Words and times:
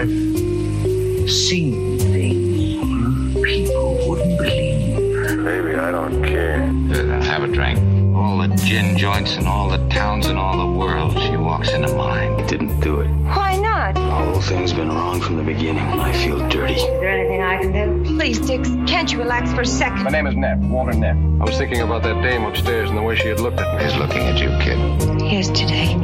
I've 0.00 1.30
seen 1.30 1.98
things 1.98 3.34
people 3.44 3.98
wouldn't 4.08 4.38
believe. 4.38 4.96
Baby, 5.44 5.74
I 5.74 5.90
don't 5.90 6.24
care. 6.24 6.62
Uh, 6.62 7.22
have 7.22 7.42
a 7.42 7.46
drink. 7.46 7.78
All 8.16 8.38
the 8.38 8.48
gin 8.64 8.96
joints 8.96 9.36
in 9.36 9.46
all 9.46 9.68
the 9.68 9.76
towns 9.90 10.28
in 10.28 10.38
all 10.38 10.56
the 10.56 10.78
world, 10.78 11.20
she 11.20 11.36
walks 11.36 11.72
into 11.72 11.94
mine. 11.94 12.46
Didn't 12.46 12.80
do 12.80 13.00
it. 13.00 13.08
Why 13.08 13.58
not? 13.58 13.94
The 13.94 14.00
whole 14.00 14.40
thing's 14.40 14.72
been 14.72 14.88
wrong 14.88 15.20
from 15.20 15.36
the 15.36 15.42
beginning. 15.42 15.84
I 15.84 16.14
feel 16.14 16.38
dirty. 16.48 16.76
Is 16.76 16.82
there 16.82 17.10
anything 17.10 17.42
I 17.42 17.58
can 17.58 18.02
do? 18.02 18.16
Please, 18.16 18.38
Dix, 18.38 18.70
can't 18.86 19.12
you 19.12 19.18
relax 19.18 19.52
for 19.52 19.60
a 19.60 19.66
second? 19.66 20.04
My 20.04 20.10
name 20.10 20.26
is 20.26 20.34
Neff, 20.34 20.60
Walter 20.60 20.94
Neff. 20.94 21.16
I 21.42 21.44
was 21.44 21.58
thinking 21.58 21.82
about 21.82 22.02
that 22.04 22.22
dame 22.22 22.44
upstairs 22.44 22.88
and 22.88 22.96
the 22.96 23.02
way 23.02 23.16
she 23.16 23.28
had 23.28 23.38
looked 23.38 23.60
at 23.60 23.76
me. 23.76 23.84
He's 23.84 23.96
looking 23.96 24.22
at 24.22 24.38
you, 24.38 24.48
kid. 24.64 25.20
Here's 25.20 25.50
today. 25.50 25.94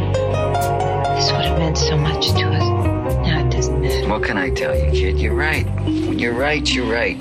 This 1.14 1.32
would 1.32 1.46
have 1.46 1.58
meant 1.58 1.79
so 1.79 1.96
much 1.96 2.32
to 2.32 2.44
us. 2.44 2.75
What 4.06 4.22
can 4.22 4.38
I 4.38 4.50
tell 4.50 4.72
you, 4.72 4.88
kid? 4.92 5.18
You're 5.18 5.34
right. 5.34 5.66
When 5.66 6.16
you're 6.16 6.32
right, 6.32 6.72
you're 6.72 6.88
right. 6.88 7.18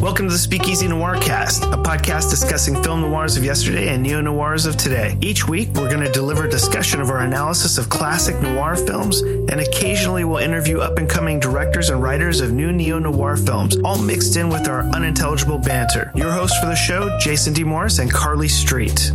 Welcome 0.00 0.26
to 0.26 0.32
the 0.32 0.38
Speakeasy 0.38 0.88
Noir 0.88 1.16
Cast, 1.20 1.62
a 1.62 1.76
podcast 1.76 2.28
discussing 2.28 2.82
film 2.82 3.02
noirs 3.02 3.36
of 3.36 3.44
yesterday 3.44 3.86
and 3.86 4.02
neo 4.02 4.20
noirs 4.20 4.66
of 4.66 4.76
today. 4.76 5.16
Each 5.20 5.46
week, 5.46 5.68
we're 5.74 5.88
going 5.88 6.02
to 6.02 6.10
deliver 6.10 6.46
a 6.46 6.50
discussion 6.50 7.00
of 7.00 7.08
our 7.08 7.20
analysis 7.20 7.78
of 7.78 7.88
classic 7.88 8.34
noir 8.42 8.74
films, 8.74 9.20
and 9.20 9.60
occasionally 9.60 10.24
we'll 10.24 10.38
interview 10.38 10.80
up 10.80 10.98
and 10.98 11.08
coming 11.08 11.38
directors 11.38 11.88
and 11.90 12.02
writers 12.02 12.40
of 12.40 12.50
new 12.52 12.72
neo 12.72 12.98
noir 12.98 13.36
films, 13.36 13.76
all 13.84 13.96
mixed 14.02 14.34
in 14.34 14.48
with 14.48 14.66
our 14.66 14.82
unintelligible 14.96 15.58
banter. 15.58 16.10
Your 16.16 16.32
hosts 16.32 16.58
for 16.58 16.66
the 16.66 16.74
show, 16.74 17.16
Jason 17.20 17.52
D. 17.52 17.62
Morris 17.62 18.00
and 18.00 18.12
Carly 18.12 18.48
Street. 18.48 19.12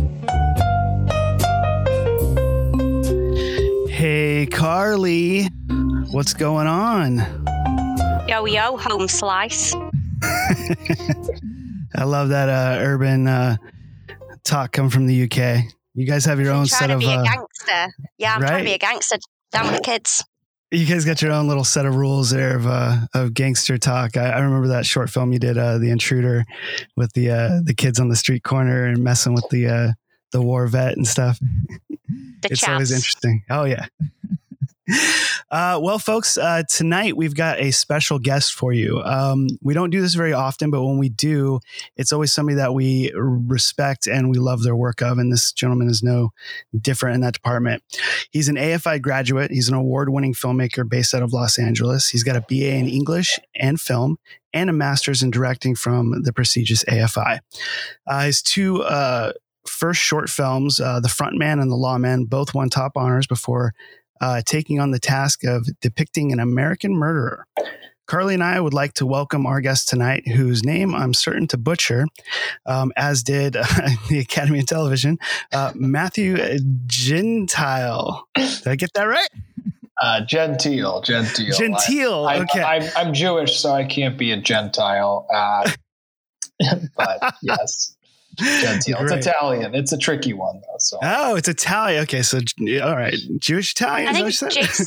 Hey, 3.90 4.46
Carly, 4.46 5.50
what's 6.10 6.34
going 6.34 6.66
on? 6.66 7.16
Yo, 8.28 8.44
yo, 8.46 8.76
home 8.76 9.08
slice. 9.08 9.74
I 11.94 12.04
love 12.04 12.28
that 12.30 12.48
uh, 12.48 12.78
urban 12.82 13.26
uh, 13.26 13.56
talk 14.44 14.72
come 14.72 14.90
from 14.90 15.06
the 15.06 15.24
UK. 15.24 15.64
You 15.94 16.06
guys 16.06 16.24
have 16.26 16.38
your 16.40 16.50
own 16.52 16.66
trying 16.66 16.80
set 16.80 16.86
to 16.88 16.94
of. 16.94 17.00
be 17.00 17.06
a 17.06 17.18
Uh, 17.18 17.22
gangster. 17.24 17.94
Yeah, 18.18 18.34
I'm 18.34 18.40
trying 18.40 18.58
to 18.58 18.64
be 18.64 18.74
a 18.74 18.78
gangster 18.78 19.16
down 19.52 19.66
with 19.66 19.76
the 19.76 19.82
kids. 19.82 20.22
you 20.70 20.84
guys 20.86 21.04
got 21.04 21.22
your 21.22 21.32
own 21.32 21.48
little 21.48 21.64
set 21.64 21.86
of 21.86 21.96
rules 21.96 22.30
there 22.30 22.56
of 22.56 22.66
uh, 22.66 22.96
of 23.14 23.34
gangster 23.34 23.78
talk. 23.78 24.16
I, 24.16 24.30
I 24.30 24.38
remember 24.40 24.68
that 24.68 24.86
short 24.86 25.10
film 25.10 25.32
you 25.32 25.38
did, 25.38 25.56
uh, 25.58 25.78
The 25.78 25.90
Intruder, 25.90 26.44
with 26.96 27.12
the 27.14 27.30
uh, 27.30 27.60
the 27.64 27.74
kids 27.74 27.98
on 27.98 28.08
the 28.08 28.16
street 28.16 28.42
corner 28.44 28.84
and 28.84 29.02
messing 29.02 29.34
with 29.34 29.48
the 29.50 29.66
uh, 29.68 29.92
the 30.32 30.42
war 30.42 30.66
vet 30.66 30.96
and 30.96 31.06
stuff. 31.06 31.38
The 31.88 31.98
it's 32.50 32.60
chaps. 32.60 32.68
always 32.72 32.92
interesting. 32.92 33.42
Oh 33.50 33.64
yeah. 33.64 33.86
Uh, 35.50 35.78
well, 35.82 35.98
folks, 35.98 36.36
uh, 36.36 36.62
tonight 36.68 37.16
we've 37.16 37.34
got 37.34 37.58
a 37.58 37.70
special 37.70 38.18
guest 38.18 38.52
for 38.52 38.72
you. 38.72 39.00
Um, 39.02 39.48
we 39.62 39.72
don't 39.72 39.90
do 39.90 40.00
this 40.00 40.14
very 40.14 40.34
often, 40.34 40.70
but 40.70 40.84
when 40.84 40.98
we 40.98 41.08
do, 41.08 41.60
it's 41.96 42.12
always 42.12 42.32
somebody 42.32 42.56
that 42.56 42.74
we 42.74 43.12
respect 43.14 44.06
and 44.06 44.30
we 44.30 44.38
love 44.38 44.62
their 44.62 44.76
work 44.76 45.00
of. 45.00 45.16
And 45.16 45.32
this 45.32 45.52
gentleman 45.52 45.88
is 45.88 46.02
no 46.02 46.32
different 46.78 47.14
in 47.14 47.20
that 47.22 47.32
department. 47.32 47.82
He's 48.30 48.48
an 48.48 48.56
AFI 48.56 49.00
graduate. 49.00 49.50
He's 49.50 49.68
an 49.68 49.74
award-winning 49.74 50.34
filmmaker 50.34 50.86
based 50.86 51.14
out 51.14 51.22
of 51.22 51.32
Los 51.32 51.58
Angeles. 51.58 52.08
He's 52.08 52.24
got 52.24 52.36
a 52.36 52.44
BA 52.48 52.74
in 52.74 52.86
English 52.88 53.38
and 53.54 53.80
film 53.80 54.18
and 54.52 54.68
a 54.68 54.72
master's 54.72 55.22
in 55.22 55.30
directing 55.30 55.74
from 55.74 56.22
the 56.24 56.32
prestigious 56.32 56.84
AFI. 56.84 57.40
Uh, 58.06 58.22
his 58.22 58.42
two 58.42 58.82
uh, 58.82 59.32
first 59.66 60.00
short 60.00 60.28
films, 60.28 60.80
uh, 60.80 61.00
The 61.00 61.08
Frontman 61.08 61.60
and 61.60 61.70
The 61.70 61.76
Lawman, 61.76 62.24
both 62.24 62.54
won 62.54 62.68
top 62.68 62.92
honors 62.96 63.26
before 63.26 63.74
uh, 64.20 64.42
taking 64.44 64.80
on 64.80 64.90
the 64.90 64.98
task 64.98 65.44
of 65.44 65.68
depicting 65.80 66.32
an 66.32 66.40
American 66.40 66.94
murderer. 66.94 67.46
Carly 68.06 68.32
and 68.32 68.42
I 68.42 68.58
would 68.58 68.72
like 68.72 68.94
to 68.94 69.06
welcome 69.06 69.44
our 69.44 69.60
guest 69.60 69.88
tonight, 69.88 70.26
whose 70.26 70.64
name 70.64 70.94
I'm 70.94 71.12
certain 71.12 71.46
to 71.48 71.58
butcher, 71.58 72.06
um, 72.64 72.90
as 72.96 73.22
did 73.22 73.54
uh, 73.54 73.64
the 74.08 74.18
Academy 74.20 74.60
of 74.60 74.66
Television, 74.66 75.18
uh, 75.52 75.72
Matthew 75.74 76.38
Gentile. 76.86 78.26
Did 78.34 78.66
I 78.66 78.76
get 78.76 78.94
that 78.94 79.04
right? 79.04 79.28
Uh, 80.00 80.24
genteel, 80.24 81.02
genteel. 81.02 81.54
Gentile. 81.56 82.26
I, 82.26 82.38
okay. 82.40 82.62
I, 82.62 82.76
I, 82.76 82.90
I'm 82.96 83.12
Jewish, 83.12 83.58
so 83.58 83.72
I 83.72 83.84
can't 83.84 84.16
be 84.16 84.30
a 84.30 84.36
Gentile. 84.36 85.26
Uh, 85.32 85.70
but 86.96 87.34
yes, 87.42 87.96
genteel. 88.38 88.98
It's 89.00 89.26
Italian. 89.26 89.74
It's 89.74 89.92
a 89.92 89.98
tricky 89.98 90.32
one 90.32 90.60
though. 90.60 90.76
So 90.78 90.98
Oh, 91.02 91.34
it's 91.36 91.48
Italian. 91.48 92.02
Okay, 92.04 92.22
so 92.22 92.38
all 92.82 92.96
right, 92.96 93.16
Jewish 93.38 93.72
Italian. 93.72 94.08
I 94.08 94.12
think 94.12 94.40
what? 94.40 94.52
Jason 94.52 94.86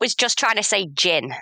was 0.00 0.14
just 0.14 0.38
trying 0.38 0.56
to 0.56 0.62
say 0.62 0.86
gin. 0.94 1.32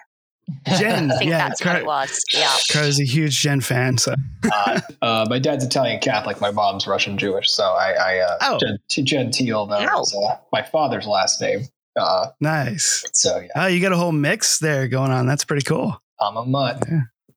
Jen. 0.77 1.11
I 1.13 1.19
think 1.19 1.31
yeah, 1.31 1.49
that's 1.49 1.65
what 1.65 1.77
it 1.77 1.87
was. 1.87 2.21
Yeah. 2.35 2.51
Carly's 2.73 3.01
a 3.01 3.05
huge 3.05 3.41
Jen 3.41 3.61
fan. 3.61 3.97
So 3.97 4.15
uh, 4.53 4.81
uh, 5.01 5.27
my 5.31 5.39
dad's 5.39 5.65
Italian 5.65 6.01
Catholic. 6.01 6.41
My 6.41 6.51
mom's 6.51 6.87
Russian 6.87 7.17
Jewish. 7.17 7.49
So 7.51 7.63
I, 7.65 7.93
I 7.93 8.19
uh, 8.19 8.39
Oh. 8.43 8.59
gent- 8.59 9.07
genteel 9.09 9.67
though 9.67 9.77
Ow. 9.89 10.01
is 10.03 10.15
uh, 10.15 10.37
my 10.53 10.63
father's 10.63 11.07
last 11.07 11.41
name. 11.41 11.61
Uh, 11.97 12.27
nice. 12.41 13.05
so 13.13 13.39
yeah, 13.39 13.49
Oh, 13.55 13.67
you 13.67 13.81
got 13.81 13.93
a 13.93 13.97
whole 13.97 14.13
mix 14.13 14.59
there 14.59 14.89
going 14.89 15.11
on. 15.13 15.27
That's 15.27 15.45
pretty 15.45 15.63
cool. 15.65 15.97
I'm 16.21 16.37
a 16.37 16.45
mutt 16.45 16.83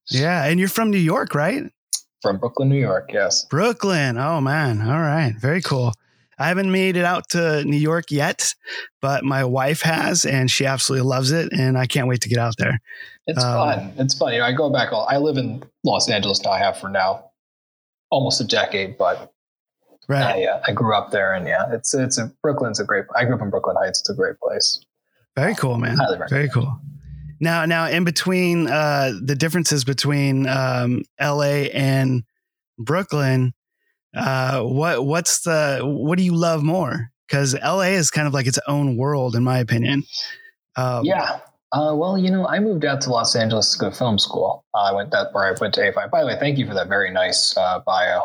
Yeah, 0.09 0.45
and 0.45 0.59
you're 0.59 0.69
from 0.69 0.89
New 0.91 0.97
York, 0.97 1.35
right? 1.35 1.63
From 2.29 2.37
Brooklyn, 2.37 2.69
New 2.69 2.79
York. 2.79 3.09
Yes. 3.13 3.45
Brooklyn. 3.45 4.17
Oh 4.17 4.41
man. 4.41 4.81
All 4.81 4.99
right. 4.99 5.33
Very 5.39 5.61
cool. 5.61 5.93
I 6.37 6.47
haven't 6.49 6.69
made 6.71 6.97
it 6.97 7.05
out 7.05 7.29
to 7.29 7.63
New 7.63 7.77
York 7.77 8.11
yet, 8.11 8.53
but 9.01 9.23
my 9.23 9.45
wife 9.45 9.81
has, 9.83 10.25
and 10.25 10.51
she 10.51 10.65
absolutely 10.65 11.07
loves 11.07 11.31
it, 11.31 11.53
and 11.53 11.77
I 11.77 11.85
can't 11.85 12.09
wait 12.09 12.19
to 12.21 12.29
get 12.29 12.39
out 12.39 12.55
there. 12.57 12.81
It's 13.25 13.41
Um, 13.41 13.53
fun. 13.53 13.93
It's 13.97 14.17
fun. 14.17 14.33
You 14.33 14.39
know, 14.39 14.45
I 14.45 14.51
go 14.51 14.69
back. 14.69 14.91
all- 14.91 15.07
I 15.09 15.15
live 15.17 15.37
in 15.37 15.63
Los 15.85 16.09
Angeles 16.09 16.41
now. 16.43 16.51
I 16.51 16.59
have 16.59 16.77
for 16.77 16.89
now 16.89 17.31
almost 18.11 18.41
a 18.41 18.43
decade, 18.43 18.97
but 18.97 19.31
Right. 20.09 20.35
I, 20.35 20.45
uh, 20.45 20.61
I 20.67 20.71
grew 20.73 20.93
up 20.95 21.11
there, 21.11 21.33
and 21.33 21.47
yeah, 21.47 21.71
it's 21.71 21.93
it's 21.95 22.17
a 22.17 22.29
Brooklyn's 22.43 22.79
a 22.81 22.83
great. 22.83 23.05
I 23.15 23.23
grew 23.25 23.35
up 23.35 23.41
in 23.41 23.49
Brooklyn 23.49 23.75
Heights. 23.79 24.01
It's 24.01 24.09
a 24.09 24.13
great 24.13 24.37
place. 24.39 24.81
Very 25.37 25.55
cool, 25.55 25.77
man. 25.77 25.95
Highly 25.97 26.17
recommend. 26.19 26.29
Very 26.29 26.49
cool. 26.49 26.79
Now, 27.45 27.65
now, 27.65 27.87
in 27.87 28.05
between 28.05 28.67
uh, 28.67 29.13
the 29.21 29.35
differences 29.35 29.83
between 29.85 30.47
um, 30.47 31.03
L.A. 31.19 31.69
and 31.69 32.23
Brooklyn, 32.79 33.53
uh, 34.15 34.63
what 34.63 35.05
what's 35.05 35.41
the 35.41 35.81
what 35.83 36.17
do 36.17 36.23
you 36.23 36.35
love 36.35 36.63
more? 36.63 37.11
Because 37.27 37.53
L.A. 37.53 37.93
is 37.93 38.09
kind 38.09 38.27
of 38.27 38.33
like 38.33 38.47
its 38.47 38.57
own 38.67 38.97
world, 38.97 39.35
in 39.35 39.43
my 39.43 39.59
opinion. 39.59 40.03
Um, 40.75 41.05
Yeah. 41.05 41.39
Uh, 41.71 41.93
well, 41.93 42.17
you 42.17 42.31
know, 42.31 42.47
I 42.47 42.59
moved 42.59 42.83
out 42.83 43.01
to 43.01 43.11
Los 43.11 43.35
Angeles 43.35 43.73
to 43.73 43.77
go 43.77 43.89
to 43.91 43.95
film 43.95 44.17
school. 44.17 44.65
Uh, 44.73 44.83
I 44.83 44.91
went 44.93 45.11
that 45.11 45.31
where 45.31 45.45
I 45.45 45.53
went 45.59 45.75
to 45.75 45.81
AFI. 45.81 46.09
By 46.09 46.21
the 46.21 46.27
way, 46.27 46.37
thank 46.39 46.57
you 46.57 46.65
for 46.65 46.73
that 46.73 46.87
very 46.87 47.11
nice 47.11 47.55
uh, 47.55 47.79
bio. 47.85 48.21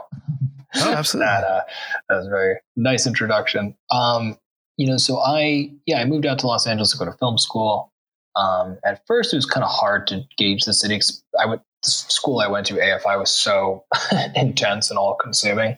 Oh, 0.77 0.95
absolutely. 0.95 1.27
that 1.27 1.45
uh, 1.45 1.61
that 2.09 2.17
was 2.17 2.27
a 2.27 2.31
very 2.31 2.55
nice 2.75 3.07
introduction. 3.07 3.77
Um, 3.91 4.39
you 4.79 4.87
know, 4.87 4.97
so 4.97 5.19
I 5.19 5.73
yeah, 5.85 6.01
I 6.01 6.07
moved 6.07 6.25
out 6.25 6.39
to 6.39 6.47
Los 6.47 6.67
Angeles 6.67 6.93
to 6.93 6.99
go 6.99 7.05
to 7.05 7.13
film 7.19 7.37
school. 7.37 7.90
Um, 8.37 8.79
at 8.85 9.07
first, 9.07 9.33
it 9.33 9.37
was 9.37 9.47
kind 9.47 9.65
of 9.65 9.71
hard 9.71 10.07
to 10.09 10.23
gauge 10.37 10.65
the 10.65 10.73
city. 10.73 11.01
I 11.39 11.47
went 11.47 11.63
the 11.83 11.91
school 11.91 12.41
I 12.41 12.49
went 12.49 12.67
to 12.67 12.75
AFI 12.75 13.19
was 13.19 13.31
so 13.31 13.85
intense 14.37 14.91
and 14.91 14.99
all 14.99 15.15
consuming 15.15 15.77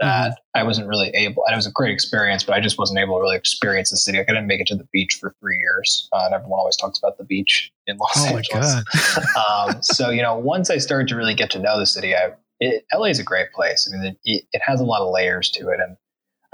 that 0.00 0.40
I 0.54 0.64
wasn't 0.64 0.88
really 0.88 1.10
able. 1.10 1.44
And 1.46 1.52
it 1.52 1.56
was 1.56 1.66
a 1.66 1.72
great 1.72 1.92
experience, 1.92 2.42
but 2.42 2.54
I 2.54 2.60
just 2.60 2.78
wasn't 2.78 2.98
able 2.98 3.16
to 3.16 3.20
really 3.20 3.36
experience 3.36 3.90
the 3.90 3.96
city. 3.96 4.18
Like, 4.18 4.28
I 4.28 4.32
didn't 4.32 4.48
make 4.48 4.60
it 4.60 4.66
to 4.68 4.74
the 4.74 4.88
beach 4.92 5.18
for 5.20 5.34
three 5.40 5.58
years, 5.58 6.08
uh, 6.12 6.22
and 6.24 6.34
everyone 6.34 6.58
always 6.58 6.76
talks 6.76 6.98
about 6.98 7.16
the 7.16 7.24
beach 7.24 7.72
in 7.86 7.96
Los 7.96 8.10
Oh 8.16 8.32
my 8.32 8.38
Angeles 8.38 8.84
god. 9.14 9.68
um, 9.76 9.82
so 9.82 10.10
you 10.10 10.22
know, 10.22 10.36
once 10.36 10.68
I 10.68 10.78
started 10.78 11.08
to 11.08 11.16
really 11.16 11.34
get 11.34 11.50
to 11.52 11.60
know 11.60 11.78
the 11.78 11.86
city, 11.86 12.14
I 12.14 12.32
it, 12.58 12.84
LA 12.92 13.06
is 13.06 13.20
a 13.20 13.24
great 13.24 13.52
place. 13.52 13.88
I 13.88 13.96
mean, 13.96 14.16
it, 14.24 14.44
it 14.52 14.62
has 14.64 14.80
a 14.80 14.84
lot 14.84 15.02
of 15.02 15.12
layers 15.12 15.50
to 15.50 15.68
it, 15.68 15.78
and 15.78 15.96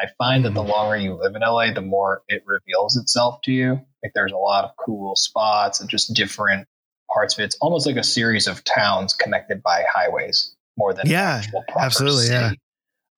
I 0.00 0.06
find 0.18 0.44
that 0.44 0.54
the 0.54 0.62
longer 0.62 0.96
you 0.96 1.14
live 1.14 1.34
in 1.34 1.42
LA, 1.42 1.72
the 1.72 1.82
more 1.82 2.22
it 2.28 2.42
reveals 2.46 2.96
itself 2.96 3.40
to 3.42 3.52
you. 3.52 3.80
Like 4.02 4.12
there's 4.14 4.32
a 4.32 4.36
lot 4.36 4.64
of 4.64 4.70
cool 4.76 5.14
spots 5.16 5.80
and 5.80 5.88
just 5.88 6.14
different 6.14 6.66
parts 7.12 7.34
of 7.34 7.40
it. 7.40 7.44
It's 7.44 7.58
almost 7.60 7.86
like 7.86 7.96
a 7.96 8.04
series 8.04 8.46
of 8.46 8.64
towns 8.64 9.12
connected 9.12 9.62
by 9.62 9.84
highways 9.88 10.54
more 10.76 10.92
than 10.94 11.08
Yeah, 11.08 11.42
absolutely, 11.76 12.28
yeah. 12.28 12.52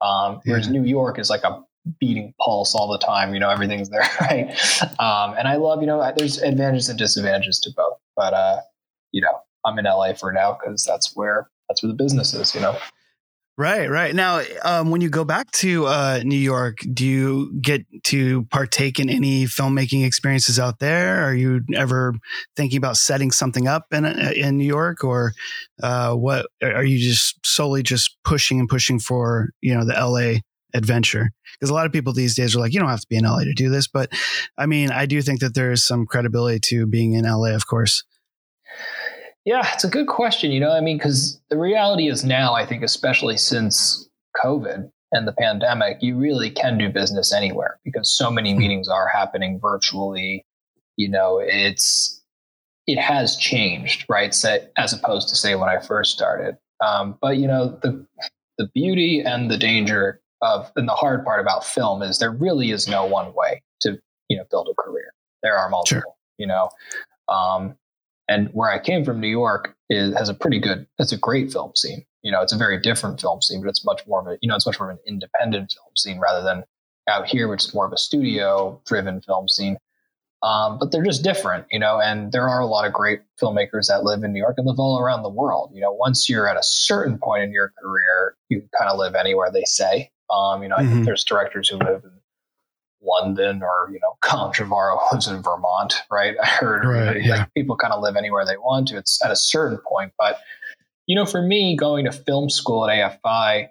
Um, 0.00 0.40
whereas 0.44 0.66
Yeah. 0.66 0.72
New 0.72 0.84
York 0.84 1.18
is 1.18 1.30
like 1.30 1.44
a 1.44 1.62
beating 2.00 2.34
pulse 2.40 2.74
all 2.74 2.90
the 2.90 2.98
time. 2.98 3.34
You 3.34 3.40
know, 3.40 3.50
everything's 3.50 3.90
there, 3.90 4.08
right? 4.20 4.50
Um, 4.98 5.34
and 5.38 5.48
I 5.48 5.56
love, 5.56 5.80
you 5.80 5.86
know, 5.86 6.12
there's 6.16 6.38
advantages 6.42 6.88
and 6.88 6.98
disadvantages 6.98 7.58
to 7.60 7.70
both. 7.76 7.98
But 8.16 8.34
uh, 8.34 8.60
you 9.12 9.20
know, 9.20 9.40
I'm 9.64 9.78
in 9.78 9.84
LA 9.84 10.14
for 10.14 10.32
now 10.32 10.58
because 10.60 10.84
that's 10.84 11.14
where 11.16 11.48
that's 11.68 11.82
where 11.82 11.88
the 11.88 11.96
business 11.96 12.34
is. 12.34 12.54
You 12.54 12.60
know, 12.60 12.76
Right, 13.56 13.88
right. 13.88 14.12
Now, 14.12 14.42
um, 14.64 14.90
when 14.90 15.00
you 15.00 15.08
go 15.08 15.24
back 15.24 15.48
to 15.52 15.86
uh, 15.86 16.22
New 16.24 16.38
York, 16.38 16.78
do 16.92 17.06
you 17.06 17.52
get 17.60 17.86
to 18.04 18.42
partake 18.46 18.98
in 18.98 19.08
any 19.08 19.44
filmmaking 19.44 20.04
experiences 20.04 20.58
out 20.58 20.80
there? 20.80 21.24
Are 21.24 21.34
you 21.34 21.60
ever 21.72 22.14
thinking 22.56 22.78
about 22.78 22.96
setting 22.96 23.30
something 23.30 23.68
up 23.68 23.86
in 23.92 24.04
in 24.04 24.56
New 24.58 24.66
York, 24.66 25.04
or 25.04 25.34
uh, 25.80 26.14
what? 26.14 26.46
Are 26.64 26.82
you 26.82 26.98
just 26.98 27.46
solely 27.46 27.84
just 27.84 28.16
pushing 28.24 28.58
and 28.58 28.68
pushing 28.68 28.98
for 28.98 29.50
you 29.60 29.72
know 29.72 29.84
the 29.84 29.94
LA 29.94 30.40
adventure? 30.76 31.30
Because 31.52 31.70
a 31.70 31.74
lot 31.74 31.86
of 31.86 31.92
people 31.92 32.12
these 32.12 32.34
days 32.34 32.56
are 32.56 32.58
like, 32.58 32.74
you 32.74 32.80
don't 32.80 32.88
have 32.88 33.02
to 33.02 33.08
be 33.08 33.16
in 33.16 33.24
LA 33.24 33.44
to 33.44 33.54
do 33.54 33.70
this, 33.70 33.86
but 33.86 34.10
I 34.58 34.66
mean, 34.66 34.90
I 34.90 35.06
do 35.06 35.22
think 35.22 35.38
that 35.40 35.54
there 35.54 35.70
is 35.70 35.86
some 35.86 36.06
credibility 36.06 36.58
to 36.70 36.88
being 36.88 37.12
in 37.12 37.24
LA, 37.24 37.54
of 37.54 37.68
course. 37.68 38.02
Yeah, 39.44 39.68
it's 39.74 39.84
a 39.84 39.88
good 39.88 40.06
question. 40.06 40.52
You 40.52 40.60
know, 40.60 40.72
I 40.72 40.80
mean, 40.80 40.96
because 40.96 41.40
the 41.50 41.58
reality 41.58 42.08
is 42.08 42.24
now, 42.24 42.54
I 42.54 42.64
think, 42.64 42.82
especially 42.82 43.36
since 43.36 44.08
COVID 44.42 44.90
and 45.12 45.28
the 45.28 45.32
pandemic, 45.32 45.98
you 46.00 46.16
really 46.16 46.50
can 46.50 46.78
do 46.78 46.88
business 46.88 47.32
anywhere 47.32 47.78
because 47.84 48.10
so 48.10 48.30
many 48.30 48.54
meetings 48.54 48.88
are 48.88 49.06
happening 49.06 49.60
virtually. 49.60 50.44
You 50.96 51.10
know, 51.10 51.40
it's 51.42 52.22
it 52.86 52.98
has 52.98 53.36
changed, 53.36 54.06
right? 54.08 54.34
So, 54.34 54.58
as 54.76 54.92
opposed 54.92 55.28
to 55.28 55.36
say 55.36 55.54
when 55.54 55.68
I 55.68 55.78
first 55.78 56.12
started. 56.12 56.56
Um, 56.84 57.18
but 57.20 57.36
you 57.36 57.46
know, 57.46 57.78
the 57.82 58.06
the 58.56 58.68
beauty 58.74 59.20
and 59.20 59.50
the 59.50 59.58
danger 59.58 60.20
of 60.40 60.70
and 60.76 60.88
the 60.88 60.94
hard 60.94 61.24
part 61.24 61.40
about 61.40 61.66
film 61.66 62.02
is 62.02 62.18
there 62.18 62.30
really 62.30 62.70
is 62.70 62.88
no 62.88 63.04
one 63.04 63.34
way 63.34 63.62
to 63.82 63.98
you 64.28 64.38
know 64.38 64.44
build 64.50 64.68
a 64.70 64.82
career. 64.82 65.12
There 65.42 65.56
are 65.56 65.68
multiple. 65.68 66.00
Sure. 66.00 66.14
You 66.38 66.46
know, 66.46 66.70
um, 67.28 67.76
and 68.28 68.48
where 68.52 68.70
I 68.70 68.78
came 68.78 69.04
from, 69.04 69.20
New 69.20 69.28
York, 69.28 69.76
is 69.90 70.14
has 70.16 70.28
a 70.28 70.34
pretty 70.34 70.58
good. 70.58 70.86
It's 70.98 71.12
a 71.12 71.18
great 71.18 71.52
film 71.52 71.72
scene. 71.74 72.04
You 72.22 72.32
know, 72.32 72.40
it's 72.42 72.52
a 72.52 72.58
very 72.58 72.80
different 72.80 73.20
film 73.20 73.42
scene, 73.42 73.60
but 73.60 73.68
it's 73.68 73.84
much 73.84 74.06
more 74.06 74.20
of 74.20 74.26
a 74.26 74.38
you 74.40 74.48
know 74.48 74.56
it's 74.56 74.66
much 74.66 74.78
more 74.80 74.90
of 74.90 74.96
an 74.96 75.02
independent 75.06 75.72
film 75.72 75.94
scene 75.96 76.18
rather 76.18 76.42
than 76.42 76.64
out 77.08 77.26
here, 77.26 77.48
which 77.48 77.64
is 77.64 77.74
more 77.74 77.86
of 77.86 77.92
a 77.92 77.98
studio 77.98 78.80
driven 78.86 79.20
film 79.20 79.48
scene. 79.48 79.76
Um, 80.42 80.78
but 80.78 80.92
they're 80.92 81.02
just 81.04 81.22
different, 81.24 81.64
you 81.70 81.78
know, 81.78 82.00
and 82.00 82.30
there 82.30 82.46
are 82.46 82.60
a 82.60 82.66
lot 82.66 82.86
of 82.86 82.92
great 82.92 83.22
filmmakers 83.40 83.86
that 83.88 84.04
live 84.04 84.22
in 84.24 84.32
New 84.34 84.38
York 84.38 84.56
and 84.58 84.66
live 84.66 84.78
all 84.78 84.98
around 84.98 85.22
the 85.22 85.30
world. 85.30 85.70
You 85.72 85.80
know, 85.80 85.92
once 85.92 86.28
you're 86.28 86.46
at 86.46 86.58
a 86.58 86.62
certain 86.62 87.16
point 87.18 87.44
in 87.44 87.52
your 87.52 87.72
career, 87.82 88.36
you 88.50 88.60
can 88.60 88.68
kind 88.78 88.90
of 88.90 88.98
live 88.98 89.14
anywhere 89.14 89.50
they 89.50 89.64
say. 89.64 90.10
Um, 90.28 90.62
you 90.62 90.68
know, 90.68 90.76
I 90.76 90.82
Mhm. 90.84 90.90
think 90.90 91.04
there's 91.06 91.24
directors 91.24 91.68
who 91.70 91.76
live 91.76 92.04
in 92.04 92.10
London 93.04 93.62
or, 93.62 93.90
you 93.92 93.98
know, 94.00 94.16
Colin 94.22 94.52
Trevorrow 94.52 94.98
lives 95.12 95.28
in 95.28 95.42
Vermont, 95.42 95.94
right? 96.10 96.34
I 96.42 96.46
heard 96.46 96.84
Right, 96.84 97.16
like, 97.16 97.24
yeah. 97.24 97.44
people 97.56 97.76
kind 97.76 97.92
of 97.92 98.02
live 98.02 98.16
anywhere 98.16 98.44
they 98.44 98.56
want 98.56 98.88
to. 98.88 98.96
It's 98.98 99.24
at 99.24 99.30
a 99.30 99.36
certain 99.36 99.78
point. 99.78 100.12
But, 100.18 100.38
you 101.06 101.16
know, 101.16 101.26
for 101.26 101.42
me, 101.42 101.76
going 101.76 102.04
to 102.06 102.12
film 102.12 102.48
school 102.50 102.88
at 102.88 103.20
AFI, 103.24 103.68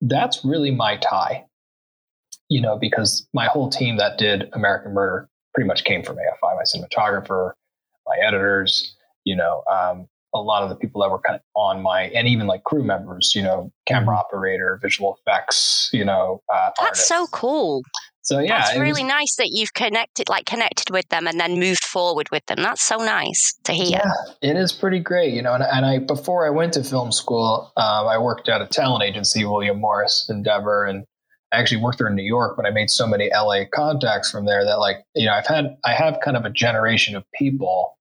that's 0.00 0.44
really 0.44 0.70
my 0.70 0.96
tie 0.96 1.46
you 2.52 2.60
know, 2.60 2.76
because 2.76 3.26
my 3.32 3.46
whole 3.46 3.70
team 3.70 3.96
that 3.96 4.18
did 4.18 4.50
American 4.52 4.92
Murder 4.92 5.26
pretty 5.54 5.66
much 5.66 5.84
came 5.84 6.02
from 6.02 6.16
AFI, 6.16 6.54
my 6.54 6.62
cinematographer, 6.64 7.52
my 8.06 8.16
editors, 8.22 8.94
you 9.24 9.34
know, 9.34 9.62
um, 9.72 10.06
a 10.34 10.40
lot 10.40 10.62
of 10.62 10.68
the 10.68 10.76
people 10.76 11.02
that 11.02 11.10
were 11.10 11.20
kind 11.20 11.36
of 11.36 11.42
on 11.54 11.82
my, 11.82 12.04
and 12.14 12.26
even 12.26 12.46
like 12.46 12.64
crew 12.64 12.82
members, 12.82 13.32
you 13.34 13.42
know, 13.42 13.70
camera 13.86 14.16
operator, 14.16 14.78
visual 14.82 15.16
effects, 15.20 15.90
you 15.92 16.04
know, 16.04 16.42
uh, 16.52 16.70
That's 16.80 17.06
so 17.06 17.26
cool. 17.28 17.82
So 18.24 18.38
yeah, 18.38 18.58
That's 18.58 18.76
it 18.76 18.78
was- 18.78 18.88
really 18.88 19.02
nice 19.02 19.34
that 19.36 19.48
you've 19.50 19.74
connected, 19.74 20.28
like 20.28 20.46
connected 20.46 20.90
with 20.90 21.08
them, 21.08 21.26
and 21.26 21.40
then 21.40 21.58
moved 21.58 21.84
forward 21.84 22.28
with 22.30 22.46
them. 22.46 22.58
That's 22.62 22.82
so 22.82 22.96
nice 22.96 23.52
to 23.64 23.72
hear. 23.72 24.00
Yeah, 24.00 24.12
it 24.40 24.56
is 24.56 24.72
pretty 24.72 25.00
great, 25.00 25.34
you 25.34 25.42
know. 25.42 25.54
And, 25.54 25.64
and 25.64 25.84
I 25.84 25.98
before 25.98 26.46
I 26.46 26.50
went 26.50 26.72
to 26.74 26.84
film 26.84 27.10
school, 27.10 27.72
um, 27.76 28.06
I 28.06 28.18
worked 28.18 28.48
at 28.48 28.62
a 28.62 28.66
talent 28.66 29.02
agency, 29.02 29.44
William 29.44 29.80
Morris 29.80 30.28
Endeavor, 30.30 30.84
and 30.84 31.04
I 31.52 31.58
actually 31.58 31.82
worked 31.82 31.98
there 31.98 32.06
in 32.06 32.14
New 32.14 32.22
York. 32.22 32.56
But 32.56 32.64
I 32.64 32.70
made 32.70 32.90
so 32.90 33.08
many 33.08 33.28
LA 33.34 33.64
contacts 33.74 34.30
from 34.30 34.46
there 34.46 34.64
that, 34.64 34.78
like, 34.78 34.98
you 35.16 35.26
know, 35.26 35.32
I've 35.32 35.48
had 35.48 35.76
I 35.84 35.92
have 35.92 36.20
kind 36.24 36.36
of 36.36 36.44
a 36.44 36.50
generation 36.50 37.16
of 37.16 37.24
people 37.34 37.98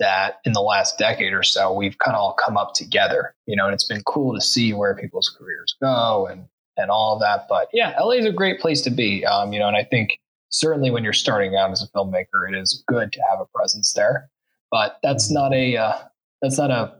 that 0.00 0.38
in 0.44 0.52
the 0.52 0.60
last 0.60 0.98
decade 0.98 1.32
or 1.32 1.42
so 1.42 1.72
we've 1.72 1.96
kind 1.98 2.14
of 2.16 2.20
all 2.20 2.34
come 2.34 2.56
up 2.56 2.74
together, 2.74 3.34
you 3.46 3.56
know. 3.56 3.66
And 3.66 3.74
it's 3.74 3.86
been 3.86 4.02
cool 4.06 4.34
to 4.34 4.40
see 4.40 4.72
where 4.72 4.94
people's 4.94 5.34
careers 5.38 5.74
go 5.80 6.26
and 6.26 6.46
and 6.76 6.90
all 6.90 7.14
of 7.14 7.20
that. 7.20 7.46
But 7.48 7.68
yeah, 7.72 7.94
LA 8.00 8.12
is 8.12 8.26
a 8.26 8.32
great 8.32 8.60
place 8.60 8.80
to 8.82 8.90
be, 8.90 9.24
um, 9.24 9.52
you 9.52 9.58
know. 9.60 9.68
And 9.68 9.76
I 9.76 9.84
think 9.84 10.18
certainly 10.50 10.90
when 10.90 11.04
you're 11.04 11.12
starting 11.12 11.54
out 11.56 11.70
as 11.70 11.82
a 11.82 11.88
filmmaker, 11.96 12.48
it 12.48 12.54
is 12.56 12.82
good 12.88 13.12
to 13.12 13.20
have 13.30 13.40
a 13.40 13.46
presence 13.56 13.92
there 13.92 14.28
but 14.70 14.98
that's 15.04 15.30
not 15.30 15.52
a 15.54 15.76
uh, 15.76 15.92
that's 16.42 16.58
not 16.58 16.72
a 16.72 16.92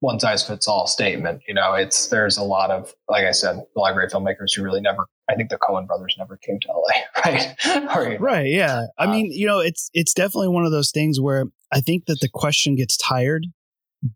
one 0.00 0.18
size 0.18 0.46
fits 0.46 0.66
all 0.66 0.86
statement. 0.86 1.42
You 1.46 1.52
know, 1.52 1.74
it's 1.74 2.06
there's 2.08 2.38
a 2.38 2.42
lot 2.42 2.70
of 2.70 2.94
like 3.08 3.26
I 3.26 3.32
said, 3.32 3.56
a 3.56 3.78
lot 3.78 3.90
of 3.90 3.96
great 3.96 4.10
filmmakers 4.10 4.56
who 4.56 4.62
really 4.62 4.80
never. 4.80 5.06
I 5.30 5.34
think 5.34 5.50
the 5.50 5.58
Coen 5.58 5.86
brothers 5.86 6.14
never 6.18 6.38
came 6.38 6.58
to 6.60 6.68
LA, 6.68 7.02
right? 7.26 7.54
or, 7.94 8.04
you 8.04 8.10
know, 8.14 8.16
Right. 8.18 8.46
Yeah. 8.46 8.86
I 8.98 9.04
Um, 9.04 9.10
mean, 9.10 9.30
you 9.30 9.46
know, 9.46 9.58
it's 9.60 9.90
it's 9.92 10.14
definitely 10.14 10.48
one 10.48 10.64
of 10.64 10.72
those 10.72 10.90
things 10.90 11.20
where 11.20 11.44
I 11.72 11.80
think 11.80 12.04
that 12.06 12.20
the 12.20 12.28
question 12.32 12.76
gets 12.76 12.96
tired, 12.96 13.46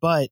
but 0.01 0.31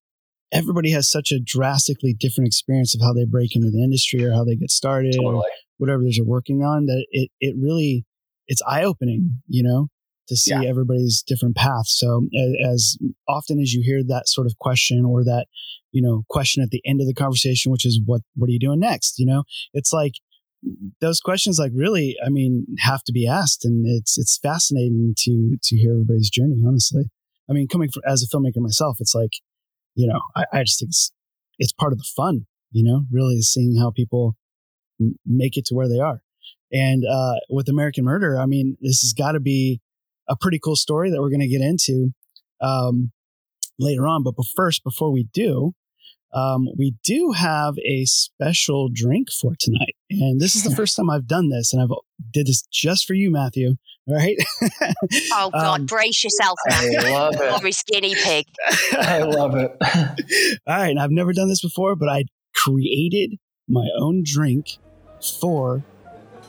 everybody 0.52 0.90
has 0.90 1.10
such 1.10 1.32
a 1.32 1.40
drastically 1.40 2.14
different 2.18 2.46
experience 2.46 2.94
of 2.94 3.00
how 3.00 3.12
they 3.12 3.24
break 3.24 3.56
into 3.56 3.70
the 3.70 3.82
industry 3.82 4.24
or 4.24 4.32
how 4.32 4.44
they 4.44 4.56
get 4.56 4.70
started 4.70 5.16
or 5.18 5.44
whatever 5.78 6.02
it 6.04 6.08
is 6.08 6.16
they're 6.16 6.24
working 6.24 6.62
on 6.62 6.86
that 6.86 7.04
it 7.10 7.30
it 7.40 7.56
really 7.58 8.04
it's 8.46 8.62
eye 8.68 8.84
opening, 8.84 9.40
you 9.48 9.62
know, 9.62 9.88
to 10.28 10.36
see 10.36 10.50
Yeah. 10.52 10.64
everybody's 10.68 11.22
different 11.26 11.56
paths. 11.56 11.96
So 11.98 12.28
as 12.64 12.96
often 13.26 13.58
as 13.58 13.72
you 13.72 13.82
hear 13.82 14.02
that 14.04 14.28
sort 14.28 14.46
of 14.46 14.58
question 14.58 15.04
or 15.04 15.24
that, 15.24 15.46
you 15.92 16.02
know, 16.02 16.24
question 16.28 16.62
at 16.62 16.70
the 16.70 16.82
end 16.84 17.00
of 17.00 17.06
the 17.06 17.14
conversation, 17.14 17.72
which 17.72 17.86
is 17.86 18.00
what 18.04 18.20
what 18.36 18.48
are 18.48 18.52
you 18.52 18.58
doing 18.58 18.80
next? 18.80 19.18
You 19.18 19.26
know, 19.26 19.44
it's 19.72 19.92
like 19.92 20.14
those 21.00 21.20
questions 21.20 21.58
like 21.58 21.72
really, 21.74 22.16
I 22.24 22.28
mean, 22.28 22.66
have 22.80 23.02
to 23.04 23.12
be 23.12 23.26
asked. 23.26 23.64
And 23.64 23.84
it's 23.86 24.18
it's 24.18 24.38
fascinating 24.38 25.14
to 25.18 25.56
to 25.62 25.76
hear 25.76 25.92
everybody's 25.92 26.30
journey, 26.30 26.62
honestly. 26.66 27.04
I 27.48 27.52
mean, 27.52 27.68
coming 27.68 27.90
from 27.90 28.02
as 28.06 28.22
a 28.22 28.36
filmmaker 28.36 28.58
myself, 28.58 28.96
it's 29.00 29.14
like, 29.14 29.32
you 29.94 30.06
know, 30.06 30.20
I, 30.34 30.44
I 30.52 30.62
just 30.64 30.80
think 30.80 30.90
it's 30.90 31.12
it's 31.58 31.72
part 31.72 31.92
of 31.92 31.98
the 31.98 32.08
fun, 32.16 32.46
you 32.72 32.82
know, 32.82 33.04
really 33.12 33.40
seeing 33.42 33.76
how 33.78 33.90
people 33.90 34.36
m- 35.00 35.16
make 35.26 35.56
it 35.56 35.66
to 35.66 35.74
where 35.74 35.88
they 35.88 36.00
are. 36.00 36.22
And 36.72 37.04
uh, 37.04 37.36
with 37.48 37.68
American 37.68 38.04
Murder, 38.04 38.38
I 38.38 38.46
mean, 38.46 38.76
this 38.80 39.00
has 39.02 39.12
got 39.12 39.32
to 39.32 39.40
be 39.40 39.80
a 40.28 40.36
pretty 40.36 40.58
cool 40.58 40.76
story 40.76 41.10
that 41.10 41.20
we're 41.20 41.30
going 41.30 41.40
to 41.40 41.48
get 41.48 41.60
into 41.60 42.12
um, 42.60 43.12
later 43.78 44.08
on. 44.08 44.22
But 44.24 44.34
first, 44.56 44.82
before 44.82 45.12
we 45.12 45.28
do, 45.32 45.74
um, 46.34 46.66
we 46.76 46.94
do 47.04 47.32
have 47.32 47.74
a 47.78 48.04
special 48.06 48.88
drink 48.92 49.28
for 49.30 49.54
tonight, 49.58 49.94
and 50.10 50.40
this 50.40 50.56
is 50.56 50.64
the 50.64 50.74
first 50.76 50.96
time 50.96 51.08
I've 51.10 51.26
done 51.26 51.48
this, 51.48 51.72
and 51.72 51.80
I've 51.82 51.90
did 52.32 52.46
this 52.46 52.62
just 52.72 53.06
for 53.06 53.14
you, 53.14 53.30
Matthew. 53.30 53.76
All 54.08 54.14
right. 54.16 54.36
Oh 55.32 55.50
God, 55.50 55.80
Um, 55.80 55.86
brace 55.86 56.22
yourself 56.24 56.58
I 56.70 56.88
now. 56.90 57.12
love 57.12 57.34
it. 57.34 57.38
Sorry, 57.38 57.72
skinny 57.72 58.14
pig. 58.14 58.46
I 58.92 59.20
love 59.20 59.54
it. 59.54 59.70
All 60.66 60.76
right, 60.76 60.88
and 60.90 60.98
I've 61.00 61.10
never 61.10 61.32
done 61.32 61.48
this 61.48 61.60
before, 61.62 61.94
but 61.96 62.08
I 62.08 62.24
created 62.54 63.38
my 63.68 63.86
own 63.98 64.22
drink 64.24 64.66
for 65.40 65.82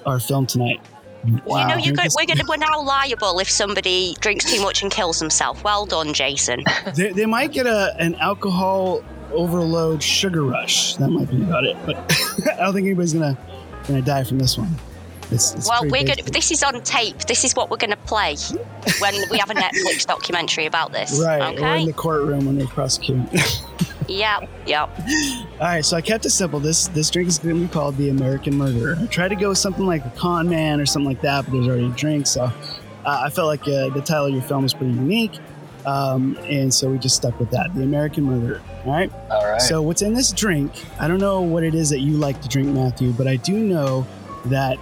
our 0.05 0.19
film 0.19 0.45
tonight. 0.47 0.81
You 1.25 1.67
know, 1.67 1.75
you 1.75 1.93
Drink 1.93 1.99
could, 1.99 2.11
we're, 2.15 2.25
gonna, 2.25 2.43
we're 2.47 2.57
now 2.57 2.81
liable 2.81 3.39
if 3.39 3.49
somebody 3.49 4.15
drinks 4.19 4.45
too 4.45 4.61
much 4.61 4.83
and 4.83 4.91
kills 4.91 5.19
himself. 5.19 5.63
Well 5.63 5.85
done, 5.85 6.13
Jason. 6.13 6.63
they, 6.95 7.11
they 7.11 7.25
might 7.25 7.51
get 7.51 7.65
a 7.67 7.95
an 7.99 8.15
alcohol 8.15 9.03
overload 9.31 10.01
sugar 10.03 10.43
rush. 10.43 10.95
That 10.97 11.09
might 11.09 11.29
be 11.29 11.41
about 11.41 11.65
it, 11.65 11.77
but 11.85 11.95
I 12.53 12.57
don't 12.57 12.73
think 12.73 12.85
anybody's 12.85 13.13
gonna 13.13 13.37
gonna 13.87 14.01
die 14.01 14.23
from 14.23 14.39
this 14.39 14.57
one. 14.57 14.75
It's, 15.35 15.53
it's 15.53 15.69
well, 15.69 15.83
we're 15.83 16.03
basic. 16.03 16.17
gonna. 16.17 16.31
This 16.31 16.51
is 16.51 16.63
on 16.63 16.81
tape. 16.81 17.19
This 17.19 17.43
is 17.43 17.55
what 17.55 17.69
we're 17.69 17.77
gonna 17.77 17.97
play 17.97 18.35
when 18.99 19.13
we 19.29 19.37
have 19.37 19.49
a 19.49 19.53
Netflix 19.53 20.05
documentary 20.05 20.65
about 20.65 20.91
this. 20.91 21.21
right. 21.23 21.59
We're 21.59 21.75
in 21.75 21.85
the 21.85 21.93
courtroom 21.93 22.45
when 22.45 22.57
they 22.57 22.65
prosecute. 22.65 23.21
Yep. 24.07 24.49
Yep. 24.67 24.99
All 25.53 25.57
right, 25.59 25.85
so 25.85 25.97
I 25.97 26.01
kept 26.01 26.25
it 26.25 26.29
simple. 26.29 26.59
This 26.59 26.87
this 26.89 27.09
drink 27.09 27.27
is 27.27 27.39
going 27.39 27.55
to 27.55 27.61
be 27.61 27.67
called 27.67 27.97
the 27.97 28.09
American 28.09 28.57
Murderer. 28.57 28.97
I 28.99 29.05
tried 29.07 29.29
to 29.29 29.35
go 29.35 29.49
with 29.49 29.57
something 29.57 29.85
like 29.85 30.03
the 30.03 30.19
Con 30.19 30.49
Man 30.49 30.79
or 30.79 30.85
something 30.85 31.07
like 31.07 31.21
that, 31.21 31.45
but 31.45 31.53
there's 31.53 31.67
already 31.67 31.87
a 31.87 31.89
drink, 31.89 32.27
so 32.27 32.43
uh, 32.43 32.51
I 33.05 33.29
felt 33.29 33.47
like 33.47 33.61
uh, 33.63 33.89
the 33.89 34.01
title 34.05 34.27
of 34.27 34.33
your 34.33 34.43
film 34.43 34.65
is 34.65 34.73
pretty 34.73 34.93
unique, 34.93 35.39
um, 35.85 36.37
and 36.43 36.73
so 36.73 36.89
we 36.89 36.97
just 36.97 37.15
stuck 37.15 37.39
with 37.39 37.51
that, 37.51 37.73
the 37.75 37.83
American 37.83 38.23
Murderer. 38.25 38.61
All 38.85 38.91
right. 38.91 39.11
All 39.31 39.49
right. 39.49 39.61
So 39.61 39.81
what's 39.81 40.01
in 40.01 40.13
this 40.13 40.31
drink? 40.31 40.71
I 40.99 41.07
don't 41.07 41.19
know 41.19 41.41
what 41.41 41.63
it 41.63 41.73
is 41.73 41.89
that 41.89 41.99
you 41.99 42.17
like 42.17 42.41
to 42.41 42.47
drink, 42.47 42.69
Matthew, 42.69 43.11
but 43.11 43.27
I 43.27 43.37
do 43.37 43.57
know 43.57 44.05
that 44.45 44.77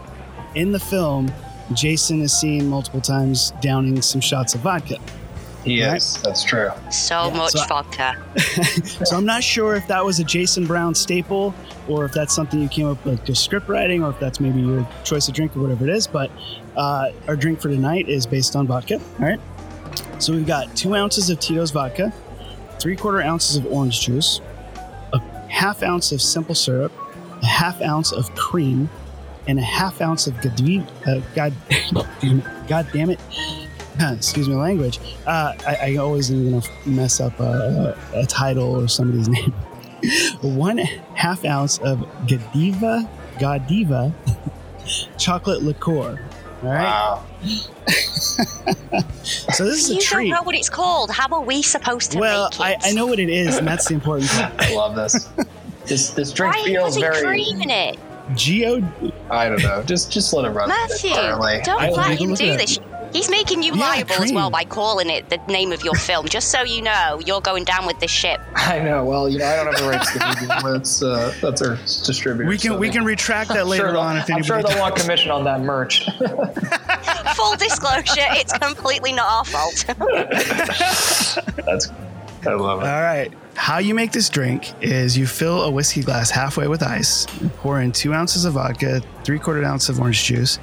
in 0.56 0.72
the 0.72 0.80
film, 0.80 1.32
Jason 1.74 2.22
is 2.22 2.34
seen 2.34 2.68
multiple 2.68 3.02
times 3.02 3.52
downing 3.62 4.02
some 4.02 4.22
shots 4.22 4.54
of 4.56 4.62
vodka. 4.62 4.98
Yes, 5.66 6.18
right. 6.18 6.24
That's 6.26 6.44
true. 6.44 6.70
So 6.92 7.28
Yeah, 7.30 7.38
much 7.38 7.52
so 7.54 7.60
I- 7.62 7.68
vodka. 7.68 8.18
so 9.06 9.16
I'm 9.16 9.26
not 9.26 9.44
sure 9.44 9.76
if 9.76 9.88
that 9.88 10.04
was 10.04 10.20
a 10.20 10.24
Jason 10.26 10.66
Brown 10.68 10.94
staple 10.94 11.56
or 11.88 12.04
if 12.04 12.12
that's 12.12 12.36
something 12.36 12.60
you 12.60 12.68
came 12.68 12.88
up 12.88 13.04
with 13.06 13.20
like 13.20 13.26
just 13.26 13.44
script 13.46 13.70
writing 13.70 14.04
or 14.04 14.10
if 14.10 14.20
that's 14.20 14.40
maybe 14.42 14.60
your 14.60 14.86
choice 15.06 15.28
of 15.30 15.34
drink 15.34 15.56
or 15.56 15.62
whatever 15.62 15.88
it 15.88 15.96
is. 15.96 16.06
But 16.06 16.30
uh, 16.76 17.12
our 17.30 17.38
drink 17.38 17.62
for 17.62 17.70
tonight 17.70 18.10
is 18.10 18.26
based 18.26 18.58
on 18.58 18.68
vodka. 18.68 18.96
All 19.20 19.26
right. 19.26 19.40
So 20.20 20.34
we've 20.34 20.46
got 20.46 20.76
two 20.76 20.96
ounces 20.96 21.30
of 21.30 21.40
Tito's 21.40 21.72
vodka, 21.72 22.12
three 22.80 22.98
quarter 22.98 23.22
ounces 23.22 23.56
of 23.56 23.66
orange 23.68 24.02
juice, 24.02 24.42
a 25.14 25.20
half 25.48 25.82
ounce 25.82 26.12
of 26.12 26.22
simple 26.22 26.56
syrup, 26.56 26.92
a 27.42 27.46
half 27.46 27.82
ounce 27.82 28.12
of 28.12 28.34
cream, 28.36 28.90
and 29.48 29.60
a 29.60 29.64
half 29.64 30.02
ounce 30.02 30.28
of 30.28 30.40
Godiva. 30.42 30.88
Uh, 31.06 31.22
God, 31.36 31.54
damn 31.70 32.40
it, 32.40 32.68
God 32.68 32.88
damn 32.94 33.10
it. 33.10 33.20
Excuse 34.00 34.50
my 34.50 34.56
language. 34.56 35.00
Uh, 35.28 35.54
I, 35.68 35.78
I 35.92 35.96
always 35.98 36.32
am 36.32 36.50
going 36.50 36.62
to 36.62 36.70
mess 36.86 37.20
up 37.20 37.40
a, 37.40 37.98
a 38.16 38.26
title 38.26 38.76
or 38.82 38.88
somebody's 38.88 39.30
name. 39.30 39.52
One 40.42 40.78
half 40.80 41.46
ounce 41.46 41.78
of 41.80 42.00
Godiva, 42.28 43.08
Godiva 43.40 44.14
chocolate 45.18 45.62
liqueur. 45.64 46.20
All 46.64 46.70
right. 46.70 46.84
Wow. 46.84 47.24
So 49.54 49.66
this 49.66 49.90
is 49.90 49.92
a 49.92 50.00
treat. 50.00 50.28
You 50.28 50.34
don't 50.34 50.42
know 50.42 50.44
what 50.46 50.56
it's 50.56 50.70
called. 50.70 51.12
How 51.12 51.28
are 51.34 51.42
we 51.42 51.62
supposed 51.62 52.12
to 52.14 52.20
Well, 52.20 52.50
make 52.52 52.60
I, 52.62 52.72
it? 52.74 52.80
I 52.84 52.92
know 52.94 53.06
what 53.06 53.20
it 53.20 53.30
is, 53.30 53.58
and 53.58 53.68
that's 53.68 53.88
the 53.88 53.94
important 53.94 54.30
part. 54.32 54.54
I 54.60 54.74
love 54.76 54.96
this. 54.96 55.30
This 55.86 56.10
this 56.12 56.32
drink 56.32 56.56
Why 56.56 56.64
feels 56.64 56.86
was 56.86 56.96
he 56.96 57.02
very. 57.02 57.22
cream 57.22 57.62
in 57.62 57.70
it? 57.70 58.00
Geo. 58.36 58.82
I 59.30 59.50
don't 59.50 59.62
know. 59.62 59.84
Just 59.84 60.12
just 60.12 60.34
let 60.34 60.46
it 60.46 60.50
run. 60.50 60.70
Matthew, 60.70 61.12
Charlie. 61.12 61.62
don't 61.64 61.82
I 61.82 61.90
let 61.90 62.20
him 62.20 62.34
do 62.34 62.46
at 62.52 62.60
this. 62.60 62.80
He's 63.12 63.30
making 63.30 63.62
you 63.62 63.76
Yeah, 63.76 63.82
liable 63.82 64.16
as 64.24 64.34
well 64.34 64.50
by 64.50 64.64
calling 64.64 65.08
it 65.12 65.30
the 65.30 65.38
name 65.48 65.72
of 65.72 65.84
your 65.84 65.94
film. 65.94 66.28
Just 66.28 66.50
so 66.50 66.64
you 66.64 66.82
know, 66.82 67.22
you're 67.24 67.42
going 67.42 67.64
down 67.64 67.86
with 67.86 68.00
this 68.00 68.10
ship. 68.10 68.42
I 68.56 68.80
know. 68.80 69.06
Well, 69.06 69.30
you 69.30 69.38
know, 69.38 69.46
I 69.46 69.56
don't 69.56 69.68
have 69.68 69.76
the 69.84 69.88
rights 69.88 70.12
to 70.14 70.18
the 70.20 70.26
movie. 70.64 70.74
That's 70.74 71.04
uh, 71.04 71.32
that's 71.40 71.62
our 71.62 71.76
distributor. 71.76 72.50
We 72.50 72.58
can 72.58 72.72
so 72.72 72.78
we 72.80 72.90
can 72.90 73.06
retract 73.06 73.50
that 73.50 73.68
later 73.68 73.84
sure 73.84 73.92
they'll- 73.92 74.02
on 74.02 74.18
if 74.18 74.24
I'm 74.26 74.38
anybody. 74.38 74.48
sure 74.48 74.64
they'll 74.64 74.80
want 74.80 74.96
commission 74.96 75.30
on 75.30 75.44
that 75.44 75.62
merch. 75.62 76.06
Full 77.36 77.56
disclosure, 77.56 78.04
it's 78.32 78.54
completely 78.58 79.12
not 79.12 79.28
our 79.30 79.46
fault. 79.46 79.86
That's. 81.66 81.90
I 82.46 82.54
love 82.54 82.82
it. 82.82 82.88
All 82.88 83.02
right. 83.02 83.32
How 83.56 83.78
you 83.78 83.94
make 83.94 84.12
this 84.12 84.30
drink 84.30 84.74
is 84.82 85.18
you 85.18 85.28
fill 85.28 85.64
a 85.64 85.72
whiskey 85.72 86.02
glass 86.02 86.32
halfway 86.32 86.68
with 86.68 86.82
ice, 86.84 87.26
pour 87.58 87.80
in 87.80 87.92
two 87.92 88.14
ounces 88.14 88.46
of 88.46 88.54
vodka, 88.54 89.02
three 89.24 89.40
quarter 89.40 89.64
ounce 89.64 89.90
of 89.90 90.00
orange 90.00 90.24
juice, 90.24 90.60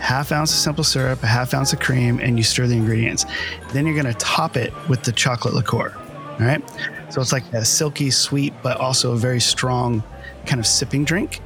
half 0.00 0.32
ounce 0.32 0.52
of 0.52 0.58
simple 0.58 0.84
syrup, 0.84 1.22
a 1.22 1.26
half 1.26 1.54
ounce 1.54 1.72
of 1.72 1.80
cream, 1.80 2.18
and 2.18 2.36
you 2.36 2.42
stir 2.42 2.66
the 2.66 2.74
ingredients. 2.74 3.24
Then 3.72 3.86
you're 3.86 3.94
going 3.94 4.12
to 4.12 4.18
top 4.18 4.56
it 4.56 4.72
with 4.88 5.02
the 5.04 5.12
chocolate 5.12 5.54
liqueur. 5.54 5.94
All 5.94 6.46
right. 6.46 6.62
So 7.10 7.20
it's 7.20 7.32
like 7.32 7.50
a 7.52 7.64
silky 7.64 8.10
sweet, 8.10 8.52
but 8.62 8.78
also 8.78 9.12
a 9.12 9.16
very 9.16 9.40
strong 9.40 10.02
kind 10.46 10.58
of 10.58 10.66
sipping 10.66 11.04
drink. 11.04 11.40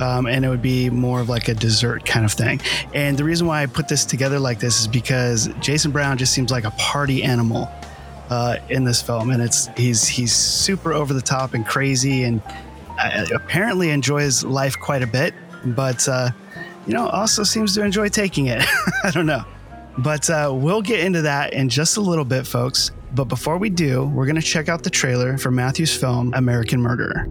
Um, 0.00 0.26
and 0.26 0.44
it 0.44 0.48
would 0.48 0.62
be 0.62 0.90
more 0.90 1.20
of 1.20 1.28
like 1.28 1.46
a 1.46 1.54
dessert 1.54 2.04
kind 2.04 2.24
of 2.24 2.32
thing. 2.32 2.60
And 2.94 3.16
the 3.16 3.22
reason 3.22 3.46
why 3.46 3.62
I 3.62 3.66
put 3.66 3.86
this 3.86 4.04
together 4.04 4.40
like 4.40 4.58
this 4.58 4.80
is 4.80 4.88
because 4.88 5.48
Jason 5.60 5.92
Brown 5.92 6.18
just 6.18 6.32
seems 6.32 6.50
like 6.50 6.64
a 6.64 6.72
party 6.72 7.22
animal 7.22 7.70
uh, 8.30 8.56
in 8.68 8.84
this 8.84 9.02
film, 9.02 9.30
and 9.30 9.42
it's 9.42 9.68
he's 9.76 10.06
he's 10.06 10.34
super 10.34 10.92
over 10.92 11.12
the 11.12 11.22
top 11.22 11.54
and 11.54 11.66
crazy, 11.66 12.24
and 12.24 12.42
uh, 12.98 13.26
apparently 13.34 13.90
enjoys 13.90 14.44
life 14.44 14.78
quite 14.78 15.02
a 15.02 15.06
bit, 15.06 15.34
but 15.64 16.06
uh, 16.08 16.30
you 16.86 16.94
know 16.94 17.08
also 17.08 17.42
seems 17.42 17.74
to 17.74 17.82
enjoy 17.82 18.08
taking 18.08 18.46
it. 18.46 18.64
I 19.04 19.10
don't 19.10 19.26
know, 19.26 19.44
but 19.98 20.28
uh, 20.30 20.50
we'll 20.54 20.82
get 20.82 21.00
into 21.00 21.22
that 21.22 21.52
in 21.52 21.68
just 21.68 21.96
a 21.96 22.00
little 22.00 22.24
bit, 22.24 22.46
folks. 22.46 22.90
But 23.14 23.24
before 23.24 23.58
we 23.58 23.70
do, 23.70 24.06
we're 24.06 24.26
gonna 24.26 24.42
check 24.42 24.68
out 24.68 24.82
the 24.82 24.90
trailer 24.90 25.38
for 25.38 25.50
Matthew's 25.50 25.96
film 25.96 26.32
American 26.34 26.80
Murderer. 26.80 27.28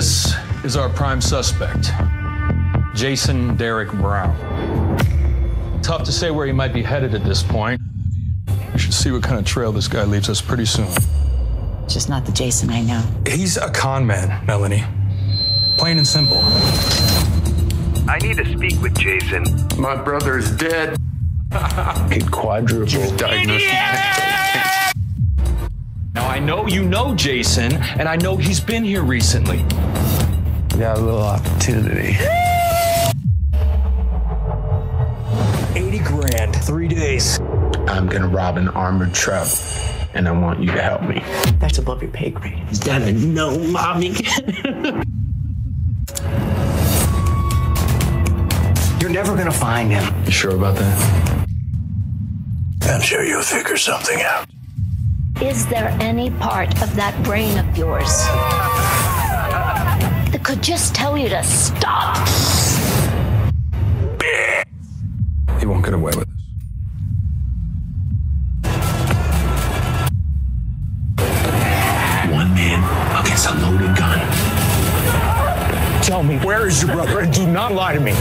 This 0.00 0.34
is 0.64 0.78
our 0.78 0.88
prime 0.88 1.20
suspect, 1.20 1.90
Jason 2.94 3.54
Derek 3.54 3.90
Brown. 3.90 4.34
Tough 5.82 6.04
to 6.04 6.10
say 6.10 6.30
where 6.30 6.46
he 6.46 6.52
might 6.52 6.72
be 6.72 6.82
headed 6.82 7.14
at 7.14 7.22
this 7.22 7.42
point. 7.42 7.78
We 8.72 8.78
should 8.78 8.94
see 8.94 9.10
what 9.10 9.22
kind 9.22 9.38
of 9.38 9.44
trail 9.44 9.72
this 9.72 9.88
guy 9.88 10.04
leaves 10.04 10.30
us 10.30 10.40
pretty 10.40 10.64
soon. 10.64 10.88
Just 11.86 12.08
not 12.08 12.24
the 12.24 12.32
Jason 12.32 12.70
I 12.70 12.80
know. 12.80 13.04
He's 13.26 13.58
a 13.58 13.68
con 13.68 14.06
man, 14.06 14.42
Melanie. 14.46 14.84
Plain 15.76 15.98
and 15.98 16.06
simple. 16.06 16.40
I 18.08 18.18
need 18.22 18.38
to 18.38 18.56
speak 18.56 18.80
with 18.80 18.98
Jason. 18.98 19.44
My 19.76 19.96
brother's 19.96 20.50
dead. 20.50 20.96
Kid 22.10 22.30
quadruple. 22.30 23.16
Diagnosed. 23.18 24.29
Now, 26.12 26.28
I 26.28 26.40
know 26.40 26.66
you 26.66 26.82
know 26.82 27.14
Jason, 27.14 27.72
and 27.72 28.08
I 28.08 28.16
know 28.16 28.36
he's 28.36 28.58
been 28.58 28.82
here 28.82 29.02
recently. 29.02 29.58
We 30.72 30.80
got 30.80 30.98
a 30.98 31.00
little 31.00 31.22
opportunity. 31.22 32.16
80 35.76 35.98
grand, 36.00 36.56
three 36.56 36.88
days. 36.88 37.38
I'm 37.86 38.08
gonna 38.08 38.26
rob 38.26 38.56
an 38.56 38.68
armored 38.70 39.14
truck, 39.14 39.46
and 40.14 40.26
I 40.26 40.32
want 40.32 40.60
you 40.60 40.72
to 40.72 40.82
help 40.82 41.02
me. 41.02 41.22
That's 41.60 41.78
above 41.78 42.02
your 42.02 42.10
pay 42.10 42.30
grade. 42.30 42.60
Is 42.70 42.80
that 42.80 43.02
a 43.02 43.12
no, 43.12 43.56
mommy? 43.58 44.08
You're 49.00 49.10
never 49.10 49.36
gonna 49.36 49.52
find 49.52 49.92
him. 49.92 50.24
You 50.24 50.32
sure 50.32 50.56
about 50.56 50.74
that? 50.74 51.46
I'm 52.82 53.00
sure 53.00 53.24
you'll 53.24 53.42
figure 53.42 53.76
something 53.76 54.20
out. 54.22 54.48
Is 55.42 55.66
there 55.68 55.96
any 56.00 56.30
part 56.32 56.82
of 56.82 56.94
that 56.96 57.18
brain 57.24 57.56
of 57.56 57.76
yours 57.76 58.24
that 60.30 60.44
could 60.44 60.62
just 60.62 60.94
tell 60.94 61.16
you 61.16 61.30
to 61.30 61.42
stop? 61.42 62.28
He 65.58 65.64
won't 65.64 65.82
get 65.82 65.94
away 65.94 66.12
with 66.14 66.28
this. 66.28 66.36
One 72.30 72.54
man 72.54 73.24
against 73.24 73.46
a 73.48 73.54
loaded 73.62 73.96
gun. 73.96 74.18
Tell 76.02 76.22
me, 76.22 76.36
where 76.38 76.66
is 76.66 76.82
your 76.82 76.92
brother? 76.92 77.20
And 77.20 77.32
do 77.32 77.46
not 77.46 77.72
lie 77.72 77.94
to 77.94 78.00
me. 78.00 78.12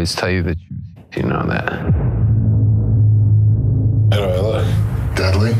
Always 0.00 0.14
tell 0.14 0.30
you 0.30 0.42
the 0.42 0.54
truth. 0.54 1.16
You 1.16 1.24
know 1.24 1.44
that. 1.46 1.72
How 4.10 4.16
do 4.16 4.24
I 4.24 4.40
look? 4.40 4.66
Dudley? 5.14 5.52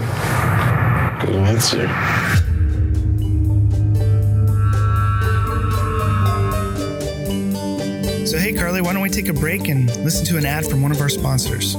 Good 1.20 1.36
answer. 1.46 1.86
So 8.26 8.38
hey, 8.38 8.54
Carly, 8.54 8.80
why 8.80 8.94
don't 8.94 9.02
we 9.02 9.10
take 9.10 9.28
a 9.28 9.34
break 9.34 9.68
and 9.68 9.94
listen 10.02 10.24
to 10.28 10.38
an 10.38 10.46
ad 10.46 10.64
from 10.64 10.80
one 10.80 10.90
of 10.90 11.02
our 11.02 11.10
sponsors? 11.10 11.76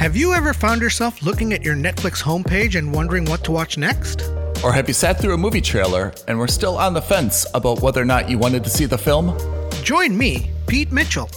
Have 0.00 0.16
you 0.16 0.32
ever 0.32 0.54
found 0.54 0.80
yourself 0.80 1.20
looking 1.20 1.52
at 1.52 1.62
your 1.62 1.74
Netflix 1.76 2.22
homepage 2.22 2.78
and 2.78 2.90
wondering 2.90 3.26
what 3.26 3.44
to 3.44 3.52
watch 3.52 3.76
next? 3.76 4.22
Or 4.64 4.72
have 4.72 4.88
you 4.88 4.94
sat 4.94 5.20
through 5.20 5.34
a 5.34 5.36
movie 5.36 5.60
trailer 5.60 6.14
and 6.26 6.38
were 6.38 6.48
still 6.48 6.78
on 6.78 6.94
the 6.94 7.02
fence 7.02 7.46
about 7.52 7.82
whether 7.82 8.00
or 8.00 8.06
not 8.06 8.30
you 8.30 8.38
wanted 8.38 8.64
to 8.64 8.70
see 8.70 8.86
the 8.86 8.96
film? 8.96 9.36
Join 9.82 10.16
me, 10.16 10.52
Pete 10.66 10.90
Mitchell. 10.90 11.28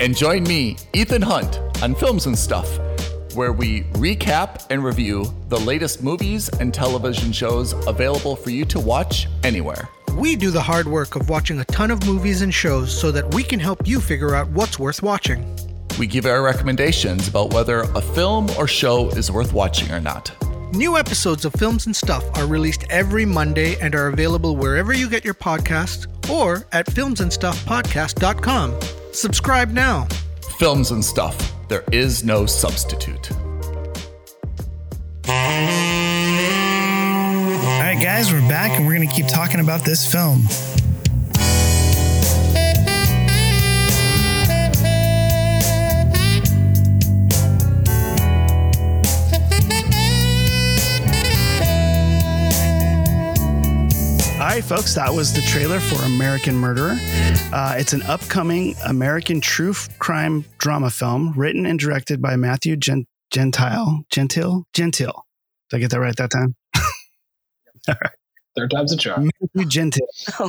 And 0.00 0.16
join 0.16 0.44
me, 0.44 0.78
Ethan 0.94 1.20
Hunt, 1.20 1.60
on 1.82 1.94
Films 1.94 2.24
and 2.24 2.38
Stuff, 2.38 2.78
where 3.34 3.52
we 3.52 3.82
recap 4.00 4.64
and 4.70 4.82
review 4.82 5.26
the 5.50 5.60
latest 5.60 6.02
movies 6.02 6.48
and 6.58 6.72
television 6.72 7.32
shows 7.32 7.74
available 7.86 8.34
for 8.34 8.48
you 8.48 8.64
to 8.64 8.80
watch 8.80 9.28
anywhere. 9.44 9.90
We 10.14 10.36
do 10.36 10.50
the 10.50 10.62
hard 10.62 10.86
work 10.86 11.16
of 11.16 11.28
watching 11.28 11.60
a 11.60 11.66
ton 11.66 11.90
of 11.90 12.06
movies 12.06 12.40
and 12.40 12.54
shows 12.54 12.98
so 12.98 13.12
that 13.12 13.34
we 13.34 13.42
can 13.42 13.60
help 13.60 13.86
you 13.86 14.00
figure 14.00 14.34
out 14.34 14.48
what's 14.48 14.78
worth 14.78 15.02
watching. 15.02 15.44
We 15.98 16.06
give 16.06 16.26
our 16.26 16.42
recommendations 16.42 17.26
about 17.28 17.54
whether 17.54 17.80
a 17.80 18.00
film 18.00 18.50
or 18.58 18.66
show 18.68 19.08
is 19.10 19.30
worth 19.30 19.52
watching 19.52 19.90
or 19.92 20.00
not. 20.00 20.30
New 20.74 20.98
episodes 20.98 21.44
of 21.46 21.54
Films 21.54 21.86
and 21.86 21.96
Stuff 21.96 22.24
are 22.36 22.46
released 22.46 22.84
every 22.90 23.24
Monday 23.24 23.80
and 23.80 23.94
are 23.94 24.08
available 24.08 24.56
wherever 24.56 24.92
you 24.92 25.08
get 25.08 25.24
your 25.24 25.32
podcasts 25.32 26.06
or 26.28 26.66
at 26.72 26.86
filmsandstuffpodcast.com. 26.86 28.78
Subscribe 29.12 29.70
now. 29.70 30.06
Films 30.58 30.90
and 30.90 31.02
Stuff. 31.04 31.52
There 31.68 31.84
is 31.92 32.24
no 32.24 32.44
substitute. 32.44 33.32
All 33.32 33.42
right, 37.82 37.98
guys, 38.02 38.32
we're 38.32 38.40
back 38.48 38.72
and 38.72 38.86
we're 38.86 38.96
going 38.96 39.08
to 39.08 39.14
keep 39.14 39.28
talking 39.28 39.60
about 39.60 39.84
this 39.84 40.10
film. 40.10 40.42
All 54.46 54.52
right, 54.52 54.62
folks, 54.62 54.94
that 54.94 55.12
was 55.12 55.32
the 55.32 55.40
trailer 55.40 55.80
for 55.80 56.00
American 56.04 56.54
Murderer. 56.54 56.96
Uh, 57.52 57.74
it's 57.78 57.92
an 57.92 58.02
upcoming 58.02 58.76
American 58.86 59.40
true 59.40 59.74
crime 59.98 60.44
drama 60.58 60.88
film 60.88 61.32
written 61.34 61.66
and 61.66 61.80
directed 61.80 62.22
by 62.22 62.36
Matthew 62.36 62.76
Gen- 62.76 63.08
Gentile. 63.32 64.04
Gentile? 64.08 64.64
Gentile. 64.72 65.26
Did 65.68 65.76
I 65.76 65.80
get 65.80 65.90
that 65.90 65.98
right 65.98 66.14
that 66.14 66.30
time? 66.30 66.54
All 67.88 67.96
right. 68.00 68.12
Third 68.56 68.70
time's 68.70 68.92
a 68.92 68.96
charm. 68.96 69.30
Matthew 69.52 69.68
Gentil. 69.68 70.06
Oh, 70.38 70.48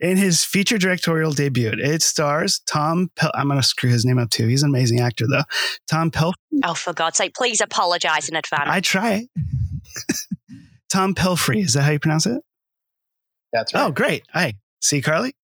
in 0.00 0.16
his 0.16 0.44
feature 0.44 0.78
directorial 0.78 1.32
debut. 1.32 1.72
It 1.76 2.02
stars 2.02 2.60
Tom. 2.68 3.10
Pel- 3.16 3.32
I'm 3.34 3.48
going 3.48 3.60
to 3.60 3.66
screw 3.66 3.90
his 3.90 4.04
name 4.04 4.20
up 4.20 4.30
too. 4.30 4.46
He's 4.46 4.62
an 4.62 4.70
amazing 4.70 5.00
actor, 5.00 5.26
though. 5.28 5.42
Tom 5.90 6.12
Pelf. 6.12 6.36
oh, 6.62 6.74
for 6.74 6.92
God's 6.92 7.16
sake, 7.16 7.34
please 7.34 7.60
apologize 7.60 8.28
in 8.28 8.36
advance. 8.36 8.68
I 8.68 8.78
try. 8.80 9.26
Tom 10.90 11.14
Pelphrey. 11.14 11.64
Is 11.64 11.74
that 11.74 11.82
how 11.82 11.90
you 11.92 11.98
pronounce 11.98 12.26
it? 12.26 12.42
That's 13.52 13.74
right. 13.74 13.84
Oh, 13.84 13.90
great. 13.90 14.24
Hi. 14.32 14.54
See, 14.80 15.00
Carly? 15.00 15.34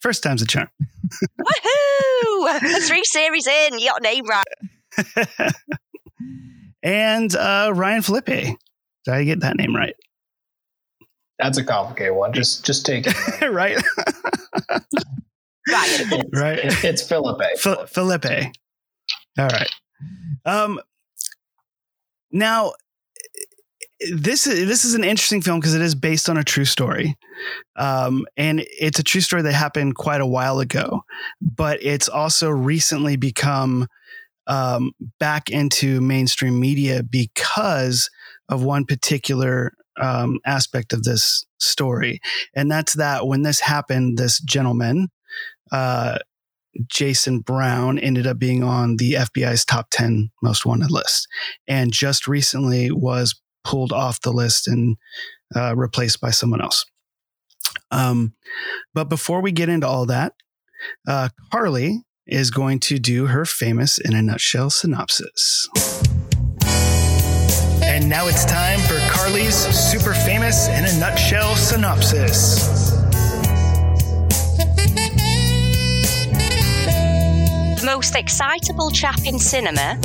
First 0.00 0.22
time's 0.22 0.42
a 0.42 0.46
charm. 0.46 0.68
Woohoo! 1.40 2.82
Three 2.86 3.04
series 3.04 3.46
in, 3.46 3.78
you 3.78 3.88
got 3.88 4.02
name 4.02 4.24
right. 4.26 5.52
and 6.82 7.34
uh, 7.34 7.72
Ryan 7.74 8.02
Felipe. 8.02 8.26
Did 8.26 8.58
I 9.06 9.24
get 9.24 9.40
that 9.40 9.56
name 9.56 9.74
right? 9.74 9.94
That's 11.38 11.58
a 11.58 11.64
complicated 11.64 12.14
one. 12.14 12.32
Just 12.32 12.64
just 12.64 12.84
take 12.84 13.06
it. 13.06 13.14
right. 13.50 13.76
Right. 15.70 16.24
right. 16.32 16.58
It's, 16.58 16.84
it's 16.84 17.02
Phillippe. 17.02 17.58
Fi- 17.58 17.86
Felipe. 17.86 18.52
All 19.38 19.46
right. 19.46 19.70
Um, 20.44 20.80
now, 22.32 22.72
this 24.12 24.46
is 24.46 24.68
this 24.68 24.84
is 24.84 24.94
an 24.94 25.04
interesting 25.04 25.42
film 25.42 25.58
because 25.58 25.74
it 25.74 25.82
is 25.82 25.94
based 25.94 26.28
on 26.28 26.36
a 26.36 26.44
true 26.44 26.64
story, 26.64 27.16
um, 27.76 28.24
and 28.36 28.64
it's 28.78 28.98
a 28.98 29.04
true 29.04 29.20
story 29.20 29.42
that 29.42 29.52
happened 29.52 29.96
quite 29.96 30.20
a 30.20 30.26
while 30.26 30.60
ago, 30.60 31.02
but 31.40 31.82
it's 31.82 32.08
also 32.08 32.48
recently 32.48 33.16
become 33.16 33.88
um, 34.46 34.92
back 35.18 35.50
into 35.50 36.00
mainstream 36.00 36.60
media 36.60 37.02
because 37.02 38.08
of 38.48 38.62
one 38.62 38.84
particular 38.84 39.72
um, 40.00 40.38
aspect 40.46 40.92
of 40.92 41.02
this 41.02 41.44
story, 41.58 42.20
and 42.54 42.70
that's 42.70 42.94
that 42.94 43.26
when 43.26 43.42
this 43.42 43.60
happened, 43.60 44.16
this 44.16 44.40
gentleman, 44.40 45.08
uh, 45.72 46.18
Jason 46.86 47.40
Brown, 47.40 47.98
ended 47.98 48.28
up 48.28 48.38
being 48.38 48.62
on 48.62 48.96
the 48.98 49.14
FBI's 49.14 49.64
top 49.64 49.88
ten 49.90 50.30
most 50.40 50.64
wanted 50.64 50.92
list, 50.92 51.26
and 51.66 51.92
just 51.92 52.28
recently 52.28 52.92
was 52.92 53.34
pulled 53.64 53.92
off 53.92 54.20
the 54.20 54.32
list 54.32 54.68
and 54.68 54.96
uh, 55.54 55.74
replaced 55.76 56.20
by 56.20 56.30
someone 56.30 56.60
else. 56.60 56.84
Um, 57.90 58.34
but 58.94 59.04
before 59.04 59.40
we 59.40 59.52
get 59.52 59.68
into 59.68 59.86
all 59.86 60.06
that, 60.06 60.34
uh, 61.06 61.28
Carly 61.52 62.04
is 62.26 62.50
going 62.50 62.78
to 62.78 62.98
do 62.98 63.26
her 63.26 63.44
famous 63.44 63.98
in 63.98 64.14
a 64.14 64.22
nutshell 64.22 64.70
synopsis. 64.70 65.68
And 67.82 68.08
now 68.08 68.28
it's 68.28 68.44
time 68.44 68.78
for 68.80 68.98
Carly's 69.10 69.54
super 69.54 70.14
famous 70.14 70.68
in 70.68 70.84
a 70.84 71.00
nutshell 71.00 71.56
synopsis. 71.56 72.87
Most 77.98 78.14
excitable 78.14 78.92
chap 78.92 79.18
in 79.26 79.40
cinema 79.40 79.98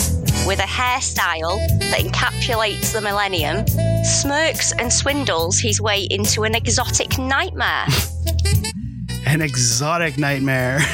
with 0.47 0.57
a 0.57 0.63
hairstyle 0.63 1.59
that 1.91 1.99
encapsulates 1.99 2.91
the 2.91 2.99
millennium 2.99 3.63
smirks 4.03 4.71
and 4.79 4.91
swindles 4.91 5.59
his 5.59 5.79
way 5.79 6.07
into 6.09 6.41
an 6.43 6.55
exotic 6.55 7.19
nightmare. 7.19 7.85
An 9.27 9.43
exotic 9.43 10.17
nightmare. 10.17 10.79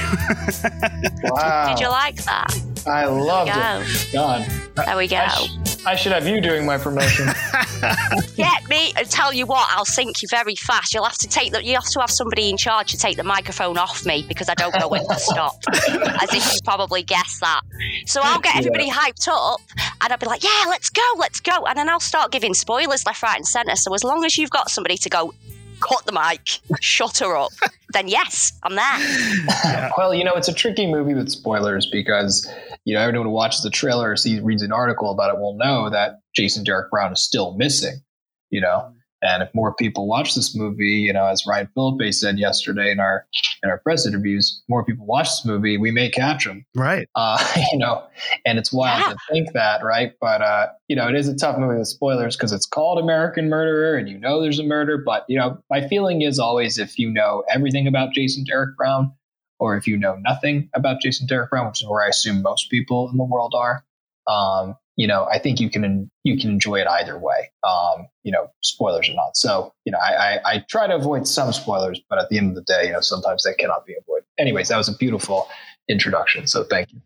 Wow. 1.23 1.69
Did 1.69 1.79
you 1.81 1.89
like 1.89 2.15
that? 2.23 2.53
I 2.87 3.05
loved 3.05 3.51
it. 3.51 4.09
God. 4.13 4.45
There 4.75 4.97
we 4.97 5.07
go. 5.07 5.17
I, 5.17 5.27
sh- 5.27 5.85
I 5.85 5.95
should 5.95 6.11
have 6.11 6.27
you 6.27 6.41
doing 6.41 6.65
my 6.65 6.77
promotion. 6.77 7.27
Get 8.35 8.67
me 8.69 8.93
and 8.95 9.09
tell 9.09 9.33
you 9.33 9.45
what, 9.45 9.67
I'll 9.71 9.85
sink 9.85 10.21
you 10.21 10.27
very 10.29 10.55
fast. 10.55 10.93
You'll 10.93 11.05
have 11.05 11.17
to 11.19 11.27
take 11.27 11.51
the, 11.51 11.63
you 11.63 11.75
have 11.75 11.89
to 11.91 11.99
have 11.99 12.11
somebody 12.11 12.49
in 12.49 12.57
charge 12.57 12.91
to 12.91 12.97
take 12.97 13.17
the 13.17 13.23
microphone 13.23 13.77
off 13.77 14.05
me 14.05 14.25
because 14.27 14.49
I 14.49 14.53
don't 14.55 14.77
know 14.79 14.87
when 14.87 15.07
to 15.07 15.15
stop. 15.15 15.55
As 15.67 16.33
if 16.33 16.53
you 16.53 16.59
probably 16.63 17.03
guessed 17.03 17.39
that. 17.41 17.61
So 18.05 18.21
I'll 18.23 18.39
get 18.39 18.57
everybody 18.57 18.89
hyped 18.89 19.27
up 19.27 19.61
and 20.01 20.11
I'll 20.11 20.17
be 20.17 20.25
like, 20.25 20.43
yeah, 20.43 20.65
let's 20.67 20.89
go, 20.89 21.01
let's 21.17 21.39
go. 21.39 21.65
And 21.65 21.77
then 21.77 21.89
I'll 21.89 21.99
start 21.99 22.31
giving 22.31 22.53
spoilers 22.53 23.05
left, 23.05 23.23
right, 23.23 23.37
and 23.37 23.47
centre. 23.47 23.75
So 23.75 23.93
as 23.93 24.03
long 24.03 24.25
as 24.25 24.37
you've 24.37 24.49
got 24.49 24.69
somebody 24.69 24.97
to 24.97 25.09
go, 25.09 25.33
cut 25.79 26.05
the 26.05 26.11
mic, 26.11 26.59
shut 26.81 27.17
her 27.19 27.35
up, 27.35 27.51
then 27.93 28.07
yes, 28.07 28.53
I'm 28.63 28.75
there. 28.75 29.91
Well, 29.97 30.13
you 30.13 30.23
know, 30.23 30.33
it's 30.35 30.47
a 30.47 30.53
tricky 30.53 30.87
movie 30.87 31.13
with 31.13 31.29
spoilers 31.29 31.85
because, 31.85 32.47
you 32.85 32.93
know, 32.93 33.01
everyone 33.01 33.27
who 33.27 33.33
watches 33.33 33.63
the 33.63 33.69
trailer 33.69 34.11
or 34.11 34.15
sees, 34.17 34.41
reads 34.41 34.61
an 34.61 34.71
article 34.71 35.11
about 35.11 35.33
it 35.33 35.39
will 35.39 35.57
know 35.57 35.89
that 35.89 36.19
Jason 36.35 36.63
Derek 36.63 36.91
Brown 36.91 37.13
is 37.13 37.23
still 37.23 37.55
missing, 37.55 38.01
you 38.49 38.61
know. 38.61 38.93
And 39.21 39.43
if 39.43 39.49
more 39.53 39.73
people 39.75 40.07
watch 40.07 40.33
this 40.35 40.55
movie, 40.55 40.85
you 41.05 41.11
know, 41.11 41.25
as 41.25 41.45
Ryan 41.45 41.69
Phillippe 41.73 42.13
said 42.13 42.39
yesterday 42.39 42.91
in 42.91 42.99
our 42.99 43.25
in 43.63 43.69
our 43.69 43.77
press 43.79 44.05
interviews, 44.07 44.61
more 44.69 44.85
people 44.85 45.05
watch 45.05 45.25
this 45.27 45.43
movie, 45.45 45.77
we 45.77 45.91
may 45.91 46.09
catch 46.09 46.45
them. 46.45 46.65
Right. 46.73 47.07
Uh, 47.15 47.37
you 47.71 47.77
know, 47.77 48.03
and 48.45 48.57
it's 48.57 48.71
wild 48.71 49.01
Yeah. 49.01 49.13
to 49.13 49.17
think 49.29 49.53
that, 49.53 49.83
right? 49.83 50.13
But 50.21 50.41
uh, 50.41 50.67
you 50.87 50.95
know, 50.95 51.07
it 51.09 51.15
is 51.15 51.27
a 51.27 51.35
tough 51.35 51.57
movie 51.57 51.77
with 51.77 51.87
spoilers 51.89 52.37
because 52.37 52.53
it's 52.53 52.65
called 52.65 52.97
American 52.99 53.49
Murderer, 53.49 53.97
and 53.97 54.07
you 54.07 54.17
know 54.17 54.41
there's 54.41 54.59
a 54.59 54.63
murder. 54.63 54.97
But 54.97 55.25
you 55.27 55.37
know, 55.37 55.61
my 55.69 55.85
feeling 55.87 56.21
is 56.21 56.39
always 56.39 56.77
if 56.77 56.97
you 56.97 57.09
know 57.11 57.43
everything 57.53 57.87
about 57.87 58.13
Jason 58.13 58.45
Derek 58.45 58.77
Brown, 58.77 59.11
or 59.59 59.75
if 59.75 59.85
you 59.87 59.97
know 59.97 60.15
nothing 60.21 60.69
about 60.73 61.01
Jason 61.01 61.27
Derek 61.27 61.49
Brown, 61.49 61.67
which 61.67 61.81
is 61.81 61.87
where 61.89 62.03
I 62.05 62.07
assume 62.07 62.41
most 62.41 62.69
people 62.69 63.09
in 63.11 63.17
the 63.17 63.23
world 63.25 63.53
are, 63.55 63.83
um, 64.27 64.77
you 64.99 65.07
know, 65.07 65.29
I 65.31 65.39
think 65.39 65.61
you 65.61 65.69
can 65.69 66.11
you 66.25 66.37
can 66.37 66.49
enjoy 66.49 66.81
it 66.81 66.87
either 66.87 67.17
way. 67.17 67.51
Um, 67.63 68.09
you 68.23 68.33
know, 68.33 68.51
spoilers 68.59 69.07
or 69.07 69.13
not. 69.13 69.37
So, 69.37 69.73
you 69.85 69.93
know, 69.93 69.97
I, 69.97 70.13
I, 70.13 70.39
I 70.55 70.65
try 70.69 70.87
to 70.87 70.95
avoid 70.95 71.25
some 71.25 71.53
spoilers, 71.53 72.01
but 72.09 72.19
at 72.19 72.27
the 72.27 72.37
end 72.37 72.49
of 72.49 72.55
the 72.55 72.63
day, 72.63 72.87
you 72.87 72.91
know, 72.91 72.99
sometimes 72.99 73.45
they 73.45 73.53
cannot 73.53 73.85
be 73.85 73.95
avoided. 73.95 74.25
Anyways, 74.37 74.67
that 74.67 74.75
was 74.75 74.89
a 74.89 74.97
beautiful 74.97 75.47
introduction. 75.87 76.47
So 76.47 76.65
thank 76.65 76.91
you. 76.91 76.99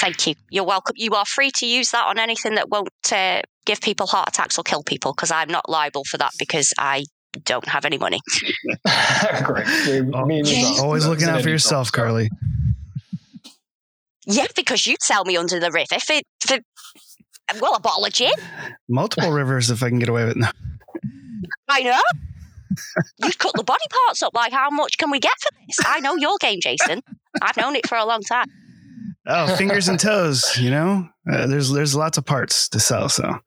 Thank 0.00 0.26
you. 0.26 0.34
You're 0.50 0.64
welcome. 0.64 0.96
You 0.98 1.12
are 1.12 1.24
free 1.24 1.52
to 1.58 1.66
use 1.66 1.92
that 1.92 2.04
on 2.06 2.18
anything 2.18 2.56
that 2.56 2.70
won't 2.70 2.88
uh, 3.12 3.42
give 3.66 3.80
people 3.80 4.08
heart 4.08 4.28
attacks 4.28 4.58
or 4.58 4.64
kill 4.64 4.82
people 4.82 5.12
because 5.12 5.30
I'm 5.30 5.48
not 5.48 5.68
liable 5.68 6.02
for 6.02 6.18
that 6.18 6.32
because 6.40 6.74
I 6.76 7.04
don't 7.44 7.68
have 7.68 7.84
any 7.84 7.98
money. 7.98 8.18
Great. 9.44 9.66
We- 9.86 10.00
me 10.02 10.40
and. 10.40 10.80
Always 10.80 11.06
looking 11.06 11.28
out 11.28 11.40
for 11.42 11.50
yourself, 11.50 11.90
film, 11.90 12.02
so- 12.02 12.02
Carly. 12.02 12.30
Yeah, 14.26 14.46
because 14.54 14.86
you 14.86 14.96
sell 15.00 15.24
me 15.24 15.36
under 15.36 15.60
the 15.60 15.70
river. 15.70 15.86
If 15.92 16.10
it, 16.10 16.64
well, 17.60 17.74
a 17.76 17.80
bottle 17.80 18.04
of 18.04 18.12
gin. 18.12 18.32
Multiple 18.88 19.30
rivers 19.30 19.70
if 19.70 19.82
I 19.82 19.88
can 19.88 19.98
get 19.98 20.08
away 20.08 20.24
with 20.24 20.36
it. 20.36 20.44
I 21.68 21.82
know. 21.82 22.00
You've 23.22 23.38
cut 23.38 23.52
the 23.54 23.64
body 23.64 23.84
parts 24.06 24.22
up. 24.22 24.34
Like, 24.34 24.52
how 24.52 24.68
much 24.70 24.98
can 24.98 25.10
we 25.10 25.20
get 25.20 25.32
for 25.40 25.50
this? 25.66 25.78
I 25.86 26.00
know 26.00 26.16
your 26.16 26.36
game, 26.40 26.58
Jason. 26.60 27.02
I've 27.40 27.56
known 27.56 27.76
it 27.76 27.86
for 27.88 27.96
a 27.96 28.04
long 28.04 28.22
time. 28.22 28.46
Oh, 29.26 29.54
fingers 29.56 29.88
and 29.88 29.98
toes, 29.98 30.58
you 30.58 30.70
know? 30.70 31.08
Uh, 31.30 31.46
there's 31.46 31.70
there's 31.70 31.94
lots 31.94 32.18
of 32.18 32.24
parts 32.24 32.68
to 32.70 32.80
sell, 32.80 33.08
so. 33.08 33.38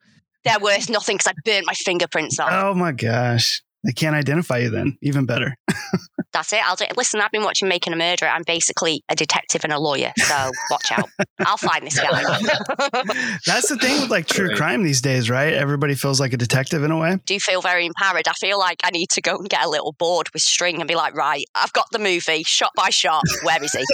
They're 0.44 0.60
worth 0.60 0.89
nothing 0.89 1.18
because 1.18 1.28
I 1.28 1.34
burnt 1.44 1.65
my 1.65 1.74
fingerprints 1.74 2.39
on. 2.39 2.52
Oh 2.52 2.74
my 2.74 2.92
gosh. 2.92 3.62
They 3.86 3.94
can't 3.94 4.15
identify 4.15 4.58
you 4.58 4.70
then. 4.70 4.88
Mm-hmm. 4.88 5.08
Even 5.08 5.26
better. 5.26 5.56
That's 6.34 6.54
it. 6.54 6.60
I'll 6.63 6.76
do 6.76 6.84
it. 6.84 6.96
Listen, 6.98 7.22
I've 7.22 7.32
been 7.32 7.44
watching 7.44 7.68
Making 7.68 7.94
a 7.94 7.96
Murderer. 7.96 8.30
I'm 8.30 8.44
basically 8.46 9.02
a 9.10 9.15
detective 9.15 9.63
and 9.63 9.74
a 9.74 9.80
lawyer. 9.80 10.12
So 10.18 10.52
watch 10.70 10.92
out. 10.92 11.10
I'll 11.39 11.58
find 11.58 11.86
this 11.88 12.00
guy. 12.00 12.22
That's 13.46 13.70
the 13.70 13.78
thing 13.82 14.02
with 14.02 14.12
like 14.12 14.28
true 14.28 14.50
Right. 14.50 14.58
crime 14.58 14.84
these 14.84 15.02
days, 15.02 15.30
right? 15.30 15.54
Everybody 15.54 15.96
feels 15.96 16.20
like 16.20 16.34
a 16.34 16.38
detective 16.38 16.84
in 16.84 16.92
a 16.92 16.98
way. 16.98 17.18
do 17.26 17.39
feel 17.39 17.62
very 17.62 17.86
empowered. 17.86 18.28
I 18.28 18.34
feel 18.34 18.60
like 18.60 18.80
I 18.84 18.92
need 18.92 19.10
to 19.12 19.22
go 19.22 19.38
and 19.38 19.50
get 19.50 19.65
a 19.65 19.70
little 19.70 19.94
board 19.94 20.28
with 20.34 20.42
string 20.44 20.80
and 20.82 20.88
be 20.88 20.96
like, 20.96 21.15
right, 21.15 21.46
I've 21.56 21.74
got 21.74 21.86
the 21.92 22.00
movie 22.00 22.44
shot 22.44 22.72
by 22.76 22.89
shot. 22.89 23.24
Where 23.44 23.63
is 23.63 23.72
he? 23.74 23.86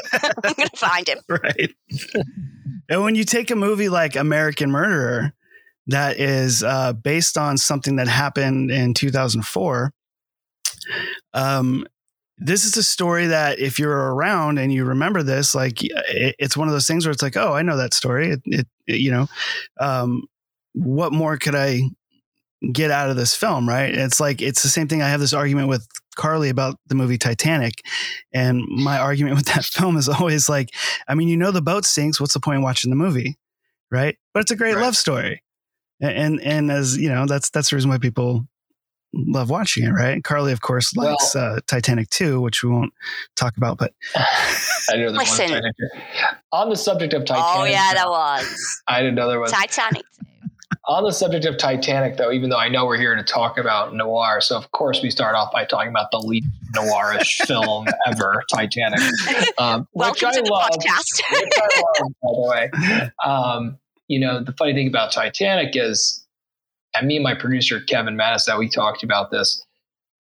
I'm 0.44 0.54
going 0.54 0.70
to 0.70 0.78
find 0.78 1.08
him. 1.08 1.20
Right. 1.30 1.74
and 2.90 3.04
when 3.04 3.16
you 3.16 3.24
take 3.24 3.50
a 3.52 3.56
movie 3.56 3.90
like 3.90 4.16
American 4.16 4.72
Murderer 4.72 5.34
that 5.88 6.20
is 6.20 6.64
uh, 6.64 6.94
based 6.94 7.38
on 7.38 7.58
something 7.58 7.98
that 7.98 8.08
happened 8.08 8.72
in 8.72 8.94
2004, 8.94 9.92
um, 11.34 11.86
this 12.38 12.66
is 12.66 12.76
a 12.76 12.84
story 12.84 13.28
that 13.28 13.60
if 13.60 13.80
you're 13.80 14.14
around 14.14 14.58
and 14.60 14.74
you 14.74 14.84
remember 14.86 15.24
this, 15.24 15.56
like 15.56 15.84
it, 15.84 16.36
it's 16.38 16.58
one 16.58 16.68
of 16.68 16.74
those 16.74 16.88
things 16.88 17.06
where 17.06 17.12
it's 17.12 17.22
like, 17.22 17.38
oh, 17.38 17.54
I 17.54 17.62
know 17.62 17.78
that 17.78 17.94
story. 17.94 18.32
It, 18.32 18.42
it, 18.46 18.68
it- 18.88 19.00
you 19.00 19.12
know, 19.12 19.28
um, 19.80 20.24
what 20.74 21.12
more 21.14 21.38
could 21.38 21.56
I 21.56 21.82
get 22.74 22.92
out 22.92 23.10
of 23.10 23.16
this 23.16 23.36
film? 23.36 23.68
Right? 23.68 23.94
It's 23.96 24.20
like 24.20 24.42
it's 24.42 24.64
the 24.64 24.70
same 24.70 24.88
thing. 24.88 25.02
I 25.02 25.08
have 25.10 25.20
this 25.22 25.34
argument 25.34 25.70
with 25.70 25.88
Carly 26.18 26.50
about 26.50 26.76
the 26.88 26.96
movie 26.96 27.18
Titanic, 27.18 27.76
and 28.34 28.62
my 28.68 28.98
argument 29.00 29.36
with 29.38 29.46
that 29.48 29.66
film 29.66 29.98
is 29.98 30.10
always 30.10 30.50
like, 30.50 30.70
I 31.08 31.16
mean, 31.16 31.30
you 31.30 31.38
know, 31.38 31.52
the 31.52 31.62
boat 31.62 31.86
sinks. 31.86 32.20
What's 32.20 32.34
the 32.34 32.40
point 32.42 32.58
in 32.58 32.64
watching 32.64 32.90
the 32.90 32.96
movie, 32.98 33.38
right? 33.92 34.18
But 34.34 34.42
it's 34.42 34.52
a 34.52 34.56
great 34.58 34.76
Right. 34.76 34.82
love 34.84 34.98
story, 34.98 35.42
and, 36.02 36.12
and 36.12 36.42
and 36.42 36.72
as 36.72 36.98
you 36.98 37.10
know, 37.10 37.26
that's 37.26 37.50
that's 37.50 37.70
the 37.70 37.76
reason 37.76 37.90
why 37.90 37.98
people 37.98 38.48
love 39.14 39.50
watching 39.50 39.86
it, 39.86 39.92
right? 39.92 40.24
Carly, 40.24 40.52
of 40.52 40.62
course, 40.62 40.96
likes 40.96 41.36
uh, 41.36 41.60
Titanic 41.68 42.10
2, 42.10 42.42
which 42.42 42.64
we 42.64 42.70
won't 42.70 42.94
talk 43.36 43.56
about, 43.58 43.78
but 43.78 43.94
I 44.16 44.98
know 44.98 45.12
there 45.12 45.12
Listen. 45.12 45.48
Titanic. 45.48 45.76
On 46.52 46.70
the 46.70 46.76
subject 46.76 47.14
of 47.14 47.24
Titanic, 47.26 47.50
Oh, 47.56 47.64
yeah, 47.64 47.94
there 47.94 48.10
was. 48.10 48.82
I 48.88 49.00
didn't 49.00 49.16
know 49.16 49.30
there 49.30 49.40
was. 49.40 49.52
Titanic. 49.52 50.04
on 50.88 51.04
the 51.04 51.12
subject 51.12 51.46
of 51.46 51.58
Titanic, 51.58 52.18
though, 52.18 52.32
even 52.32 52.50
though 52.50 52.58
I 52.58 52.70
know 52.70 52.86
we're 52.86 52.98
here 52.98 53.16
to 53.16 53.24
talk 53.24 53.58
about 53.58 53.96
noir, 53.96 54.42
so 54.42 54.58
of 54.58 54.72
course 54.72 55.02
we 55.02 55.10
start 55.10 55.36
off 55.36 55.52
by 55.52 55.66
talking 55.66 55.90
about 55.90 56.12
the 56.12 56.18
lead 56.20 56.44
noirish 56.76 57.38
film 57.48 57.88
ever, 58.08 58.44
Titanic. 58.54 59.00
Um, 59.58 59.88
Welcome 59.94 60.12
which 60.12 60.24
I 60.24 60.32
to 60.36 60.42
the 60.42 60.52
love, 60.52 60.70
podcast. 60.72 61.22
which 61.32 61.54
I 61.58 61.82
love, 62.02 62.12
by 62.22 62.30
the 62.34 62.82
way. 62.92 63.12
Um, 63.24 63.78
you 64.08 64.20
know, 64.20 64.44
the 64.44 64.54
funny 64.54 64.74
thing 64.74 64.88
about 64.88 65.12
Titanic 65.12 65.76
is, 65.76 66.26
and 66.96 67.08
me 67.08 67.16
and 67.18 67.24
my 67.24 67.36
producer 67.36 67.80
Kevin 67.82 68.16
Mattis, 68.16 68.46
that 68.46 68.58
we 68.60 68.70
talked 68.70 69.04
about 69.04 69.32
this, 69.32 69.64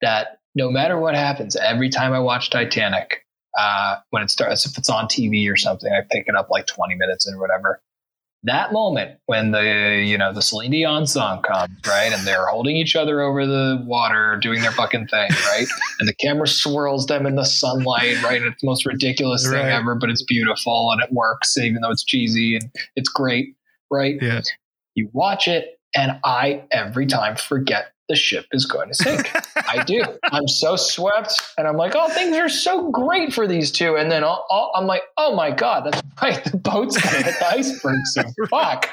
that 0.02 0.39
no 0.56 0.69
matter 0.69 1.00
what 1.00 1.15
happens, 1.15 1.56
every 1.56 1.89
time 1.89 2.13
I 2.13 2.19
watch 2.19 2.50
Titanic, 2.50 3.26
uh, 3.58 3.98
when 4.10 4.21
it 4.24 4.30
starts, 4.30 4.65
if 4.65 4.78
it's 4.78 4.89
on 4.89 5.06
TV 5.06 5.50
or 5.52 5.56
something, 5.56 5.91
I 5.91 6.02
pick 6.10 6.28
it 6.28 6.36
up 6.36 6.50
like 6.50 6.67
20 6.67 6.95
minutes 6.95 7.30
or 7.32 7.39
whatever. 7.39 7.82
That 8.43 8.71
moment 8.74 9.17
when 9.26 9.50
the 9.52 10.04
you 10.06 10.19
know 10.19 10.32
the 10.32 10.41
Celine 10.41 10.69
Dion 10.69 11.08
song 11.08 11.41
comes 11.41 11.71
right, 11.88 12.13
and 12.13 12.28
they're 12.28 12.45
holding 12.45 12.76
each 12.76 12.95
other 12.95 13.21
over 13.21 13.48
the 13.48 13.82
water, 13.88 14.38
doing 14.39 14.62
their 14.62 14.71
fucking 14.71 15.08
thing, 15.08 15.30
right, 15.48 15.65
and 16.00 16.08
the 16.08 16.13
camera 16.13 16.48
swirls 16.48 17.08
them 17.08 17.26
in 17.26 17.36
the 17.38 17.43
sunlight, 17.43 18.21
right, 18.21 18.39
and 18.43 18.52
it's 18.54 18.62
the 18.62 18.67
most 18.67 18.86
ridiculous 18.86 19.43
thing 19.50 19.54
Right. 19.54 19.71
ever, 19.71 19.95
but 19.95 20.12
it's 20.12 20.21
beautiful 20.21 20.91
and 20.91 21.02
it 21.02 21.12
works, 21.12 21.58
even 21.58 21.82
though 21.82 21.89
it's 21.89 22.04
cheesy 22.04 22.58
and 22.58 22.69
it's 22.95 23.10
great, 23.10 23.56
right? 23.95 24.17
Yeah. 24.21 24.41
You 24.95 25.10
watch 25.13 25.47
it, 25.47 25.79
and 25.95 26.19
I 26.23 26.63
every 26.71 27.05
time 27.08 27.36
forget 27.36 27.91
the 28.08 28.15
ship 28.15 28.46
is 28.52 28.65
going 28.65 28.88
to 28.89 28.94
sink. 28.94 29.32
I 29.68 29.84
do. 29.84 30.04
I'm 30.26 30.48
so 30.48 30.76
swept, 30.76 31.41
and 31.58 31.68
I'm 31.68 31.76
like, 31.78 31.94
oh, 31.96 32.08
things 32.10 32.36
are 32.38 32.50
so 32.50 32.91
great 32.91 33.34
for 33.34 33.48
these 33.48 33.72
two, 33.72 33.96
and 33.96 34.12
then 34.12 34.24
all, 34.24 34.46
all, 34.50 34.72
I'm 34.76 34.86
like, 34.86 35.02
oh 35.18 35.36
my 35.36 35.52
god, 35.52 35.86
that's 35.86 36.02
right, 36.22 36.44
the 36.44 36.58
boat's 36.58 36.98
going 37.02 37.15
to 37.15 37.24
hit 37.32 37.39
the 37.39 37.48
iceberg 37.48 37.98
soon. 38.06 38.34
Fuck. 38.50 38.89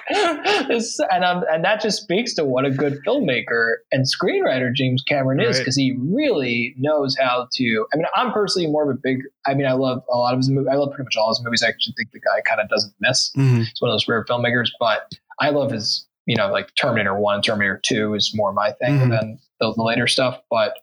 This, 0.68 0.98
and 1.10 1.24
I'm, 1.24 1.42
and 1.50 1.64
that 1.64 1.80
just 1.80 2.02
speaks 2.02 2.34
to 2.34 2.44
what 2.44 2.64
a 2.64 2.70
good 2.70 3.00
filmmaker 3.06 3.74
and 3.90 4.06
screenwriter 4.06 4.72
James 4.74 5.02
Cameron 5.02 5.40
is, 5.40 5.56
Right. 5.56 5.58
because 5.58 5.76
he 5.76 5.96
really 5.98 6.74
knows 6.78 7.16
how 7.18 7.48
to. 7.54 7.86
I 7.92 7.96
mean, 7.96 8.06
I'm 8.14 8.32
personally 8.32 8.68
more 8.68 8.90
of 8.90 8.96
a 8.96 8.98
big. 9.02 9.20
I 9.46 9.54
mean, 9.54 9.66
I 9.66 9.72
love 9.72 10.02
a 10.12 10.16
lot 10.16 10.32
of 10.34 10.38
his 10.38 10.48
movies. 10.48 10.68
I 10.72 10.76
love 10.76 10.90
pretty 10.92 11.04
much 11.04 11.16
all 11.16 11.28
his 11.28 11.42
movies. 11.44 11.62
I 11.62 11.68
actually 11.68 11.94
think 11.96 12.10
the 12.12 12.20
guy 12.20 12.40
kind 12.46 12.60
of 12.60 12.68
doesn't 12.68 12.94
miss. 13.00 13.30
Mhm. 13.36 13.58
He's 13.66 13.80
one 13.80 13.90
of 13.90 13.94
those 13.94 14.06
rare 14.08 14.24
filmmakers, 14.24 14.70
but 14.80 15.12
I 15.40 15.50
love 15.50 15.70
his, 15.72 16.06
you 16.26 16.36
know, 16.36 16.50
like 16.50 16.74
Terminator 16.74 17.18
1, 17.18 17.42
Terminator 17.42 17.80
2 17.84 18.14
is 18.14 18.32
more 18.34 18.52
my 18.52 18.72
thing 18.72 18.98
Mhm. 18.98 19.10
than 19.10 19.38
the, 19.60 19.72
the 19.74 19.82
later 19.82 20.06
stuff. 20.06 20.40
But 20.50 20.78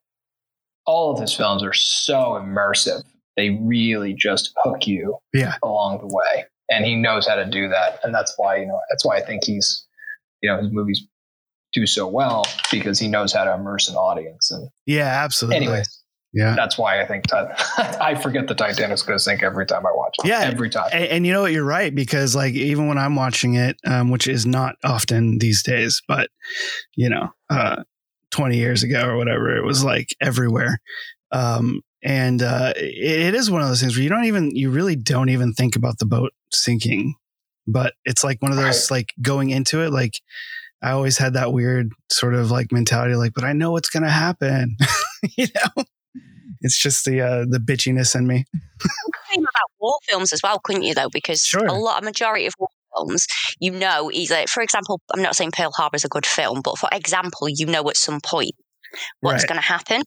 all 0.85 1.11
of 1.13 1.19
his 1.19 1.33
films 1.33 1.63
are 1.63 1.73
so 1.73 2.39
immersive. 2.41 3.03
They 3.37 3.51
really 3.61 4.13
just 4.13 4.51
hook 4.57 4.87
you 4.87 5.17
Yeah. 5.33 5.55
along 5.63 5.99
the 5.99 6.07
way. 6.07 6.45
And 6.69 6.85
he 6.85 6.95
knows 6.95 7.27
how 7.27 7.35
to 7.35 7.45
do 7.45 7.69
that. 7.69 7.99
And 8.03 8.13
that's 8.13 8.33
why, 8.37 8.57
you 8.57 8.65
know, 8.65 8.79
that's 8.89 9.05
why 9.05 9.17
I 9.17 9.21
think 9.25 9.43
he's, 9.45 9.85
you 10.41 10.49
know, 10.49 10.61
his 10.61 10.71
movies 10.71 11.01
do 11.73 11.85
so 11.85 12.07
well 12.07 12.45
because 12.71 12.99
he 12.99 13.07
knows 13.07 13.31
how 13.31 13.43
to 13.43 13.53
immerse 13.53 13.87
an 13.89 13.95
audience. 13.95 14.49
And 14.51 14.69
Yeah, 14.85 15.05
absolutely. 15.05 15.57
anyways, 15.57 15.98
Yeah. 16.33 16.55
that's 16.55 16.77
why 16.77 17.01
I 17.01 17.07
think 17.07 17.27
Ti- 17.27 17.35
I 17.77 18.15
forget 18.15 18.47
the 18.47 18.53
Titanic's 18.53 19.01
going 19.01 19.17
to 19.17 19.23
sink 19.23 19.41
every 19.41 19.65
time 19.65 19.85
I 19.85 19.91
watch 19.93 20.15
it. 20.23 20.27
Yeah. 20.27 20.41
Every 20.41 20.69
time. 20.69 20.89
And, 20.91 21.05
and 21.05 21.25
you 21.25 21.33
know 21.33 21.41
what? 21.41 21.51
You're 21.51 21.65
right 21.65 21.93
because 21.93 22.35
like 22.35 22.53
even 22.53 22.87
when 22.87 22.97
I'm 22.97 23.15
watching 23.15 23.55
it, 23.55 23.77
um, 23.85 24.09
which 24.11 24.27
is 24.27 24.45
not 24.45 24.75
often 24.83 25.39
these 25.39 25.63
days, 25.63 26.01
but 26.07 26.29
you 26.95 27.09
know, 27.09 27.29
uh, 27.49 27.83
20 28.31 28.57
years 28.57 28.83
ago 28.83 29.07
or 29.07 29.17
whatever, 29.17 29.55
it 29.57 29.63
was 29.63 29.83
like 29.83 30.09
everywhere. 30.21 30.79
Um, 31.31 31.81
and 32.03 32.41
uh, 32.41 32.73
it, 32.75 33.21
it 33.21 33.35
is 33.35 33.49
one 33.49 33.61
of 33.61 33.67
those 33.67 33.81
things 33.81 33.95
where 33.95 34.03
you 34.03 34.09
don't 34.09 34.25
even, 34.25 34.55
you 34.55 34.69
really 34.69 34.95
don't 34.95 35.29
even 35.29 35.53
think 35.53 35.75
about 35.75 35.97
the 35.97 36.05
boat 36.05 36.31
sinking, 36.51 37.15
but 37.67 37.93
it's 38.05 38.23
like 38.23 38.41
one 38.41 38.51
of 38.51 38.57
those 38.57 38.91
like 38.91 39.13
going 39.21 39.49
into 39.49 39.81
it, 39.81 39.91
like 39.91 40.13
I 40.81 40.91
always 40.91 41.17
had 41.17 41.33
that 41.33 41.51
weird 41.51 41.91
sort 42.11 42.35
of 42.35 42.51
like 42.51 42.71
mentality, 42.71 43.15
like, 43.15 43.33
but 43.33 43.43
I 43.43 43.53
know 43.53 43.71
what's 43.71 43.89
going 43.89 44.03
to 44.03 44.09
happen. 44.09 44.77
you 45.37 45.47
know, 45.55 45.83
it's 46.61 46.77
just 46.77 47.05
the 47.05 47.21
uh, 47.21 47.45
the 47.49 47.59
bitchiness 47.59 48.15
in 48.15 48.27
me. 48.27 48.45
Same 49.31 49.41
about 49.41 49.71
war 49.79 49.97
films 50.07 50.33
as 50.33 50.41
well, 50.43 50.59
couldn't 50.63 50.83
you? 50.83 50.93
Though, 50.93 51.09
because 51.11 51.41
Sure. 51.41 51.65
a 51.65 51.73
lot, 51.73 52.01
a 52.01 52.05
majority 52.05 52.45
of 52.47 52.53
war 52.59 52.69
films, 52.95 53.27
you 53.59 53.71
know, 53.71 54.09
either 54.11 54.45
for 54.47 54.61
example, 54.63 54.99
I'm 55.13 55.21
not 55.21 55.35
saying 55.35 55.51
Pearl 55.51 55.71
Harbor 55.75 55.95
is 55.95 56.05
a 56.05 56.09
good 56.09 56.25
film, 56.25 56.61
but 56.63 56.77
for 56.77 56.89
example, 56.91 57.47
you 57.49 57.65
know 57.65 57.87
at 57.89 57.97
some 57.97 58.19
point 58.21 58.51
what's 59.21 59.43
Right. 59.43 59.49
going 59.49 59.61
to 59.61 59.65
happen, 59.67 60.01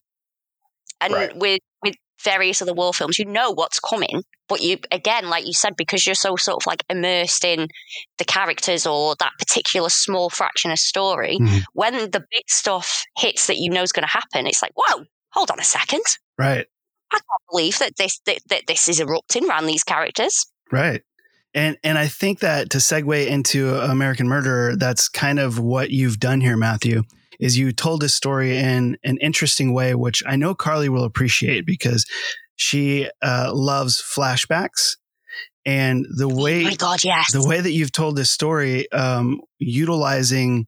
and 1.00 1.12
Right. 1.12 1.36
with 1.36 1.60
with 1.82 1.94
various 2.24 2.62
other 2.62 2.72
war 2.74 2.92
films, 2.94 3.18
you 3.18 3.24
know 3.24 3.50
what's 3.50 3.80
coming, 3.80 4.22
but 4.48 4.60
you 4.60 4.78
again, 4.92 5.28
like 5.28 5.44
you 5.46 5.52
said, 5.52 5.74
because 5.76 6.06
you're 6.06 6.14
so 6.14 6.36
sort 6.36 6.62
of 6.62 6.66
like 6.66 6.84
immersed 6.88 7.44
in 7.44 7.68
the 8.18 8.24
characters 8.24 8.86
or 8.86 9.16
that 9.18 9.32
particular 9.38 9.88
small 9.88 10.30
fraction 10.30 10.70
of 10.70 10.78
story, 10.78 11.38
Mhm. 11.40 11.62
when 11.74 11.94
the 12.10 12.24
big 12.30 12.44
stuff 12.48 13.04
hits 13.18 13.46
that 13.48 13.56
you 13.58 13.70
know 13.70 13.82
is 13.82 13.92
going 13.92 14.06
to 14.06 14.12
happen, 14.12 14.46
it's 14.46 14.62
like, 14.62 14.72
whoa, 14.76 15.04
hold 15.32 15.50
on 15.50 15.60
a 15.60 15.64
second. 15.64 16.02
Right. 16.38 16.66
I 17.12 17.16
can't 17.16 17.42
believe 17.50 17.78
that 17.78 17.96
this 17.96 18.20
that, 18.26 18.38
that 18.48 18.62
this 18.66 18.88
is 18.88 19.00
erupting 19.00 19.48
around 19.48 19.66
these 19.66 19.84
characters. 19.84 20.46
Right. 20.70 21.02
And 21.54 21.76
and 21.84 21.98
I 21.98 22.06
think 22.08 22.40
that 22.40 22.70
to 22.70 22.78
segue 22.78 23.26
into 23.26 23.74
American 23.76 24.28
Murderer, 24.28 24.76
that's 24.76 25.08
kind 25.08 25.38
of 25.38 25.58
what 25.58 25.90
you've 25.90 26.18
done 26.18 26.40
here, 26.40 26.56
Matthew, 26.56 27.02
is 27.38 27.58
you 27.58 27.72
told 27.72 28.00
this 28.00 28.14
story 28.14 28.56
in 28.56 28.96
an 29.04 29.18
interesting 29.18 29.74
way, 29.74 29.94
which 29.94 30.22
I 30.26 30.36
know 30.36 30.54
Carly 30.54 30.88
will 30.88 31.04
appreciate 31.04 31.66
because 31.66 32.06
she 32.56 33.08
uh, 33.20 33.50
loves 33.52 34.02
flashbacks. 34.02 34.96
And 35.64 36.06
the 36.16 36.28
way 36.28 36.62
oh 36.62 36.64
my 36.64 36.74
god, 36.74 37.04
yes. 37.04 37.32
the 37.32 37.46
way 37.46 37.60
that 37.60 37.70
you've 37.70 37.92
told 37.92 38.16
this 38.16 38.30
story, 38.30 38.90
um, 38.90 39.40
utilizing 39.58 40.66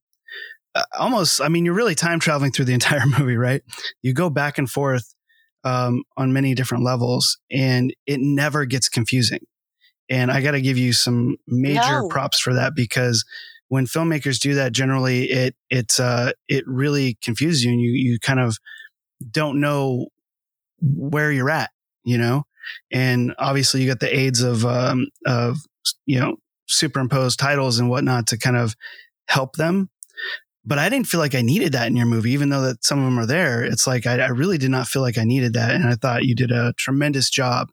almost, 0.98 1.40
I 1.40 1.48
mean, 1.48 1.64
you're 1.64 1.74
really 1.74 1.94
time 1.94 2.20
traveling 2.20 2.52
through 2.52 2.66
the 2.66 2.74
entire 2.80 3.06
movie, 3.06 3.36
right? 3.36 3.62
You 4.02 4.12
go 4.12 4.30
back 4.30 4.58
and 4.58 4.70
forth 4.70 5.14
um, 5.64 6.02
on 6.16 6.32
many 6.32 6.54
different 6.54 6.84
levels, 6.84 7.38
and 7.50 7.94
it 8.06 8.20
never 8.20 8.64
gets 8.64 8.88
confusing. 8.88 9.40
And 10.10 10.30
I 10.30 10.42
got 10.42 10.50
to 10.52 10.60
give 10.60 10.76
you 10.76 10.92
some 10.92 11.36
major 11.46 12.02
No. 12.02 12.08
props 12.08 12.38
for 12.38 12.52
that 12.54 12.74
because 12.74 13.24
when 13.68 13.86
filmmakers 13.86 14.38
do 14.38 14.54
that, 14.54 14.72
generally 14.72 15.24
it 15.30 15.56
it 15.70 15.98
uh, 15.98 16.32
it 16.48 16.64
really 16.66 17.16
confuses 17.22 17.64
you, 17.64 17.72
and 17.72 17.80
you 17.80 17.90
you 17.92 18.18
kind 18.18 18.38
of 18.40 18.58
don't 19.30 19.60
know 19.60 20.08
where 20.80 21.32
you're 21.32 21.50
at, 21.50 21.70
you 22.04 22.18
know. 22.18 22.44
And 22.92 23.34
obviously, 23.38 23.80
you 23.82 23.88
got 23.88 24.00
the 24.00 24.14
aids 24.14 24.42
of 24.42 24.66
um, 24.66 25.06
of 25.26 25.56
you 26.06 26.20
know 26.20 26.36
superimposed 26.66 27.38
titles 27.38 27.78
and 27.78 27.88
whatnot 27.88 28.26
to 28.28 28.38
kind 28.38 28.56
of 28.56 28.74
help 29.28 29.56
them. 29.56 29.88
But 30.66 30.78
I 30.78 30.88
didn't 30.88 31.06
feel 31.08 31.20
like 31.20 31.34
I 31.34 31.42
needed 31.42 31.72
that 31.72 31.88
in 31.88 31.96
your 31.96 32.06
movie, 32.06 32.30
even 32.32 32.48
though 32.48 32.62
that 32.62 32.82
some 32.84 32.98
of 32.98 33.04
them 33.04 33.18
are 33.18 33.26
there. 33.26 33.62
It's 33.62 33.86
like 33.86 34.06
I, 34.06 34.18
I 34.20 34.28
really 34.28 34.56
did 34.58 34.70
not 34.70 34.86
feel 34.88 35.02
like 35.02 35.18
I 35.18 35.24
needed 35.24 35.52
that, 35.54 35.74
and 35.74 35.86
I 35.86 35.94
thought 35.94 36.24
you 36.24 36.34
did 36.34 36.50
a 36.50 36.72
tremendous 36.78 37.28
job 37.28 37.68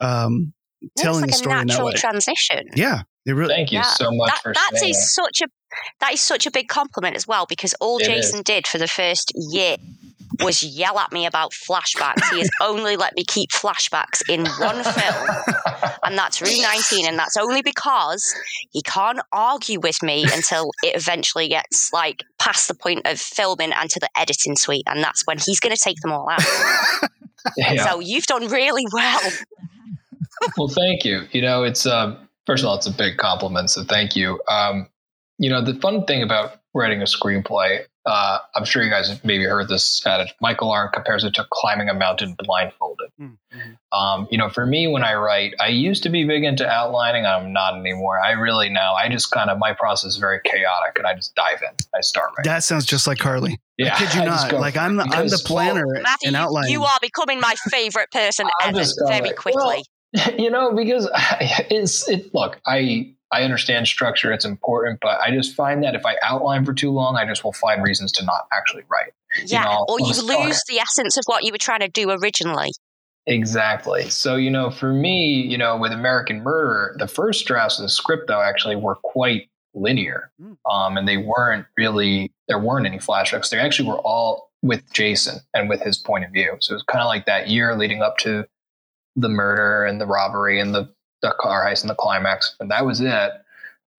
um, 0.00 0.52
telling 0.96 1.22
like 1.22 1.30
the 1.30 1.34
a 1.36 1.38
story 1.38 1.52
in 1.60 1.66
that 1.68 1.72
natural 1.72 1.86
way. 1.88 1.94
transition. 1.94 2.68
yeah, 2.76 3.02
it 3.26 3.32
really. 3.32 3.54
Thank 3.54 3.72
you 3.72 3.78
Yeah. 3.78 3.82
so 3.84 4.10
much 4.12 4.30
that, 4.30 4.42
for 4.42 4.52
that 4.52 4.70
saying 4.74 4.90
is 4.90 4.96
that. 4.98 5.22
such 5.24 5.40
a 5.42 5.46
that 6.00 6.12
is 6.12 6.20
such 6.20 6.46
a 6.46 6.50
big 6.50 6.68
compliment 6.68 7.16
as 7.16 7.26
well 7.26 7.46
because 7.48 7.74
all 7.80 7.98
It 7.98 8.04
Jason 8.04 8.38
is. 8.40 8.44
did 8.44 8.66
for 8.66 8.78
the 8.78 8.88
first 8.88 9.32
year 9.34 9.76
was 10.42 10.62
yell 10.62 10.98
at 10.98 11.10
me 11.10 11.26
about 11.26 11.52
flashbacks. 11.52 12.22
He 12.30 12.38
has 12.40 12.50
only 12.62 12.96
let 12.96 13.14
me 13.16 13.24
keep 13.24 13.50
flashbacks 13.50 14.22
in 14.28 14.46
one 14.46 14.84
film, 14.84 15.26
and 16.08 16.18
that's 16.18 16.40
Room 16.40 16.60
19, 16.60 17.06
and 17.06 17.18
that's 17.18 17.36
only 17.36 17.62
because 17.62 18.34
he 18.70 18.82
can't 18.82 19.20
argue 19.32 19.80
with 19.80 20.02
me 20.02 20.24
until 20.24 20.70
it 20.82 20.96
eventually 20.96 21.48
gets 21.48 21.92
like 21.92 22.24
past 22.38 22.68
the 22.68 22.74
point 22.74 23.06
of 23.06 23.20
filming 23.20 23.72
and 23.72 23.90
to 23.90 24.00
the 24.00 24.08
editing 24.16 24.56
suite, 24.56 24.84
and 24.86 25.02
that's 25.02 25.26
when 25.26 25.38
he's 25.38 25.60
going 25.60 25.74
to 25.74 25.80
take 25.80 26.00
them 26.00 26.12
all 26.12 26.28
out. 26.28 26.42
Yeah. 27.56 27.86
So 27.86 28.00
you've 28.00 28.26
done 28.26 28.48
really 28.48 28.84
well. 28.92 29.20
well, 30.58 30.68
thank 30.68 31.04
you. 31.04 31.22
You 31.30 31.40
know, 31.40 31.62
it's 31.62 31.86
um, 31.86 32.28
first 32.46 32.62
of 32.62 32.68
all, 32.68 32.76
it's 32.76 32.86
a 32.86 32.92
big 32.92 33.16
compliment, 33.16 33.70
so 33.70 33.84
thank 33.84 34.16
you. 34.16 34.40
Um, 34.48 34.88
you 35.38 35.48
know, 35.48 35.62
the 35.62 35.74
fun 35.74 36.04
thing 36.04 36.22
about 36.22 36.60
writing 36.74 37.00
a 37.00 37.04
screenplay, 37.04 37.84
uh, 38.06 38.38
I'm 38.54 38.64
sure 38.64 38.82
you 38.82 38.90
guys 38.90 39.08
have 39.08 39.24
maybe 39.24 39.44
heard 39.44 39.68
this 39.68 40.04
adage. 40.06 40.34
Michael 40.40 40.70
Arndt 40.70 40.92
compares 40.94 41.24
it 41.24 41.34
to 41.34 41.46
climbing 41.52 41.88
a 41.88 41.94
mountain 41.94 42.34
blindfolded. 42.38 43.10
Um, 43.92 44.28
you 44.30 44.38
know, 44.38 44.48
for 44.48 44.64
me, 44.66 44.86
when 44.88 45.02
I 45.02 45.14
write, 45.14 45.54
I 45.60 45.68
used 45.68 46.02
to 46.04 46.08
be 46.08 46.24
big 46.24 46.44
into 46.44 46.66
outlining. 46.68 47.26
I'm 47.26 47.52
not 47.52 47.74
anymore. 47.78 48.18
I 48.18 48.32
really 48.32 48.68
now, 48.68 48.94
I 48.94 49.08
just 49.08 49.30
kind 49.30 49.50
of 49.50 49.58
my 49.58 49.72
process 49.74 50.12
is 50.12 50.16
very 50.16 50.40
chaotic, 50.44 50.96
and 50.96 51.06
I 51.06 51.14
just 51.14 51.34
dive 51.34 51.60
in. 51.62 51.74
I 51.94 52.00
start 52.00 52.30
writing. 52.36 52.50
That 52.50 52.62
sounds 52.64 52.84
just 52.86 53.06
like 53.06 53.18
Carly. 53.18 53.60
Yeah, 53.76 53.94
I 53.94 53.98
kid 53.98 54.14
you 54.14 54.20
I 54.22 54.24
not. 54.26 54.50
go 54.50 54.58
Like 54.58 54.76
I'm 54.76 54.96
the 54.96 55.02
I'm 55.04 55.10
the 55.10 55.16
because- 55.24 55.42
planner 55.42 55.86
Matthew, 55.86 56.28
and 56.28 56.32
you, 56.36 56.42
outlining. 56.42 56.72
you 56.72 56.84
are 56.84 56.98
becoming 57.00 57.40
my 57.40 57.54
favorite 57.70 58.10
person 58.10 58.46
ever 58.62 58.78
just 58.78 58.98
going, 58.98 59.22
very 59.22 59.34
quickly. 59.34 59.82
well, 60.14 60.34
you 60.38 60.50
know 60.50 60.72
because 60.74 61.06
it's 61.70 62.08
it 62.08 62.34
look 62.34 62.58
i 62.66 63.14
i 63.32 63.42
understand 63.42 63.86
structure 63.86 64.32
it's 64.32 64.44
important 64.44 64.98
but 65.00 65.20
i 65.20 65.30
just 65.30 65.54
find 65.54 65.82
that 65.82 65.94
if 65.94 66.04
i 66.06 66.16
outline 66.22 66.64
for 66.64 66.72
too 66.72 66.90
long 66.90 67.16
i 67.16 67.24
just 67.26 67.44
will 67.44 67.52
find 67.52 67.82
reasons 67.82 68.12
to 68.12 68.24
not 68.24 68.46
actually 68.52 68.82
write 68.90 69.12
Yeah, 69.46 69.64
know, 69.64 69.86
or 69.88 70.00
you 70.00 70.06
lose 70.22 70.62
the 70.68 70.78
essence 70.78 71.16
of 71.16 71.22
what 71.26 71.44
you 71.44 71.52
were 71.52 71.58
trying 71.58 71.80
to 71.80 71.88
do 71.88 72.10
originally. 72.10 72.70
exactly 73.26 74.08
so 74.08 74.36
you 74.36 74.50
know 74.50 74.70
for 74.70 74.92
me 74.92 75.40
you 75.40 75.58
know 75.58 75.76
with 75.76 75.92
american 75.92 76.42
murder 76.42 76.96
the 76.98 77.08
first 77.08 77.46
drafts 77.46 77.78
of 77.78 77.82
the 77.82 77.88
script 77.88 78.28
though 78.28 78.40
actually 78.40 78.76
were 78.76 78.96
quite 78.96 79.48
linear, 79.74 80.32
um, 80.70 80.96
and 80.96 81.06
they 81.06 81.18
weren't 81.18 81.66
really 81.76 82.32
there 82.48 82.58
weren't 82.58 82.86
any 82.86 82.98
flashbacks. 82.98 83.50
They 83.50 83.58
actually 83.58 83.88
were 83.88 84.00
all 84.00 84.50
with 84.62 84.90
Jason 84.92 85.40
and 85.54 85.68
with 85.68 85.80
his 85.82 85.98
point 85.98 86.24
of 86.24 86.32
view. 86.32 86.56
So 86.60 86.72
it 86.72 86.76
was 86.76 86.82
kind 86.84 87.02
of 87.02 87.06
like 87.06 87.26
that 87.26 87.48
year 87.48 87.76
leading 87.76 88.02
up 88.02 88.16
to 88.18 88.44
the 89.14 89.28
murder 89.28 89.84
and 89.84 90.00
the 90.00 90.06
robbery 90.06 90.58
and 90.58 90.74
the 90.74 90.92
the 91.22 91.34
car 91.38 91.64
heist 91.66 91.82
and 91.82 91.90
the 91.90 91.94
climax, 91.94 92.56
and 92.60 92.70
that 92.70 92.86
was 92.86 93.00
it. 93.00 93.32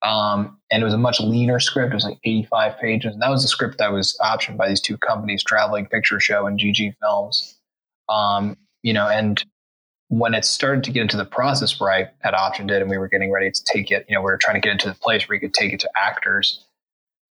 Um, 0.02 0.58
and 0.72 0.82
it 0.82 0.86
was 0.86 0.94
a 0.94 0.98
much 0.98 1.20
leaner 1.20 1.60
script. 1.60 1.92
It 1.92 1.96
was 1.96 2.06
like 2.06 2.20
85 2.24 2.80
pages. 2.80 3.14
And 3.14 3.22
that 3.22 3.30
was 3.30 3.42
the 3.42 3.48
script 3.48 3.80
that 3.80 3.92
was 3.92 4.18
optioned 4.22 4.58
by 4.58 4.70
these 4.70 4.82
two 4.82 4.98
companies, 4.98 5.44
Traveling 5.44 5.88
Picture 5.88 6.20
Show 6.20 6.48
and 6.48 6.60
GG 6.60 6.96
Films. 7.02 7.58
Um, 8.08 8.56
you 8.82 8.94
know, 8.94 9.08
and 9.08 9.44
when 10.08 10.34
it 10.34 10.46
started 10.46 10.84
to 10.86 10.92
get 10.92 11.02
into 11.02 11.18
the 11.18 11.26
process 11.26 11.80
where 11.80 11.92
I 11.92 12.10
had 12.20 12.34
optioned 12.34 12.72
it 12.72 12.82
and 12.82 12.90
we 12.90 12.98
were 12.98 13.08
getting 13.08 13.32
ready 13.32 13.52
to 13.52 13.64
take 13.64 13.92
it, 13.92 14.06
you 14.08 14.16
know, 14.16 14.22
we 14.22 14.26
were 14.26 14.38
trying 14.38 14.56
to 14.56 14.66
get 14.66 14.72
into 14.72 14.90
the 14.90 14.96
place 14.96 15.28
where 15.28 15.36
you 15.36 15.42
could 15.42 15.54
take 15.54 15.74
it 15.74 15.82
to 15.82 15.90
actors. 15.96 16.66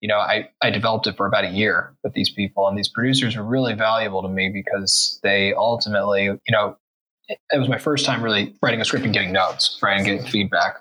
You 0.01 0.09
know, 0.09 0.17
I, 0.17 0.49
I 0.61 0.69
developed 0.69 1.07
it 1.07 1.17
for 1.17 1.25
about 1.25 1.45
a 1.45 1.49
year 1.49 1.95
with 2.03 2.13
these 2.13 2.29
people, 2.29 2.67
and 2.67 2.77
these 2.77 2.89
producers 2.89 3.35
were 3.35 3.43
really 3.43 3.73
valuable 3.73 4.21
to 4.21 4.29
me 4.29 4.49
because 4.49 5.19
they 5.23 5.53
ultimately, 5.55 6.25
you 6.25 6.39
know, 6.51 6.77
it, 7.27 7.57
was 7.57 7.69
my 7.69 7.77
first 7.77 8.05
time 8.05 8.23
really 8.23 8.55
writing 8.61 8.81
a 8.81 8.85
script 8.85 9.05
and 9.05 9.13
getting 9.13 9.31
notes, 9.31 9.79
right, 9.81 9.97
and 9.97 10.05
getting 10.05 10.25
feedback. 10.25 10.77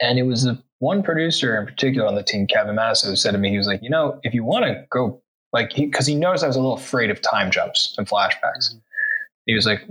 And 0.00 0.18
it 0.18 0.22
was 0.22 0.44
the 0.44 0.62
one 0.78 1.02
producer 1.02 1.58
in 1.58 1.66
particular 1.66 2.06
on 2.06 2.14
the 2.14 2.22
team, 2.22 2.46
Kevin 2.46 2.76
Madison, 2.76 3.10
who 3.10 3.16
said 3.16 3.32
to 3.32 3.38
me, 3.38 3.50
he 3.50 3.58
was 3.58 3.66
like, 3.66 3.82
you 3.82 3.90
know, 3.90 4.18
if 4.22 4.32
you 4.32 4.44
want 4.44 4.64
to 4.64 4.86
go, 4.90 5.20
like, 5.52 5.74
because 5.74 6.06
he, 6.06 6.14
he, 6.14 6.18
noticed 6.18 6.44
I 6.44 6.46
was 6.46 6.56
a 6.56 6.60
little 6.60 6.76
afraid 6.76 7.10
of 7.10 7.20
time 7.20 7.50
jumps 7.50 7.94
and 7.98 8.08
flashbacks. 8.08 8.70
Mm-hmm. 8.70 8.78
He 9.46 9.54
was 9.54 9.66
like, 9.66 9.86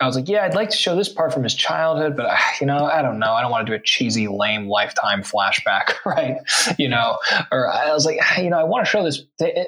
I 0.00 0.06
was 0.06 0.16
like, 0.16 0.28
yeah, 0.28 0.44
I'd 0.44 0.54
like 0.54 0.70
to 0.70 0.76
show 0.76 0.96
this 0.96 1.08
part 1.08 1.32
from 1.32 1.44
his 1.44 1.54
childhood, 1.54 2.16
but 2.16 2.36
you 2.60 2.66
know, 2.66 2.84
I 2.84 3.00
don't 3.00 3.20
know. 3.20 3.32
I 3.32 3.42
don't 3.42 3.50
want 3.50 3.64
to 3.66 3.72
do 3.72 3.76
a 3.76 3.80
cheesy, 3.80 4.26
lame 4.26 4.66
lifetime 4.68 5.22
flashback, 5.22 5.94
right? 6.04 6.38
You 6.78 6.88
know, 6.88 7.18
or 7.52 7.72
I 7.72 7.92
was 7.92 8.04
like, 8.04 8.18
you 8.38 8.50
know, 8.50 8.58
I 8.58 8.64
want 8.64 8.84
to 8.84 8.90
show 8.90 9.04
this 9.04 9.22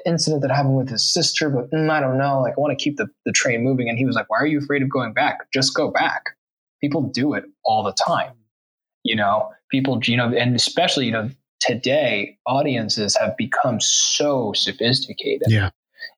incident 0.05 0.41
that 0.41 0.51
happened 0.51 0.75
with 0.75 0.89
his 0.89 1.11
sister, 1.11 1.49
but 1.49 1.71
mm, 1.71 1.89
I 1.89 2.01
don't 2.01 2.17
know. 2.17 2.41
Like, 2.41 2.53
I 2.57 2.59
want 2.59 2.77
to 2.77 2.83
keep 2.83 2.97
the, 2.97 3.07
the 3.25 3.31
train 3.31 3.63
moving. 3.63 3.87
And 3.87 3.97
he 3.97 4.05
was 4.05 4.15
like, 4.15 4.29
why 4.29 4.37
are 4.37 4.45
you 4.45 4.59
afraid 4.59 4.81
of 4.81 4.89
going 4.89 5.13
back? 5.13 5.49
Just 5.53 5.73
go 5.73 5.89
back. 5.89 6.35
People 6.81 7.03
do 7.03 7.33
it 7.33 7.45
all 7.63 7.83
the 7.83 7.93
time. 7.93 8.33
You 9.03 9.15
know, 9.15 9.49
people, 9.71 9.99
you 10.03 10.17
know, 10.17 10.33
and 10.33 10.55
especially, 10.55 11.05
you 11.05 11.11
know, 11.11 11.29
today 11.61 12.37
audiences 12.45 13.15
have 13.15 13.37
become 13.37 13.79
so 13.79 14.51
sophisticated. 14.53 15.47
Yeah. 15.47 15.69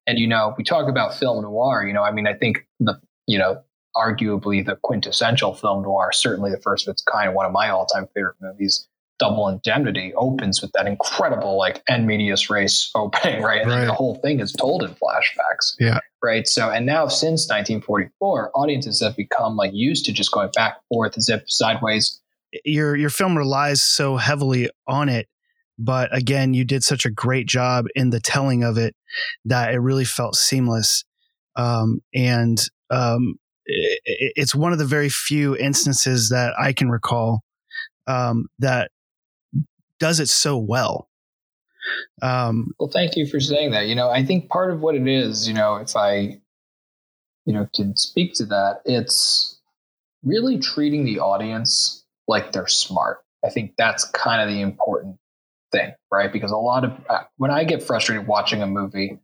And, 0.08 0.18
you 0.18 0.28
know, 0.28 0.56
we 0.58 0.64
talk 0.64 0.90
about 0.90 1.14
film 1.14 1.44
noir, 1.44 1.86
you 1.86 1.94
know, 1.94 2.04
I 2.04 2.12
mean, 2.12 2.26
I 2.26 2.34
think 2.34 2.66
the, 2.80 3.00
you 3.28 3.38
know, 3.38 3.62
arguably 4.00 4.66
the 4.66 4.78
quintessential 4.84 5.54
film 5.54 5.84
noir, 5.84 6.12
certainly 6.12 6.52
the 6.52 6.62
first 6.62 6.88
of 6.88 6.92
its 6.92 7.02
kind, 7.02 7.34
one 7.34 7.46
of 7.46 7.52
my 7.52 7.70
all 7.70 7.86
time 7.86 8.08
favorite 8.16 8.36
movies, 8.42 8.88
Double 9.20 9.48
Indemnity, 9.50 10.14
opens 10.16 10.62
with 10.62 10.72
that 10.74 10.88
incredible, 10.88 11.58
like, 11.58 11.84
in 11.88 12.06
medias 12.06 12.50
res 12.50 12.90
opening, 12.96 13.42
right? 13.42 13.62
And 13.62 13.72
right. 13.72 13.86
the 13.86 13.94
whole 13.94 14.16
thing 14.16 14.40
is 14.40 14.54
told 14.54 14.84
in 14.84 14.92
flashbacks. 14.92 15.74
Yeah. 15.80 16.00
Right. 16.24 16.48
So, 16.48 16.70
and 16.70 16.86
now 16.86 17.08
since 17.08 17.48
1944, 17.50 18.52
audiences 18.56 19.02
have 19.02 19.16
become 19.16 19.56
like 19.56 19.72
used 19.74 20.06
to 20.06 20.14
just 20.14 20.32
going 20.32 20.50
back 20.56 20.76
and 20.76 20.84
forth, 20.90 21.22
zip 21.22 21.50
sideways 21.50 22.20
your 22.66 22.96
your 22.96 23.10
film 23.10 23.38
relies 23.38 23.82
so 23.82 24.18
heavily 24.18 24.70
on 24.88 25.10
it 25.10 25.28
but 25.78 26.16
again 26.16 26.54
you 26.54 26.66
did 26.66 26.84
such 26.84 27.06
a 27.06 27.12
great 27.12 27.48
job 27.48 27.86
in 27.96 28.10
the 28.10 28.20
telling 28.20 28.64
of 28.64 28.78
it 28.78 28.96
that 29.46 29.74
it 29.74 29.78
really 29.78 30.06
felt 30.06 30.36
seamless 30.36 31.04
um, 31.56 32.02
and 32.14 32.70
um, 32.90 33.36
it's 34.06 34.56
one 34.56 34.74
of 34.74 34.80
the 34.80 34.86
very 34.86 35.10
few 35.10 35.56
instances 35.58 36.30
that 36.30 36.54
i 36.60 36.74
can 36.74 36.90
recall 36.90 37.42
um, 38.08 38.48
that 38.58 38.90
does 40.00 40.20
it 40.20 40.30
so 40.30 40.58
well 40.58 41.08
um, 42.22 42.72
well 42.80 42.90
thank 42.90 43.16
you 43.16 43.26
for 43.26 43.40
saying 43.40 43.72
that 43.72 43.88
you 43.88 43.96
know 43.96 44.10
i 44.10 44.24
think 44.24 44.50
part 44.50 44.72
of 44.72 44.82
what 44.82 44.96
it 44.96 45.08
is 45.08 45.48
you 45.48 45.54
know 45.54 45.76
if 45.76 45.96
i 45.96 46.38
you 47.46 47.54
know 47.54 47.68
can 47.76 47.96
speak 47.96 48.34
to 48.34 48.46
that 48.46 48.82
it's 48.86 49.60
really 50.24 50.60
treating 50.60 51.06
the 51.06 51.20
audience 51.20 52.06
like 52.28 52.52
they're 52.52 52.68
smart. 52.68 53.20
I 53.44 53.50
think 53.50 53.74
that's 53.78 54.06
kind 54.06 54.42
of 54.42 54.54
the 54.54 54.62
important 54.62 55.18
thing, 55.72 55.94
right? 56.12 56.32
Because 56.32 56.52
a 56.52 56.58
lot 56.58 56.84
of 56.84 56.92
uh, 57.10 57.24
when 57.38 57.52
I 57.52 57.64
get 57.64 57.84
frustrated 57.84 58.28
watching 58.28 58.62
a 58.62 58.68
movie, 58.68 59.20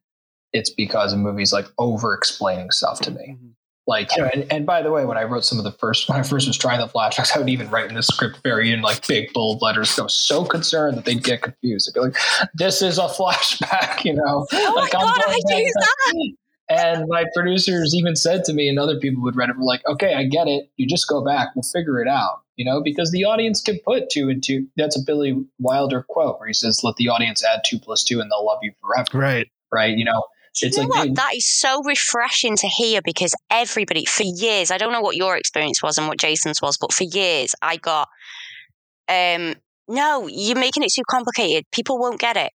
it's 0.53 0.69
because 0.69 1.13
a 1.13 1.17
movie's 1.17 1.51
like 1.51 1.65
over 1.77 2.13
explaining 2.13 2.71
stuff 2.71 3.01
to 3.01 3.11
me. 3.11 3.35
Mm-hmm. 3.35 3.49
Like, 3.87 4.15
you 4.15 4.23
know, 4.23 4.29
and, 4.33 4.51
and 4.51 4.65
by 4.65 4.81
the 4.81 4.91
way, 4.91 5.05
when 5.05 5.17
I 5.17 5.23
wrote 5.23 5.45
some 5.45 5.59
of 5.59 5.63
the 5.63 5.71
first, 5.71 6.09
when 6.09 6.19
I 6.19 6.23
first 6.23 6.47
was 6.47 6.57
trying 6.57 6.79
the 6.79 6.87
flashbacks, 6.87 7.35
I 7.35 7.39
would 7.39 7.49
even 7.49 7.69
write 7.69 7.87
in 7.87 7.95
the 7.95 8.01
script 8.01 8.39
very 8.43 8.71
in 8.71 8.81
like 8.81 9.05
big 9.07 9.31
bold 9.33 9.61
letters. 9.61 9.97
I 9.99 10.03
was 10.03 10.15
so 10.15 10.43
concerned 10.43 10.97
that 10.97 11.05
they'd 11.05 11.23
get 11.23 11.43
confused. 11.43 11.89
I'd 11.89 11.93
be 11.93 11.99
like, 11.99 12.15
this 12.55 12.81
is 12.81 12.97
a 12.97 13.01
flashback, 13.07 14.03
you 14.03 14.13
know? 14.13 14.47
Oh 14.51 14.73
like, 14.75 14.93
my 14.93 14.99
God, 14.99 15.21
I 15.27 15.39
do 15.47 15.71
that. 15.73 16.33
And 16.67 17.05
my 17.07 17.25
producers 17.35 17.93
even 17.95 18.15
said 18.15 18.43
to 18.45 18.53
me, 18.53 18.67
and 18.67 18.79
other 18.79 18.99
people 18.99 19.21
would 19.21 19.35
read 19.35 19.49
it, 19.49 19.57
were 19.57 19.63
like, 19.63 19.85
okay, 19.85 20.15
I 20.15 20.23
get 20.23 20.47
it. 20.47 20.71
You 20.77 20.87
just 20.87 21.07
go 21.07 21.23
back. 21.23 21.49
We'll 21.55 21.61
figure 21.61 22.01
it 22.01 22.07
out 22.07 22.39
you 22.55 22.63
know, 22.63 22.81
because 22.81 23.11
the 23.11 23.25
audience 23.25 23.61
can 23.61 23.79
put 23.85 24.09
two 24.09 24.29
and 24.29 24.43
two. 24.43 24.67
That's 24.77 24.97
a 24.97 25.03
Billy 25.05 25.35
Wilder 25.59 26.05
quote 26.07 26.39
where 26.39 26.47
he 26.47 26.53
says, 26.53 26.83
"Let 26.83 26.95
the 26.95 27.09
audience 27.09 27.43
add 27.43 27.61
two 27.65 27.79
plus 27.79 28.03
two, 28.03 28.21
and 28.21 28.31
they'll 28.31 28.45
love 28.45 28.59
you 28.61 28.71
forever." 28.81 29.17
Right. 29.17 29.51
Right. 29.73 29.97
You 29.97 30.05
know, 30.05 30.23
it's 30.23 30.25
you 30.61 30.69
know 30.69 30.87
like 30.87 31.09
they, 31.09 31.13
that 31.13 31.35
is 31.35 31.47
so 31.47 31.81
refreshing 31.83 32.55
to 32.57 32.67
hear 32.67 33.01
because 33.03 33.33
everybody 33.49 34.05
for 34.05 34.23
years. 34.23 34.71
I 34.71 34.77
don't 34.77 34.91
know 34.93 35.01
what 35.01 35.15
your 35.15 35.37
experience 35.37 35.81
was 35.83 35.97
and 35.97 36.07
what 36.07 36.19
Jason's 36.19 36.61
was, 36.61 36.77
but 36.77 36.93
for 36.93 37.03
years 37.03 37.53
I 37.61 37.77
got, 37.77 38.07
um, 39.09 39.55
no, 39.87 40.27
you're 40.27 40.57
making 40.57 40.83
it 40.83 40.93
too 40.93 41.03
complicated. 41.09 41.65
People 41.71 41.99
won't 41.99 42.19
get 42.19 42.37
it. 42.37 42.51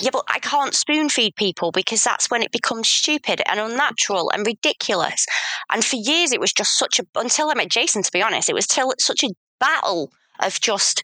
Yeah, 0.00 0.10
but 0.12 0.24
I 0.28 0.38
can't 0.38 0.74
spoon 0.74 1.08
feed 1.08 1.36
people 1.36 1.70
because 1.70 2.02
that's 2.02 2.30
when 2.30 2.42
it 2.42 2.50
becomes 2.50 2.88
stupid 2.88 3.42
and 3.46 3.60
unnatural 3.60 4.30
and 4.32 4.46
ridiculous. 4.46 5.26
And 5.70 5.84
for 5.84 5.96
years, 5.96 6.32
it 6.32 6.40
was 6.40 6.52
just 6.52 6.78
such 6.78 6.98
a, 6.98 7.04
until 7.14 7.50
I 7.50 7.54
met 7.54 7.70
Jason, 7.70 8.02
to 8.02 8.10
be 8.12 8.22
honest, 8.22 8.48
it 8.48 8.54
was 8.54 8.66
till 8.66 8.92
such 8.98 9.22
a 9.22 9.34
battle 9.60 10.10
of 10.40 10.60
just 10.60 11.02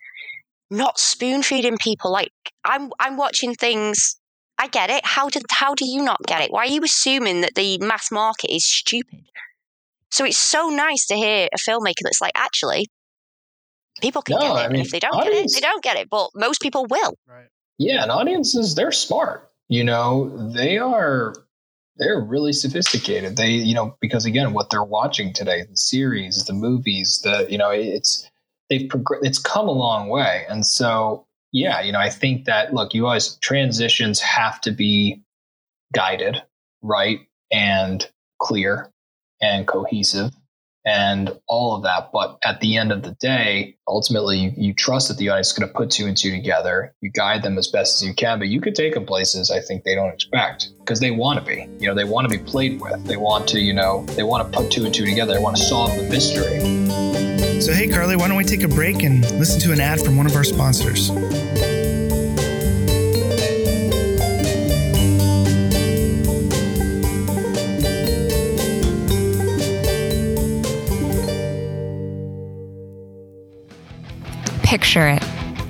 not 0.71 0.99
spoon 0.99 1.43
feeding 1.43 1.77
people. 1.79 2.11
Like 2.11 2.33
I'm, 2.65 2.91
I'm 2.99 3.17
watching 3.17 3.55
things. 3.55 4.19
I 4.63 4.69
get 4.69 4.91
it. 4.91 5.05
How 5.05 5.29
did, 5.29 5.43
how 5.51 5.75
do 5.75 5.85
you 5.85 6.05
not 6.05 6.21
get 6.25 6.41
it? 6.41 6.53
Why 6.53 6.61
are 6.61 6.71
you 6.71 6.85
assuming 6.85 7.41
that 7.41 7.57
the 7.57 7.79
mass 7.79 8.13
market 8.13 8.55
is 8.55 8.65
stupid? 8.65 9.25
So 10.13 10.25
it's 10.25 10.37
so 10.37 10.69
nice 10.69 11.07
to 11.07 11.17
hear 11.17 11.49
a 11.53 11.59
filmmaker 11.69 12.05
that's 12.05 12.21
like, 12.21 12.31
actually, 12.37 12.87
people 14.01 14.23
can 14.23 14.37
no, 14.37 14.41
get 14.41 14.51
it. 14.51 14.67
I 14.67 14.69
mean, 14.69 14.81
if 14.81 14.93
they 14.93 15.01
don't 15.01 15.17
audience, 15.17 15.55
get 15.55 15.59
it, 15.59 15.63
they 15.63 15.69
don't 15.69 15.83
get 15.83 15.97
it. 15.97 16.09
But 16.09 16.31
most 16.37 16.61
people 16.61 16.87
will. 16.89 17.15
Right. 17.27 17.49
Yeah, 17.79 18.03
and 18.03 18.13
audiences 18.13 18.77
they're 18.77 18.93
smart. 18.93 19.51
You 19.69 19.83
know, 19.83 20.53
they 20.53 20.79
are 20.79 21.35
they're 21.97 22.21
really 22.21 22.53
sophisticated. 22.53 23.37
They, 23.37 23.51
you 23.51 23.75
know, 23.75 23.97
because 24.01 24.27
again, 24.27 24.53
what 24.53 24.71
they're 24.71 24.85
watching 24.85 25.33
today, 25.33 25.65
the 25.69 25.77
series, 25.77 26.45
the 26.45 26.53
movies, 26.53 27.21
the, 27.25 27.47
you 27.51 27.59
know, 27.59 27.71
it's 27.71 28.31
they've 28.71 28.89
progressed. 28.89 29.25
It's 29.25 29.39
come 29.41 29.67
a 29.67 29.73
long 29.73 30.09
way, 30.09 30.45
and 30.49 30.65
so 30.65 31.27
yeah, 31.53 31.81
you 31.83 31.93
know, 31.93 32.01
I 32.01 32.11
think 32.11 32.47
that 32.47 32.75
look, 32.75 32.95
you 32.95 33.07
always 33.07 33.37
transitions 33.37 34.21
have 34.21 34.61
to 34.63 34.73
be 34.73 35.23
guided, 35.95 36.43
right, 36.83 37.21
and 37.53 38.09
clear 38.41 38.91
and 39.41 39.67
cohesive 39.67 40.33
and 40.85 41.31
all 41.47 41.77
of 41.77 41.83
that. 41.83 42.11
But 42.13 42.39
at 42.45 42.61
the 42.61 42.77
end 42.77 42.91
of 42.91 43.03
the 43.03 43.13
day, 43.21 43.77
ultimately, 43.87 44.39
you, 44.39 44.53
you 44.57 44.75
trust 44.75 45.09
that 45.09 45.19
the 45.19 45.29
audience 45.29 45.49
is 45.49 45.59
going 45.59 45.69
to 45.69 45.75
put 45.75 45.91
two 45.91 46.07
and 46.07 46.17
two 46.17 46.31
together. 46.31 46.95
You 47.01 47.11
guide 47.11 47.43
them 47.43 47.59
as 47.59 47.69
best 47.69 48.03
as 48.03 48.09
you 48.09 48.15
can, 48.15 48.39
but 48.39 48.49
you 48.49 48.61
could 48.61 48.75
take 48.75 48.95
them 48.95 49.07
places 49.07 49.51
I 49.51 49.61
think 49.61 49.85
they 49.85 49.95
don't 49.95 50.13
expect 50.13 50.71
because 50.79 51.01
they 51.01 51.11
want 51.11 51.39
to 51.39 51.45
be. 51.45 51.69
You 51.79 51.89
know, 51.89 51.95
they 51.95 52.05
want 52.05 52.31
to 52.31 52.37
be 52.37 52.43
played 52.43 52.81
with. 52.81 53.05
They 53.05 53.17
want 53.17 53.49
to, 53.49 53.61
you 53.61 53.75
know, 53.75 54.05
they 54.17 54.23
want 54.23 54.51
to 54.51 54.59
put 54.59 54.71
two 54.71 54.85
and 54.85 54.95
two 54.95 55.05
together. 55.05 55.35
They 55.35 55.43
want 55.43 55.57
to 55.57 55.63
solve 55.63 55.95
the 55.97 56.05
mystery. 56.05 57.52
So, 57.63 57.73
hey, 57.73 57.87
Carly, 57.87 58.17
why 58.17 58.27
don't 58.27 58.37
we 58.37 58.43
take 58.43 58.65
a 58.65 58.69
break 58.69 59.05
and 59.05 59.23
listen 59.39 59.61
to 59.61 59.73
an 59.73 59.81
ad 59.81 60.01
from 60.01 60.17
one 60.17 60.27
of 60.27 60.35
our 60.35 60.43
sponsors? 60.43 61.11
Picture 74.65 75.07
it. 75.07 75.23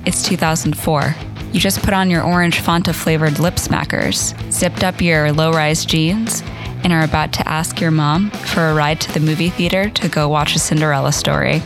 It's 0.07 0.23
2004. 0.23 1.15
You 1.51 1.59
just 1.59 1.83
put 1.83 1.93
on 1.93 2.09
your 2.09 2.23
orange 2.23 2.59
Fanta 2.59 2.95
flavored 2.95 3.37
lip 3.37 3.57
smackers, 3.57 4.33
zipped 4.51 4.83
up 4.83 4.99
your 4.99 5.31
low 5.31 5.51
rise 5.51 5.85
jeans, 5.85 6.41
and 6.83 6.91
are 6.91 7.03
about 7.03 7.33
to 7.33 7.47
ask 7.47 7.79
your 7.79 7.91
mom 7.91 8.31
for 8.31 8.69
a 8.69 8.73
ride 8.73 8.99
to 9.01 9.13
the 9.13 9.19
movie 9.19 9.51
theater 9.51 9.91
to 9.91 10.09
go 10.09 10.27
watch 10.27 10.55
a 10.55 10.59
Cinderella 10.59 11.11
story. 11.11 11.61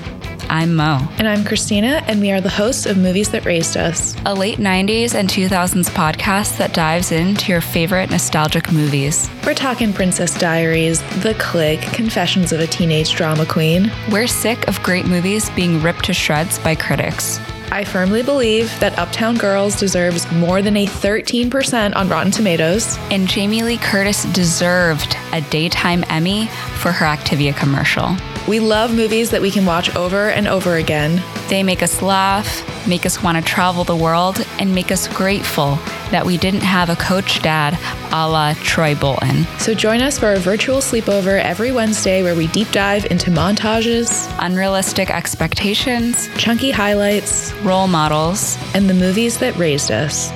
I'm 0.49 0.75
Mo. 0.75 1.05
And 1.17 1.27
I'm 1.27 1.43
Christina, 1.43 2.01
and 2.07 2.21
we 2.21 2.31
are 2.31 2.39
the 2.39 2.49
hosts 2.49 2.85
of 2.85 2.97
Movies 2.97 3.29
That 3.31 3.43
Raised 3.43 3.75
Us, 3.75 4.15
a 4.25 4.33
late 4.33 4.59
90s 4.59 5.13
and 5.13 5.29
2000s 5.29 5.89
podcast 5.89 6.57
that 6.57 6.73
dives 6.73 7.11
into 7.11 7.51
your 7.51 7.59
favorite 7.59 8.09
nostalgic 8.09 8.71
movies. 8.71 9.29
We're 9.45 9.53
talking 9.53 9.91
Princess 9.91 10.37
Diaries, 10.39 11.01
The 11.21 11.35
Clique, 11.37 11.81
Confessions 11.81 12.53
of 12.53 12.61
a 12.61 12.67
Teenage 12.67 13.13
Drama 13.15 13.45
Queen. 13.45 13.91
We're 14.09 14.27
sick 14.27 14.67
of 14.69 14.81
great 14.83 15.05
movies 15.05 15.49
being 15.49 15.81
ripped 15.81 16.05
to 16.05 16.13
shreds 16.13 16.59
by 16.59 16.75
critics. 16.75 17.39
I 17.69 17.83
firmly 17.83 18.23
believe 18.23 18.67
that 18.79 18.97
Uptown 18.97 19.35
Girls 19.35 19.77
deserves 19.77 20.31
more 20.31 20.61
than 20.61 20.77
a 20.77 20.85
13% 20.85 21.93
on 21.95 22.07
Rotten 22.07 22.31
Tomatoes. 22.31 22.97
And 23.11 23.27
Jamie 23.27 23.63
Lee 23.63 23.77
Curtis 23.77 24.23
deserved 24.31 25.17
a 25.33 25.41
daytime 25.41 26.05
Emmy 26.07 26.47
for 26.79 26.93
her 26.93 27.05
Activia 27.05 27.53
commercial. 27.53 28.15
We 28.47 28.61
love 28.61 28.95
movies 28.95 29.31
that 29.31 29.41
we 29.41 29.51
can 29.51 29.65
watch 29.65 29.93
over 29.95 30.29
and 30.29 30.47
over 30.47 30.77
again. 30.77 31.21
They 31.49 31.63
make 31.63 31.83
us 31.83 32.01
laugh, 32.01 32.87
make 32.87 33.05
us 33.05 33.21
want 33.21 33.37
to 33.37 33.43
travel 33.43 33.83
the 33.83 33.95
world, 33.95 34.39
and 34.57 34.73
make 34.73 34.89
us 34.89 35.07
grateful 35.09 35.75
that 36.11 36.25
we 36.25 36.37
didn't 36.37 36.61
have 36.61 36.89
a 36.89 36.95
coach 36.95 37.41
dad 37.41 37.77
a 38.13 38.29
la 38.29 38.53
Troy 38.63 38.95
Bolton. 38.95 39.43
So 39.59 39.73
join 39.73 40.01
us 40.01 40.17
for 40.17 40.31
a 40.31 40.39
virtual 40.39 40.77
sleepover 40.77 41.41
every 41.41 41.73
Wednesday 41.73 42.23
where 42.23 42.35
we 42.35 42.47
deep 42.47 42.71
dive 42.71 43.05
into 43.11 43.31
montages, 43.31 44.33
unrealistic 44.39 45.09
expectations, 45.09 46.29
chunky 46.37 46.71
highlights, 46.71 47.51
role 47.63 47.87
models, 47.87 48.57
and 48.73 48.89
the 48.89 48.93
movies 48.93 49.37
that 49.39 49.57
raised 49.57 49.91
us. 49.91 50.31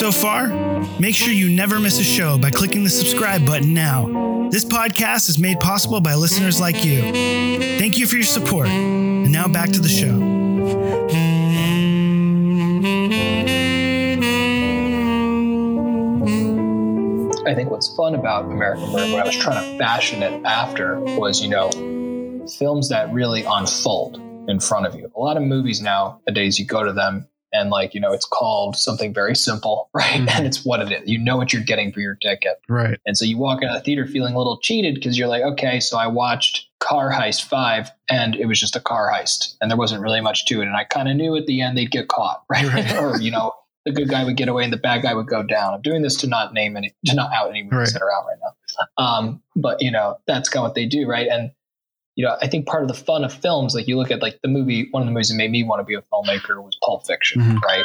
So 0.00 0.10
far? 0.10 0.48
Make 0.98 1.14
sure 1.14 1.30
you 1.30 1.50
never 1.50 1.78
miss 1.78 2.00
a 2.00 2.02
show 2.02 2.38
by 2.38 2.48
clicking 2.48 2.84
the 2.84 2.88
subscribe 2.88 3.44
button 3.44 3.74
now. 3.74 4.48
This 4.50 4.64
podcast 4.64 5.28
is 5.28 5.38
made 5.38 5.60
possible 5.60 6.00
by 6.00 6.14
listeners 6.14 6.58
like 6.58 6.86
you. 6.86 7.02
Thank 7.78 7.98
you 7.98 8.06
for 8.06 8.16
your 8.16 8.24
support. 8.24 8.68
And 8.68 9.30
now 9.30 9.46
back 9.46 9.68
to 9.72 9.78
the 9.78 9.90
show. 9.90 10.16
I 17.46 17.54
think 17.54 17.70
what's 17.70 17.94
fun 17.94 18.14
about 18.14 18.46
American 18.46 18.90
Murder, 18.92 19.12
what 19.12 19.20
I 19.20 19.26
was 19.26 19.36
trying 19.36 19.62
to 19.62 19.78
fashion 19.78 20.22
it 20.22 20.42
after, 20.46 20.98
was, 20.98 21.42
you 21.42 21.50
know, 21.50 21.68
films 22.58 22.88
that 22.88 23.12
really 23.12 23.44
unfold 23.46 24.18
in 24.48 24.60
front 24.60 24.86
of 24.86 24.94
you. 24.94 25.12
A 25.14 25.20
lot 25.20 25.36
of 25.36 25.42
movies 25.42 25.82
nowadays, 25.82 26.58
you 26.58 26.64
go 26.64 26.82
to 26.82 26.94
them 26.94 27.26
and, 27.52 27.70
like, 27.70 27.94
you 27.94 28.00
know, 28.00 28.12
it's 28.12 28.26
called 28.26 28.76
something 28.76 29.12
very 29.12 29.34
simple, 29.34 29.90
right? 29.94 30.20
Mm-hmm. 30.20 30.28
And 30.28 30.46
it's 30.46 30.64
what 30.64 30.80
it 30.80 30.92
is. 30.92 31.08
You 31.08 31.18
know 31.18 31.36
what 31.36 31.52
you're 31.52 31.62
getting 31.62 31.92
for 31.92 32.00
your 32.00 32.16
ticket. 32.16 32.60
Right. 32.68 32.98
And 33.06 33.16
so 33.16 33.24
you 33.24 33.38
walk 33.38 33.62
out 33.62 33.70
of 33.70 33.76
the 33.76 33.84
theater 33.84 34.06
feeling 34.06 34.34
a 34.34 34.38
little 34.38 34.58
cheated 34.58 34.94
because 34.94 35.18
you're 35.18 35.28
like, 35.28 35.42
okay, 35.42 35.80
so 35.80 35.98
I 35.98 36.06
watched 36.06 36.68
Car 36.80 37.10
Heist 37.12 37.44
5 37.44 37.90
and 38.08 38.34
it 38.34 38.46
was 38.46 38.58
just 38.58 38.76
a 38.76 38.80
car 38.80 39.12
heist 39.12 39.56
and 39.60 39.70
there 39.70 39.78
wasn't 39.78 40.02
really 40.02 40.20
much 40.20 40.46
to 40.46 40.60
it. 40.60 40.66
And 40.66 40.76
I 40.76 40.84
kind 40.84 41.08
of 41.08 41.16
knew 41.16 41.36
at 41.36 41.46
the 41.46 41.60
end 41.60 41.76
they'd 41.76 41.90
get 41.90 42.08
caught, 42.08 42.42
right? 42.50 42.66
right. 42.66 42.96
or, 42.96 43.20
you 43.20 43.30
know, 43.30 43.52
the 43.84 43.92
good 43.92 44.08
guy 44.08 44.24
would 44.24 44.36
get 44.36 44.48
away 44.48 44.64
and 44.64 44.72
the 44.72 44.78
bad 44.78 45.02
guy 45.02 45.14
would 45.14 45.26
go 45.26 45.42
down. 45.42 45.74
I'm 45.74 45.82
doing 45.82 46.02
this 46.02 46.16
to 46.16 46.26
not 46.26 46.52
name 46.52 46.76
any, 46.76 46.94
to 47.06 47.14
not 47.14 47.32
out 47.32 47.50
any 47.50 47.62
movies 47.62 47.78
right. 47.78 47.92
that 47.94 48.02
are 48.02 48.12
out 48.12 48.26
right 48.26 48.38
now. 48.42 49.04
Um, 49.04 49.42
but 49.56 49.80
you 49.80 49.90
know, 49.90 50.18
that's 50.26 50.48
kind 50.48 50.64
of 50.64 50.68
what 50.68 50.74
they 50.74 50.86
do, 50.86 51.06
right? 51.06 51.28
And 51.28 51.50
you 52.16 52.24
know, 52.24 52.36
I 52.40 52.48
think 52.48 52.66
part 52.66 52.82
of 52.82 52.88
the 52.88 52.94
fun 52.94 53.24
of 53.24 53.32
films, 53.32 53.74
like 53.74 53.86
you 53.86 53.96
look 53.96 54.10
at 54.10 54.22
like 54.22 54.40
the 54.42 54.48
movie, 54.48 54.88
one 54.90 55.02
of 55.02 55.06
the 55.06 55.12
movies 55.12 55.28
that 55.28 55.36
made 55.36 55.50
me 55.50 55.62
want 55.62 55.80
to 55.80 55.84
be 55.84 55.94
a 55.94 56.02
filmmaker 56.02 56.62
was 56.62 56.76
Pulp 56.84 57.06
Fiction, 57.06 57.40
mm-hmm. 57.40 57.58
right? 57.58 57.84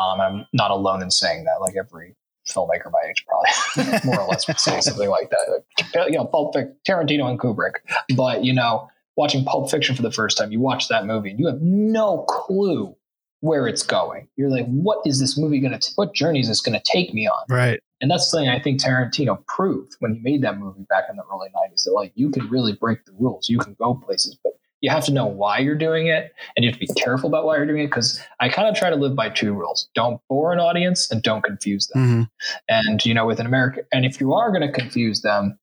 Um, 0.00 0.20
I'm 0.20 0.46
not 0.52 0.70
alone 0.70 1.02
in 1.02 1.10
saying 1.10 1.44
that. 1.44 1.60
Like 1.60 1.76
every 1.76 2.16
filmmaker 2.48 2.90
my 2.90 3.08
age 3.08 3.24
probably 3.26 4.00
more 4.04 4.20
or 4.20 4.28
less 4.28 4.48
would 4.48 4.58
say 4.58 4.80
something 4.80 5.08
like 5.08 5.30
that. 5.30 5.62
Like, 5.94 6.10
you 6.10 6.16
know, 6.16 6.24
Pulp 6.24 6.54
Fiction, 6.54 6.76
Tarantino 6.88 7.28
and 7.28 7.38
Kubrick. 7.38 7.74
But 8.16 8.44
you 8.44 8.52
know, 8.52 8.88
watching 9.16 9.44
Pulp 9.44 9.70
Fiction 9.70 9.94
for 9.94 10.02
the 10.02 10.12
first 10.12 10.38
time, 10.38 10.52
you 10.52 10.60
watch 10.60 10.88
that 10.88 11.06
movie 11.06 11.30
and 11.30 11.38
you 11.38 11.46
have 11.46 11.60
no 11.60 12.24
clue 12.28 12.96
where 13.40 13.66
it's 13.66 13.82
going. 13.82 14.28
You're 14.36 14.50
like, 14.50 14.66
what 14.66 14.98
is 15.06 15.20
this 15.20 15.38
movie 15.38 15.60
going 15.60 15.78
to, 15.78 15.90
what 15.94 16.14
journey 16.14 16.40
is 16.40 16.48
this 16.48 16.60
going 16.60 16.78
to 16.78 16.84
take 16.84 17.14
me 17.14 17.28
on? 17.28 17.44
Right. 17.48 17.80
And 18.00 18.10
that's 18.10 18.30
something 18.30 18.48
I 18.48 18.60
think 18.60 18.80
Tarantino 18.80 19.44
proved 19.46 19.96
when 20.00 20.14
he 20.14 20.20
made 20.20 20.42
that 20.42 20.58
movie 20.58 20.86
back 20.88 21.04
in 21.10 21.16
the 21.16 21.24
early 21.32 21.48
90s 21.48 21.84
that 21.84 21.92
like 21.92 22.12
you 22.14 22.30
can 22.30 22.48
really 22.48 22.72
break 22.72 23.04
the 23.04 23.12
rules. 23.18 23.48
You 23.48 23.58
can 23.58 23.74
go 23.74 23.94
places, 23.94 24.38
but 24.42 24.52
you 24.80 24.90
have 24.90 25.04
to 25.06 25.12
know 25.12 25.26
why 25.26 25.58
you're 25.58 25.76
doing 25.76 26.06
it 26.06 26.32
and 26.56 26.64
you 26.64 26.70
have 26.70 26.78
to 26.78 26.86
be 26.86 26.92
careful 26.94 27.28
about 27.28 27.44
why 27.44 27.56
you're 27.56 27.66
doing 27.66 27.82
it 27.82 27.88
because 27.88 28.20
I 28.38 28.48
kind 28.48 28.68
of 28.68 28.76
try 28.76 28.90
to 28.90 28.96
live 28.96 29.16
by 29.16 29.28
two 29.30 29.52
rules. 29.52 29.88
Don't 29.94 30.20
bore 30.28 30.52
an 30.52 30.60
audience 30.60 31.10
and 31.10 31.22
don't 31.22 31.42
confuse 31.42 31.88
them. 31.88 32.02
Mm-hmm. 32.02 32.22
And, 32.68 33.04
you 33.04 33.14
know, 33.14 33.26
with 33.26 33.40
an 33.40 33.46
American, 33.46 33.84
and 33.92 34.04
if 34.04 34.20
you 34.20 34.32
are 34.34 34.50
going 34.52 34.62
to 34.62 34.72
confuse 34.72 35.22
them, 35.22 35.58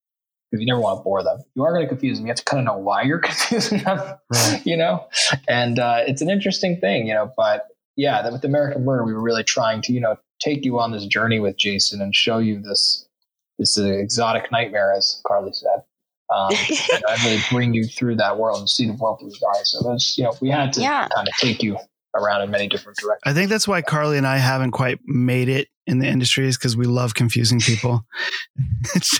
because 0.49 0.62
you 0.62 0.67
never 0.67 0.79
want 0.79 0.99
to 0.99 1.03
bore 1.03 1.23
them. 1.23 1.39
You 1.55 1.63
are 1.63 1.73
going 1.73 1.84
to 1.84 1.89
confuse 1.89 2.17
them, 2.17 2.25
you 2.25 2.31
have 2.31 2.38
to 2.38 2.43
kind 2.43 2.60
of 2.60 2.65
know 2.65 2.79
why 2.79 3.03
you're 3.03 3.19
confusing 3.29 3.79
them, 3.79 3.99
right. 4.31 4.62
you 4.65 4.77
know? 4.77 5.08
And 5.47 5.79
uh, 5.79 6.03
it's 6.08 6.21
an 6.21 6.29
interesting 6.29 6.79
thing, 6.79 7.08
you 7.08 7.13
know, 7.13 7.31
but 7.36 7.67
yeah, 7.95 8.21
that 8.21 8.31
with 8.31 8.43
American 8.43 8.84
Murder, 8.84 9.05
we 9.05 9.13
were 9.13 9.21
really 9.21 9.43
trying 9.43 9.81
to, 9.84 9.93
you 9.93 10.01
know, 10.01 10.17
take 10.39 10.65
you 10.65 10.79
on 10.79 10.91
this 10.91 11.05
journey 11.05 11.39
with 11.39 11.58
Jason 11.58 12.01
and 12.01 12.13
show 12.13 12.39
you 12.39 12.60
this 12.60 13.08
this 13.58 13.77
uh, 13.77 13.86
exotic 13.86 14.51
nightmare, 14.51 14.93
as 14.93 15.21
Carly 15.25 15.53
said. 15.53 15.84
Um, 16.29 16.49
and 16.93 17.23
really 17.23 17.39
bring 17.51 17.73
you 17.73 17.86
through 17.86 18.15
that 18.15 18.39
world 18.39 18.60
and 18.60 18.67
see 18.67 18.88
the 18.88 18.93
world 18.93 19.19
through 19.19 19.29
his 19.29 19.43
eyes. 19.55 19.71
So 19.71 19.88
was, 19.88 20.15
you 20.17 20.23
know, 20.23 20.34
we 20.41 20.49
had 20.49 20.73
to 20.73 20.81
yeah. 20.81 21.08
kind 21.08 21.27
of 21.27 21.34
take 21.36 21.62
you 21.62 21.77
around 22.15 22.41
in 22.41 22.49
many 22.49 22.67
different 22.67 22.97
directions. 22.97 23.21
I 23.25 23.34
think 23.34 23.49
that's 23.49 23.67
why 23.67 23.82
Carly 23.82 24.17
and 24.17 24.28
I 24.28 24.38
haven't 24.38 24.71
quite 24.71 24.99
made 25.06 25.49
it 25.49 25.67
in 25.88 25.99
the 25.99 26.08
industry 26.08 26.47
is 26.47 26.58
because 26.58 26.75
we 26.75 26.86
love 26.86 27.13
confusing 27.13 27.60
people. 27.60 28.06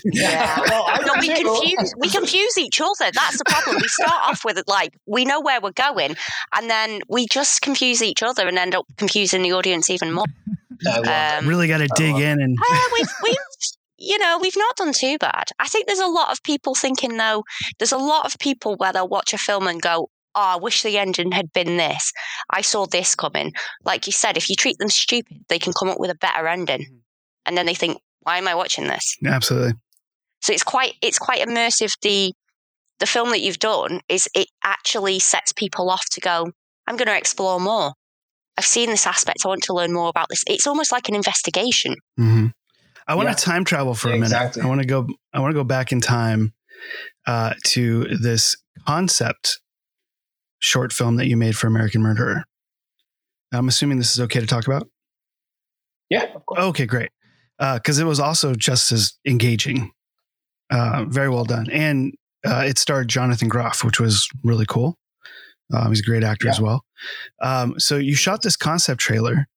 yeah, 0.06 0.60
well, 0.70 0.88
no, 1.06 1.14
we 1.20 1.28
confuse 1.36 1.94
we 1.98 2.10
confuse 2.10 2.58
each 2.58 2.82
other. 2.82 3.12
That's 3.12 3.38
the 3.38 3.46
problem. 3.48 3.78
We 3.78 3.88
start 3.88 4.30
off 4.30 4.44
with 4.44 4.62
like 4.68 4.98
we 5.06 5.26
know 5.26 5.42
where 5.42 5.62
we're 5.62 5.72
going, 5.72 6.16
and 6.56 6.70
then 6.70 7.02
we 7.08 7.28
just 7.28 7.62
confuse 7.62 8.02
each 8.02 8.24
other 8.24 8.48
and 8.48 8.58
end 8.58 8.76
up 8.76 8.86
confusing 8.98 9.42
the 9.42 9.54
audience 9.54 9.90
even 9.90 10.12
more. 10.12 10.26
Um, 10.88 11.48
really 11.48 11.68
got 11.68 11.78
to 11.78 11.88
dig 11.96 12.16
in 12.16 12.42
and. 12.42 12.58
uh, 12.70 12.80
we've, 12.94 13.08
we've 13.24 13.38
you 13.98 14.18
know, 14.18 14.38
we've 14.42 14.58
not 14.58 14.76
done 14.76 14.94
too 14.94 15.18
bad. 15.18 15.46
I 15.60 15.68
think 15.68 15.88
there's 15.88 16.00
a 16.00 16.08
lot 16.08 16.32
of 16.32 16.44
people 16.44 16.76
thinking, 16.76 17.18
though, 17.18 17.44
there's 17.80 17.92
a 17.92 17.98
lot 17.98 18.26
of 18.26 18.38
people 18.40 18.76
where 18.76 18.92
they'll 18.92 19.08
watch 19.08 19.34
a 19.34 19.38
film 19.38 19.68
and 19.68 19.82
go, 19.82 20.10
oh, 20.36 20.42
I 20.42 20.56
wish 20.58 20.84
the 20.84 20.98
ending 20.98 21.32
had 21.32 21.52
been 21.54 21.78
this. 21.78 22.12
I 22.50 22.62
saw 22.62 22.86
this 22.86 23.16
coming. 23.16 23.54
Like 23.84 24.06
you 24.06 24.12
said, 24.12 24.38
if 24.38 24.50
you 24.50 24.56
treat 24.56 24.78
them 24.78 24.90
stupid, 24.90 25.46
they 25.50 25.60
can 25.60 25.74
come 25.74 25.90
up 25.90 26.00
with 26.00 26.12
a 26.12 26.16
better 26.16 26.48
ending. 26.48 26.82
Mm-hmm. 26.82 26.98
And 27.48 27.58
then 27.58 27.66
they 27.66 27.74
think, 27.74 28.00
why 28.22 28.38
am 28.38 28.48
I 28.48 28.56
watching 28.56 28.88
this? 28.88 29.16
Absolutely. 29.26 29.74
So 30.42 30.54
it's 30.54 30.64
quite 30.64 30.94
it's 31.02 31.20
quite 31.20 31.48
immersive. 31.48 31.94
The 32.02 32.34
the 33.00 33.06
film 33.06 33.30
that 33.30 33.42
you've 33.42 33.60
done 33.60 34.02
is 34.10 34.28
it 34.36 34.48
actually 34.64 35.20
sets 35.20 35.54
people 35.54 35.90
off 35.90 36.06
to 36.12 36.22
go, 36.22 36.52
I'm 36.88 36.98
going 36.98 37.08
to 37.08 37.18
explore 37.18 37.60
more. 37.60 37.94
I've 38.58 38.66
seen 38.66 38.90
this 38.90 39.06
aspect. 39.06 39.40
I 39.44 39.50
want 39.50 39.64
to 39.64 39.74
learn 39.74 39.92
more 39.92 40.08
about 40.08 40.28
this. 40.30 40.44
It's 40.48 40.66
almost 40.66 40.92
like 40.92 41.10
an 41.10 41.16
investigation. 41.16 41.96
Mm-hmm. 42.20 42.48
I 43.08 43.16
want 43.16 43.28
yeah. 43.28 43.36
to 43.36 43.44
time 43.44 43.66
travel 43.66 43.96
for 43.96 44.10
yeah, 44.10 44.16
a 44.16 44.18
minute. 44.18 44.28
Exactly. 44.28 44.62
I 44.62 44.66
want 44.66 44.82
to 44.82 44.88
go. 44.88 45.08
I 45.34 45.40
want 45.40 45.52
to 45.52 45.56
go 45.56 45.64
back 45.64 45.92
in 45.92 46.02
time 46.02 46.54
uh, 47.28 47.54
to 47.66 48.06
this 48.18 48.56
concept 48.88 49.60
short 50.60 50.94
film 50.94 51.18
that 51.18 51.28
you 51.28 51.38
made 51.38 51.58
for 51.58 51.68
American 51.68 52.02
Murderer. 52.02 52.46
I'm 53.54 53.68
assuming 53.68 53.98
this 53.98 54.14
is 54.14 54.20
okay 54.22 54.40
to 54.40 54.48
talk 54.48 54.68
about. 54.68 54.88
Yeah, 56.10 56.24
of 56.34 56.46
course. 56.46 56.62
Okay, 56.62 56.86
great. 56.86 57.10
Because 57.58 58.00
uh, 58.00 58.04
it 58.04 58.06
was 58.06 58.20
also 58.20 58.54
just 58.54 58.92
as 58.92 59.14
engaging. 59.26 59.92
Uh, 60.72 61.06
very 61.08 61.30
well 61.30 61.46
done, 61.46 61.70
and 61.70 62.16
uh, 62.44 62.64
it 62.66 62.80
starred 62.80 63.08
Jonathan 63.08 63.48
Groff, 63.48 63.84
which 63.84 64.00
was 64.00 64.28
really 64.44 64.66
cool. 64.66 64.98
Um, 65.72 65.90
he's 65.90 66.00
a 66.00 66.04
great 66.04 66.24
actor 66.24 66.48
yeah. 66.48 66.54
as 66.54 66.60
well. 66.60 66.84
Um, 67.40 67.80
so 67.80 67.98
you 67.98 68.16
shot 68.16 68.42
this 68.42 68.56
concept 68.56 69.00
trailer. 69.00 69.48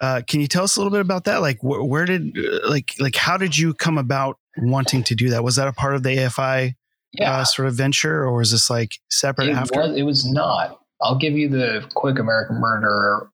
Uh, 0.00 0.22
can 0.26 0.40
you 0.40 0.46
tell 0.46 0.64
us 0.64 0.76
a 0.76 0.80
little 0.80 0.90
bit 0.90 1.00
about 1.00 1.24
that? 1.24 1.42
Like, 1.42 1.58
wh- 1.60 1.86
where 1.86 2.06
did, 2.06 2.36
uh, 2.38 2.68
like, 2.68 2.94
like, 2.98 3.14
how 3.14 3.36
did 3.36 3.58
you 3.58 3.74
come 3.74 3.98
about 3.98 4.38
wanting 4.56 5.02
to 5.04 5.14
do 5.14 5.28
that? 5.30 5.44
Was 5.44 5.56
that 5.56 5.68
a 5.68 5.72
part 5.72 5.94
of 5.94 6.02
the 6.02 6.10
AFI 6.10 6.74
yeah. 7.12 7.38
uh, 7.38 7.44
sort 7.44 7.68
of 7.68 7.74
venture, 7.74 8.26
or 8.26 8.40
is 8.42 8.50
this 8.50 8.70
like 8.70 8.98
separate 9.10 9.48
it 9.48 9.56
after? 9.56 9.80
Was, 9.80 9.96
it 9.96 10.02
was 10.02 10.30
not. 10.30 10.80
I'll 11.00 11.18
give 11.18 11.34
you 11.34 11.48
the 11.48 11.88
quick 11.94 12.18
American 12.18 12.60
Murder 12.60 13.30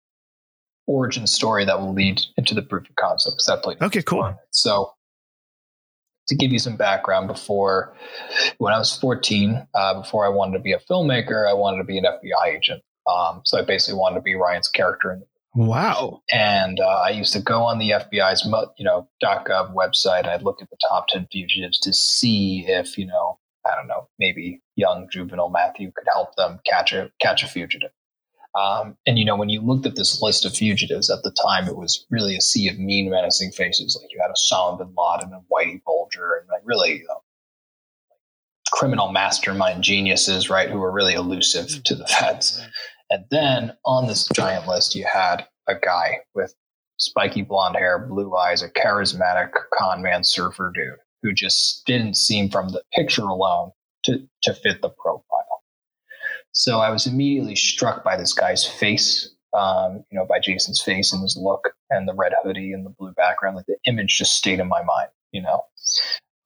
origin 0.86 1.26
story 1.26 1.64
that 1.64 1.80
will 1.80 1.94
lead 1.94 2.20
into 2.36 2.54
the 2.54 2.62
proof 2.62 2.88
of 2.88 2.96
concept. 2.96 3.36
Because 3.36 3.46
that 3.46 3.62
played 3.62 3.82
okay, 3.82 4.02
cool. 4.02 4.34
So 4.50 4.92
to 6.28 6.34
give 6.34 6.52
you 6.52 6.58
some 6.58 6.76
background, 6.76 7.28
before 7.28 7.94
when 8.58 8.72
I 8.72 8.78
was 8.78 8.96
14, 8.98 9.66
uh, 9.74 10.00
before 10.00 10.24
I 10.24 10.28
wanted 10.28 10.54
to 10.54 10.62
be 10.62 10.72
a 10.72 10.78
filmmaker, 10.78 11.48
I 11.48 11.54
wanted 11.54 11.78
to 11.78 11.84
be 11.84 11.98
an 11.98 12.04
FBI 12.04 12.56
agent. 12.56 12.82
Um, 13.06 13.42
so 13.44 13.58
I 13.58 13.62
basically 13.62 13.98
wanted 13.98 14.16
to 14.16 14.22
be 14.22 14.34
Ryan's 14.34 14.68
character 14.68 15.12
in 15.12 15.20
the 15.20 15.26
Wow. 15.54 16.22
And 16.32 16.80
uh, 16.80 17.02
I 17.04 17.10
used 17.10 17.32
to 17.34 17.40
go 17.40 17.62
on 17.62 17.78
the 17.78 17.90
FBI's, 17.90 18.44
you 18.76 18.84
know, 18.84 19.08
.gov 19.22 19.72
website. 19.72 20.26
I'd 20.26 20.42
look 20.42 20.60
at 20.60 20.68
the 20.68 20.76
top 20.88 21.06
10 21.08 21.28
fugitives 21.30 21.78
to 21.80 21.92
see 21.92 22.64
if, 22.66 22.98
you 22.98 23.06
know, 23.06 23.38
I 23.66 23.74
don't 23.74 23.88
know, 23.88 24.08
maybe 24.18 24.60
young 24.76 25.08
juvenile 25.10 25.50
Matthew 25.50 25.90
could 25.92 26.06
help 26.12 26.34
them 26.36 26.60
catch 26.66 26.92
a 26.92 27.10
catch 27.20 27.42
a 27.42 27.48
fugitive. 27.48 27.90
Um, 28.54 28.96
and 29.06 29.18
you 29.18 29.24
know, 29.24 29.36
when 29.36 29.48
you 29.48 29.60
looked 29.60 29.86
at 29.86 29.96
this 29.96 30.22
list 30.22 30.44
of 30.44 30.54
fugitives 30.54 31.10
at 31.10 31.22
the 31.22 31.34
time, 31.42 31.66
it 31.66 31.76
was 31.76 32.06
really 32.10 32.36
a 32.36 32.40
sea 32.40 32.68
of 32.68 32.78
mean, 32.78 33.10
menacing 33.10 33.50
faces. 33.50 33.98
Like 34.00 34.12
you 34.12 34.20
had 34.20 34.30
Osama 34.30 34.78
bin 34.78 34.94
Laden 34.96 35.32
and 35.32 35.42
Whitey 35.52 35.82
Bulger, 35.84 36.34
and 36.34 36.48
like 36.48 36.62
really 36.64 36.98
you 36.98 37.06
know, 37.08 37.22
criminal 38.72 39.10
mastermind 39.10 39.82
geniuses, 39.82 40.50
right, 40.50 40.70
who 40.70 40.78
were 40.78 40.92
really 40.92 41.14
elusive 41.14 41.82
to 41.84 41.94
the 41.94 42.06
feds. 42.06 42.64
And 43.10 43.24
then 43.30 43.76
on 43.84 44.06
this 44.06 44.28
giant 44.34 44.68
list, 44.68 44.94
you 44.94 45.04
had 45.04 45.46
a 45.68 45.74
guy 45.74 46.20
with 46.34 46.54
spiky 46.98 47.42
blonde 47.42 47.76
hair, 47.76 47.98
blue 47.98 48.36
eyes, 48.36 48.62
a 48.62 48.68
charismatic 48.68 49.50
con 49.72 50.02
man 50.02 50.22
surfer 50.22 50.70
dude 50.74 50.98
who 51.24 51.32
just 51.32 51.84
didn't 51.86 52.16
seem 52.16 52.50
from 52.50 52.68
the 52.68 52.82
picture 52.92 53.22
alone 53.22 53.70
to, 54.04 54.28
to 54.42 54.54
fit 54.54 54.82
the 54.82 54.90
profile. 54.90 55.62
So 56.52 56.80
I 56.80 56.90
was 56.90 57.06
immediately 57.06 57.56
struck 57.56 58.04
by 58.04 58.16
this 58.16 58.34
guy's 58.34 58.64
face, 58.64 59.34
um, 59.54 60.04
you 60.10 60.18
know, 60.18 60.26
by 60.26 60.38
Jason's 60.38 60.80
face 60.80 61.12
and 61.12 61.22
his 61.22 61.36
look 61.36 61.72
and 61.90 62.06
the 62.06 62.14
red 62.14 62.32
hoodie 62.42 62.72
and 62.72 62.84
the 62.84 62.90
blue 62.90 63.12
background. 63.12 63.56
Like 63.56 63.66
the 63.66 63.78
image 63.86 64.18
just 64.18 64.36
stayed 64.36 64.60
in 64.60 64.68
my 64.68 64.82
mind, 64.82 65.08
you 65.32 65.42
know. 65.42 65.62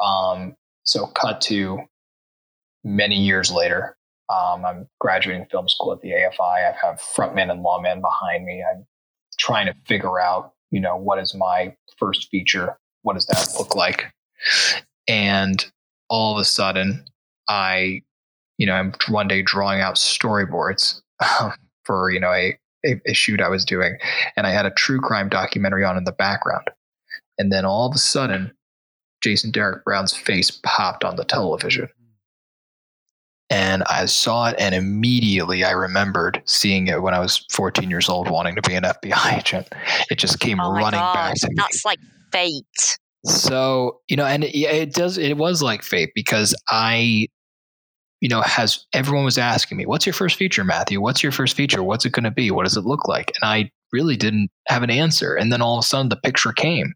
Um, 0.01 0.55
so 0.85 1.09
cut 1.09 1.41
to 1.43 1.81
many 2.85 3.17
years 3.17 3.51
later. 3.51 3.97
Um, 4.31 4.65
I'm 4.65 4.89
graduating 5.01 5.47
film 5.51 5.69
school 5.69 5.93
at 5.93 6.01
the 6.01 6.11
AFI. 6.11 6.41
I 6.41 6.75
have 6.83 7.01
frontman 7.01 7.51
and 7.51 7.63
lawman 7.63 8.01
behind 8.01 8.45
me. 8.45 8.63
I'm 8.63 8.87
trying 9.39 9.67
to 9.67 9.75
figure 9.87 10.21
out, 10.21 10.53
you 10.71 10.81
know, 10.81 10.97
what 10.97 11.19
is 11.19 11.35
my 11.35 11.75
first 11.99 12.29
feature? 12.31 12.79
What 13.03 13.15
does 13.15 13.27
that 13.27 13.49
look 13.59 13.75
like? 13.75 14.05
And 15.07 15.65
all 16.09 16.35
of 16.35 16.41
a 16.41 16.45
sudden, 16.45 17.05
I, 17.49 18.03
you 18.59 18.67
know, 18.67 18.75
I'm 18.75 18.93
one 19.09 19.29
day 19.29 19.43
drawing 19.43 19.81
out 19.81 19.97
storyboards 19.97 21.01
um, 21.41 21.53
for, 21.85 22.11
you 22.11 22.21
know, 22.21 22.33
a, 22.33 22.59
a, 22.85 23.01
a 23.07 23.15
shoot 23.15 23.41
I 23.41 23.49
was 23.49 23.65
doing. 23.65 23.99
And 24.37 24.47
I 24.47 24.51
had 24.51 24.67
a 24.67 24.71
true 24.71 25.01
crime 25.01 25.29
documentary 25.29 25.85
on 25.85 25.97
in 25.97 26.05
the 26.05 26.13
background. 26.13 26.69
And 27.39 27.53
then 27.53 27.65
all 27.65 27.87
of 27.87 27.95
a 27.95 27.99
sudden, 27.99 28.53
Jason 29.23 29.51
Derek 29.51 29.85
Brown's 29.85 30.15
face 30.15 30.51
popped 30.63 31.05
on 31.05 31.17
the 31.17 31.25
television. 31.25 31.89
And 33.51 33.83
I 33.85 34.05
saw 34.05 34.49
it, 34.49 34.57
and 34.59 34.75
immediately 34.75 35.65
I 35.65 35.71
remembered 35.71 36.43
seeing 36.45 36.89
it 36.89 37.01
when 37.01 37.15
I 37.15 37.19
was 37.19 37.47
14 37.51 37.89
years 37.89 38.09
old, 38.09 38.31
wanting 38.31 38.55
to 38.57 38.63
be 38.63 38.75
an 38.75 38.83
FBI 38.83 39.39
agent. 39.39 39.69
It 40.11 40.19
just 40.19 40.39
came 40.39 40.61
Oh 40.61 40.71
running 40.71 41.01
God, 41.01 41.15
back 41.15 41.35
to 41.37 41.49
me. 41.49 41.55
That's 41.57 41.85
like 41.85 41.99
fate. 42.31 42.99
So, 43.25 44.01
you 44.09 44.17
know, 44.17 44.25
and 44.25 44.45
it, 44.45 44.57
it 44.57 44.93
does, 44.95 45.19
it 45.19 45.37
was 45.37 45.63
like 45.63 45.83
fate 45.83 46.11
because 46.15 46.55
I, 46.71 47.29
you 48.21 48.29
know, 48.29 48.41
has 48.43 48.85
everyone 48.93 49.25
was 49.25 49.39
asking 49.39 49.79
me, 49.79 49.87
what's 49.87 50.07
your 50.07 50.13
first 50.13 50.37
feature, 50.37 50.65
Matthew? 50.65 51.01
What's 51.01 51.23
your 51.23 51.33
first 51.33 51.57
feature? 51.57 51.83
What's 51.83 52.05
it 52.05 52.13
going 52.13 52.25
to 52.25 52.31
be? 52.31 52.51
What 52.51 52.65
does 52.65 52.77
it 52.77 52.85
look 52.85 53.07
like? 53.07 53.33
And 53.41 53.49
I 53.49 53.71
really 53.93 54.17
didn't 54.17 54.51
have 54.67 54.83
an 54.83 54.91
answer. 54.91 55.35
And 55.35 55.53
then 55.53 55.63
all 55.63 55.79
of 55.79 55.85
a 55.85 55.87
sudden 55.87 56.09
the 56.09 56.17
picture 56.17 56.53
came 56.53 56.95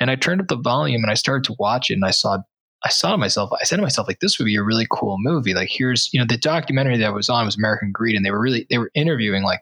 and 0.00 0.10
I 0.10 0.16
turned 0.16 0.40
up 0.40 0.48
the 0.48 0.56
volume 0.56 1.02
and 1.02 1.10
I 1.10 1.14
started 1.14 1.44
to 1.44 1.56
watch 1.58 1.90
it 1.90 1.94
and 1.94 2.04
I 2.04 2.10
saw, 2.10 2.38
I 2.84 2.90
saw 2.90 3.12
to 3.12 3.16
myself, 3.16 3.50
I 3.58 3.64
said 3.64 3.76
to 3.76 3.82
myself, 3.82 4.06
like, 4.06 4.20
this 4.20 4.38
would 4.38 4.44
be 4.44 4.56
a 4.56 4.62
really 4.62 4.86
cool 4.90 5.16
movie. 5.18 5.54
Like, 5.54 5.70
here's, 5.70 6.12
you 6.12 6.20
know, 6.20 6.26
the 6.26 6.36
documentary 6.36 6.98
that 6.98 7.06
I 7.06 7.10
was 7.10 7.30
on 7.30 7.46
was 7.46 7.56
American 7.56 7.92
Greed 7.92 8.14
and 8.14 8.24
they 8.24 8.30
were 8.30 8.40
really, 8.40 8.66
they 8.68 8.78
were 8.78 8.90
interviewing 8.94 9.42
like 9.42 9.60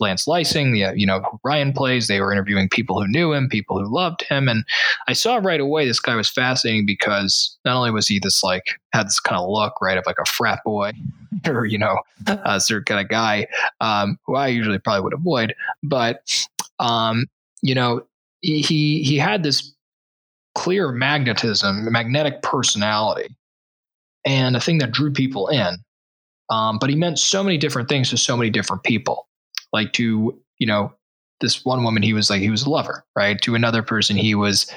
Lance 0.00 0.26
Leising, 0.26 0.72
the, 0.72 0.98
you 0.98 1.06
know, 1.06 1.22
Ryan 1.44 1.72
plays. 1.72 2.08
They 2.08 2.20
were 2.20 2.32
interviewing 2.32 2.68
people 2.68 3.00
who 3.00 3.08
knew 3.08 3.32
him, 3.32 3.48
people 3.48 3.78
who 3.78 3.92
loved 3.92 4.22
him. 4.22 4.48
And 4.48 4.64
I 5.06 5.12
saw 5.12 5.36
right 5.36 5.60
away 5.60 5.86
this 5.86 6.00
guy 6.00 6.16
was 6.16 6.28
fascinating 6.28 6.84
because 6.84 7.56
not 7.64 7.76
only 7.76 7.92
was 7.92 8.08
he 8.08 8.18
this 8.18 8.42
like, 8.42 8.78
had 8.92 9.06
this 9.06 9.20
kind 9.20 9.40
of 9.40 9.48
look, 9.48 9.74
right, 9.80 9.98
of 9.98 10.06
like 10.06 10.18
a 10.20 10.28
frat 10.28 10.60
boy 10.64 10.92
or, 11.46 11.64
you 11.64 11.78
know, 11.78 11.98
a 12.26 12.60
certain 12.60 12.84
kind 12.84 13.00
of 13.00 13.08
guy 13.08 13.46
um, 13.80 14.18
who 14.26 14.34
I 14.34 14.48
usually 14.48 14.78
probably 14.78 15.02
would 15.02 15.14
avoid, 15.14 15.54
but, 15.82 16.46
um, 16.80 17.26
you 17.62 17.74
know, 17.74 18.02
he, 18.40 18.62
he 19.02 19.16
had 19.16 19.42
this 19.42 19.74
clear 20.58 20.90
magnetism, 20.90 21.90
magnetic 21.92 22.42
personality, 22.42 23.28
and 24.24 24.56
a 24.56 24.60
thing 24.60 24.78
that 24.78 24.90
drew 24.90 25.12
people 25.12 25.46
in. 25.46 25.76
Um, 26.50 26.78
but 26.80 26.90
he 26.90 26.96
meant 26.96 27.20
so 27.20 27.44
many 27.44 27.58
different 27.58 27.88
things 27.88 28.10
to 28.10 28.16
so 28.16 28.36
many 28.36 28.50
different 28.50 28.82
people. 28.82 29.28
Like 29.72 29.92
to, 29.92 30.36
you 30.58 30.66
know, 30.66 30.92
this 31.40 31.64
one 31.64 31.84
woman, 31.84 32.02
he 32.02 32.12
was 32.12 32.28
like, 32.28 32.40
he 32.40 32.50
was 32.50 32.64
a 32.64 32.70
lover, 32.70 33.04
right? 33.14 33.40
To 33.42 33.54
another 33.54 33.84
person, 33.84 34.16
he 34.16 34.34
was 34.34 34.68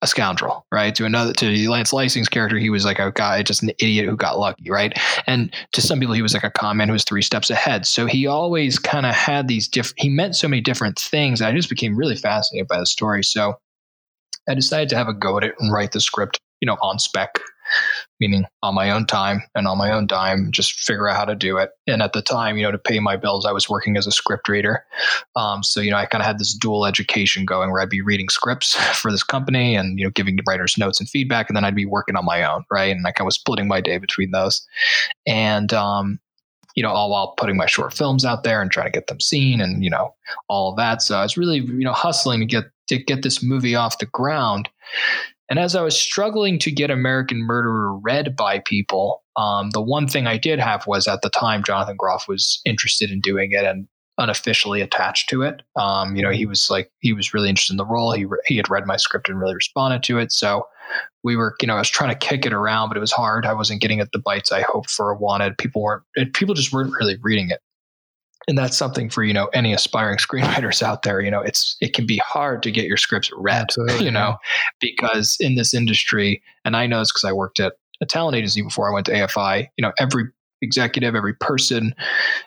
a 0.00 0.06
scoundrel, 0.06 0.64
right? 0.70 0.94
To 0.94 1.04
another, 1.04 1.32
to 1.32 1.68
Lance 1.68 1.92
Leising's 1.92 2.28
character, 2.28 2.56
he 2.56 2.70
was 2.70 2.84
like 2.84 3.00
a 3.00 3.10
guy, 3.10 3.42
just 3.42 3.64
an 3.64 3.70
idiot 3.80 4.06
who 4.06 4.16
got 4.16 4.38
lucky, 4.38 4.70
right? 4.70 4.96
And 5.26 5.52
to 5.72 5.80
some 5.80 5.98
people, 5.98 6.14
he 6.14 6.22
was 6.22 6.34
like 6.34 6.44
a 6.44 6.52
con 6.52 6.76
man 6.76 6.86
who 6.86 6.92
was 6.92 7.02
three 7.02 7.22
steps 7.22 7.50
ahead. 7.50 7.84
So 7.84 8.06
he 8.06 8.28
always 8.28 8.78
kind 8.78 9.06
of 9.06 9.14
had 9.16 9.48
these 9.48 9.66
different, 9.66 10.00
he 10.00 10.08
meant 10.08 10.36
so 10.36 10.46
many 10.46 10.62
different 10.62 11.00
things. 11.00 11.42
I 11.42 11.50
just 11.50 11.68
became 11.68 11.96
really 11.96 12.14
fascinated 12.14 12.68
by 12.68 12.78
the 12.78 12.86
story. 12.86 13.24
So 13.24 13.58
I 14.48 14.54
decided 14.54 14.88
to 14.90 14.96
have 14.96 15.08
a 15.08 15.14
go 15.14 15.36
at 15.36 15.44
it 15.44 15.54
and 15.58 15.72
write 15.72 15.92
the 15.92 16.00
script, 16.00 16.40
you 16.60 16.66
know, 16.66 16.76
on 16.80 16.98
spec, 16.98 17.38
meaning 18.18 18.44
on 18.62 18.74
my 18.74 18.90
own 18.90 19.06
time 19.06 19.42
and 19.54 19.68
on 19.68 19.76
my 19.76 19.92
own 19.92 20.06
dime, 20.06 20.50
just 20.50 20.80
figure 20.80 21.08
out 21.08 21.16
how 21.16 21.24
to 21.26 21.34
do 21.34 21.58
it. 21.58 21.70
And 21.86 22.02
at 22.02 22.14
the 22.14 22.22
time, 22.22 22.56
you 22.56 22.62
know, 22.62 22.72
to 22.72 22.78
pay 22.78 22.98
my 22.98 23.16
bills, 23.16 23.44
I 23.44 23.52
was 23.52 23.68
working 23.68 23.96
as 23.96 24.06
a 24.06 24.10
script 24.10 24.48
reader. 24.48 24.84
Um, 25.36 25.62
so, 25.62 25.80
you 25.80 25.90
know, 25.90 25.98
I 25.98 26.06
kind 26.06 26.22
of 26.22 26.26
had 26.26 26.38
this 26.38 26.54
dual 26.54 26.86
education 26.86 27.44
going 27.44 27.70
where 27.70 27.82
I'd 27.82 27.90
be 27.90 28.00
reading 28.00 28.28
scripts 28.28 28.74
for 28.96 29.10
this 29.10 29.22
company 29.22 29.76
and, 29.76 29.98
you 29.98 30.06
know, 30.06 30.10
giving 30.10 30.36
the 30.36 30.44
writers 30.48 30.78
notes 30.78 30.98
and 30.98 31.08
feedback. 31.08 31.48
And 31.48 31.56
then 31.56 31.64
I'd 31.64 31.76
be 31.76 31.86
working 31.86 32.16
on 32.16 32.24
my 32.24 32.42
own, 32.42 32.64
right? 32.70 32.90
And 32.90 33.02
like 33.02 33.20
I 33.20 33.24
was 33.24 33.34
splitting 33.34 33.68
my 33.68 33.80
day 33.80 33.98
between 33.98 34.30
those. 34.30 34.66
And, 35.26 35.72
um, 35.72 36.18
you 36.74 36.82
know, 36.82 36.90
all 36.90 37.10
while 37.10 37.34
putting 37.36 37.56
my 37.56 37.66
short 37.66 37.92
films 37.92 38.24
out 38.24 38.44
there 38.44 38.62
and 38.62 38.70
trying 38.70 38.86
to 38.86 38.92
get 38.92 39.08
them 39.08 39.20
seen 39.20 39.60
and, 39.60 39.82
you 39.82 39.90
know, 39.90 40.14
all 40.48 40.70
of 40.70 40.76
that. 40.76 41.02
So 41.02 41.18
I 41.18 41.22
was 41.22 41.36
really, 41.36 41.58
you 41.58 41.84
know, 41.84 41.92
hustling 41.92 42.38
to 42.38 42.46
get 42.46 42.66
to 42.88 43.02
get 43.02 43.22
this 43.22 43.42
movie 43.42 43.74
off 43.74 43.98
the 43.98 44.06
ground. 44.06 44.68
And 45.48 45.58
as 45.58 45.74
I 45.74 45.82
was 45.82 45.98
struggling 45.98 46.58
to 46.58 46.70
get 46.70 46.90
American 46.90 47.38
Murderer 47.38 47.96
read 47.96 48.36
by 48.36 48.58
people, 48.60 49.22
um, 49.36 49.70
the 49.70 49.80
one 49.80 50.06
thing 50.06 50.26
I 50.26 50.36
did 50.36 50.58
have 50.58 50.86
was 50.86 51.08
at 51.08 51.22
the 51.22 51.30
time 51.30 51.64
Jonathan 51.64 51.96
Groff 51.96 52.28
was 52.28 52.60
interested 52.64 53.10
in 53.10 53.20
doing 53.20 53.52
it 53.52 53.64
and 53.64 53.88
unofficially 54.18 54.80
attached 54.82 55.30
to 55.30 55.42
it. 55.42 55.62
Um, 55.76 56.16
you 56.16 56.22
know, 56.22 56.30
he 56.30 56.44
was 56.44 56.68
like 56.68 56.90
he 56.98 57.12
was 57.12 57.32
really 57.32 57.48
interested 57.48 57.72
in 57.72 57.78
the 57.78 57.86
role. 57.86 58.12
He 58.12 58.24
re- 58.26 58.42
he 58.46 58.56
had 58.56 58.68
read 58.68 58.86
my 58.86 58.96
script 58.96 59.28
and 59.28 59.38
really 59.38 59.54
responded 59.54 60.02
to 60.04 60.18
it. 60.18 60.32
So 60.32 60.66
we 61.22 61.36
were, 61.36 61.54
you 61.60 61.68
know, 61.68 61.76
I 61.76 61.78
was 61.78 61.88
trying 61.88 62.10
to 62.10 62.26
kick 62.26 62.44
it 62.44 62.52
around, 62.52 62.88
but 62.88 62.96
it 62.96 63.00
was 63.00 63.12
hard. 63.12 63.46
I 63.46 63.54
wasn't 63.54 63.80
getting 63.80 64.00
it 64.00 64.10
the 64.12 64.18
bites 64.18 64.52
I 64.52 64.62
hoped 64.62 64.90
for 64.90 65.10
or 65.10 65.14
wanted. 65.14 65.56
People 65.56 65.82
weren't. 65.82 66.02
People 66.34 66.54
just 66.54 66.72
weren't 66.72 66.92
really 66.98 67.16
reading 67.22 67.50
it 67.50 67.60
and 68.48 68.58
that's 68.58 68.76
something 68.76 69.08
for 69.08 69.22
you 69.22 69.32
know 69.32 69.46
any 69.54 69.72
aspiring 69.72 70.18
screenwriters 70.18 70.82
out 70.82 71.02
there 71.02 71.20
you 71.20 71.30
know 71.30 71.40
it's 71.40 71.76
it 71.80 71.94
can 71.94 72.06
be 72.06 72.16
hard 72.18 72.62
to 72.62 72.70
get 72.70 72.86
your 72.86 72.96
scripts 72.96 73.30
read 73.36 73.62
Absolutely, 73.62 74.06
you 74.06 74.10
know 74.10 74.36
because 74.80 75.36
in 75.38 75.54
this 75.54 75.72
industry 75.72 76.42
and 76.64 76.76
i 76.76 76.86
know 76.86 76.98
this 76.98 77.12
because 77.12 77.24
i 77.24 77.32
worked 77.32 77.60
at 77.60 77.74
a 78.00 78.06
talent 78.06 78.36
agency 78.36 78.62
before 78.62 78.90
i 78.90 78.92
went 78.92 79.06
to 79.06 79.12
afi 79.12 79.68
you 79.76 79.82
know 79.82 79.92
every 80.00 80.24
executive 80.62 81.14
every 81.14 81.34
person 81.34 81.94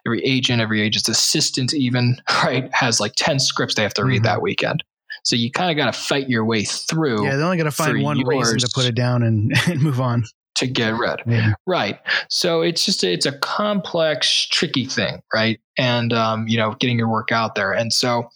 every 0.06 0.24
agent 0.24 0.62
every 0.62 0.82
agent's 0.82 1.10
assistant 1.10 1.74
even 1.74 2.18
right 2.44 2.74
has 2.74 3.00
like 3.00 3.14
10 3.16 3.40
scripts 3.40 3.76
they 3.76 3.84
have 3.84 3.94
to 3.94 4.04
read 4.04 4.18
mm-hmm. 4.18 4.26
that 4.26 4.42
weekend. 4.42 4.84
So 5.24 5.36
you 5.36 5.52
kind 5.52 5.70
of 5.70 5.78
got 5.78 5.94
to 5.94 6.00
fight 6.00 6.30
your 6.30 6.46
way 6.46 6.64
through 6.64 7.26
Yeah, 7.26 7.36
they're 7.36 7.46
only 7.46 7.58
going 7.58 7.66
to 7.66 7.72
find 7.72 8.02
one 8.02 8.20
reason 8.26 8.58
to 8.60 8.70
put 8.74 8.86
it 8.86 8.96
down 8.96 9.24
and, 9.24 9.54
and 9.68 9.82
move 9.82 10.02
on. 10.02 10.24
To 10.56 10.68
get 10.68 10.98
read. 10.98 11.22
Yeah. 11.26 11.54
Right. 11.66 12.00
So 12.30 12.62
it's 12.62 12.86
just 12.86 13.04
it's 13.04 13.26
a 13.26 13.38
complex, 13.40 14.48
tricky 14.48 14.86
thing, 14.86 15.22
right? 15.34 15.60
And 15.78 16.14
um, 16.14 16.48
you 16.48 16.58
know, 16.58 16.76
getting 16.80 16.98
your 16.98 17.10
work 17.10 17.32
out 17.32 17.56
there. 17.56 17.72
And 17.72 17.92
so 17.92 18.30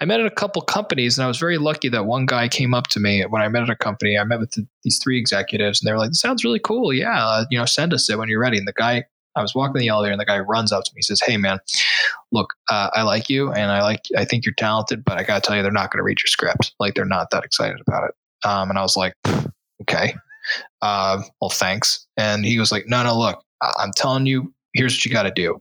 I 0.00 0.04
met 0.04 0.20
at 0.20 0.26
a 0.26 0.30
couple 0.30 0.62
companies, 0.62 1.18
and 1.18 1.24
I 1.24 1.28
was 1.28 1.38
very 1.38 1.58
lucky 1.58 1.88
that 1.88 2.06
one 2.06 2.26
guy 2.26 2.48
came 2.48 2.74
up 2.74 2.88
to 2.88 3.00
me 3.00 3.22
when 3.22 3.42
I 3.42 3.48
met 3.48 3.62
at 3.62 3.70
a 3.70 3.76
company. 3.76 4.18
I 4.18 4.24
met 4.24 4.38
with 4.38 4.52
the, 4.52 4.66
these 4.84 4.98
three 5.02 5.18
executives, 5.18 5.80
and 5.80 5.88
they 5.88 5.92
were 5.92 5.98
like, 5.98 6.10
"This 6.10 6.20
sounds 6.20 6.44
really 6.44 6.60
cool. 6.60 6.92
Yeah, 6.92 7.24
uh, 7.24 7.44
you 7.50 7.58
know, 7.58 7.64
send 7.64 7.92
us 7.94 8.08
it 8.08 8.18
when 8.18 8.28
you're 8.28 8.40
ready." 8.40 8.58
And 8.58 8.68
the 8.68 8.72
guy. 8.72 9.04
I 9.34 9.40
was 9.40 9.54
walking 9.54 9.80
the 9.80 9.88
elevator 9.88 10.12
and 10.12 10.20
the 10.20 10.26
guy 10.26 10.40
runs 10.40 10.72
up 10.72 10.84
to 10.84 10.90
me. 10.94 10.98
He 10.98 11.02
says, 11.04 11.22
"Hey, 11.24 11.38
man, 11.38 11.58
look, 12.32 12.52
uh, 12.68 12.90
I 12.92 13.00
like 13.00 13.30
you 13.30 13.50
and 13.50 13.72
I 13.72 13.80
like, 13.80 14.02
I 14.14 14.26
think 14.26 14.44
you're 14.44 14.52
talented, 14.52 15.06
but 15.06 15.18
I 15.18 15.22
got 15.22 15.42
to 15.42 15.46
tell 15.46 15.56
you, 15.56 15.62
they're 15.62 15.72
not 15.72 15.90
going 15.90 16.00
to 16.00 16.04
read 16.04 16.18
your 16.20 16.26
script. 16.26 16.74
Like, 16.78 16.92
they're 16.92 17.06
not 17.06 17.30
that 17.30 17.42
excited 17.42 17.80
about 17.80 18.10
it." 18.10 18.46
Um, 18.46 18.68
and 18.68 18.78
I 18.78 18.82
was 18.82 18.94
like, 18.94 19.14
"Okay, 19.80 20.14
uh, 20.80 21.22
well, 21.40 21.50
thanks. 21.50 22.06
And 22.16 22.44
he 22.44 22.58
was 22.58 22.72
like, 22.72 22.84
no, 22.86 23.02
no, 23.02 23.18
look, 23.18 23.42
I- 23.60 23.72
I'm 23.78 23.92
telling 23.92 24.26
you, 24.26 24.52
here's 24.74 24.94
what 24.94 25.04
you 25.04 25.10
got 25.12 25.24
to 25.24 25.30
do. 25.30 25.60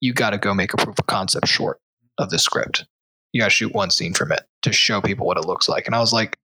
You 0.00 0.12
got 0.12 0.30
to 0.30 0.38
go 0.38 0.54
make 0.54 0.72
a 0.74 0.76
proof 0.76 0.98
of 0.98 1.06
concept 1.06 1.48
short 1.48 1.80
of 2.18 2.30
the 2.30 2.38
script. 2.38 2.84
You 3.32 3.40
got 3.40 3.46
to 3.46 3.50
shoot 3.50 3.74
one 3.74 3.90
scene 3.90 4.14
from 4.14 4.32
it 4.32 4.42
to 4.62 4.72
show 4.72 5.00
people 5.00 5.26
what 5.26 5.36
it 5.38 5.44
looks 5.44 5.68
like. 5.68 5.86
And 5.86 5.94
I 5.94 6.00
was 6.00 6.12
like, 6.12 6.38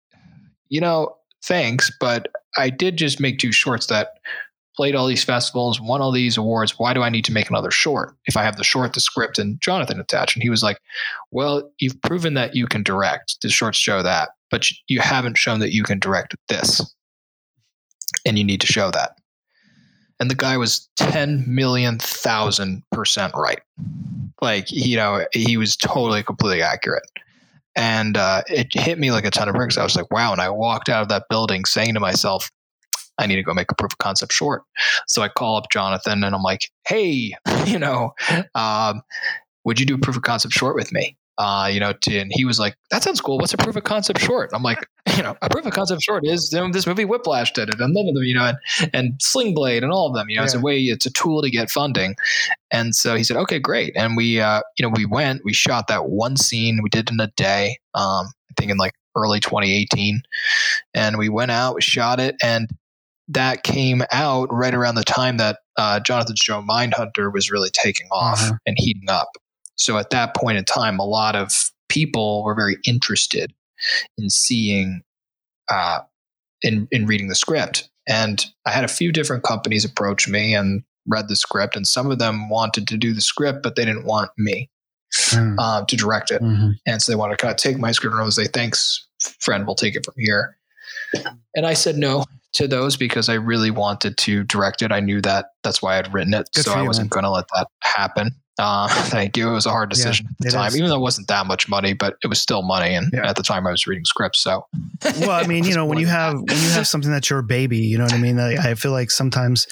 you 0.69 0.81
know, 0.81 1.17
thanks, 1.45 1.91
but 2.01 2.29
I 2.57 2.71
did 2.71 2.97
just 2.97 3.21
make 3.21 3.39
two 3.39 3.53
shorts 3.53 3.87
that 3.87 4.09
played 4.77 4.97
all 4.97 5.07
these 5.07 5.23
festivals, 5.23 5.81
won 5.81 6.01
all 6.01 6.11
these 6.11 6.37
awards. 6.37 6.79
Why 6.79 6.95
do 6.95 7.03
I 7.03 7.09
need 7.09 7.25
to 7.27 7.33
make 7.33 7.49
another 7.49 7.71
short 7.71 8.17
if 8.27 8.37
I 8.37 8.43
have 8.43 8.57
the 8.57 8.65
short, 8.65 8.93
the 8.93 9.01
script, 9.01 9.39
and 9.39 9.61
Jonathan 9.61 10.01
attached? 10.01 10.35
And 10.37 10.43
he 10.43 10.51
was 10.51 10.63
like, 10.63 10.79
well, 11.31 11.71
you've 11.79 12.01
proven 12.03 12.35
that 12.35 12.57
you 12.57 12.67
can 12.67 12.83
direct. 12.83 13.37
The 13.43 13.51
shorts 13.51 13.79
show 13.79 14.03
that, 14.03 14.31
but 14.51 14.69
you 14.89 15.01
haven't 15.01 15.39
shown 15.39 15.61
that 15.61 15.73
you 15.73 15.85
can 15.85 16.01
direct 16.01 16.35
this 16.49 16.81
and 18.25 18.39
you 18.39 18.45
need 18.45 18.61
to 18.61 18.67
show 18.67 18.91
that. 18.91 19.19
And 20.21 20.31
the 20.31 20.35
guy 20.35 20.57
was 20.57 20.89
10 20.97 21.45
million 21.47 21.99
thousand 21.99 22.83
percent 22.93 23.33
right. 23.37 23.61
Like, 24.41 24.71
you 24.71 24.97
know, 24.97 25.27
he 25.33 25.57
was 25.57 25.77
totally, 25.77 26.23
completely 26.23 26.63
accurate. 26.63 27.05
And 27.77 28.17
uh, 28.17 28.43
it 28.47 28.69
hit 28.73 28.99
me 28.99 29.11
like 29.11 29.25
a 29.25 29.31
ton 29.31 29.49
of 29.49 29.55
bricks. 29.55 29.77
I 29.77 29.83
was 29.83 29.97
like, 29.97 30.11
wow. 30.13 30.33
And 30.33 30.41
I 30.41 30.49
walked 30.51 30.89
out 30.89 31.03
of 31.03 31.09
that 31.09 31.25
building 31.29 31.65
saying 31.65 31.95
to 31.95 32.01
myself, 32.01 32.51
I 33.19 33.27
need 33.27 33.37
to 33.37 33.43
go 33.43 33.55
make 33.55 33.71
a 33.71 33.75
proof 33.75 33.93
of 33.93 33.99
concept 33.99 34.33
short. 34.33 34.63
So 35.07 35.23
I 35.23 35.29
call 35.29 35.57
up 35.57 35.67
Jonathan 35.71 36.25
and 36.25 36.35
I'm 36.35 36.43
like, 36.43 36.71
hey, 36.87 37.35
you 37.67 37.79
know, 37.79 38.15
um, 38.55 39.03
would 39.65 39.81
you 39.81 39.87
do 39.87 39.95
a 39.95 39.99
proof 39.99 40.17
of 40.17 40.23
concept 40.23 40.55
short 40.55 40.75
with 40.77 40.93
me? 40.93 41.17
Uh, 41.37 41.69
you 41.73 41.81
know, 41.81 41.93
to, 41.93 42.19
and 42.19 42.31
he 42.33 42.45
was 42.45 42.61
like, 42.61 42.77
"That 42.91 43.03
sounds 43.03 43.21
cool. 43.21 43.39
What's 43.39 43.53
a 43.53 43.57
proof 43.57 43.75
of 43.75 43.85
concept 43.85 44.21
short?" 44.21 44.51
I'm 44.53 44.63
like, 44.63 44.87
you 45.17 45.23
know, 45.23 45.37
a 45.43 45.49
proof 45.49 45.67
of 45.67 45.73
concept 45.73 46.03
short 46.03 46.25
is 46.25 46.53
you 46.53 46.61
know, 46.61 46.71
this 46.71 46.87
movie 46.87 47.05
Whiplash 47.05 47.53
did 47.53 47.69
it, 47.69 47.81
and 47.81 47.93
none 47.93 48.09
of 48.09 48.15
them, 48.15 48.23
you 48.23 48.35
know, 48.35 48.45
and, 48.45 48.91
and 48.95 49.15
Sling 49.21 49.55
Blade 49.55 49.83
and 49.83 49.93
all 49.93 50.09
of 50.09 50.15
them. 50.15 50.29
You 50.29 50.37
know, 50.37 50.43
yeah. 50.43 50.47
it's 50.47 50.55
a 50.55 50.61
way, 50.61 50.79
it's 50.81 51.07
a 51.07 51.11
tool 51.11 51.43
to 51.43 51.51
get 51.51 51.71
funding. 51.71 52.15
And 52.71 52.95
so 52.95 53.17
he 53.17 53.25
said, 53.25 53.37
"Okay, 53.37 53.59
great." 53.59 53.93
And 53.97 54.17
we, 54.17 54.41
uh, 54.41 54.61
you 54.79 54.87
know, 54.87 54.93
we 54.95 55.07
went, 55.07 55.43
we 55.45 55.53
shot 55.53 55.89
that 55.89 56.07
one 56.07 56.37
scene, 56.37 56.81
we 56.83 56.89
did 56.89 57.11
in 57.11 57.19
a 57.19 57.29
day. 57.37 57.79
Um, 57.95 58.27
I 58.51 58.55
think 58.57 58.71
in 58.71 58.77
like 58.77 58.93
early 59.17 59.41
2018, 59.41 60.23
and 60.95 61.19
we 61.19 61.29
went 61.29 61.51
out, 61.51 61.75
we 61.75 61.83
shot 61.83 62.21
it, 62.21 62.37
and 62.43 62.69
that 63.29 63.63
came 63.63 64.03
out 64.13 64.53
right 64.53 64.75
around 64.75 64.97
the 64.97 65.05
time 65.05 65.39
that 65.39 65.59
uh, 65.77 66.01
Jonathan's 66.01 66.41
Joe 66.41 66.63
Mindhunter 66.63 67.33
was 67.33 67.51
really 67.51 67.71
taking 67.73 68.07
off 68.09 68.41
uh-huh. 68.43 68.55
and 68.67 68.77
heating 68.79 69.09
up. 69.09 69.29
So 69.77 69.99
at 69.99 70.11
that 70.11 70.35
point 70.35 70.59
in 70.59 70.65
time, 70.65 70.99
a 70.99 71.07
lot 71.07 71.37
of 71.37 71.53
people 71.89 72.45
were 72.45 72.55
very 72.55 72.77
interested 72.87 73.53
in 74.19 74.31
seeing, 74.31 75.03
uh, 75.69 76.01
in 76.63 76.89
in 76.91 77.07
reading 77.07 77.29
the 77.29 77.35
script. 77.35 77.89
And 78.09 78.45
I 78.67 78.71
had 78.71 78.85
a 78.85 78.89
few 78.89 79.13
different 79.13 79.45
companies 79.45 79.85
approach 79.85 80.29
me 80.29 80.55
and 80.55 80.83
read 81.07 81.29
the 81.29 81.37
script, 81.37 81.77
and 81.77 81.87
some 81.87 82.11
of 82.11 82.19
them 82.19 82.49
wanted 82.49 82.87
to 82.89 82.97
do 82.97 83.13
the 83.13 83.21
script, 83.21 83.63
but 83.63 83.77
they 83.77 83.85
didn't 83.85 84.07
want 84.07 84.31
me 84.39 84.71
mm. 85.31 85.57
uh, 85.59 85.85
to 85.85 85.97
direct 85.97 86.31
it. 86.31 86.43
Mm-hmm. 86.43 86.71
And 86.87 87.03
so 87.03 87.13
they 87.13 87.17
wanted 87.17 87.39
to 87.39 87.43
kind 87.43 87.53
of 87.53 87.59
take 87.59 87.79
my 87.79 87.93
script 87.93 88.15
and 88.15 88.25
was 88.25 88.37
say, 88.37 88.47
"Thanks, 88.47 89.07
friend, 89.41 89.67
we'll 89.67 89.75
take 89.75 89.97
it 89.97 90.05
from 90.05 90.15
here." 90.17 90.57
And 91.55 91.67
I 91.67 91.75
said 91.75 91.97
no 91.97 92.25
to 92.55 92.69
those 92.69 92.97
because 92.97 93.29
I 93.29 93.35
really 93.35 93.71
wanted 93.71 94.17
to 94.19 94.45
direct 94.45 94.83
it. 94.83 94.93
I 94.93 95.01
knew 95.01 95.21
that 95.23 95.47
that's 95.63 95.83
why 95.83 95.99
I'd 95.99 96.13
written 96.13 96.35
it, 96.35 96.49
Good 96.55 96.65
so 96.65 96.73
I 96.73 96.83
wasn't 96.83 97.11
going 97.11 97.25
to 97.25 97.31
let 97.31 97.47
that 97.55 97.69
happen. 97.83 98.31
Uh, 98.59 98.89
thank 99.09 99.37
you. 99.37 99.49
It 99.49 99.53
was 99.53 99.67
a 99.67 99.71
hard 99.71 99.91
decision 99.91 100.27
yeah, 100.27 100.47
at 100.47 100.53
the 100.53 100.57
time, 100.57 100.69
is. 100.69 100.77
even 100.77 100.89
though 100.89 100.97
it 100.97 101.01
wasn't 101.01 101.29
that 101.29 101.47
much 101.47 101.69
money, 101.69 101.93
but 101.93 102.17
it 102.23 102.29
was 102.29 102.41
still 102.41 102.63
money. 102.63 102.95
And 102.95 103.11
yeah. 103.13 103.29
at 103.29 103.37
the 103.37 103.43
time, 103.43 103.67
I 103.67 103.71
was 103.71 103.87
reading 103.87 104.05
scripts. 104.05 104.41
So, 104.41 104.67
well, 105.21 105.33
I 105.33 105.47
mean, 105.47 105.65
you 105.65 105.75
know, 105.75 105.85
when 105.85 105.99
you 105.99 106.07
have 106.07 106.35
when 106.35 106.49
you 106.49 106.71
have 106.71 106.87
something 106.87 107.11
that's 107.11 107.29
your 107.29 107.43
baby, 107.43 107.79
you 107.79 107.99
know 107.99 108.05
what 108.05 108.15
I 108.15 108.19
mean. 108.19 108.39
I 108.39 108.75
feel 108.75 108.93
like 108.93 109.11
sometimes, 109.11 109.67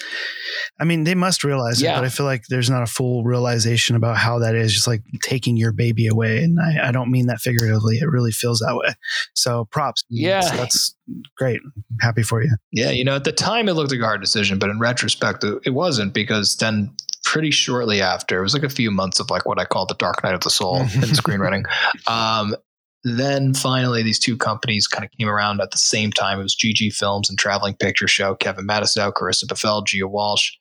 I 0.79 0.83
mean, 0.83 1.05
they 1.05 1.15
must 1.15 1.43
realize 1.43 1.81
yeah. 1.81 1.93
it, 1.93 1.95
but 1.97 2.05
I 2.05 2.09
feel 2.09 2.25
like 2.25 2.43
there's 2.49 2.69
not 2.69 2.83
a 2.83 2.87
full 2.87 3.23
realization 3.23 3.95
about 3.95 4.17
how 4.17 4.39
that 4.39 4.55
is. 4.55 4.73
Just 4.73 4.87
like 4.87 5.01
taking 5.21 5.55
your 5.55 5.71
baby 5.71 6.07
away, 6.07 6.43
and 6.43 6.59
I, 6.59 6.89
I 6.89 6.91
don't 6.91 7.11
mean 7.11 7.27
that 7.27 7.39
figuratively. 7.39 7.97
It 7.97 8.09
really 8.09 8.31
feels 8.31 8.59
that 8.59 8.75
way. 8.75 8.93
So, 9.33 9.65
props. 9.65 10.03
Yeah, 10.09 10.41
so 10.41 10.57
that's 10.57 10.95
great. 11.37 11.61
Happy 12.01 12.23
for 12.23 12.43
you. 12.43 12.51
Yeah, 12.71 12.91
you 12.91 13.03
know, 13.03 13.15
at 13.15 13.23
the 13.23 13.31
time 13.31 13.69
it 13.69 13.73
looked 13.73 13.91
like 13.91 14.01
a 14.01 14.05
hard 14.05 14.21
decision, 14.21 14.59
but 14.59 14.69
in 14.69 14.79
retrospect, 14.79 15.43
it 15.43 15.73
wasn't 15.73 16.13
because 16.13 16.55
then 16.57 16.93
pretty 17.33 17.49
shortly 17.49 17.99
after. 17.99 18.37
It 18.37 18.43
was 18.43 18.53
like 18.53 18.61
a 18.61 18.69
few 18.69 18.91
months 18.91 19.19
of 19.19 19.31
like 19.31 19.47
what 19.47 19.59
I 19.59 19.65
call 19.65 19.87
the 19.87 19.95
dark 19.95 20.23
night 20.23 20.35
of 20.35 20.41
the 20.41 20.51
soul 20.51 20.81
in 20.81 20.87
screenwriting. 20.87 21.63
Um, 22.07 22.55
then 23.03 23.55
finally, 23.55 24.03
these 24.03 24.19
two 24.19 24.37
companies 24.37 24.85
kind 24.87 25.03
of 25.03 25.09
came 25.17 25.27
around 25.27 25.59
at 25.59 25.71
the 25.71 25.79
same 25.79 26.11
time. 26.11 26.39
It 26.39 26.43
was 26.43 26.55
GG 26.55 26.93
Films 26.93 27.31
and 27.31 27.39
Traveling 27.39 27.73
Picture 27.73 28.07
Show. 28.07 28.35
Kevin 28.35 28.67
Matusow, 28.67 29.11
Carissa 29.11 29.47
Buffel, 29.47 29.81
Gia 29.81 30.07
Walsh. 30.07 30.51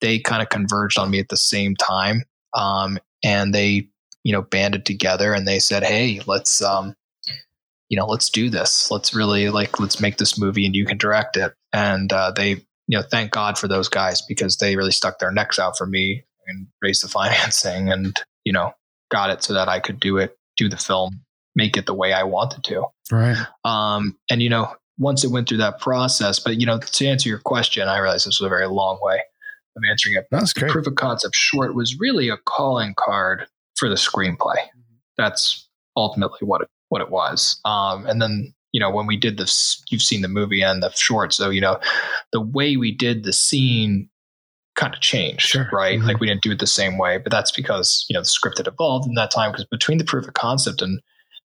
They 0.00 0.18
kind 0.18 0.40
of 0.40 0.48
converged 0.48 0.98
on 0.98 1.10
me 1.10 1.20
at 1.20 1.28
the 1.28 1.36
same 1.36 1.76
time, 1.76 2.22
um, 2.54 2.98
and 3.22 3.54
they, 3.54 3.88
you 4.24 4.32
know, 4.32 4.42
banded 4.42 4.86
together 4.86 5.34
and 5.34 5.46
they 5.46 5.58
said, 5.58 5.84
"Hey, 5.84 6.22
let's, 6.26 6.62
um, 6.62 6.96
you 7.90 7.98
know, 7.98 8.06
let's 8.06 8.30
do 8.30 8.48
this. 8.48 8.90
Let's 8.90 9.14
really 9.14 9.50
like 9.50 9.78
let's 9.78 10.00
make 10.00 10.16
this 10.16 10.38
movie, 10.38 10.64
and 10.64 10.74
you 10.74 10.86
can 10.86 10.96
direct 10.96 11.36
it." 11.36 11.52
And 11.72 12.12
uh, 12.12 12.32
they 12.32 12.64
you 12.86 12.98
know, 12.98 13.04
thank 13.10 13.30
God 13.30 13.58
for 13.58 13.68
those 13.68 13.88
guys 13.88 14.22
because 14.22 14.58
they 14.58 14.76
really 14.76 14.90
stuck 14.90 15.18
their 15.18 15.32
necks 15.32 15.58
out 15.58 15.76
for 15.78 15.86
me 15.86 16.24
and 16.46 16.66
raised 16.82 17.02
the 17.02 17.08
financing 17.08 17.90
and, 17.90 18.16
you 18.44 18.52
know, 18.52 18.72
got 19.10 19.30
it 19.30 19.42
so 19.42 19.54
that 19.54 19.68
I 19.68 19.80
could 19.80 20.00
do 20.00 20.18
it, 20.18 20.36
do 20.56 20.68
the 20.68 20.76
film, 20.76 21.20
make 21.54 21.76
it 21.76 21.86
the 21.86 21.94
way 21.94 22.12
I 22.12 22.24
wanted 22.24 22.64
to. 22.64 22.84
Right. 23.10 23.46
Um, 23.64 24.18
and, 24.30 24.42
you 24.42 24.50
know, 24.50 24.74
once 24.98 25.24
it 25.24 25.30
went 25.30 25.48
through 25.48 25.58
that 25.58 25.80
process, 25.80 26.38
but, 26.38 26.60
you 26.60 26.66
know, 26.66 26.78
to 26.78 27.06
answer 27.06 27.28
your 27.28 27.40
question, 27.40 27.88
I 27.88 27.98
realized 27.98 28.26
this 28.26 28.40
was 28.40 28.46
a 28.46 28.48
very 28.50 28.68
long 28.68 28.98
way 29.02 29.20
of 29.76 29.82
answering 29.88 30.16
it. 30.16 30.26
That's 30.30 30.52
great. 30.52 30.70
Proof 30.70 30.86
of 30.86 30.94
concept 30.94 31.34
short 31.34 31.74
was 31.74 31.98
really 31.98 32.28
a 32.28 32.36
calling 32.36 32.94
card 32.96 33.46
for 33.76 33.88
the 33.88 33.96
screenplay. 33.96 34.56
That's 35.16 35.68
ultimately 35.96 36.40
what 36.42 36.62
it, 36.62 36.68
what 36.88 37.00
it 37.02 37.10
was. 37.10 37.60
Um, 37.64 38.06
and 38.06 38.22
then 38.22 38.54
you 38.74 38.80
know, 38.80 38.90
when 38.90 39.06
we 39.06 39.16
did 39.16 39.38
this, 39.38 39.80
you've 39.88 40.02
seen 40.02 40.20
the 40.20 40.28
movie 40.28 40.60
and 40.60 40.82
the 40.82 40.90
short. 40.90 41.32
So, 41.32 41.48
you 41.48 41.60
know, 41.60 41.78
the 42.32 42.40
way 42.40 42.76
we 42.76 42.90
did 42.90 43.22
the 43.22 43.32
scene 43.32 44.10
kind 44.74 44.92
of 44.92 45.00
changed, 45.00 45.42
sure. 45.42 45.70
right? 45.72 45.96
Mm-hmm. 45.96 46.08
Like 46.08 46.18
we 46.18 46.26
didn't 46.26 46.42
do 46.42 46.50
it 46.50 46.58
the 46.58 46.66
same 46.66 46.98
way, 46.98 47.18
but 47.18 47.30
that's 47.30 47.52
because, 47.52 48.04
you 48.08 48.14
know, 48.14 48.20
the 48.20 48.26
script 48.26 48.58
had 48.58 48.66
evolved 48.66 49.06
in 49.06 49.14
that 49.14 49.30
time. 49.30 49.52
Because 49.52 49.64
between 49.66 49.98
the 49.98 50.04
proof 50.04 50.26
of 50.26 50.34
concept 50.34 50.82
and 50.82 51.00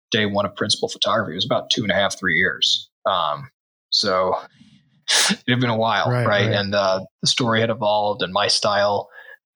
day 0.09 0.25
one 0.25 0.47
of 0.47 0.55
principal 0.55 0.89
photography, 0.89 1.33
it 1.33 1.35
was 1.35 1.45
about 1.45 1.69
two 1.69 1.83
and 1.83 1.91
a 1.91 1.93
half, 1.93 2.17
three 2.17 2.33
years. 2.33 2.89
Um, 3.05 3.47
so 3.91 4.35
it 5.29 5.43
had 5.47 5.59
been 5.59 5.69
a 5.69 5.77
while, 5.77 6.09
right? 6.09 6.25
right? 6.25 6.47
right. 6.47 6.51
And 6.51 6.73
uh, 6.73 7.05
the 7.21 7.27
story 7.27 7.61
had 7.61 7.69
evolved 7.69 8.23
and 8.23 8.33
my 8.33 8.47
style 8.47 9.07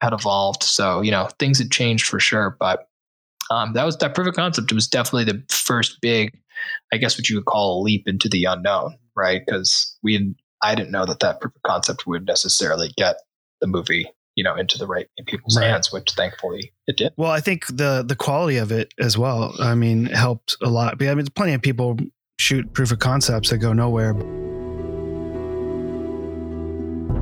had 0.01 0.13
evolved. 0.13 0.61
So, 0.61 1.01
you 1.01 1.09
know, 1.09 1.27
things 1.39 1.57
had 1.57 1.71
changed 1.71 2.05
for 2.05 2.19
sure. 2.19 2.55
But 2.59 2.87
um, 3.49 3.73
that 3.73 3.83
was 3.83 3.97
that 3.97 4.13
proof 4.13 4.27
of 4.27 4.35
concept. 4.35 4.71
It 4.71 4.75
was 4.75 4.87
definitely 4.87 5.23
the 5.23 5.43
first 5.49 6.01
big 6.01 6.29
I 6.91 6.97
guess 6.97 7.17
what 7.17 7.29
you 7.29 7.35
would 7.37 7.45
call 7.45 7.79
a 7.79 7.83
leap 7.83 8.07
into 8.07 8.29
the 8.29 8.45
unknown, 8.45 8.97
right? 9.15 9.41
Because 9.45 9.97
we, 10.03 10.35
I 10.61 10.75
didn't 10.75 10.91
know 10.91 11.05
that 11.05 11.19
that 11.21 11.41
proof 11.41 11.55
of 11.55 11.61
concept 11.63 12.07
would 12.07 12.25
necessarily 12.25 12.91
get 12.97 13.17
the 13.61 13.67
movie, 13.67 14.07
you 14.35 14.43
know, 14.43 14.55
into 14.55 14.77
the 14.77 14.87
right 14.87 15.07
in 15.17 15.25
people's 15.25 15.57
right. 15.57 15.67
hands, 15.67 15.91
which 15.91 16.11
thankfully 16.11 16.73
it 16.87 16.97
did. 16.97 17.13
Well, 17.17 17.31
I 17.31 17.39
think 17.39 17.65
the 17.67 18.03
the 18.05 18.15
quality 18.15 18.57
of 18.57 18.71
it 18.71 18.93
as 18.99 19.17
well. 19.17 19.53
I 19.59 19.75
mean, 19.75 20.05
helped 20.05 20.57
a 20.61 20.69
lot. 20.69 21.01
I 21.01 21.15
mean, 21.15 21.27
plenty 21.35 21.53
of 21.53 21.61
people 21.61 21.97
shoot 22.37 22.73
proof 22.73 22.91
of 22.91 22.99
concepts 22.99 23.49
that 23.49 23.59
go 23.59 23.73
nowhere. 23.73 24.13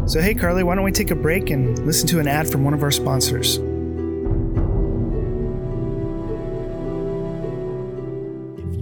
So, 0.08 0.20
hey, 0.20 0.34
Carly, 0.34 0.64
why 0.64 0.76
don't 0.76 0.84
we 0.84 0.92
take 0.92 1.12
a 1.12 1.16
break 1.16 1.52
and 1.52 1.78
listen 1.86 2.08
to 2.10 2.20
an 2.20 2.28
ad 2.28 2.50
from 2.50 2.64
one 2.64 2.74
of 2.74 2.82
our 2.82 2.92
sponsors? 2.92 3.60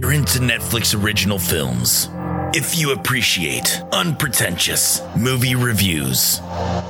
You're 0.00 0.12
into 0.12 0.38
Netflix 0.38 0.98
original 0.98 1.38
films, 1.38 2.08
if 2.54 2.78
you 2.78 2.92
appreciate 2.92 3.82
unpretentious 3.92 5.02
movie 5.14 5.54
reviews, 5.54 6.40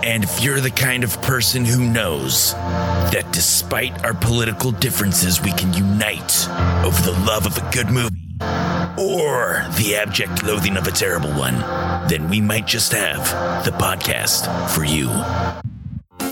and 0.05 0.23
if 0.23 0.41
you're 0.45 0.61
the 0.61 0.71
kind 0.71 1.03
of 1.03 1.21
person 1.21 1.65
who 1.65 1.85
knows 1.91 2.53
that 2.55 3.27
despite 3.33 4.05
our 4.05 4.15
political 4.15 4.71
differences, 4.71 5.43
we 5.43 5.51
can 5.55 5.73
unite 5.73 6.49
over 6.85 7.03
the 7.03 7.25
love 7.27 7.47
of 7.47 7.59
a 7.59 7.71
good 7.73 7.89
movie 7.89 8.15
or 8.97 9.67
the 9.77 9.97
abject 9.97 10.45
loathing 10.45 10.77
of 10.77 10.87
a 10.87 10.93
terrible 10.93 11.31
one, 11.31 11.59
then 12.09 12.29
we 12.31 12.41
might 12.41 12.67
just 12.69 12.93
have 12.93 13.65
the 13.65 13.73
podcast 13.73 14.71
for 14.71 14.85
you. 14.85 15.09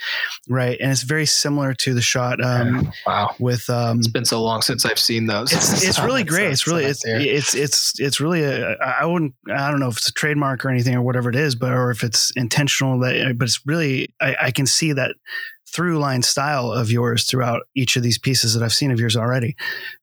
right? 0.47 0.77
And 0.79 0.91
it's 0.91 1.03
very 1.03 1.25
similar 1.25 1.73
to 1.75 1.93
the 1.93 2.01
shot. 2.01 2.43
Um, 2.43 2.91
wow, 3.05 3.35
with 3.39 3.69
um, 3.69 3.99
it's 3.99 4.07
been 4.07 4.25
so 4.25 4.41
long 4.41 4.61
since 4.61 4.85
I've 4.85 4.99
seen 4.99 5.27
those. 5.27 5.51
It's, 5.51 5.83
it's 5.83 5.99
really 6.03 6.23
great. 6.23 6.51
It's 6.51 6.67
really 6.67 6.85
it's, 6.85 7.03
it's 7.05 7.55
it's 7.55 7.99
it's 7.99 8.19
really 8.19 8.43
a 8.43 8.73
I 8.77 9.05
wouldn't 9.05 9.33
I 9.49 9.69
don't 9.71 9.79
know 9.79 9.89
if 9.89 9.97
it's 9.97 10.09
a 10.09 10.13
trademark 10.13 10.65
or 10.65 10.69
anything 10.69 10.95
or 10.95 11.01
whatever 11.01 11.29
it 11.29 11.35
is, 11.35 11.55
but 11.55 11.71
or 11.71 11.91
if 11.91 12.03
it's 12.03 12.31
intentional 12.35 12.99
that 12.99 13.35
but 13.37 13.45
it's 13.45 13.65
really 13.65 14.13
I, 14.21 14.35
I 14.41 14.51
can 14.51 14.65
see 14.65 14.93
that 14.93 15.15
through 15.74 15.97
line 15.97 16.21
style 16.21 16.71
of 16.71 16.91
yours 16.91 17.24
throughout 17.26 17.63
each 17.76 17.95
of 17.97 18.03
these 18.03 18.17
pieces 18.19 18.53
that 18.53 18.63
I've 18.63 18.74
seen 18.74 18.91
of 18.91 18.99
yours 18.99 19.15
already. 19.17 19.55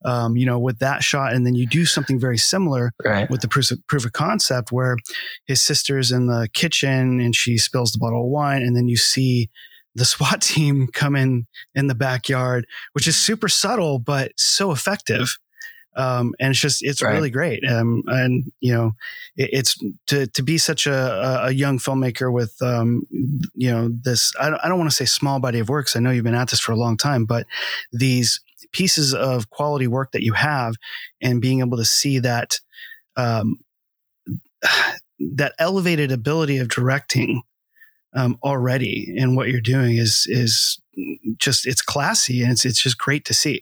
Um, 0.05 0.37
you 0.37 0.45
know, 0.45 0.59
with 0.59 0.79
that 0.81 1.03
shot, 1.03 1.33
and 1.33 1.47
then 1.47 1.55
you 1.55 1.66
do 1.66 1.87
something 1.87 2.18
very 2.18 2.39
similar 2.39 2.93
Right. 3.05 3.31
with 3.31 3.41
the 3.41 3.49
proof 3.49 3.71
of, 3.71 3.87
proof 3.87 4.05
of 4.05 4.12
concept 4.12 4.73
where 4.73 4.97
his 5.47 5.62
sister's 5.62 6.11
in 6.11 6.27
the 6.27 6.49
kitchen 6.53 7.21
and 7.21 7.35
she 7.35 7.57
spills 7.59 7.93
the 7.93 7.99
bottle 7.99 8.25
of 8.25 8.31
wine, 8.31 8.62
and 8.62 8.77
then 8.77 8.89
you 8.89 8.97
see 8.97 9.49
the 9.95 10.05
SWAT 10.12 10.41
team 10.43 10.89
come 10.93 11.14
in 11.16 11.47
in 11.75 11.87
the 11.87 11.95
backyard, 11.95 12.66
which 12.93 13.07
is 13.07 13.16
super 13.16 13.49
subtle 13.49 13.99
but 13.99 14.33
so 14.37 14.73
effective. 14.73 15.37
Um, 15.97 16.34
and 16.38 16.51
it's 16.51 16.61
just 16.61 16.82
it's 16.84 17.03
Right. 17.03 17.12
really 17.14 17.30
great. 17.30 17.64
Um, 17.68 18.03
and 18.07 18.51
you 18.61 18.72
know, 18.72 18.93
it, 19.36 19.51
it's 19.53 19.76
to 20.07 20.26
to 20.28 20.43
be 20.43 20.57
such 20.59 20.86
a, 20.86 21.47
a- 21.47 21.51
young 21.51 21.78
filmmaker 21.78 22.32
with 22.32 22.55
um, 22.62 23.03
you 23.55 23.70
know 23.70 23.88
this. 23.88 24.32
I 24.41 24.51
don't, 24.51 24.61
I 24.64 24.68
don't 24.68 24.78
want 24.78 24.91
to 24.91 24.97
say 24.97 25.05
small 25.05 25.41
body 25.41 25.59
of 25.59 25.68
works. 25.68 25.97
I 25.97 26.01
know 26.01 26.11
you've 26.11 26.24
been 26.24 26.34
at 26.34 26.51
this 26.51 26.61
for 26.61 26.72
a 26.72 26.76
long 26.76 26.97
time, 26.97 27.24
but 27.24 27.47
these 27.93 28.41
pieces 28.72 29.12
of 29.14 29.51
quality 29.51 29.88
work 29.88 30.12
that 30.12 30.22
you 30.22 30.32
have, 30.34 30.74
and 31.20 31.41
being 31.43 31.61
able 31.61 31.76
to 31.76 31.84
see 31.84 32.20
that 32.20 32.61
um, 33.16 33.59
that 35.36 35.53
elevated 35.59 36.12
ability 36.12 36.59
of 36.59 36.68
directing 36.68 37.43
um, 38.14 38.38
already 38.43 39.12
in 39.16 39.34
what 39.36 39.49
you're 39.49 39.61
doing 39.61 39.97
is 39.97 40.26
is 40.28 40.80
just 41.38 41.66
it's 41.66 41.82
classy 41.82 42.42
and 42.42 42.53
it's 42.53 42.64
it's 42.64 42.82
just 42.82 42.98
great 42.98 43.24
to 43.26 43.34
see. 43.34 43.61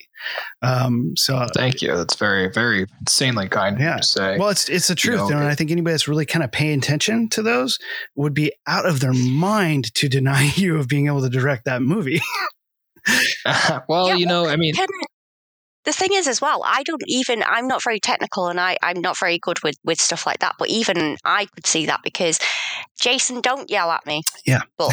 Um, 0.62 1.14
so 1.16 1.47
Thank 1.55 1.82
you. 1.82 1.97
That's 1.97 2.16
very, 2.16 2.49
very 2.51 2.86
insanely 3.01 3.49
kind 3.49 3.78
yeah. 3.78 3.97
to 3.99 4.03
say. 4.03 4.39
Well, 4.39 4.49
it's 4.49 4.68
it's 4.68 4.89
the 4.89 4.93
You 4.93 4.97
truth, 4.97 5.30
know, 5.30 5.39
and 5.39 5.47
I 5.49 5.55
think 5.55 5.70
anybody 5.70 5.93
that's 5.93 6.09
really 6.09 6.26
kind 6.26 6.45
of 6.45 6.53
paying 6.53 6.78
attention 6.78 7.28
to 7.30 7.43
those 7.43 7.78
would 8.16 8.34
be 8.34 8.53
out 8.66 8.86
of 8.86 9.01
their 9.01 9.12
mind 9.12 9.95
to 9.95 10.09
deny 10.09 10.51
you 10.57 10.76
of 10.78 10.89
being 10.89 11.07
able 11.07 11.22
to 11.22 11.28
direct 11.28 11.64
that 11.66 11.82
movie. 11.82 12.20
well, 13.89 14.16
you 14.16 14.26
know, 14.26 14.47
I 14.47 14.57
mean, 14.57 14.74
Can- 14.74 14.86
the 15.84 15.93
thing 15.93 16.11
is 16.12 16.28
as 16.28 16.39
well 16.39 16.61
i 16.66 16.82
don't 16.82 17.03
even 17.07 17.43
i'm 17.45 17.66
not 17.66 17.82
very 17.82 17.99
technical 17.99 18.49
and 18.49 18.61
I, 18.61 18.76
i'm 18.82 19.01
not 19.01 19.18
very 19.18 19.39
good 19.39 19.62
with 19.62 19.76
with 19.84 19.99
stuff 19.99 20.26
like 20.26 20.41
that 20.41 20.57
but 20.59 20.68
even 20.68 21.16
i 21.24 21.47
could 21.47 21.66
see 21.66 21.86
that 21.86 22.01
because 22.05 22.39
jason 23.01 23.41
don't 23.41 23.70
yell 23.70 23.91
at 23.91 24.05
me 24.05 24.22
Yeah. 24.45 24.62
but 24.76 24.93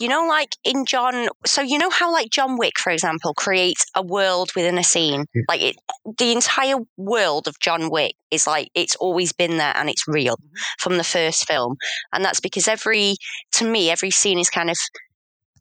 you 0.00 0.08
know 0.08 0.26
like 0.26 0.56
in 0.64 0.84
john 0.86 1.28
so 1.46 1.62
you 1.62 1.78
know 1.78 1.90
how 1.90 2.10
like 2.12 2.30
john 2.30 2.56
wick 2.56 2.78
for 2.78 2.90
example 2.90 3.34
creates 3.34 3.84
a 3.94 4.02
world 4.02 4.50
within 4.56 4.78
a 4.78 4.84
scene? 4.84 5.26
Hmm. 5.32 5.40
Like 5.48 5.62
it 5.62 5.76
the 6.18 6.32
entire 6.32 6.76
world 6.96 7.46
of 7.46 7.60
john 7.60 7.90
wick 7.90 8.14
is 8.30 8.46
like 8.46 8.70
it's 8.74 8.96
always 8.96 9.32
been 9.32 9.58
there 9.58 9.76
and 9.76 9.88
it's 9.88 10.08
real 10.08 10.36
mm-hmm. 10.36 10.56
from 10.78 10.96
the 10.96 11.04
first 11.04 11.46
film. 11.46 11.76
And 12.12 12.24
that's 12.24 12.40
because 12.40 12.68
every 12.68 13.16
to 13.52 13.70
me 13.70 13.90
every 13.90 14.10
scene 14.10 14.38
is 14.38 14.50
kind 14.50 14.70
of 14.70 14.78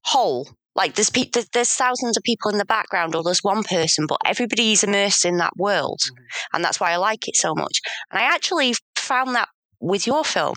whole. 0.03 0.49
Like 0.75 0.95
there's 0.95 1.09
pe- 1.09 1.29
there's- 1.33 1.49
there's 1.53 1.73
thousands 1.73 2.15
of 2.15 2.23
people 2.23 2.51
in 2.51 2.57
the 2.57 2.65
background, 2.65 3.15
or 3.15 3.23
there's 3.23 3.43
one 3.43 3.63
person, 3.63 4.05
but 4.07 4.19
everybody's 4.25 4.83
immersed 4.83 5.25
in 5.25 5.37
that 5.37 5.57
world, 5.57 5.99
mm-hmm. 6.05 6.23
and 6.53 6.63
that's 6.63 6.79
why 6.79 6.91
I 6.91 6.97
like 6.97 7.27
it 7.27 7.35
so 7.35 7.53
much. 7.53 7.81
And 8.11 8.19
I 8.19 8.23
actually 8.23 8.75
found 8.95 9.35
that 9.35 9.49
with 9.81 10.07
your 10.07 10.23
film, 10.23 10.55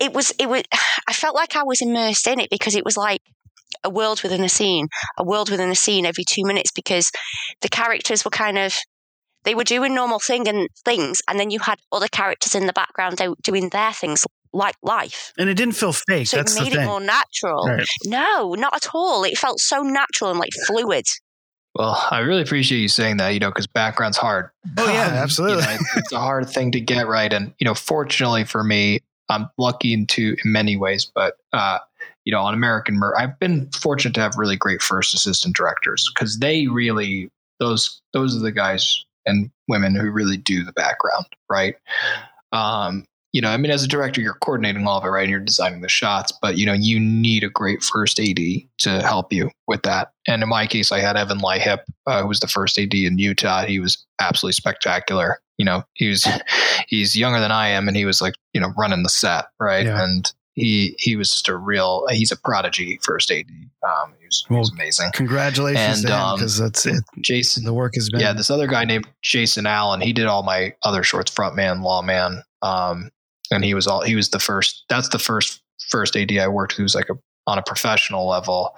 it 0.00 0.12
was 0.12 0.32
it 0.38 0.48
was 0.48 0.62
I 1.08 1.12
felt 1.12 1.34
like 1.34 1.56
I 1.56 1.62
was 1.62 1.80
immersed 1.80 2.26
in 2.26 2.40
it 2.40 2.50
because 2.50 2.74
it 2.74 2.84
was 2.84 2.96
like 2.96 3.20
a 3.84 3.90
world 3.90 4.22
within 4.22 4.42
a 4.42 4.48
scene, 4.48 4.88
a 5.16 5.24
world 5.24 5.50
within 5.50 5.70
a 5.70 5.74
scene 5.74 6.04
every 6.06 6.24
two 6.24 6.42
minutes 6.44 6.72
because 6.72 7.10
the 7.60 7.68
characters 7.68 8.24
were 8.24 8.30
kind 8.30 8.58
of 8.58 8.74
they 9.44 9.54
were 9.54 9.64
doing 9.64 9.94
normal 9.94 10.18
thing 10.18 10.46
and 10.48 10.68
things, 10.84 11.22
and 11.28 11.38
then 11.40 11.50
you 11.50 11.60
had 11.60 11.78
other 11.92 12.08
characters 12.08 12.54
in 12.54 12.66
the 12.66 12.72
background 12.74 13.16
do- 13.16 13.36
doing 13.42 13.70
their 13.70 13.92
things 13.92 14.24
like 14.52 14.74
life. 14.82 15.32
and 15.38 15.48
it 15.48 15.54
didn't 15.54 15.76
feel 15.76 15.92
fake. 15.92 16.26
So 16.26 16.36
That's 16.38 16.52
it 16.54 16.58
the 16.58 16.64
made 16.64 16.72
thing. 16.72 16.82
it 16.82 16.86
more 16.86 17.00
natural. 17.00 17.66
Right. 17.66 17.86
No, 18.04 18.54
not 18.54 18.74
at 18.74 18.88
all. 18.92 19.22
It 19.24 19.38
felt 19.38 19.60
so 19.60 19.82
natural 19.82 20.30
and 20.30 20.38
like 20.40 20.50
fluid. 20.66 21.04
well, 21.76 22.04
I 22.10 22.18
really 22.18 22.42
appreciate 22.42 22.80
you 22.80 22.88
saying 22.88 23.18
that, 23.18 23.28
you 23.30 23.38
know, 23.38 23.48
because 23.48 23.68
background's 23.68 24.16
hard. 24.18 24.50
Oh 24.76 24.92
yeah, 24.92 25.06
Um, 25.06 25.12
absolutely. 25.14 25.62
you 25.62 25.68
know, 25.68 25.74
it's- 25.74 25.96
it's 25.98 26.12
a 26.12 26.18
hard 26.18 26.50
thing 26.50 26.72
to 26.72 26.80
get 26.80 27.06
right. 27.06 27.32
And, 27.32 27.54
you 27.60 27.64
know, 27.64 27.74
fortunately 27.74 28.44
for 28.44 28.62
me, 28.64 29.00
I'm 29.30 29.48
lucky 29.58 29.92
in 29.92 30.06
two 30.06 30.36
in 30.44 30.52
many 30.52 30.76
ways, 30.76 31.10
but 31.14 31.36
uh, 31.52 31.78
you 32.24 32.32
know, 32.32 32.40
on 32.40 32.54
American 32.54 32.96
Murder, 32.96 33.18
I've 33.18 33.38
been 33.38 33.70
fortunate 33.70 34.14
to 34.14 34.20
have 34.20 34.34
really 34.36 34.56
great 34.56 34.82
first 34.82 35.14
assistant 35.14 35.56
directors 35.56 36.10
because 36.14 36.38
they 36.38 36.66
really 36.66 37.30
those 37.58 38.00
those 38.12 38.36
are 38.36 38.40
the 38.40 38.52
guys 38.52 39.04
and 39.26 39.50
women 39.68 39.94
who 39.94 40.10
really 40.10 40.36
do 40.36 40.64
the 40.64 40.72
background, 40.72 41.26
right? 41.48 41.76
Um, 42.52 43.04
you 43.32 43.40
know, 43.40 43.50
I 43.50 43.58
mean, 43.58 43.70
as 43.70 43.84
a 43.84 43.88
director, 43.88 44.20
you're 44.20 44.34
coordinating 44.34 44.86
all 44.86 44.98
of 44.98 45.04
it, 45.04 45.08
right? 45.08 45.22
And 45.22 45.30
you're 45.30 45.38
designing 45.38 45.82
the 45.82 45.88
shots, 45.88 46.32
but 46.42 46.56
you 46.56 46.66
know, 46.66 46.72
you 46.72 46.98
need 46.98 47.44
a 47.44 47.50
great 47.50 47.82
first 47.82 48.18
AD 48.18 48.38
to 48.78 49.02
help 49.02 49.32
you 49.32 49.50
with 49.68 49.82
that. 49.82 50.10
And 50.26 50.42
in 50.42 50.48
my 50.48 50.66
case, 50.66 50.90
I 50.90 50.98
had 50.98 51.16
Evan 51.16 51.38
Lyhip, 51.38 51.80
uh, 52.06 52.22
who 52.22 52.28
was 52.28 52.40
the 52.40 52.48
first 52.48 52.76
AD 52.76 52.92
in 52.92 53.18
Utah. 53.18 53.64
He 53.64 53.78
was 53.78 54.04
absolutely 54.20 54.54
spectacular. 54.54 55.40
You 55.60 55.66
know, 55.66 55.82
he 55.92 56.08
was 56.08 56.26
he's 56.88 57.14
younger 57.14 57.38
than 57.38 57.52
I 57.52 57.68
am, 57.68 57.86
and 57.86 57.94
he 57.94 58.06
was 58.06 58.22
like, 58.22 58.34
you 58.54 58.60
know, 58.62 58.72
running 58.78 59.02
the 59.02 59.10
set, 59.10 59.44
right? 59.58 59.84
Yeah. 59.84 60.02
And 60.02 60.32
he 60.54 60.94
he 60.98 61.16
was 61.16 61.30
just 61.30 61.48
a 61.48 61.56
real 61.56 62.06
he's 62.08 62.32
a 62.32 62.36
prodigy 62.36 62.98
first 63.02 63.30
AD. 63.30 63.44
Um, 63.86 64.14
he 64.18 64.24
was, 64.24 64.44
he 64.48 64.54
was 64.54 64.72
amazing. 64.72 65.10
Congratulations 65.12 66.04
And, 66.04 66.12
um, 66.12 66.38
because 66.38 66.56
that's 66.56 66.86
it. 66.86 67.04
Jason, 67.20 67.64
the 67.64 67.74
work 67.74 67.94
has 67.96 68.08
been. 68.08 68.20
yeah, 68.20 68.32
this 68.32 68.50
other 68.50 68.66
guy 68.66 68.84
named 68.84 69.06
Jason 69.22 69.66
Allen, 69.66 70.00
he 70.00 70.12
did 70.14 70.26
all 70.26 70.42
my 70.42 70.72
other 70.82 71.02
shorts, 71.02 71.30
Frontman, 71.30 71.82
Lawman, 71.82 72.42
um, 72.62 73.10
and 73.50 73.62
he 73.62 73.74
was 73.74 73.86
all 73.86 74.02
he 74.02 74.14
was 74.14 74.30
the 74.30 74.40
first. 74.40 74.84
That's 74.88 75.10
the 75.10 75.18
first 75.18 75.62
first 75.88 76.16
AD 76.16 76.32
I 76.32 76.48
worked 76.48 76.72
with. 76.72 76.78
Who 76.78 76.82
was 76.84 76.94
like 76.94 77.10
a 77.10 77.14
on 77.46 77.58
a 77.58 77.62
professional 77.62 78.26
level, 78.28 78.76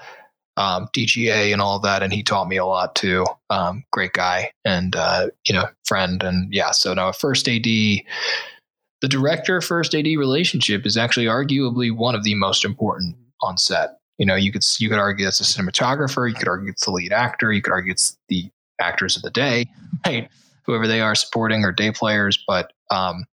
um, 0.56 0.88
DGA 0.94 1.52
and 1.52 1.62
all 1.62 1.78
that, 1.80 2.02
and 2.02 2.12
he 2.12 2.22
taught 2.22 2.48
me 2.48 2.56
a 2.56 2.66
lot 2.66 2.94
too. 2.94 3.24
Um, 3.50 3.84
great 3.90 4.12
guy 4.12 4.52
and 4.64 4.94
uh, 4.96 5.28
you 5.46 5.54
know 5.54 5.66
friend, 5.84 6.22
and 6.22 6.52
yeah. 6.52 6.70
So 6.70 6.94
now 6.94 7.08
a 7.08 7.12
first 7.12 7.48
AD. 7.48 7.64
The 7.64 9.08
director 9.08 9.60
first 9.60 9.96
AD 9.96 10.04
relationship 10.04 10.86
is 10.86 10.96
actually 10.96 11.26
arguably 11.26 11.90
one 11.90 12.14
of 12.14 12.22
the 12.22 12.36
most 12.36 12.64
important 12.64 13.16
on 13.40 13.58
set. 13.58 13.98
You 14.18 14.26
know, 14.26 14.36
you 14.36 14.52
could 14.52 14.62
you 14.78 14.88
could 14.88 14.98
argue 14.98 15.26
it's 15.26 15.40
a 15.40 15.44
cinematographer, 15.44 16.28
you 16.28 16.36
could 16.36 16.46
argue 16.46 16.70
it's 16.70 16.84
the 16.84 16.92
lead 16.92 17.12
actor, 17.12 17.52
you 17.52 17.60
could 17.60 17.72
argue 17.72 17.90
it's 17.90 18.16
the 18.28 18.48
actors 18.80 19.16
of 19.16 19.22
the 19.22 19.30
day, 19.30 19.66
right? 20.06 20.28
Whoever 20.64 20.86
they 20.86 21.00
are 21.00 21.14
supporting 21.14 21.64
or 21.64 21.72
day 21.72 21.90
players. 21.90 22.42
But, 22.46 22.72
um, 22.90 23.24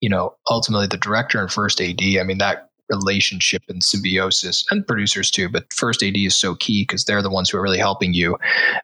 you 0.00 0.08
know, 0.08 0.36
ultimately 0.48 0.86
the 0.86 0.96
director 0.96 1.40
and 1.40 1.52
first 1.52 1.80
AD, 1.80 2.00
I 2.00 2.22
mean, 2.22 2.38
that 2.38 2.69
relationship 2.90 3.62
and 3.68 3.82
symbiosis 3.82 4.64
and 4.70 4.86
producers 4.86 5.30
too, 5.30 5.48
but 5.48 5.72
first 5.72 6.02
AD 6.02 6.16
is 6.16 6.36
so 6.36 6.54
key 6.56 6.82
because 6.82 7.04
they're 7.04 7.22
the 7.22 7.30
ones 7.30 7.48
who 7.50 7.58
are 7.58 7.62
really 7.62 7.78
helping 7.78 8.12
you 8.12 8.36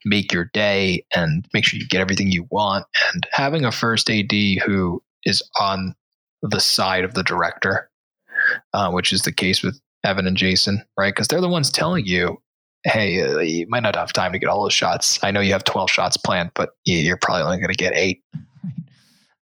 make 0.04 0.32
your 0.32 0.50
day 0.54 1.04
and 1.14 1.46
make 1.52 1.64
sure 1.64 1.78
you 1.78 1.86
get 1.88 2.00
everything 2.00 2.30
you 2.30 2.46
want. 2.50 2.86
And 3.14 3.26
having 3.32 3.64
a 3.64 3.72
first 3.72 4.10
AD 4.10 4.32
who 4.64 5.02
is 5.24 5.42
on 5.58 5.94
the 6.42 6.60
side 6.60 7.04
of 7.04 7.14
the 7.14 7.22
director, 7.22 7.90
uh, 8.72 8.90
which 8.90 9.12
is 9.12 9.22
the 9.22 9.32
case 9.32 9.62
with 9.62 9.80
Evan 10.04 10.26
and 10.26 10.36
Jason, 10.36 10.82
right? 10.98 11.12
Because 11.14 11.28
they're 11.28 11.40
the 11.40 11.48
ones 11.48 11.70
telling 11.70 12.06
you, 12.06 12.40
hey, 12.84 13.20
uh, 13.22 13.38
you 13.38 13.66
might 13.68 13.82
not 13.82 13.96
have 13.96 14.12
time 14.12 14.32
to 14.32 14.38
get 14.38 14.48
all 14.48 14.62
those 14.62 14.72
shots. 14.72 15.18
I 15.24 15.32
know 15.32 15.40
you 15.40 15.52
have 15.52 15.64
12 15.64 15.90
shots 15.90 16.16
planned, 16.16 16.52
but 16.54 16.70
you- 16.84 16.98
you're 16.98 17.16
probably 17.16 17.42
only 17.42 17.56
going 17.58 17.70
to 17.70 17.74
get 17.74 17.94
eight. 17.96 18.22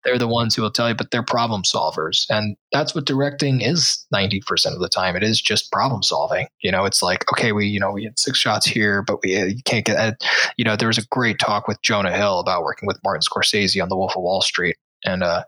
They're 0.05 0.19
the 0.19 0.29
ones 0.29 0.55
who 0.55 0.63
will 0.63 0.71
tell 0.71 0.89
you, 0.89 0.95
but 0.95 1.11
they're 1.11 1.23
problem 1.23 1.63
solvers. 1.63 2.27
And 2.29 2.57
that's 2.73 2.95
what 2.95 3.05
directing 3.05 3.61
is 3.61 4.05
90% 4.15 4.75
of 4.75 4.81
the 4.81 4.89
time. 4.89 5.17
It 5.17 5.23
is 5.23 5.41
just 5.41 5.71
problem 5.71 6.03
solving. 6.03 6.47
You 6.61 6.73
know, 6.73 6.85
it's 6.85 7.03
like, 7.03 7.25
okay, 7.33 7.53
we, 7.53 7.67
you 7.67 7.79
know, 7.79 7.93
we 7.93 8.05
had 8.05 8.19
six 8.19 8.39
shots 8.39 8.67
here, 8.67 9.03
but 9.03 9.23
we 9.23 9.37
uh, 9.37 9.45
you 9.45 9.63
can't 9.65 9.85
get, 9.85 9.97
uh, 9.97 10.13
you 10.57 10.65
know, 10.65 10.77
there 10.77 10.89
was 10.89 10.99
a 10.99 11.07
great 11.11 11.39
talk 11.39 11.69
with 11.69 11.81
Jonah 11.83 12.17
Hill 12.17 12.41
about 12.41 12.63
working 12.63 12.87
with 12.87 12.99
Martin 13.05 13.23
Scorsese 13.23 13.83
on 13.83 13.89
The 13.89 13.97
Wolf 13.97 14.17
of 14.17 14.23
Wall 14.23 14.43
Street. 14.43 14.77
And 15.05 15.23
uh, 15.23 15.45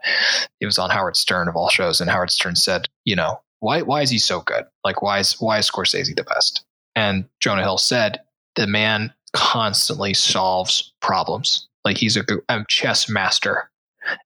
it 0.61 0.66
was 0.66 0.78
on 0.78 0.90
Howard 0.90 1.16
Stern 1.16 1.48
of 1.48 1.57
all 1.57 1.68
shows. 1.68 2.00
And 2.00 2.11
Howard 2.11 2.30
Stern 2.30 2.57
said, 2.57 2.88
you 3.05 3.14
know, 3.14 3.40
why, 3.61 3.82
why 3.82 4.02
is 4.02 4.11
he 4.11 4.18
so 4.18 4.40
good? 4.40 4.64
Like, 4.84 5.00
why 5.00 5.20
is, 5.20 5.40
why 5.40 5.59
is 5.59 5.70
Scorsese 5.70 6.14
the 6.14 6.24
best? 6.24 6.64
And 6.96 7.24
Jonah 7.40 7.62
Hill 7.62 7.78
said, 7.78 8.20
the 8.57 8.66
man 8.66 9.12
constantly 9.32 10.14
solves 10.14 10.92
problems. 11.00 11.68
Like 11.84 11.98
he's 11.98 12.16
a 12.16 12.24
chess 12.68 13.09
master 13.09 13.68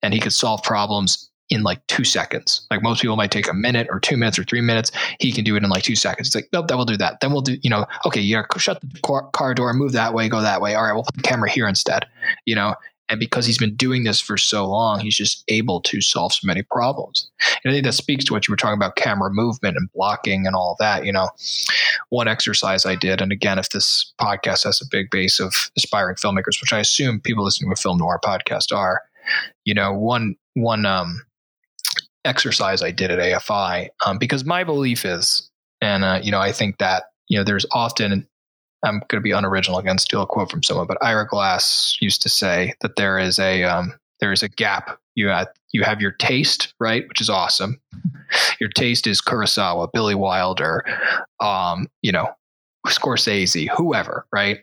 and 0.03 0.15
he 0.15 0.21
could 0.21 0.33
solve 0.33 0.63
problems 0.63 1.31
in 1.51 1.63
like 1.63 1.87
two 1.87 2.05
seconds. 2.05 2.67
Like 2.71 2.83
most 2.83 3.01
people 3.01 3.17
might 3.17 3.31
take 3.31 3.49
a 3.49 3.55
minute 3.55 3.87
or 3.91 4.01
two 4.01 4.19
minutes 4.19 4.39
or 4.39 4.45
three 4.45 4.61
minutes. 4.61 4.93
He 5.19 5.33
can 5.33 5.45
do 5.45 5.57
it 5.57 5.65
in 5.65 5.71
like 5.71 5.83
two 5.83 5.97
seconds. 5.97 6.29
He's 6.29 6.35
like, 6.35 6.49
nope, 6.53 6.69
that 6.69 6.77
will 6.77 6.85
do 6.85 6.99
that. 6.99 7.21
Then 7.21 7.33
we'll 7.33 7.41
do, 7.41 7.57
you 7.63 7.71
know, 7.71 7.87
okay, 8.05 8.21
you 8.21 8.37
gotta 8.37 8.59
shut 8.59 8.83
the 8.83 9.29
car 9.33 9.55
door, 9.55 9.73
move 9.73 9.93
that 9.93 10.13
way, 10.13 10.29
go 10.29 10.43
that 10.43 10.61
way. 10.61 10.75
All 10.75 10.83
right, 10.85 10.93
we'll 10.93 11.05
put 11.05 11.17
the 11.17 11.23
camera 11.23 11.51
here 11.51 11.67
instead, 11.67 12.05
you 12.45 12.55
know, 12.55 12.75
And 13.09 13.19
because 13.19 13.47
he's 13.47 13.59
been 13.59 13.75
doing 13.75 14.05
this 14.05 14.21
for 14.21 14.37
so 14.37 14.67
long, 14.69 15.01
he's 15.01 15.17
just 15.17 15.43
able 15.49 15.81
to 15.83 16.01
solve 16.01 16.33
so 16.35 16.47
many 16.47 16.63
problems. 16.63 17.31
And 17.65 17.71
I 17.71 17.75
think 17.75 17.85
that 17.85 17.95
speaks 17.95 18.25
to 18.27 18.35
what 18.35 18.47
you 18.47 18.53
were 18.53 18.57
talking 18.57 18.77
about 18.77 18.97
camera 18.97 19.31
movement 19.33 19.77
and 19.77 19.91
blocking 19.93 20.47
and 20.47 20.55
all 20.55 20.77
that. 20.79 21.05
You 21.07 21.13
know, 21.13 21.31
one 22.11 22.29
exercise 22.29 22.85
I 22.85 22.97
did, 22.97 23.21
and 23.21 23.33
again, 23.33 23.59
if 23.59 23.71
this 23.71 24.13
podcast 24.21 24.65
has 24.65 24.81
a 24.83 24.89
big 24.91 25.11
base 25.11 25.41
of 25.41 25.71
aspiring 25.77 26.17
filmmakers, 26.17 26.61
which 26.61 26.73
I 26.73 26.81
assume 26.81 27.21
people 27.21 27.45
listening 27.45 27.71
to 27.71 27.75
a 27.75 27.77
film 27.77 27.99
noir 27.99 28.21
podcast 28.23 28.77
are, 28.77 29.03
you 29.65 29.75
know, 29.75 29.93
one, 29.93 30.37
one, 30.55 30.87
um, 30.87 31.23
exercise 32.25 32.83
I 32.83 32.91
did 32.91 33.11
at 33.11 33.19
AFI, 33.19 33.89
um, 34.05 34.19
because 34.19 34.45
my 34.45 34.65
belief 34.65 35.05
is, 35.05 35.49
and, 35.81 36.05
uh, 36.05 36.21
you 36.23 36.31
know, 36.31 36.41
I 36.41 36.53
think 36.53 36.79
that, 36.79 37.05
you 37.29 37.39
know, 37.39 37.45
there's 37.45 37.67
often 37.73 38.27
I'm 38.85 39.01
going 39.09 39.21
to 39.21 39.21
be 39.21 39.33
unoriginal 39.33 39.79
again, 39.79 39.99
steal 39.99 40.23
a 40.23 40.27
quote 40.27 40.51
from 40.51 40.63
someone, 40.63 40.87
but 40.87 41.03
Ira 41.03 41.27
Glass 41.27 41.97
used 42.01 42.23
to 42.23 42.29
say 42.29 42.75
that 42.81 42.97
there 42.97 43.19
is 43.19 43.39
a 43.39 43.65
um, 43.65 43.99
there 44.21 44.33
is 44.33 44.43
a 44.43 44.49
gap. 44.49 44.99
You 45.15 45.29
have 45.29 45.49
you 45.73 45.83
have 45.83 46.01
your 46.01 46.13
taste, 46.13 46.75
right, 46.79 47.07
which 47.09 47.21
is 47.21 47.29
awesome. 47.29 47.81
Your 48.61 48.71
taste 48.71 49.07
is 49.07 49.21
Kurosawa, 49.21 49.91
Billy 49.93 50.15
Wilder, 50.15 50.85
um, 51.41 51.89
you 52.03 52.13
know, 52.13 52.29
Scorsese, 52.87 53.69
whoever, 53.69 54.27
right? 54.33 54.59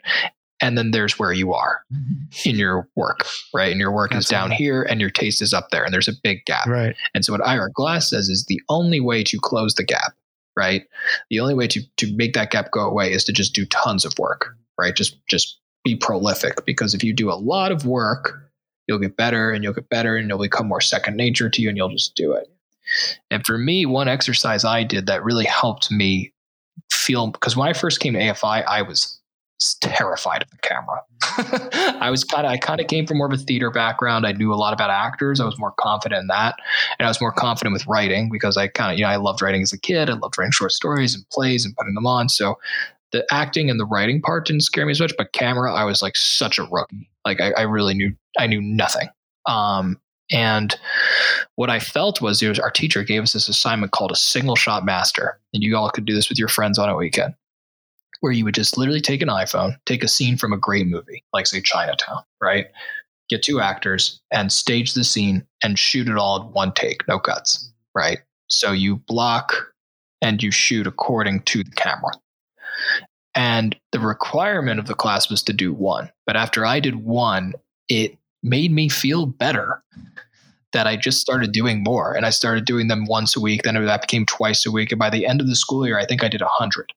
And 0.66 0.78
then 0.78 0.92
there's 0.92 1.20
where 1.20 1.34
you 1.34 1.54
are 1.54 1.82
mm-hmm. 1.94 2.50
in 2.50 2.56
your 2.56 2.88
work, 2.96 3.26
right? 3.54 3.72
And 3.72 3.80
your 3.80 3.92
work 3.92 4.14
Absolutely. 4.14 4.20
is 4.20 4.30
down 4.30 4.52
here, 4.52 4.84
and 4.84 5.00
your 5.00 5.10
taste 5.10 5.42
is 5.42 5.54
up 5.54 5.70
there, 5.72 5.84
and 5.84 5.94
there's 5.94 6.08
a 6.08 6.14
big 6.24 6.46
gap. 6.46 6.68
Right. 6.68 6.96
And 7.14 7.24
so 7.24 7.34
what 7.34 7.46
Ira 7.46 7.72
Glass 7.72 8.10
says 8.10 8.30
is 8.30 8.46
the 8.46 8.62
only 8.70 9.00
way 9.00 9.24
to 9.24 9.38
close 9.40 9.76
the 9.76 9.84
gap 9.84 10.14
right? 10.58 10.84
The 11.30 11.40
only 11.40 11.54
way 11.54 11.68
to 11.68 11.82
to 11.98 12.16
make 12.16 12.34
that 12.34 12.52
gap 12.52 12.72
go 12.72 12.82
away 12.82 13.12
is 13.12 13.24
to 13.26 13.34
just 13.34 13.54
do 13.54 13.66
tons 13.66 14.06
of 14.06 14.18
work, 14.18 14.56
right? 14.80 14.96
Just 14.96 15.18
just 15.28 15.60
be 15.84 15.96
prolific 15.96 16.66
because 16.66 16.94
if 16.94 17.04
you 17.04 17.14
do 17.14 17.32
a 17.32 17.36
lot 17.36 17.72
of 17.72 17.86
work, 17.86 18.34
you'll 18.88 19.00
get 19.00 19.18
better 19.18 19.52
and 19.52 19.64
you'll 19.64 19.74
get 19.74 19.90
better 19.90 20.16
and 20.16 20.28
you'll 20.28 20.40
become 20.40 20.68
more 20.68 20.82
second 20.82 21.16
nature 21.16 21.50
to 21.50 21.62
you 21.62 21.70
and 21.70 21.78
you'll 21.78 21.90
just 21.90 22.16
do 22.16 22.34
it. 22.34 22.48
And 23.32 23.46
for 23.46 23.58
me, 23.58 23.86
one 23.86 24.08
exercise 24.08 24.64
I 24.64 24.84
did 24.84 25.08
that 25.08 25.24
really 25.24 25.46
helped 25.46 25.92
me 25.92 26.34
feel 26.92 27.28
because 27.28 27.56
when 27.56 27.68
I 27.68 27.74
first 27.74 28.00
came 28.00 28.14
to 28.14 28.20
AFI, 28.20 28.66
I 28.66 28.82
was 28.82 29.20
terrified 29.60 30.44
of 30.44 30.50
the 30.52 30.58
camera. 30.58 31.02
I 32.02 32.10
was 32.10 32.24
kind 32.24 32.46
of 32.46 32.52
I 32.52 32.58
kind 32.58 32.82
of 32.82 32.88
came 32.88 33.08
from 33.08 33.18
more 33.18 33.28
of 33.28 33.34
a 33.34 33.38
theater 33.38 33.72
background. 33.72 34.26
I 34.26 34.34
knew 34.34 34.54
a 34.54 34.56
lot 34.56 34.74
about 34.74 34.90
actors. 34.90 35.40
I 35.40 35.46
was 35.46 35.58
more 35.58 35.74
confident 35.80 36.22
in 36.22 36.28
that, 36.28 36.56
and 37.00 37.06
I 37.06 37.10
was 37.10 37.22
more 37.22 37.32
confident 37.32 37.74
with 37.74 37.88
writing 37.88 38.30
because 38.32 38.58
I 38.58 38.68
kind 38.68 38.92
of 38.92 38.98
you 38.98 39.06
know 39.06 39.10
I 39.10 39.16
loved 39.16 39.42
writing 39.42 39.62
as 39.62 39.74
a 39.74 39.80
kid. 39.80 40.10
I 40.10 40.14
loved 40.14 40.38
writing 40.38 40.52
short 40.52 40.72
stories 40.72 41.16
and 41.16 41.28
plays 41.30 41.66
and 41.66 41.76
putting 41.76 41.94
them 41.94 42.06
on. 42.06 42.30
So 42.30 42.56
the 43.12 43.26
acting 43.32 43.70
and 43.70 43.80
the 43.80 43.86
writing 43.86 44.22
part 44.22 44.48
didn't 44.48 44.62
scare 44.62 44.86
me 44.86 44.92
as 44.92 45.00
much, 45.00 45.14
but 45.18 45.32
camera 45.32 45.74
I 45.74 45.86
was 45.86 46.02
like 46.02 46.18
such 46.18 46.60
a 46.60 46.64
rookie. 46.64 47.10
Like 47.24 47.40
I, 47.40 47.52
I 47.52 47.62
really 47.62 47.94
knew 47.94 48.14
I 48.38 48.48
knew 48.48 48.62
nothing. 48.62 49.10
Um, 49.46 50.00
and 50.32 50.76
what 51.56 51.70
I 51.70 51.80
felt 51.80 52.20
was, 52.20 52.42
was 52.42 52.60
our 52.60 52.72
teacher 52.72 53.04
gave 53.04 53.22
us 53.22 53.34
this 53.34 53.48
assignment 53.48 53.92
called 53.92 54.12
a 54.12 54.16
single 54.16 54.56
shot 54.56 54.84
master, 54.84 55.40
and 55.54 55.64
you 55.64 55.78
all 55.78 55.90
could 55.92 56.06
do 56.06 56.16
this 56.16 56.30
with 56.30 56.40
your 56.40 56.48
friends 56.48 56.78
on 56.78 56.90
a 56.90 56.96
weekend 56.96 57.36
where 58.22 58.32
you 58.32 58.46
would 58.46 58.56
just 58.56 58.78
literally 58.78 59.02
take 59.02 59.22
an 59.22 59.30
iPhone, 59.30 59.76
take 59.86 60.04
a 60.04 60.08
scene 60.08 60.38
from 60.38 60.54
a 60.54 60.58
great 60.58 60.88
movie, 60.88 61.24
like 61.34 61.48
say 61.48 61.62
Chinatown, 61.62 62.24
right? 62.42 62.68
Get 63.30 63.44
two 63.44 63.60
actors 63.60 64.22
and 64.32 64.52
stage 64.52 64.94
the 64.94 65.04
scene 65.04 65.46
and 65.64 65.80
shoot 65.80 66.08
it 66.08 66.18
all 66.18 66.42
in 66.42 66.54
one 66.54 66.74
take, 66.74 67.08
no 67.08 67.20
cuts, 67.20 67.72
right? 67.94 68.20
So 68.48 68.72
you 68.72 68.98
block 68.98 69.72
and 70.22 70.42
you 70.42 70.52
shoot 70.52 70.88
according 70.88 71.42
to 71.44 71.64
the 71.64 71.72
camera. 71.72 72.12
And 73.36 73.76
the 73.92 74.00
requirement 74.00 74.80
of 74.80 74.88
the 74.88 74.94
class 74.94 75.30
was 75.30 75.44
to 75.44 75.54
do 75.54 75.74
one. 75.74 76.10
But 76.26 76.38
after 76.38 76.66
I 76.66 76.80
did 76.80 76.96
one, 76.96 77.54
it 77.90 78.18
made 78.42 78.72
me 78.72 78.90
feel 78.90 79.26
better 79.26 79.84
that 80.72 80.88
I 80.88 80.96
just 80.96 81.20
started 81.20 81.52
doing 81.52 81.84
more. 81.84 82.14
And 82.14 82.26
I 82.26 82.30
started 82.30 82.66
doing 82.66 82.88
them 82.88 83.06
once 83.06 83.36
a 83.36 83.42
week. 83.42 83.64
Then 83.64 83.84
that 83.86 84.02
became 84.02 84.26
twice 84.26 84.66
a 84.66 84.72
week. 84.72 84.92
And 84.92 85.00
by 85.00 85.10
the 85.10 85.26
end 85.26 85.42
of 85.42 85.48
the 85.48 85.56
school 85.56 85.86
year, 85.86 86.00
I 86.00 86.06
think 86.06 86.24
I 86.24 86.28
did 86.28 86.42
a 86.42 86.48
hundred. 86.48 86.92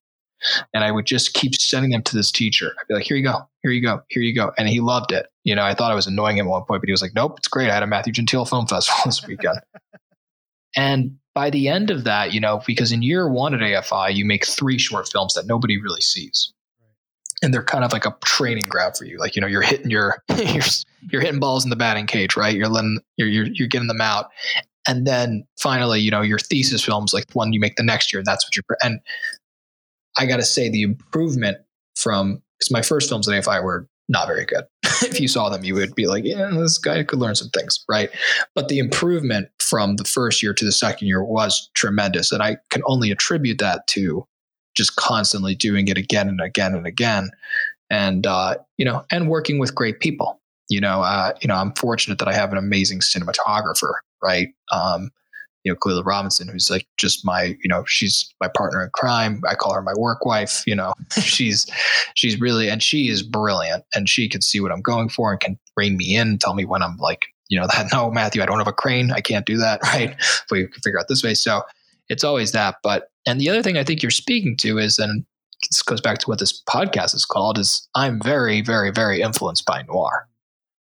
And 0.75 0.85
I 0.85 0.91
would 0.91 1.07
just 1.07 1.35
keep 1.35 1.55
sending 1.55 1.91
them 1.91 2.03
to 2.03 2.17
this 2.17 2.31
teacher. 2.31 2.75
I'd 2.79 2.87
be 2.89 2.95
like, 2.95 3.05
here 3.05 3.17
you 3.17 3.25
go, 3.25 3.49
here 3.63 3.73
you 3.73 3.83
go, 3.83 4.03
here 4.09 4.23
you 4.23 4.35
go. 4.35 4.53
And 4.59 4.69
he 4.69 4.81
loved 4.81 5.13
it. 5.13 5.27
You 5.45 5.55
know, 5.55 5.65
I 5.65 5.75
thought 5.75 5.93
I 5.93 5.95
was 5.95 6.07
annoying 6.07 6.39
him 6.39 6.47
at 6.47 6.51
one 6.51 6.65
point, 6.65 6.83
but 6.83 6.89
he 6.89 6.93
was 6.93 7.03
like, 7.03 7.15
nope, 7.15 7.39
it's 7.39 7.49
great. 7.49 7.71
I 7.71 7.75
had 7.75 7.83
a 7.83 7.87
Matthew 7.87 8.13
Gentile 8.13 8.45
Film 8.45 8.67
Festival 8.67 9.01
this 9.07 9.27
weekend. 9.27 9.59
and 10.77 11.17
by 11.35 11.51
the 11.51 11.69
end 11.69 11.91
of 11.91 12.05
that, 12.05 12.33
you 12.33 12.41
know, 12.41 12.63
because 12.67 12.91
in 12.91 13.03
year 13.03 13.29
one 13.29 13.55
at 13.55 13.61
AFI, 13.61 14.15
you 14.15 14.25
make 14.25 14.45
three 14.45 14.79
short 14.79 15.09
films 15.09 15.35
that 15.35 15.47
nobody 15.47 15.81
really 15.81 16.01
sees. 16.01 16.53
And 17.41 17.55
they're 17.55 17.63
kind 17.63 17.85
of 17.85 17.93
like 17.93 18.05
a 18.05 18.17
training 18.25 18.67
ground 18.67 18.97
for 18.97 19.05
you. 19.05 19.19
Like, 19.19 19.37
you 19.37 19.41
know, 19.41 19.47
you're 19.47 19.63
hitting 19.63 19.91
your, 19.91 20.21
you're, 20.37 20.65
you're 21.13 21.23
hitting 21.23 21.39
balls 21.39 21.63
in 21.63 21.71
the 21.71 21.77
batting 21.77 22.07
cage, 22.07 22.37
right? 22.37 22.57
You're 22.57 22.69
letting, 22.69 22.99
you're, 23.17 23.29
you're, 23.29 23.47
you're 23.47 23.69
getting 23.69 23.87
them 23.87 24.01
out. 24.01 24.31
And 24.89 25.07
then 25.07 25.47
finally, 25.61 26.01
you 26.01 26.11
know, 26.11 26.23
your 26.23 26.39
thesis 26.39 26.83
films, 26.83 27.15
like 27.15 27.27
the 27.29 27.35
one 27.35 27.53
you 27.53 27.61
make 27.61 27.77
the 27.77 27.85
next 27.85 28.13
year, 28.13 28.23
that's 28.25 28.45
what 28.45 28.57
you're, 28.57 28.65
and 28.83 28.99
I 30.19 30.27
got 30.27 30.37
to 30.37 30.45
say 30.45 30.69
the 30.69 30.83
improvement 30.83 31.59
from 31.97 32.43
because 32.59 32.71
my 32.73 32.83
first 32.83 33.09
films 33.09 33.29
at 33.29 33.45
AFI 33.45 33.63
were 33.63 33.89
not 34.09 34.27
very 34.27 34.45
good. 34.45 34.65
if 35.03 35.21
you 35.21 35.29
saw 35.29 35.49
them, 35.49 35.65
you 35.65 35.75
would 35.75 35.95
be 35.95 36.07
like, 36.07 36.25
yeah, 36.25 36.51
this 36.53 36.79
guy 36.79 37.03
could 37.05 37.19
learn 37.19 37.35
some 37.35 37.51
things, 37.51 37.85
right? 37.89 38.11
But 38.55 38.69
the 38.69 38.79
improvement 38.79 39.49
from 39.61 39.97
the 39.97 40.05
first 40.05 40.43
year 40.43 40.55
to 40.55 40.65
the 40.65 40.73
second 40.73 41.09
year 41.09 41.23
was 41.23 41.71
tremendous. 41.75 42.33
And 42.33 42.43
I 42.43 42.57
can 42.71 42.83
only 42.87 43.11
attribute 43.11 43.59
that 43.59 43.87
to 43.89 44.27
just 44.77 44.97
constantly 44.97 45.55
doing 45.55 45.89
it 45.89 45.99
again 45.99 46.29
and 46.29 46.41
again 46.41 46.75
and 46.75 46.87
again. 46.87 47.31
And, 47.91 48.27
uh, 48.27 48.57
you 48.77 48.85
know, 48.85 49.05
and 49.11 49.29
working 49.29 49.59
with 49.59 49.75
great 49.75 50.01
people. 50.01 50.41
You 50.71 50.81
know, 50.81 51.01
uh, 51.03 51.33
you 51.41 51.49
know, 51.49 51.55
I'm 51.55 51.73
fortunate 51.75 52.19
that 52.19 52.29
I 52.29 52.35
have 52.35 52.53
an 52.53 52.59
amazing 52.59 53.01
cinematographer, 53.01 53.95
right? 54.23 54.49
Um, 54.71 55.11
you 55.69 55.75
know, 55.75 55.77
Clella 55.77 56.03
Robinson, 56.03 56.49
who's 56.49 56.71
like 56.71 56.87
just 56.97 57.27
my, 57.27 57.55
you 57.63 57.69
know, 57.69 57.85
she's 57.87 58.33
my 58.41 58.49
partner 58.57 58.83
in 58.83 58.89
crime. 58.95 59.43
I 59.47 59.55
call 59.55 59.75
her 59.75 59.83
my 59.83 59.93
work 59.99 60.25
wife. 60.25 60.63
You 60.67 60.75
know, 60.75 60.95
she's 61.21 61.67
she's 62.15 62.41
really 62.41 62.71
and 62.71 62.83
she 62.83 63.11
is 63.11 63.23
brilliant, 63.23 63.85
and 63.95 64.09
she 64.09 64.31
can 64.31 64.41
see 64.41 64.61
what 64.61 64.73
I'm 64.73 64.81
going 64.81 65.11
for 65.11 65.31
and 65.31 65.39
can 65.39 65.59
rein 65.77 65.99
me 65.99 66.17
in, 66.17 66.39
tell 66.39 66.55
me 66.55 66.65
when 66.65 66.83
I'm 66.83 66.97
like, 66.97 67.27
you 67.51 67.61
know, 67.61 67.67
that 67.67 67.89
no, 67.93 68.11
Matthew, 68.11 68.43
I 68.43 68.47
don't 68.47 68.57
have 68.57 68.67
a 68.67 68.73
crane, 68.73 69.13
I 69.13 69.21
can't 69.21 69.45
do 69.45 69.59
that, 69.59 69.83
right? 69.83 70.17
If 70.19 70.47
we 70.51 70.67
can 70.67 70.81
figure 70.81 70.99
out 70.99 71.09
this 71.09 71.23
way, 71.23 71.35
so 71.35 71.61
it's 72.09 72.25
always 72.25 72.53
that. 72.53 72.77
But 72.83 73.11
and 73.27 73.39
the 73.39 73.51
other 73.51 73.63
thing 73.63 73.77
I 73.77 73.85
think 73.85 74.03
you're 74.03 74.11
speaking 74.11 74.57
to 74.61 74.79
is, 74.79 74.99
and 74.99 75.27
this 75.71 75.83
goes 75.83 76.01
back 76.01 76.17
to 76.21 76.27
what 76.29 76.39
this 76.39 76.63
podcast 76.67 77.15
is 77.15 77.27
called, 77.27 77.59
is 77.59 77.87
I'm 77.95 78.23
very, 78.23 78.63
very, 78.63 78.91
very 78.91 79.21
influenced 79.21 79.67
by 79.67 79.83
noir, 79.83 80.27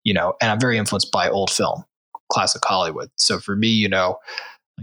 you 0.04 0.14
know, 0.14 0.34
and 0.42 0.52
I'm 0.52 0.60
very 0.60 0.78
influenced 0.78 1.10
by 1.10 1.30
old 1.30 1.52
film, 1.52 1.86
classic 2.30 2.64
Hollywood. 2.66 3.10
So 3.16 3.40
for 3.40 3.56
me, 3.56 3.70
you 3.70 3.88
know 3.88 4.18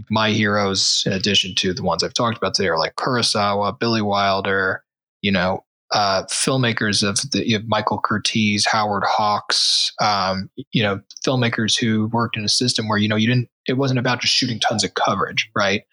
my 0.09 0.31
heroes, 0.31 1.03
in 1.05 1.13
addition 1.13 1.55
to 1.55 1.73
the 1.73 1.83
ones 1.83 2.03
I've 2.03 2.13
talked 2.13 2.37
about 2.37 2.53
today, 2.53 2.69
are 2.69 2.79
like 2.79 2.95
Kurosawa, 2.95 3.77
Billy 3.79 4.01
Wilder, 4.01 4.83
you 5.21 5.31
know, 5.31 5.63
uh, 5.91 6.23
filmmakers 6.23 7.07
of 7.07 7.19
the 7.31 7.47
you 7.47 7.59
Michael 7.67 8.01
Curtiz, 8.01 8.65
Howard 8.65 9.03
Hawks, 9.05 9.91
um, 9.99 10.49
you 10.71 10.81
know, 10.81 11.01
filmmakers 11.25 11.77
who 11.77 12.07
worked 12.07 12.37
in 12.37 12.45
a 12.45 12.49
system 12.49 12.87
where 12.87 12.97
you 12.97 13.07
know 13.07 13.15
you 13.15 13.27
didn't. 13.27 13.49
It 13.67 13.73
wasn't 13.73 13.99
about 13.99 14.21
just 14.21 14.33
shooting 14.33 14.59
tons 14.59 14.83
of 14.83 14.93
coverage, 14.93 15.49
right? 15.55 15.83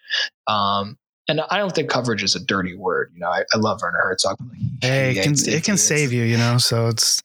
Um, 0.47 0.97
and 1.27 1.41
I 1.51 1.57
don't 1.57 1.75
think 1.75 1.89
coverage 1.89 2.23
is 2.23 2.35
a 2.35 2.43
dirty 2.43 2.75
word. 2.75 3.11
You 3.13 3.19
know, 3.19 3.27
I, 3.27 3.43
I 3.53 3.57
love 3.57 3.81
Werner 3.83 3.99
Herzog. 4.01 4.37
Hey, 4.81 5.11
it 5.11 5.23
can, 5.23 5.33
it 5.37 5.63
can 5.63 5.77
save 5.77 6.11
you. 6.11 6.23
You 6.23 6.37
know, 6.37 6.57
so 6.57 6.87
it's. 6.87 7.21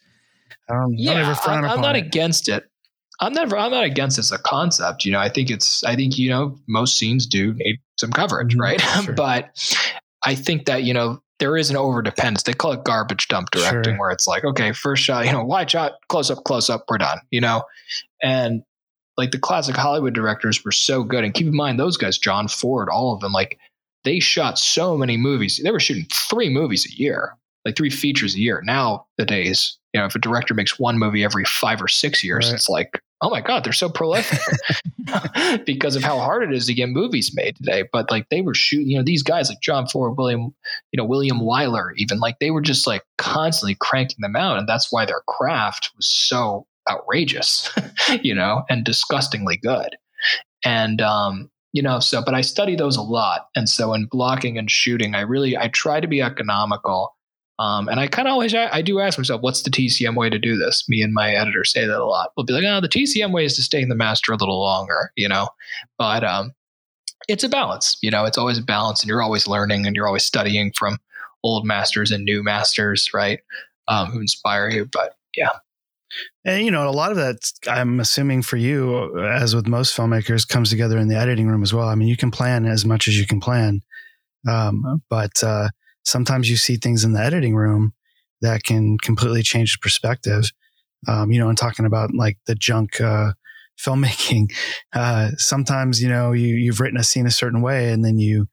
I 0.68 0.74
don't. 0.74 0.99
Yeah, 0.99 1.35
I'm, 1.45 1.64
I'm 1.64 1.80
not 1.80 1.97
against 1.97 2.49
it. 2.49 2.68
I'm 3.25 3.33
never 3.33 3.57
I'm 3.57 3.70
not 3.70 3.85
against 3.85 4.16
this 4.16 4.33
as 4.33 4.39
a 4.39 4.43
concept. 4.43 5.05
You 5.05 5.12
know, 5.12 5.18
I 5.18 5.29
think 5.29 5.51
it's 5.51 5.83
I 5.85 5.97
think, 5.97 6.18
you 6.18 6.31
know, 6.31 6.59
most 6.66 6.99
scenes 6.99 7.27
do 7.27 7.55
need 7.55 7.81
some 7.99 8.11
coverage, 8.11 8.53
mm-hmm. 8.53 8.61
right? 8.61 8.81
Sure. 8.81 9.14
but 9.16 9.51
I 10.25 10.35
think 10.35 10.66
that, 10.66 10.85
you 10.85 10.95
know, 10.95 11.20
there 11.39 11.57
is 11.57 11.70
an 11.70 11.77
over 11.77 12.01
dependence. 12.03 12.45
They 12.45 12.53
call 12.53 12.72
it 12.72 12.85
garbage 12.85 13.29
dump 13.29 13.51
directing, 13.51 13.95
sure. 13.95 13.99
where 13.99 14.11
it's 14.11 14.27
like, 14.27 14.45
okay, 14.45 14.72
first 14.72 15.03
shot, 15.03 15.27
you 15.27 15.33
know, 15.33 15.45
wide 15.45 15.70
shot, 15.70 15.95
close 16.09 16.31
up, 16.31 16.45
close 16.45 16.70
up, 16.70 16.85
we're 16.89 16.99
done, 16.99 17.18
you 17.31 17.41
know? 17.41 17.64
And 18.22 18.62
like 19.16 19.31
the 19.31 19.39
classic 19.39 19.77
Hollywood 19.77 20.14
directors 20.14 20.64
were 20.64 20.72
so 20.72 21.03
good. 21.03 21.25
And 21.25 21.35
keep 21.35 21.47
in 21.47 21.57
mind, 21.57 21.79
those 21.79 21.97
guys, 21.97 22.18
John 22.18 22.49
Ford, 22.49 22.89
all 22.89 23.12
of 23.12 23.20
them, 23.20 23.33
like 23.33 23.59
they 24.05 24.20
shot 24.20 24.59
so 24.59 24.97
many 24.97 25.16
movies. 25.16 25.61
They 25.62 25.70
were 25.70 25.81
shooting 25.81 26.07
three 26.12 26.49
movies 26.49 26.87
a 26.87 26.97
year, 26.97 27.37
like 27.65 27.77
three 27.77 27.91
features 27.91 28.35
a 28.35 28.41
year. 28.41 28.62
Now 28.65 29.07
the 29.17 29.25
days, 29.25 29.79
you 29.93 30.01
know, 30.01 30.07
if 30.07 30.15
a 30.15 30.19
director 30.19 30.55
makes 30.55 30.79
one 30.79 30.99
movie 30.99 31.25
every 31.25 31.45
five 31.45 31.81
or 31.81 31.89
six 31.89 32.23
years, 32.23 32.47
right. 32.47 32.55
it's 32.55 32.69
like, 32.69 33.01
oh 33.21 33.31
my 33.31 33.41
God, 33.41 33.65
they're 33.65 33.73
so 33.73 33.89
prolific 33.89 34.41
because 35.67 35.97
of 35.97 36.03
how 36.03 36.19
hard 36.19 36.43
it 36.43 36.55
is 36.55 36.67
to 36.67 36.75
get 36.75 36.89
movies 36.89 37.33
made 37.35 37.57
today. 37.57 37.85
But 37.93 38.11
like 38.11 38.29
they 38.29 38.43
were 38.43 38.55
shooting, 38.55 38.91
you 38.91 38.99
know, 38.99 39.05
these 39.05 39.23
guys 39.23 39.49
like 39.49 39.61
John 39.61 39.87
Ford, 39.87 40.19
William, 40.19 40.55
you 40.93 40.97
know, 40.97 41.05
William 41.05 41.41
Wyler, 41.41 41.93
even 41.97 42.19
like 42.19 42.39
they 42.39 42.51
were 42.51 42.61
just 42.61 42.87
like 42.87 43.03
constantly 43.19 43.77
cranking 43.81 44.19
them 44.21 44.37
out. 44.37 44.59
And 44.59 44.69
that's 44.69 44.93
why 44.93 45.07
their 45.07 45.23
craft 45.27 45.91
was 45.97 46.07
so 46.07 46.67
outrageous, 46.89 47.71
you 48.23 48.35
know, 48.35 48.65
and 48.69 48.85
disgustingly 48.85 49.57
good. 49.57 49.97
And, 50.65 51.01
um, 51.01 51.51
you 51.73 51.83
know, 51.83 51.99
so, 51.99 52.23
but 52.25 52.35
I 52.35 52.41
study 52.41 52.77
those 52.77 52.97
a 52.97 53.03
lot. 53.03 53.49
And 53.57 53.69
so 53.69 53.95
in 53.95 54.07
blocking 54.07 54.59
and 54.59 54.71
shooting, 54.71 55.15
I 55.15 55.23
really, 55.23 55.57
I 55.57 55.69
try 55.69 56.01
to 56.01 56.07
be 56.07 56.23
economical 56.23 57.15
Um, 57.59 57.89
and 57.89 58.01
I 58.01 58.09
kind 58.09 58.27
of 58.27 58.33
always 58.33 58.55
I, 58.55 58.69
I 58.73 58.83
do 58.83 59.01
ask 59.01 59.19
myself, 59.19 59.41
what's 59.41 59.63
the 59.63 59.71
TCM 59.71 60.17
way 60.17 60.29
to 60.29 60.39
do 60.39 60.57
this? 60.57 60.85
Me 60.89 61.03
and 61.03 61.15
my 61.15 61.35
editor 61.35 61.65
say 61.65 61.87
that 61.87 62.01
a 62.01 62.05
lot. 62.05 62.33
We'll 62.37 62.47
be 62.47 62.53
like, 62.53 62.65
oh, 62.67 62.81
the 62.81 62.89
TCM 62.89 63.33
way 63.33 63.45
is 63.45 63.55
to 63.57 63.63
stay 63.63 63.81
in 63.81 63.89
the 63.89 63.95
master 63.95 64.33
a 64.33 64.37
little 64.37 64.61
longer, 64.61 65.13
you 65.17 65.29
know. 65.29 65.49
But 65.99 66.25
um, 66.25 66.53
it's 67.29 67.45
a 67.45 67.49
balance, 67.49 67.97
you 68.03 68.11
know. 68.11 68.25
It's 68.25 68.39
always 68.39 68.59
a 68.59 68.63
balance, 68.63 69.03
and 69.03 69.09
you're 69.09 69.23
always 69.23 69.47
learning 69.47 69.87
and 69.87 69.95
you're 69.95 70.07
always 70.07 70.25
studying 70.25 70.73
from 70.73 70.99
old 71.45 71.65
masters 71.65 72.11
and 72.11 72.25
new 72.25 72.43
masters, 72.43 73.11
right? 73.15 73.41
Um, 73.87 74.09
who 74.11 74.21
inspire 74.21 74.69
you. 74.71 74.87
But 74.87 75.15
yeah, 75.37 75.51
And 76.45 76.65
you 76.65 76.71
know, 76.71 76.89
a 76.89 76.91
lot 76.91 77.11
of 77.11 77.17
that, 77.19 77.37
I'm 77.69 78.01
assuming 78.01 78.43
for 78.43 78.57
you, 78.57 79.19
as 79.21 79.55
with 79.55 79.67
most 79.67 79.97
filmmakers, 79.97 80.49
comes 80.49 80.71
together 80.71 80.99
in 80.99 81.09
the 81.09 81.17
editing 81.17 81.49
room 81.49 81.63
as 81.63 81.73
well. 81.75 81.89
I 81.89 81.95
mean, 81.95 82.09
you 82.09 82.17
can 82.17 82.31
plan 82.31 82.67
as 82.67 82.85
much 82.85 83.09
as 83.09 83.19
you 83.19 83.27
can 83.27 83.41
plan, 83.41 83.83
um, 84.49 85.03
but 85.09 85.43
uh, 85.43 85.69
sometimes 86.05 86.49
you 86.51 86.57
see 86.57 86.77
things 86.77 87.05
in 87.05 87.13
the 87.13 87.21
editing 87.21 87.55
room 87.55 87.93
that 88.41 88.63
can 88.63 88.99
completely 88.99 89.43
change 89.43 89.73
the 89.73 89.79
perspective. 89.83 90.51
Um, 91.09 91.31
you 91.31 91.39
know, 91.39 91.49
and 91.49 91.59
talking 91.59 91.87
about 91.87 92.15
like 92.15 92.39
the 92.47 92.55
junk 92.55 93.01
uh, 93.01 93.33
filmmaking, 93.81 94.53
uh, 94.93 95.31
sometimes 95.37 96.01
you 96.03 96.09
know 96.09 96.33
you 96.33 96.55
you've 96.55 96.81
written 96.81 96.99
a 96.99 97.05
scene 97.05 97.27
a 97.27 97.31
certain 97.31 97.61
way, 97.61 97.91
and 97.91 98.05
then 98.05 98.19
you 98.19 98.47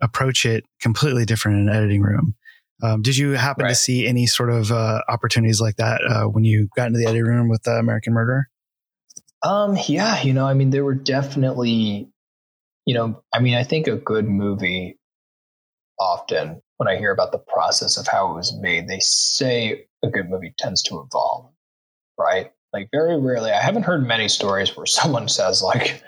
approach 0.00 0.46
it 0.46 0.64
completely 0.80 1.24
different 1.24 1.58
in 1.58 1.68
an 1.68 1.74
editing 1.74 2.02
room. 2.02 2.34
Um, 2.80 3.02
did 3.02 3.16
you 3.16 3.32
happen 3.32 3.66
to 3.66 3.74
see 3.74 4.06
any 4.06 4.26
sort 4.26 4.50
of 4.50 4.70
uh, 4.70 5.00
opportunities 5.08 5.60
like 5.60 5.76
that 5.76 6.00
uh, 6.08 6.24
when 6.24 6.44
you 6.44 6.68
got 6.76 6.86
into 6.86 7.00
the 7.00 7.06
editing 7.06 7.24
room 7.24 7.48
with 7.48 7.66
uh, 7.66 7.72
American 7.72 8.12
Murder? 8.12 8.48
Um, 9.42 9.76
yeah, 9.88 10.22
you 10.22 10.32
know, 10.32 10.46
I 10.46 10.54
mean, 10.54 10.70
there 10.70 10.84
were 10.84 10.94
definitely, 10.94 12.08
you 12.86 12.94
know, 12.94 13.22
I 13.34 13.40
mean, 13.40 13.54
I 13.54 13.64
think 13.64 13.88
a 13.88 13.96
good 13.96 14.28
movie 14.28 14.96
often 15.98 16.62
when 16.78 16.88
I 16.88 16.96
hear 16.96 17.12
about 17.12 17.32
the 17.32 17.38
process 17.38 17.96
of 17.96 18.08
how 18.08 18.30
it 18.30 18.34
was 18.34 18.56
made, 18.56 18.88
they 18.88 19.00
say 19.00 19.84
a 20.02 20.08
good 20.08 20.30
movie 20.30 20.54
tends 20.58 20.82
to 20.84 21.00
evolve, 21.00 21.50
right? 22.16 22.52
Like 22.72 22.88
very 22.92 23.20
rarely, 23.20 23.50
I 23.50 23.60
haven't 23.60 23.82
heard 23.82 24.06
many 24.06 24.28
stories 24.28 24.76
where 24.76 24.86
someone 24.86 25.28
says 25.28 25.62
like, 25.62 26.02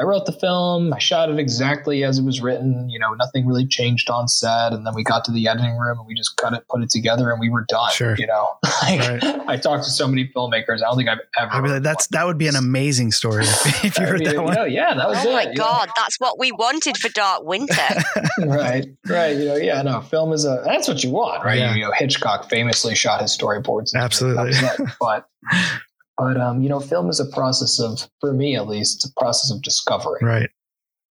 I 0.00 0.04
wrote 0.04 0.26
the 0.26 0.32
film, 0.32 0.92
I 0.92 0.98
shot 0.98 1.28
it 1.28 1.40
exactly 1.40 2.04
as 2.04 2.18
it 2.18 2.24
was 2.24 2.40
written, 2.40 2.88
you 2.88 3.00
know, 3.00 3.14
nothing 3.14 3.46
really 3.48 3.66
changed 3.66 4.08
on 4.10 4.28
set. 4.28 4.72
And 4.72 4.86
then 4.86 4.94
we 4.94 5.02
got 5.02 5.24
to 5.24 5.32
the 5.32 5.48
editing 5.48 5.76
room 5.76 5.98
and 5.98 6.06
we 6.06 6.14
just 6.14 6.36
cut 6.36 6.52
it, 6.52 6.64
put 6.68 6.82
it 6.82 6.90
together 6.90 7.32
and 7.32 7.40
we 7.40 7.50
were 7.50 7.64
done. 7.68 7.90
Sure. 7.90 8.14
You 8.16 8.28
know, 8.28 8.58
like, 8.82 9.24
I 9.48 9.56
talked 9.56 9.82
to 9.84 9.90
so 9.90 10.06
many 10.06 10.28
filmmakers. 10.28 10.76
I 10.76 10.88
don't 10.88 10.96
think 10.96 11.08
I've 11.08 11.18
ever. 11.36 11.52
I'd 11.52 11.64
be 11.64 11.70
like, 11.70 11.82
that's 11.82 12.06
that 12.08 12.26
would 12.26 12.38
be 12.38 12.46
an 12.46 12.54
amazing 12.54 13.10
story 13.10 13.42
if, 13.42 13.84
if 13.84 13.98
you 13.98 14.04
I 14.04 14.08
heard 14.08 14.20
mean, 14.20 14.28
that 14.28 14.44
one. 14.44 14.54
no, 14.54 14.64
yeah, 14.64 14.94
that 14.94 15.08
was 15.08 15.26
oh 15.26 15.30
it. 15.30 15.32
my 15.32 15.42
you 15.42 15.48
know? 15.48 15.54
god, 15.54 15.88
that's 15.96 16.20
what 16.20 16.38
we 16.38 16.52
wanted 16.52 16.96
for 16.96 17.08
Dark 17.08 17.42
Winter. 17.42 17.74
right, 18.46 18.86
right. 19.08 19.36
You 19.36 19.44
know, 19.46 19.56
yeah, 19.56 19.82
no, 19.82 20.00
film 20.00 20.32
is 20.32 20.44
a 20.44 20.62
that's 20.64 20.86
what 20.86 21.02
you 21.02 21.10
want, 21.10 21.44
right? 21.44 21.58
Yeah. 21.58 21.74
You 21.74 21.82
know, 21.82 21.92
Hitchcock 21.92 22.48
famously 22.48 22.94
shot 22.94 23.20
his 23.20 23.36
storyboards. 23.36 23.94
Absolutely. 23.96 24.52
that 24.52 24.96
but 25.00 25.28
but 26.18 26.36
um, 26.36 26.62
you 26.62 26.68
know, 26.68 26.80
film 26.80 27.08
is 27.08 27.20
a 27.20 27.24
process 27.24 27.78
of, 27.78 28.10
for 28.20 28.32
me 28.32 28.56
at 28.56 28.66
least, 28.66 28.96
it's 28.96 29.10
a 29.10 29.20
process 29.20 29.54
of 29.54 29.62
discovery. 29.62 30.18
Right. 30.20 30.50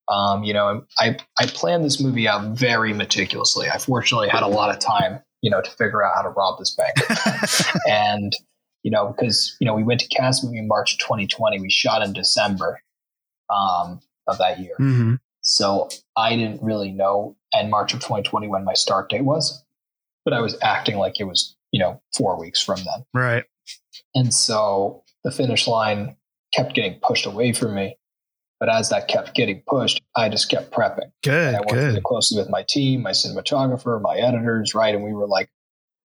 Um, 0.10 0.44
you 0.44 0.54
know, 0.54 0.86
I 1.00 1.18
I 1.40 1.48
planned 1.48 1.84
this 1.84 2.00
movie 2.00 2.28
out 2.28 2.58
very 2.58 2.94
meticulously. 2.94 3.70
I 3.70 3.78
fortunately 3.78 4.30
had 4.30 4.44
a 4.44 4.48
lot 4.48 4.70
of 4.74 4.80
time, 4.80 5.22
you 5.42 5.50
know, 5.50 5.62
to 5.62 5.70
figure 5.72 6.04
out 6.06 6.14
how 6.16 6.22
to 6.22 6.30
rob 6.30 6.60
this 6.60 6.76
bank, 6.76 6.96
and 7.90 8.32
you 8.84 8.92
know, 8.92 9.08
because 9.08 9.58
you 9.60 9.66
know, 9.66 9.74
we 9.74 9.84
went 9.84 10.00
to 10.02 10.08
cast 10.08 10.46
movie 10.46 10.60
in 10.60 10.68
March 10.68 10.98
2020. 11.00 11.60
We 11.60 11.70
shot 11.70 12.02
in 12.04 12.14
December 12.14 12.82
um, 13.50 14.00
of 14.28 14.38
that 14.38 14.60
year. 14.60 14.76
Mm-hmm. 14.80 15.16
So 15.42 15.90
I 16.16 16.36
didn't 16.38 16.62
really 16.62 16.92
know 16.92 17.36
in 17.54 17.70
March 17.70 17.94
of 17.94 18.00
2020 18.00 18.48
when 18.48 18.64
my 18.64 18.74
start 18.74 19.10
date 19.10 19.26
was, 19.26 19.64
but 20.24 20.34
I 20.34 20.40
was 20.40 20.58
acting 20.62 20.98
like 20.98 21.20
it 21.20 21.26
was, 21.26 21.56
you 21.72 21.82
know, 21.82 22.02
four 22.16 22.40
weeks 22.40 22.62
from 22.62 22.78
then. 22.78 23.06
Right. 23.14 23.44
And 24.16 24.34
so 24.34 25.04
the 25.24 25.32
finish 25.32 25.68
line 25.68 26.16
kept 26.54 26.74
getting 26.74 27.00
pushed 27.02 27.26
away 27.26 27.54
from 27.54 27.76
me. 27.76 27.98
But 28.60 28.70
as 28.70 28.90
that 28.90 29.08
kept 29.08 29.36
getting 29.36 29.62
pushed, 29.68 30.02
I 30.16 30.30
just 30.30 30.50
kept 30.50 30.72
prepping. 30.72 31.12
Good. 31.24 31.48
And 31.48 31.58
I 31.58 31.60
worked 31.60 31.74
Good. 31.74 31.88
really 31.88 32.02
closely 32.02 32.40
with 32.40 32.50
my 32.50 32.64
team, 32.68 33.04
my 33.04 33.12
cinematographer, 33.12 34.02
my 34.02 34.18
editors, 34.18 34.74
right? 34.74 34.96
And 34.96 35.04
we 35.04 35.14
were 35.14 35.28
like, 35.28 35.50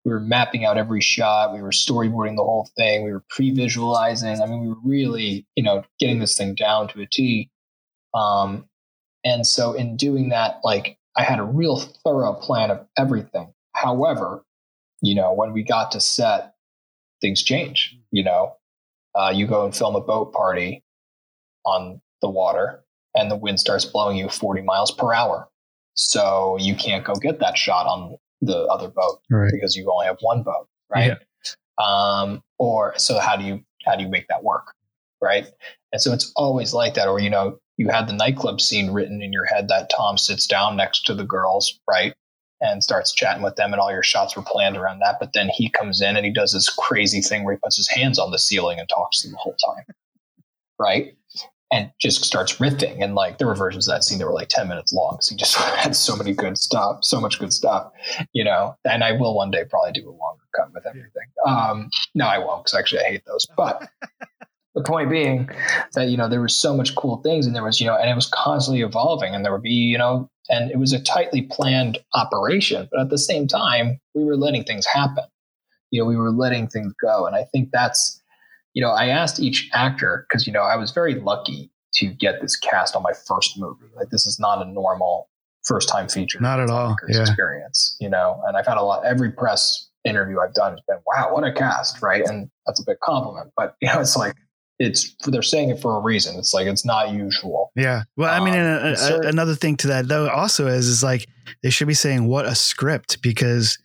we 0.04 0.12
were 0.12 0.20
mapping 0.20 0.64
out 0.64 0.78
every 0.78 1.02
shot. 1.02 1.52
We 1.52 1.60
were 1.60 1.70
storyboarding 1.70 2.36
the 2.36 2.44
whole 2.44 2.70
thing. 2.76 3.04
We 3.04 3.12
were 3.12 3.24
pre-visualizing. 3.28 4.40
I 4.40 4.46
mean, 4.46 4.62
we 4.62 4.68
were 4.68 4.80
really, 4.82 5.46
you 5.56 5.62
know, 5.62 5.84
getting 5.98 6.20
this 6.20 6.38
thing 6.38 6.54
down 6.54 6.88
to 6.88 7.02
a 7.02 7.06
T. 7.06 7.50
Um, 8.14 8.66
and 9.24 9.46
so 9.46 9.74
in 9.74 9.96
doing 9.96 10.30
that, 10.30 10.60
like 10.64 10.96
I 11.16 11.24
had 11.24 11.38
a 11.38 11.44
real 11.44 11.76
thorough 11.76 12.32
plan 12.34 12.70
of 12.70 12.86
everything. 12.96 13.52
However, 13.74 14.44
you 15.02 15.14
know, 15.14 15.34
when 15.34 15.52
we 15.52 15.62
got 15.62 15.92
to 15.92 16.00
set, 16.00 16.54
things 17.20 17.42
change. 17.42 17.96
You 18.10 18.24
know, 18.24 18.56
uh, 19.14 19.32
you 19.34 19.46
go 19.46 19.64
and 19.64 19.74
film 19.74 19.96
a 19.96 20.00
boat 20.00 20.32
party 20.32 20.82
on 21.64 22.00
the 22.22 22.30
water, 22.30 22.82
and 23.14 23.30
the 23.30 23.36
wind 23.36 23.60
starts 23.60 23.84
blowing 23.84 24.16
you 24.16 24.28
40 24.28 24.62
miles 24.62 24.90
per 24.90 25.12
hour. 25.12 25.48
So 25.94 26.56
you 26.60 26.74
can't 26.74 27.04
go 27.04 27.14
get 27.14 27.40
that 27.40 27.58
shot 27.58 27.86
on 27.86 28.16
the 28.40 28.58
other 28.66 28.88
boat 28.88 29.20
Right. 29.30 29.50
because 29.52 29.74
you 29.76 29.90
only 29.92 30.06
have 30.06 30.18
one 30.20 30.42
boat, 30.44 30.68
right? 30.88 31.16
Um, 31.78 32.42
or 32.58 32.94
so 32.98 33.18
how 33.18 33.36
do 33.36 33.44
you 33.44 33.64
how 33.84 33.96
do 33.96 34.02
you 34.02 34.08
make 34.08 34.26
that 34.28 34.42
work, 34.44 34.74
right? 35.20 35.46
And 35.92 36.00
so 36.00 36.12
it's 36.12 36.32
always 36.36 36.72
like 36.74 36.94
that. 36.94 37.08
Or 37.08 37.18
you 37.20 37.30
know, 37.30 37.58
you 37.76 37.88
had 37.88 38.08
the 38.08 38.12
nightclub 38.12 38.60
scene 38.60 38.90
written 38.92 39.22
in 39.22 39.32
your 39.32 39.44
head 39.44 39.68
that 39.68 39.90
Tom 39.90 40.18
sits 40.18 40.46
down 40.46 40.76
next 40.76 41.06
to 41.06 41.14
the 41.14 41.24
girls, 41.24 41.78
right? 41.88 42.14
And 42.60 42.82
starts 42.82 43.12
chatting 43.12 43.42
with 43.42 43.54
them, 43.54 43.72
and 43.72 43.80
all 43.80 43.92
your 43.92 44.02
shots 44.02 44.34
were 44.34 44.42
planned 44.42 44.76
around 44.76 44.98
that. 44.98 45.18
But 45.20 45.32
then 45.32 45.48
he 45.48 45.70
comes 45.70 46.00
in 46.00 46.16
and 46.16 46.26
he 46.26 46.32
does 46.32 46.52
this 46.52 46.68
crazy 46.68 47.20
thing 47.20 47.44
where 47.44 47.54
he 47.54 47.60
puts 47.62 47.76
his 47.76 47.88
hands 47.88 48.18
on 48.18 48.32
the 48.32 48.38
ceiling 48.38 48.80
and 48.80 48.88
talks 48.88 49.22
to 49.22 49.28
them 49.28 49.32
the 49.32 49.38
whole 49.38 49.56
time, 49.64 49.84
right? 50.78 51.14
And 51.70 51.92
just 52.00 52.24
starts 52.24 52.54
riffing. 52.56 53.04
And 53.04 53.14
like 53.14 53.38
there 53.38 53.46
were 53.46 53.54
versions 53.54 53.86
of 53.86 53.94
that 53.94 54.02
scene 54.02 54.18
that 54.18 54.26
were 54.26 54.32
like 54.32 54.48
10 54.48 54.66
minutes 54.66 54.92
long. 54.92 55.14
because 55.14 55.28
he 55.28 55.36
just 55.36 55.56
had 55.76 55.94
so 55.94 56.16
many 56.16 56.32
good 56.32 56.58
stuff, 56.58 57.04
so 57.04 57.20
much 57.20 57.38
good 57.38 57.52
stuff, 57.52 57.92
you 58.32 58.42
know. 58.42 58.74
And 58.84 59.04
I 59.04 59.12
will 59.12 59.36
one 59.36 59.52
day 59.52 59.64
probably 59.64 59.92
do 59.92 60.08
a 60.08 60.10
longer 60.10 60.42
cut 60.56 60.72
with 60.74 60.86
everything. 60.86 61.28
Um, 61.46 61.90
no, 62.14 62.26
I 62.26 62.38
won't 62.38 62.64
because 62.64 62.76
actually 62.76 63.02
I 63.02 63.08
hate 63.10 63.22
those. 63.26 63.46
But 63.56 63.88
the 64.78 64.82
point 64.84 65.10
being 65.10 65.48
that 65.94 66.08
you 66.08 66.16
know 66.16 66.28
there 66.28 66.40
was 66.40 66.54
so 66.54 66.76
much 66.76 66.94
cool 66.94 67.16
things 67.18 67.46
and 67.46 67.54
there 67.54 67.64
was 67.64 67.80
you 67.80 67.86
know 67.86 67.96
and 67.96 68.08
it 68.08 68.14
was 68.14 68.26
constantly 68.26 68.82
evolving 68.82 69.34
and 69.34 69.44
there 69.44 69.52
would 69.52 69.62
be 69.62 69.70
you 69.70 69.98
know 69.98 70.30
and 70.50 70.70
it 70.70 70.78
was 70.78 70.92
a 70.92 71.00
tightly 71.02 71.42
planned 71.42 71.98
operation 72.14 72.88
but 72.90 73.00
at 73.00 73.10
the 73.10 73.18
same 73.18 73.46
time 73.46 74.00
we 74.14 74.24
were 74.24 74.36
letting 74.36 74.64
things 74.64 74.86
happen. 74.86 75.24
You 75.90 76.02
know 76.02 76.06
we 76.06 76.16
were 76.16 76.30
letting 76.30 76.68
things 76.68 76.92
go. 77.02 77.26
And 77.26 77.34
i 77.36 77.44
think 77.44 77.70
that's 77.72 78.20
you 78.74 78.82
know 78.82 78.90
i 78.90 79.06
asked 79.06 79.40
each 79.40 79.68
actor 79.72 80.26
because 80.28 80.46
you 80.46 80.52
know 80.52 80.62
i 80.62 80.76
was 80.76 80.90
very 80.90 81.14
lucky 81.14 81.70
to 81.94 82.06
get 82.06 82.40
this 82.42 82.56
cast 82.56 82.94
on 82.94 83.02
my 83.02 83.12
first 83.26 83.58
movie. 83.58 83.86
Like 83.96 84.10
this 84.10 84.26
is 84.26 84.38
not 84.38 84.64
a 84.64 84.70
normal 84.70 85.28
first 85.64 85.88
time 85.88 86.08
feature 86.08 86.38
Not 86.40 86.60
at 86.60 86.70
all. 86.70 86.96
Yeah. 87.08 87.20
experience 87.20 87.96
you 88.00 88.08
know? 88.08 88.40
And 88.46 88.56
i've 88.56 88.66
had 88.66 88.78
a 88.78 88.82
lot 88.82 89.04
every 89.04 89.30
press 89.30 89.88
interview 90.04 90.38
i've 90.40 90.54
done 90.54 90.72
has 90.72 90.80
been 90.88 90.98
wow 91.06 91.32
what 91.32 91.44
a 91.44 91.52
cast 91.52 92.00
right? 92.02 92.24
And 92.26 92.50
that's 92.66 92.80
a 92.80 92.84
big 92.86 93.00
compliment. 93.00 93.50
But 93.56 93.74
you 93.80 93.88
know 93.88 94.00
it's 94.00 94.16
like 94.16 94.34
it's 94.78 95.14
they're 95.26 95.42
saying 95.42 95.70
it 95.70 95.80
for 95.80 95.96
a 95.96 96.00
reason. 96.00 96.36
It's 96.38 96.54
like 96.54 96.66
it's 96.66 96.84
not 96.84 97.12
usual. 97.12 97.72
Yeah. 97.74 98.02
Well, 98.16 98.30
I 98.32 98.44
mean, 98.44 98.54
Um, 98.54 98.60
a, 98.66 98.90
a, 98.92 98.96
certain- 98.96 99.28
another 99.28 99.54
thing 99.54 99.76
to 99.78 99.88
that 99.88 100.08
though 100.08 100.28
also 100.28 100.66
is 100.68 100.86
is 100.86 101.02
like 101.02 101.26
they 101.62 101.70
should 101.70 101.88
be 101.88 101.94
saying 101.94 102.26
what 102.28 102.46
a 102.46 102.54
script 102.54 103.20
because 103.22 103.78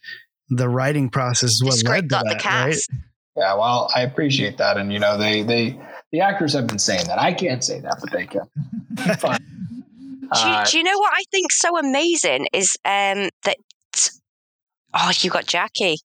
the 0.49 0.69
writing 0.69 1.09
process 1.09 1.51
is 1.51 1.63
what 1.63 1.83
led 1.89 2.09
to 2.09 2.21
that, 2.23 2.45
right? 2.45 2.75
yeah 3.35 3.55
well 3.55 3.89
i 3.95 4.01
appreciate 4.01 4.57
that. 4.57 4.77
And 4.77 4.93
you 4.93 4.99
know 4.99 5.17
they 5.17 5.41
they 5.41 5.79
the 6.11 6.21
actors 6.21 6.53
have 6.53 6.67
been 6.67 6.77
saying 6.79 7.07
that. 7.07 7.17
I 7.19 7.33
can't 7.33 7.63
say 7.63 7.79
that 7.79 7.97
but 7.99 8.11
they 8.11 8.27
can. 8.27 8.47
Do, 10.33 10.39
you, 10.39 10.45
Uh, 10.45 10.65
do 10.65 10.77
you 10.79 10.83
know 10.83 10.97
what 10.97 11.11
I 11.13 11.23
think's 11.31 11.59
so 11.59 11.77
amazing 11.77 12.47
is 12.53 12.75
um, 12.85 13.29
that 13.43 13.57
oh, 14.93 15.11
you 15.21 15.29
got 15.29 15.45
Jacki, 15.45 15.97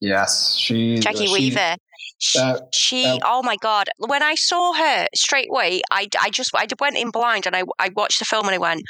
yes 0.00 0.54
she 0.56 0.96
Jacki 0.98 1.26
she- 1.26 1.32
Weaver. 1.32 1.76
Uh, 2.18 2.20
she, 2.20 2.38
that- 2.38 2.74
she 2.74 3.02
that- 3.04 3.22
oh 3.24 3.42
my 3.42 3.56
god! 3.56 3.88
When 3.98 4.22
I 4.22 4.34
saw 4.34 4.72
her 4.74 5.06
straight 5.14 5.48
away, 5.50 5.82
I, 5.90 6.08
I 6.20 6.30
just 6.30 6.50
I 6.54 6.66
went 6.80 6.96
in 6.96 7.10
blind 7.10 7.46
and 7.46 7.54
I 7.54 7.62
I 7.78 7.90
watched 7.94 8.18
the 8.18 8.24
film 8.24 8.46
and 8.46 8.54
I 8.54 8.58
went, 8.58 8.82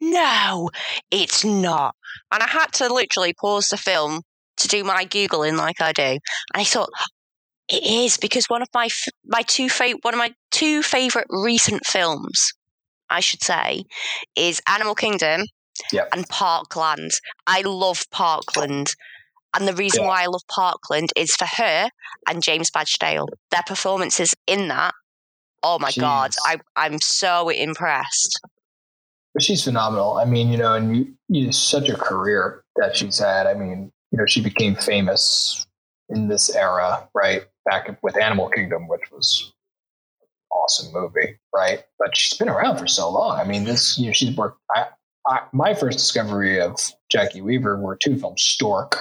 no, 0.00 0.70
it's 1.10 1.44
not. 1.44 1.94
And 2.32 2.42
I 2.42 2.48
had 2.48 2.72
to 2.74 2.92
literally 2.92 3.34
pause 3.34 3.68
the 3.68 3.76
film 3.76 4.22
to 4.58 4.68
do 4.68 4.84
my 4.84 5.04
googling 5.06 5.56
like 5.56 5.80
I 5.80 5.92
do, 5.92 6.02
and 6.02 6.18
I 6.54 6.64
thought 6.64 6.90
it 7.68 7.82
is 7.84 8.16
because 8.18 8.46
one 8.46 8.62
of 8.62 8.68
my 8.74 8.88
my 9.24 9.42
two 9.42 9.68
fa- 9.68 9.96
one 10.02 10.14
of 10.14 10.18
my 10.18 10.32
two 10.50 10.82
favorite 10.82 11.26
recent 11.30 11.86
films, 11.86 12.52
I 13.08 13.20
should 13.20 13.42
say, 13.42 13.84
is 14.36 14.60
Animal 14.68 14.94
Kingdom 14.94 15.42
Yep. 15.90 16.08
and 16.12 16.28
Parkland. 16.28 17.12
I 17.46 17.62
love 17.62 18.04
Parkland. 18.10 18.94
And 19.54 19.68
the 19.68 19.74
reason 19.74 20.02
Yeah. 20.02 20.08
why 20.08 20.22
I 20.22 20.26
love 20.26 20.42
Parkland 20.48 21.12
is 21.16 21.34
for 21.34 21.46
her 21.46 21.90
and 22.28 22.42
James 22.42 22.70
Badge 22.70 22.98
Dale. 22.98 23.28
Their 23.50 23.62
performances 23.66 24.34
in 24.46 24.68
that. 24.68 24.94
Oh 25.62 25.78
my 25.78 25.92
god, 25.92 26.32
I 26.44 26.58
I'm 26.76 26.98
so 27.00 27.48
impressed. 27.48 28.40
She's 29.38 29.64
phenomenal. 29.64 30.14
I 30.18 30.24
mean, 30.24 30.48
you 30.50 30.58
know, 30.58 30.74
and 30.74 30.96
you, 30.96 31.14
you 31.28 31.52
such 31.52 31.88
a 31.88 31.96
career 31.96 32.64
that 32.76 32.96
she's 32.96 33.18
had. 33.18 33.46
I 33.46 33.54
mean, 33.54 33.90
you 34.10 34.18
know, 34.18 34.26
she 34.26 34.42
became 34.42 34.74
famous 34.74 35.66
in 36.10 36.28
this 36.28 36.54
era, 36.54 37.08
right? 37.14 37.44
Back 37.64 37.96
with 38.02 38.16
Animal 38.20 38.50
Kingdom, 38.50 38.88
which 38.88 39.10
was 39.10 39.52
an 40.20 40.26
awesome 40.52 40.92
movie, 40.92 41.38
right? 41.54 41.84
But 41.98 42.14
she's 42.14 42.36
been 42.36 42.50
around 42.50 42.76
for 42.78 42.86
so 42.86 43.08
long. 43.08 43.38
I 43.40 43.44
mean, 43.44 43.64
this, 43.64 43.98
you 43.98 44.06
know, 44.08 44.12
she's 44.12 44.36
worked. 44.36 44.58
I, 44.74 44.88
I, 45.26 45.42
my 45.52 45.72
first 45.72 45.98
discovery 45.98 46.60
of 46.60 46.76
Jacki 47.10 47.40
Weaver 47.40 47.78
were 47.80 47.96
two 47.96 48.18
films, 48.18 48.42
Stork 48.42 48.98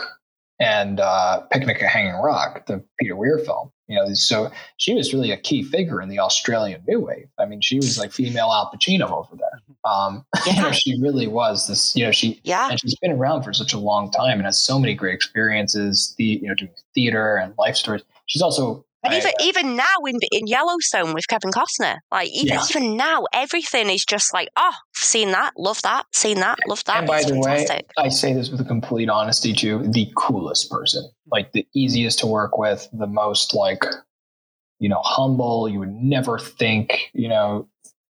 and 0.62 1.00
uh, 1.00 1.42
Picnic 1.52 1.82
at 1.82 1.90
Hanging 1.90 2.14
Rock, 2.14 2.68
the 2.68 2.84
Peter 3.00 3.16
Weir 3.16 3.40
film. 3.40 3.72
You 3.88 3.98
know, 3.98 4.14
so 4.14 4.50
she 4.78 4.94
was 4.94 5.14
really 5.14 5.32
a 5.32 5.38
key 5.38 5.64
figure 5.64 6.02
in 6.02 6.08
the 6.08 6.20
Australian 6.20 6.82
New 6.88 7.02
Wave. 7.02 7.28
I 7.38 7.46
mean, 7.46 7.60
she 7.60 7.76
was 7.76 7.98
like 7.98 8.14
female 8.14 8.50
Al 8.54 8.72
Pacino 8.74 9.12
over 9.12 9.36
there. 9.36 9.60
Um, 9.84 10.24
yeah. 10.46 10.54
you 10.56 10.62
know, 10.62 10.72
she 10.72 11.02
really 11.02 11.28
was 11.28 11.68
this. 11.68 11.94
You 11.94 12.06
know, 12.06 12.12
she 12.12 12.40
yeah, 12.44 12.70
and 12.70 12.80
she's 12.80 12.96
been 13.00 13.12
around 13.12 13.44
for 13.44 13.52
such 13.52 13.74
a 13.74 13.80
long 13.80 14.12
time 14.12 14.38
and 14.38 14.46
has 14.46 14.64
so 14.64 14.80
many 14.80 14.94
great 14.94 15.16
experiences. 15.16 16.14
The 16.18 16.24
you 16.24 16.48
know, 16.48 16.56
doing 16.56 16.72
theater 16.94 17.36
and 17.36 17.54
life 17.58 17.76
stories. 17.76 18.04
She's 18.28 18.42
also 18.42 18.86
and 19.04 19.14
even 19.14 19.32
even 19.42 19.76
now 19.76 19.84
in 20.08 20.20
in 20.32 20.48
Yellowstone 20.48 21.14
with 21.14 21.28
Kevin 21.28 21.52
Costner, 21.52 21.98
like 22.12 22.30
even 22.30 22.54
yeah. 22.54 22.66
even 22.70 22.98
now, 22.98 23.26
everything 23.34 23.90
is 23.90 24.06
just 24.06 24.34
like, 24.34 24.50
oh, 24.56 24.74
seen 24.96 25.32
that, 25.32 25.54
love 25.58 25.82
that, 25.82 26.06
seen 26.14 26.40
that, 26.40 26.58
love 26.68 26.84
that. 26.86 26.98
And 26.98 27.08
by 27.08 27.20
it's 27.20 27.28
the 27.28 27.34
fantastic. 27.34 27.90
way, 27.98 28.06
I 28.06 28.10
say 28.10 28.34
this 28.34 28.50
with 28.50 28.66
complete 28.68 29.10
honesty 29.10 29.54
too, 29.54 29.88
the 29.92 30.12
coolest 30.16 30.70
person, 30.70 31.10
like 31.32 31.52
the 31.52 31.66
easiest 31.76 32.20
to 32.20 32.28
work 32.28 32.58
with, 32.58 32.88
the 32.94 33.08
most 33.08 33.54
like, 33.54 33.84
you 34.80 34.90
know, 34.90 35.02
humble. 35.04 35.68
You 35.68 35.80
would 35.80 35.94
never 35.94 36.38
think, 36.38 37.10
you 37.14 37.28
know, 37.28 37.68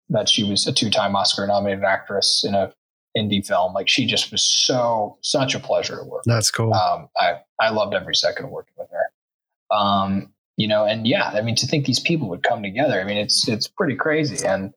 that 0.09 0.27
she 0.27 0.43
was 0.43 0.67
a 0.67 0.73
two-time 0.73 1.15
Oscar-nominated 1.15 1.83
actress 1.85 2.43
in 2.45 2.53
a 2.53 2.73
indie 3.17 3.45
film. 3.45 3.73
Like 3.73 3.87
she 3.87 4.05
just 4.05 4.31
was 4.31 4.43
so 4.43 5.17
such 5.21 5.55
a 5.55 5.59
pleasure 5.59 5.97
to 5.97 6.03
work. 6.03 6.23
That's 6.25 6.51
cool. 6.51 6.73
Um, 6.73 7.09
I 7.17 7.39
I 7.59 7.69
loved 7.69 7.93
every 7.93 8.15
second 8.15 8.45
of 8.45 8.51
working 8.51 8.73
with 8.77 8.89
her. 8.89 9.77
Um, 9.77 10.33
you 10.57 10.67
know, 10.67 10.85
and 10.85 11.07
yeah, 11.07 11.29
I 11.29 11.41
mean, 11.41 11.55
to 11.55 11.67
think 11.67 11.85
these 11.85 11.99
people 11.99 12.29
would 12.29 12.43
come 12.43 12.63
together, 12.63 12.99
I 12.99 13.03
mean, 13.03 13.17
it's 13.17 13.47
it's 13.47 13.67
pretty 13.67 13.95
crazy, 13.95 14.45
and 14.45 14.73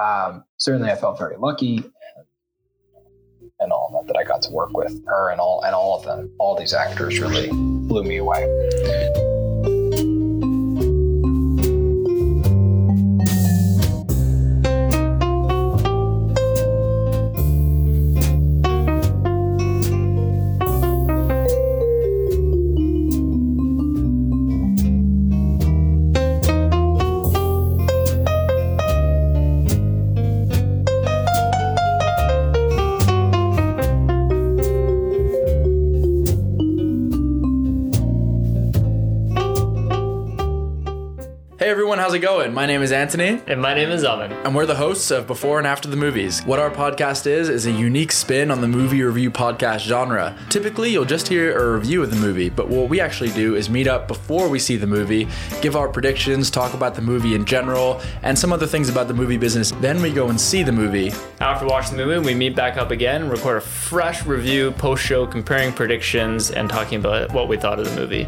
um, 0.00 0.44
certainly 0.56 0.90
I 0.90 0.96
felt 0.96 1.18
very 1.18 1.36
lucky, 1.36 1.76
and, 1.76 2.26
and 3.60 3.72
all 3.72 3.90
that 3.92 4.12
that 4.12 4.18
I 4.18 4.24
got 4.24 4.42
to 4.42 4.50
work 4.50 4.76
with 4.76 5.04
her 5.06 5.30
and 5.30 5.40
all 5.40 5.62
and 5.62 5.74
all 5.74 5.98
of 5.98 6.04
them, 6.04 6.34
all 6.38 6.58
these 6.58 6.74
actors 6.74 7.20
really 7.20 7.48
blew 7.50 8.04
me 8.04 8.16
away. 8.16 9.31
How's 41.98 42.14
it 42.14 42.20
going? 42.20 42.54
My 42.54 42.64
name 42.64 42.80
is 42.80 42.92
Anthony. 42.92 43.42
And 43.46 43.60
my 43.60 43.74
name 43.74 43.90
is 43.90 44.04
Owen. 44.04 44.32
And 44.32 44.54
we're 44.54 44.66
the 44.66 44.74
hosts 44.74 45.10
of 45.10 45.26
Before 45.26 45.58
and 45.58 45.66
After 45.66 45.88
the 45.88 45.96
Movies. 45.96 46.40
What 46.44 46.58
our 46.58 46.70
podcast 46.70 47.26
is, 47.26 47.48
is 47.48 47.66
a 47.66 47.72
unique 47.72 48.12
spin 48.12 48.50
on 48.50 48.60
the 48.60 48.68
movie 48.68 49.02
review 49.02 49.30
podcast 49.30 49.80
genre. 49.80 50.36
Typically, 50.48 50.90
you'll 50.90 51.04
just 51.04 51.28
hear 51.28 51.58
a 51.58 51.76
review 51.76 52.02
of 52.02 52.10
the 52.10 52.16
movie, 52.16 52.48
but 52.48 52.68
what 52.68 52.88
we 52.88 53.00
actually 53.00 53.30
do 53.30 53.56
is 53.56 53.68
meet 53.68 53.86
up 53.86 54.08
before 54.08 54.48
we 54.48 54.58
see 54.58 54.76
the 54.76 54.86
movie, 54.86 55.26
give 55.60 55.76
our 55.76 55.88
predictions, 55.88 56.50
talk 56.50 56.72
about 56.72 56.94
the 56.94 57.02
movie 57.02 57.34
in 57.34 57.44
general, 57.44 58.00
and 58.22 58.38
some 58.38 58.52
other 58.52 58.66
things 58.66 58.88
about 58.88 59.08
the 59.08 59.14
movie 59.14 59.36
business. 59.36 59.72
Then 59.80 60.00
we 60.00 60.12
go 60.12 60.28
and 60.28 60.40
see 60.40 60.62
the 60.62 60.72
movie. 60.72 61.12
After 61.40 61.66
watching 61.66 61.96
the 61.96 62.06
movie, 62.06 62.26
we 62.26 62.34
meet 62.34 62.54
back 62.54 62.76
up 62.76 62.90
again, 62.90 63.28
record 63.28 63.56
a 63.56 63.60
fresh 63.60 64.24
review 64.24 64.70
post 64.72 65.04
show, 65.04 65.26
comparing 65.26 65.72
predictions 65.72 66.50
and 66.50 66.70
talking 66.70 67.00
about 67.00 67.32
what 67.32 67.48
we 67.48 67.56
thought 67.56 67.80
of 67.80 67.88
the 67.88 68.00
movie. 68.00 68.26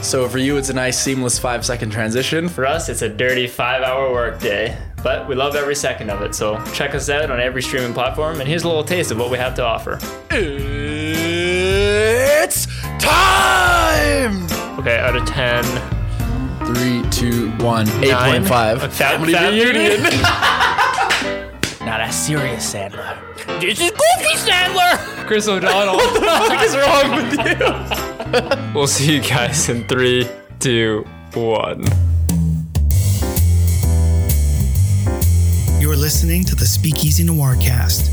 So 0.00 0.28
for 0.28 0.38
you, 0.38 0.56
it's 0.56 0.68
a 0.70 0.72
nice 0.74 0.98
seamless 0.98 1.38
five 1.38 1.64
second 1.66 1.90
transition. 1.90 2.48
For 2.48 2.64
us, 2.66 2.88
it's 2.88 3.02
a 3.02 3.08
dirty 3.08 3.46
five 3.46 3.82
hour 3.82 4.10
workday. 4.12 4.76
But 5.02 5.28
we 5.28 5.34
love 5.34 5.54
every 5.54 5.74
second 5.76 6.10
of 6.10 6.22
it. 6.22 6.34
So 6.34 6.62
check 6.72 6.94
us 6.94 7.08
out 7.08 7.30
on 7.30 7.40
every 7.40 7.62
streaming 7.62 7.94
platform. 7.94 8.40
And 8.40 8.48
here's 8.48 8.64
a 8.64 8.68
little 8.68 8.82
taste 8.84 9.10
of 9.10 9.18
what 9.18 9.30
we 9.30 9.38
have 9.38 9.54
to 9.56 9.64
offer. 9.64 9.98
It's 12.40 12.66
time! 12.98 14.44
Okay, 14.78 14.98
out 14.98 15.14
of 15.16 15.26
10. 15.26 15.64
Three, 16.74 17.02
two, 17.10 17.50
one, 17.64 17.86
8.5. 17.86 18.90
Family 18.92 19.34
reunion. 19.34 20.02
Not 21.88 22.02
a 22.02 22.12
serious 22.12 22.74
Sandler. 22.74 23.16
This 23.62 23.80
is 23.80 23.90
Goofy 23.90 24.34
Sandler! 24.36 25.26
Chris 25.26 25.48
O'Donnell. 25.48 25.96
what 25.96 26.12
the 26.12 26.20
fuck 26.20 26.62
is 26.62 26.76
wrong 26.76 27.16
with 27.16 27.32
you? 28.36 28.72
we'll 28.78 28.86
see 28.86 29.16
you 29.16 29.22
guys 29.22 29.70
in 29.70 29.88
three, 29.88 30.28
two, 30.60 31.06
one. 31.32 31.82
You're 35.80 35.96
listening 35.96 36.44
to 36.44 36.54
the 36.54 36.66
Speakeasy 36.66 37.24
Noir 37.24 37.56
Cast, 37.58 38.04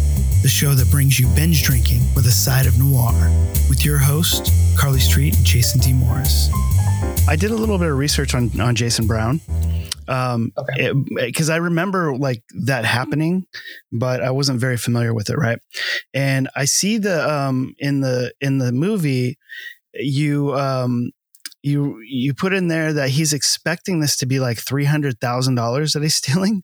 the 0.41 0.47
show 0.47 0.73
that 0.73 0.89
brings 0.89 1.19
you 1.19 1.27
binge 1.35 1.61
drinking 1.63 1.99
with 2.15 2.27
a 2.27 2.31
side 2.31 2.67
of 2.67 2.79
noir, 2.79 3.11
with 3.67 3.83
your 3.83 3.97
host, 3.97 4.53
Carly 4.77 5.01
Street 5.01 5.35
and 5.35 5.45
Jason 5.45 5.81
D. 5.81 5.91
Morris. 5.91 6.49
I 7.27 7.35
did 7.35 7.51
a 7.51 7.55
little 7.55 7.77
bit 7.79 7.89
of 7.89 7.97
research 7.97 8.35
on, 8.35 8.51
on 8.61 8.75
Jason 8.75 9.07
Brown. 9.07 9.41
Um 10.07 10.51
because 11.15 11.49
i 11.49 11.55
remember 11.55 12.15
like 12.15 12.43
that 12.65 12.85
happening 12.85 13.47
but 13.91 14.21
i 14.21 14.29
wasn't 14.29 14.59
very 14.59 14.77
familiar 14.77 15.15
with 15.15 15.31
it 15.31 15.35
right? 15.35 15.57
And 16.13 16.47
i 16.55 16.65
see 16.65 16.99
the 16.99 17.27
um 17.27 17.73
in 17.79 18.01
the 18.01 18.31
in 18.39 18.59
the 18.59 18.71
movie 18.71 19.39
you 19.95 20.53
um 20.53 21.09
you 21.63 21.99
you 22.07 22.35
put 22.35 22.53
in 22.53 22.67
there 22.67 22.93
that 22.93 23.09
he's 23.09 23.33
expecting 23.33 23.99
this 23.99 24.15
to 24.17 24.27
be 24.27 24.39
like 24.39 24.59
three 24.59 24.85
hundred 24.85 25.19
thousand 25.19 25.55
dollars 25.55 25.93
that 25.93 26.03
he's 26.03 26.15
stealing, 26.23 26.61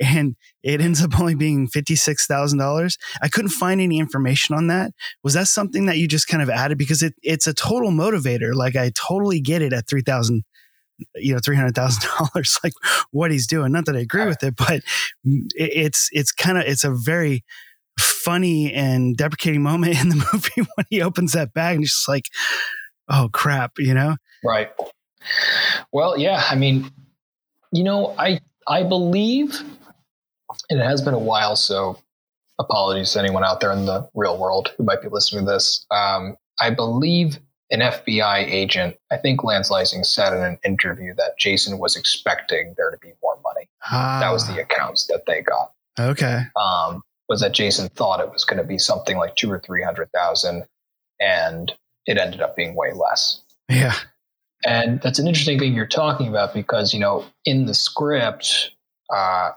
and 0.00 0.36
it 0.68 0.82
ends 0.82 1.02
up 1.02 1.18
only 1.18 1.34
being 1.34 1.66
fifty 1.66 1.96
six 1.96 2.26
thousand 2.26 2.58
dollars. 2.58 2.98
I 3.22 3.28
couldn't 3.28 3.50
find 3.50 3.80
any 3.80 3.98
information 3.98 4.54
on 4.54 4.66
that. 4.66 4.92
Was 5.24 5.32
that 5.32 5.48
something 5.48 5.86
that 5.86 5.96
you 5.96 6.06
just 6.06 6.28
kind 6.28 6.42
of 6.42 6.50
added 6.50 6.76
because 6.76 7.02
it 7.02 7.14
it's 7.22 7.46
a 7.46 7.54
total 7.54 7.90
motivator? 7.90 8.54
Like 8.54 8.76
I 8.76 8.92
totally 8.94 9.40
get 9.40 9.62
it 9.62 9.72
at 9.72 9.88
three 9.88 10.02
thousand, 10.02 10.44
you 11.14 11.32
know, 11.32 11.40
three 11.42 11.56
hundred 11.56 11.74
thousand 11.74 12.02
dollars. 12.18 12.58
Like 12.64 12.74
what 13.12 13.30
he's 13.30 13.46
doing. 13.46 13.72
Not 13.72 13.86
that 13.86 13.96
I 13.96 14.00
agree 14.00 14.26
with 14.26 14.42
it, 14.42 14.56
but 14.56 14.82
it's 15.24 16.10
it's 16.12 16.32
kind 16.32 16.58
of 16.58 16.64
it's 16.66 16.84
a 16.84 16.90
very 16.90 17.44
funny 17.98 18.70
and 18.72 19.16
deprecating 19.16 19.62
moment 19.62 19.98
in 19.98 20.10
the 20.10 20.16
movie 20.32 20.68
when 20.74 20.86
he 20.90 21.00
opens 21.00 21.32
that 21.32 21.54
bag 21.54 21.76
and 21.76 21.82
he's 21.82 21.92
just 21.92 22.08
like, 22.08 22.26
oh 23.08 23.30
crap, 23.32 23.72
you 23.78 23.94
know? 23.94 24.16
Right. 24.44 24.70
Well, 25.92 26.18
yeah, 26.18 26.44
I 26.48 26.56
mean, 26.56 26.90
you 27.72 27.84
know, 27.84 28.14
I 28.18 28.40
I 28.66 28.82
believe 28.82 29.62
and 30.70 30.80
it 30.80 30.84
has 30.84 31.02
been 31.02 31.14
a 31.14 31.18
while, 31.18 31.56
so 31.56 31.98
apologies 32.58 33.12
to 33.12 33.18
anyone 33.18 33.44
out 33.44 33.60
there 33.60 33.72
in 33.72 33.86
the 33.86 34.08
real 34.14 34.38
world 34.38 34.72
who 34.76 34.84
might 34.84 35.02
be 35.02 35.08
listening 35.08 35.44
to 35.44 35.52
this. 35.52 35.86
Um, 35.90 36.36
I 36.60 36.70
believe 36.70 37.38
an 37.70 37.80
FBI 37.80 38.38
agent, 38.38 38.96
I 39.10 39.18
think 39.18 39.44
Lance 39.44 39.70
Leising 39.70 40.04
said 40.04 40.32
in 40.32 40.42
an 40.42 40.58
interview 40.64 41.14
that 41.14 41.38
Jason 41.38 41.78
was 41.78 41.96
expecting 41.96 42.74
there 42.76 42.90
to 42.90 42.98
be 42.98 43.12
more 43.22 43.38
money. 43.44 43.68
Ah. 43.90 44.18
That 44.20 44.32
was 44.32 44.46
the 44.46 44.60
accounts 44.60 45.06
that 45.08 45.24
they 45.26 45.42
got. 45.42 45.72
Okay. 46.00 46.42
Um, 46.56 47.02
was 47.28 47.40
that 47.40 47.52
Jason 47.52 47.88
thought 47.90 48.20
it 48.20 48.32
was 48.32 48.44
going 48.44 48.58
to 48.58 48.64
be 48.64 48.78
something 48.78 49.18
like 49.18 49.36
two 49.36 49.50
or 49.50 49.58
three 49.60 49.82
hundred 49.82 50.10
thousand, 50.12 50.64
and 51.20 51.72
it 52.06 52.16
ended 52.16 52.40
up 52.40 52.56
being 52.56 52.74
way 52.74 52.92
less. 52.92 53.42
Yeah. 53.68 53.94
And 54.64 55.00
that's 55.02 55.18
an 55.18 55.26
interesting 55.26 55.58
thing 55.58 55.74
you're 55.74 55.86
talking 55.86 56.26
about 56.26 56.54
because 56.54 56.94
you 56.94 57.00
know 57.00 57.24
in 57.44 57.66
the 57.66 57.74
script, 57.74 58.70
uh, 59.14 59.50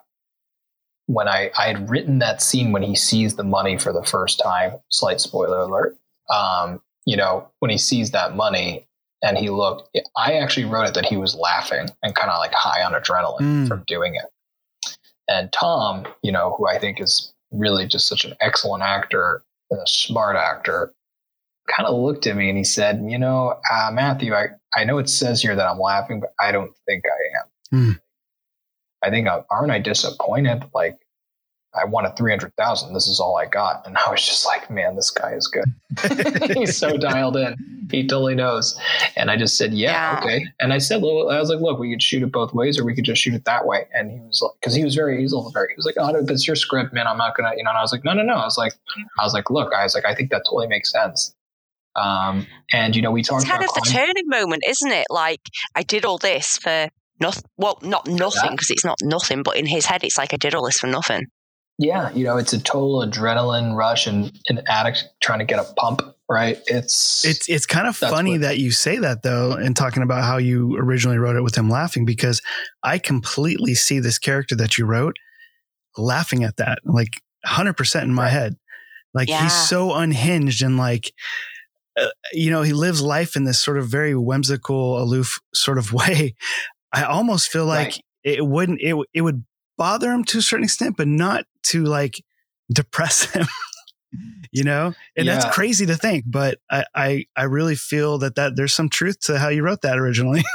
when 1.11 1.27
I 1.27 1.51
I 1.57 1.67
had 1.67 1.89
written 1.89 2.19
that 2.19 2.41
scene 2.41 2.71
when 2.71 2.83
he 2.83 2.95
sees 2.95 3.35
the 3.35 3.43
money 3.43 3.77
for 3.77 3.91
the 3.93 4.03
first 4.03 4.39
time. 4.43 4.73
Slight 4.89 5.19
spoiler 5.19 5.59
alert. 5.59 5.97
Um, 6.29 6.81
you 7.05 7.17
know 7.17 7.49
when 7.59 7.71
he 7.71 7.77
sees 7.77 8.11
that 8.11 8.35
money 8.35 8.87
and 9.23 9.37
he 9.37 9.49
looked, 9.49 9.97
I 10.15 10.33
actually 10.33 10.65
wrote 10.65 10.87
it 10.87 10.93
that 10.95 11.05
he 11.05 11.17
was 11.17 11.35
laughing 11.35 11.87
and 12.01 12.15
kind 12.15 12.31
of 12.31 12.39
like 12.39 12.53
high 12.53 12.83
on 12.83 12.93
adrenaline 12.93 13.41
mm. 13.41 13.67
from 13.67 13.83
doing 13.85 14.15
it. 14.15 14.25
And 15.27 15.51
Tom, 15.51 16.05
you 16.23 16.31
know, 16.31 16.55
who 16.57 16.67
I 16.67 16.79
think 16.79 16.99
is 16.99 17.31
really 17.51 17.87
just 17.87 18.07
such 18.07 18.25
an 18.25 18.35
excellent 18.41 18.83
actor 18.83 19.43
and 19.69 19.79
a 19.79 19.87
smart 19.87 20.35
actor, 20.35 20.93
kind 21.69 21.87
of 21.87 21.99
looked 21.99 22.27
at 22.27 22.35
me 22.35 22.49
and 22.49 22.57
he 22.57 22.63
said, 22.63 23.01
You 23.07 23.19
know, 23.19 23.59
uh, 23.71 23.91
Matthew, 23.93 24.33
I, 24.33 24.47
I 24.75 24.83
know 24.83 24.97
it 24.97 25.09
says 25.09 25.41
here 25.41 25.55
that 25.55 25.67
I'm 25.67 25.79
laughing, 25.79 26.19
but 26.19 26.33
I 26.39 26.51
don't 26.51 26.73
think 26.87 27.03
I 27.05 27.77
am. 27.77 27.79
Mm. 27.79 27.99
I 29.03 29.09
think, 29.09 29.27
uh, 29.27 29.41
aren't 29.49 29.71
I 29.71 29.79
disappointed? 29.79 30.63
Like, 30.73 30.99
I 31.73 31.85
wanted 31.85 32.17
300,000. 32.17 32.93
This 32.93 33.07
is 33.07 33.21
all 33.21 33.37
I 33.37 33.45
got. 33.45 33.87
And 33.87 33.97
I 33.97 34.09
was 34.11 34.25
just 34.25 34.45
like, 34.45 34.69
man, 34.69 34.97
this 34.97 35.09
guy 35.09 35.31
is 35.31 35.47
good. 35.47 35.63
He's 36.57 36.75
so 36.75 36.97
dialed 36.97 37.37
in. 37.37 37.87
He 37.89 38.05
totally 38.05 38.35
knows. 38.35 38.77
And 39.15 39.31
I 39.31 39.37
just 39.37 39.57
said, 39.57 39.73
yeah, 39.73 40.19
okay. 40.21 40.45
And 40.59 40.73
I 40.73 40.79
said, 40.79 40.97
I 40.97 41.39
was 41.39 41.49
like, 41.49 41.61
look, 41.61 41.79
we 41.79 41.91
could 41.91 42.03
shoot 42.03 42.23
it 42.23 42.31
both 42.31 42.53
ways 42.53 42.77
or 42.77 42.83
we 42.83 42.93
could 42.93 43.05
just 43.05 43.21
shoot 43.21 43.33
it 43.33 43.45
that 43.45 43.65
way. 43.65 43.87
And 43.93 44.11
he 44.11 44.19
was 44.19 44.41
like, 44.41 44.51
cause 44.61 44.75
he 44.75 44.83
was 44.83 44.95
very, 44.95 45.21
he's 45.21 45.31
a 45.31 45.37
little 45.37 45.51
very, 45.51 45.69
he 45.69 45.75
was 45.77 45.85
like, 45.85 45.95
oh, 45.97 46.11
no, 46.11 46.19
it's 46.27 46.45
your 46.45 46.57
script, 46.57 46.93
man. 46.93 47.07
I'm 47.07 47.17
not 47.17 47.37
going 47.37 47.49
to, 47.49 47.57
you 47.57 47.63
know, 47.63 47.69
and 47.69 47.77
I 47.77 47.81
was 47.81 47.93
like, 47.93 48.03
no, 48.03 48.13
no, 48.13 48.23
no. 48.23 48.33
I 48.33 48.43
was 48.43 48.57
like, 48.57 48.73
I 49.17 49.23
was 49.23 49.33
like, 49.33 49.49
look, 49.49 49.73
I 49.73 49.83
was 49.83 49.95
like, 49.95 50.05
I 50.05 50.13
think 50.13 50.29
that 50.31 50.43
totally 50.45 50.67
makes 50.67 50.91
sense. 50.91 51.33
Um, 51.95 52.47
and 52.71 52.95
you 52.95 53.01
know, 53.01 53.11
we 53.11 53.21
talked 53.21 53.43
It's 53.43 53.51
kind 53.51 53.63
of 53.63 53.73
the 53.73 53.89
turning 53.89 54.27
moment, 54.27 54.63
isn't 54.65 54.91
it? 54.91 55.07
Like 55.09 55.41
I 55.75 55.83
did 55.83 56.05
all 56.05 56.17
this 56.17 56.57
for 56.57 56.89
nothing. 57.21 57.43
Well, 57.57 57.77
not 57.81 58.07
nothing 58.07 58.51
because 58.51 58.69
it's 58.69 58.83
not 58.85 58.97
nothing, 59.03 59.43
but 59.43 59.55
in 59.57 59.65
his 59.65 59.85
head, 59.85 60.03
it's 60.03 60.17
like 60.17 60.33
I 60.33 60.37
did 60.37 60.53
all 60.55 60.65
this 60.65 60.77
for 60.79 60.87
nothing. 60.87 61.27
yeah, 61.77 62.11
you 62.11 62.23
know, 62.25 62.37
it's 62.37 62.53
a 62.53 62.59
total 62.61 62.99
adrenaline 63.05 63.75
rush 63.75 64.05
and 64.07 64.31
an 64.49 64.61
addict 64.67 65.05
trying 65.21 65.39
to 65.39 65.45
get 65.45 65.57
a 65.59 65.63
pump, 65.77 66.01
right? 66.29 66.59
It's 66.67 67.25
It's 67.25 67.49
it's 67.49 67.65
kind 67.65 67.87
of 67.87 67.95
funny 67.95 68.33
what- 68.33 68.41
that 68.41 68.59
you 68.59 68.71
say 68.71 68.97
that 68.97 69.23
though, 69.23 69.53
and 69.53 69.75
talking 69.75 70.03
about 70.03 70.23
how 70.23 70.37
you 70.37 70.75
originally 70.77 71.17
wrote 71.17 71.35
it 71.37 71.41
with 71.43 71.55
him 71.55 71.69
laughing, 71.69 72.05
because 72.05 72.41
I 72.83 72.99
completely 72.99 73.73
see 73.73 73.99
this 73.99 74.19
character 74.19 74.55
that 74.57 74.77
you 74.77 74.85
wrote 74.85 75.15
laughing 75.97 76.43
at 76.43 76.57
that, 76.57 76.79
like 76.85 77.13
hundred 77.45 77.73
percent 77.77 78.05
in 78.05 78.13
my 78.13 78.29
head. 78.29 78.57
Like 79.13 79.27
Yeah. 79.29 79.43
he's 79.43 79.53
so 79.67 79.93
unhinged 79.95 80.61
and 80.61 80.77
like, 80.77 81.11
uh, 81.99 82.07
you 82.31 82.49
know, 82.51 82.61
he 82.61 82.71
lives 82.73 83.01
life 83.01 83.35
in 83.35 83.43
this 83.43 83.59
sort 83.59 83.77
of 83.77 83.87
very 83.87 84.15
whimsical, 84.15 85.01
aloof 85.01 85.39
sort 85.53 85.77
of 85.77 85.91
way. 86.01 86.35
I 86.93 87.03
almost 87.03 87.49
feel 87.49 87.65
like 87.65 87.87
Right. 87.87 88.03
it 88.23 88.45
wouldn't 88.45 88.81
it 88.81 88.95
it 89.13 89.21
would 89.21 89.43
bother 89.77 90.11
him 90.11 90.23
to 90.25 90.37
a 90.39 90.41
certain 90.41 90.63
extent, 90.65 90.97
but 90.97 91.07
not 91.07 91.45
to 91.63 91.83
like 91.83 92.23
depress 92.71 93.23
him. 93.33 93.47
you 94.51 94.63
know, 94.63 94.93
and 95.15 95.27
Yeah. 95.27 95.35
that's 95.35 95.53
crazy 95.53 95.85
to 95.85 95.95
think, 95.95 96.25
but 96.27 96.59
I, 96.69 96.85
I 96.93 97.25
I 97.35 97.43
really 97.43 97.75
feel 97.75 98.17
that 98.19 98.35
that 98.35 98.55
there's 98.55 98.73
some 98.73 98.89
truth 98.89 99.19
to 99.21 99.39
how 99.39 99.47
you 99.49 99.63
wrote 99.63 99.81
that 99.81 99.97
originally. 99.97 100.43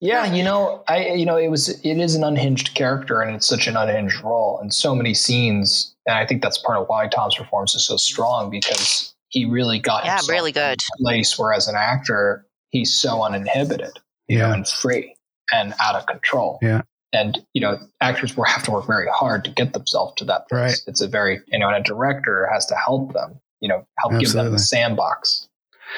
Yeah, 0.00 0.26
you 0.34 0.42
know, 0.42 0.82
I 0.88 1.06
you 1.14 1.24
know, 1.24 1.36
it 1.36 1.48
was 1.48 1.68
it 1.68 1.98
is 1.98 2.14
an 2.14 2.24
unhinged 2.24 2.74
character 2.74 3.20
and 3.20 3.34
it's 3.36 3.46
such 3.46 3.66
an 3.66 3.76
unhinged 3.76 4.22
role 4.22 4.58
and 4.60 4.74
so 4.74 4.94
many 4.94 5.14
scenes 5.14 5.94
and 6.06 6.16
I 6.18 6.26
think 6.26 6.42
that's 6.42 6.58
part 6.58 6.78
of 6.78 6.86
why 6.88 7.06
Tom's 7.08 7.36
performance 7.36 7.74
is 7.74 7.86
so 7.86 7.96
strong 7.96 8.50
because 8.50 9.14
he 9.28 9.46
really 9.46 9.78
got 9.78 10.04
Yeah, 10.04 10.16
himself 10.16 10.30
really 10.30 10.50
in 10.50 10.56
a 10.56 10.70
good. 10.70 10.78
place 11.00 11.38
where 11.38 11.52
as 11.54 11.68
an 11.68 11.76
actor 11.76 12.44
he's 12.70 12.94
so 12.94 13.22
uninhibited, 13.22 13.92
you 14.28 14.38
know, 14.38 14.48
Yeah. 14.48 14.54
and 14.54 14.68
free 14.68 15.14
and 15.52 15.74
out 15.82 15.94
of 15.94 16.06
control. 16.06 16.58
Yeah. 16.62 16.82
And 17.12 17.44
you 17.52 17.60
know, 17.60 17.78
actors 18.00 18.36
will 18.36 18.44
have 18.44 18.62
to 18.64 18.70
work 18.72 18.86
very 18.86 19.06
hard 19.12 19.44
to 19.44 19.50
get 19.50 19.72
themselves 19.72 20.14
to 20.16 20.24
that 20.26 20.48
place. 20.48 20.60
Right. 20.60 20.82
It's 20.88 21.00
a 21.00 21.08
very 21.08 21.40
you 21.48 21.58
know, 21.58 21.68
and 21.68 21.76
a 21.76 21.82
director 21.82 22.48
has 22.52 22.66
to 22.66 22.74
help 22.74 23.12
them, 23.12 23.40
you 23.60 23.68
know, 23.68 23.86
help 23.98 24.18
give 24.20 24.32
them 24.32 24.50
the 24.50 24.58
sandbox 24.58 25.48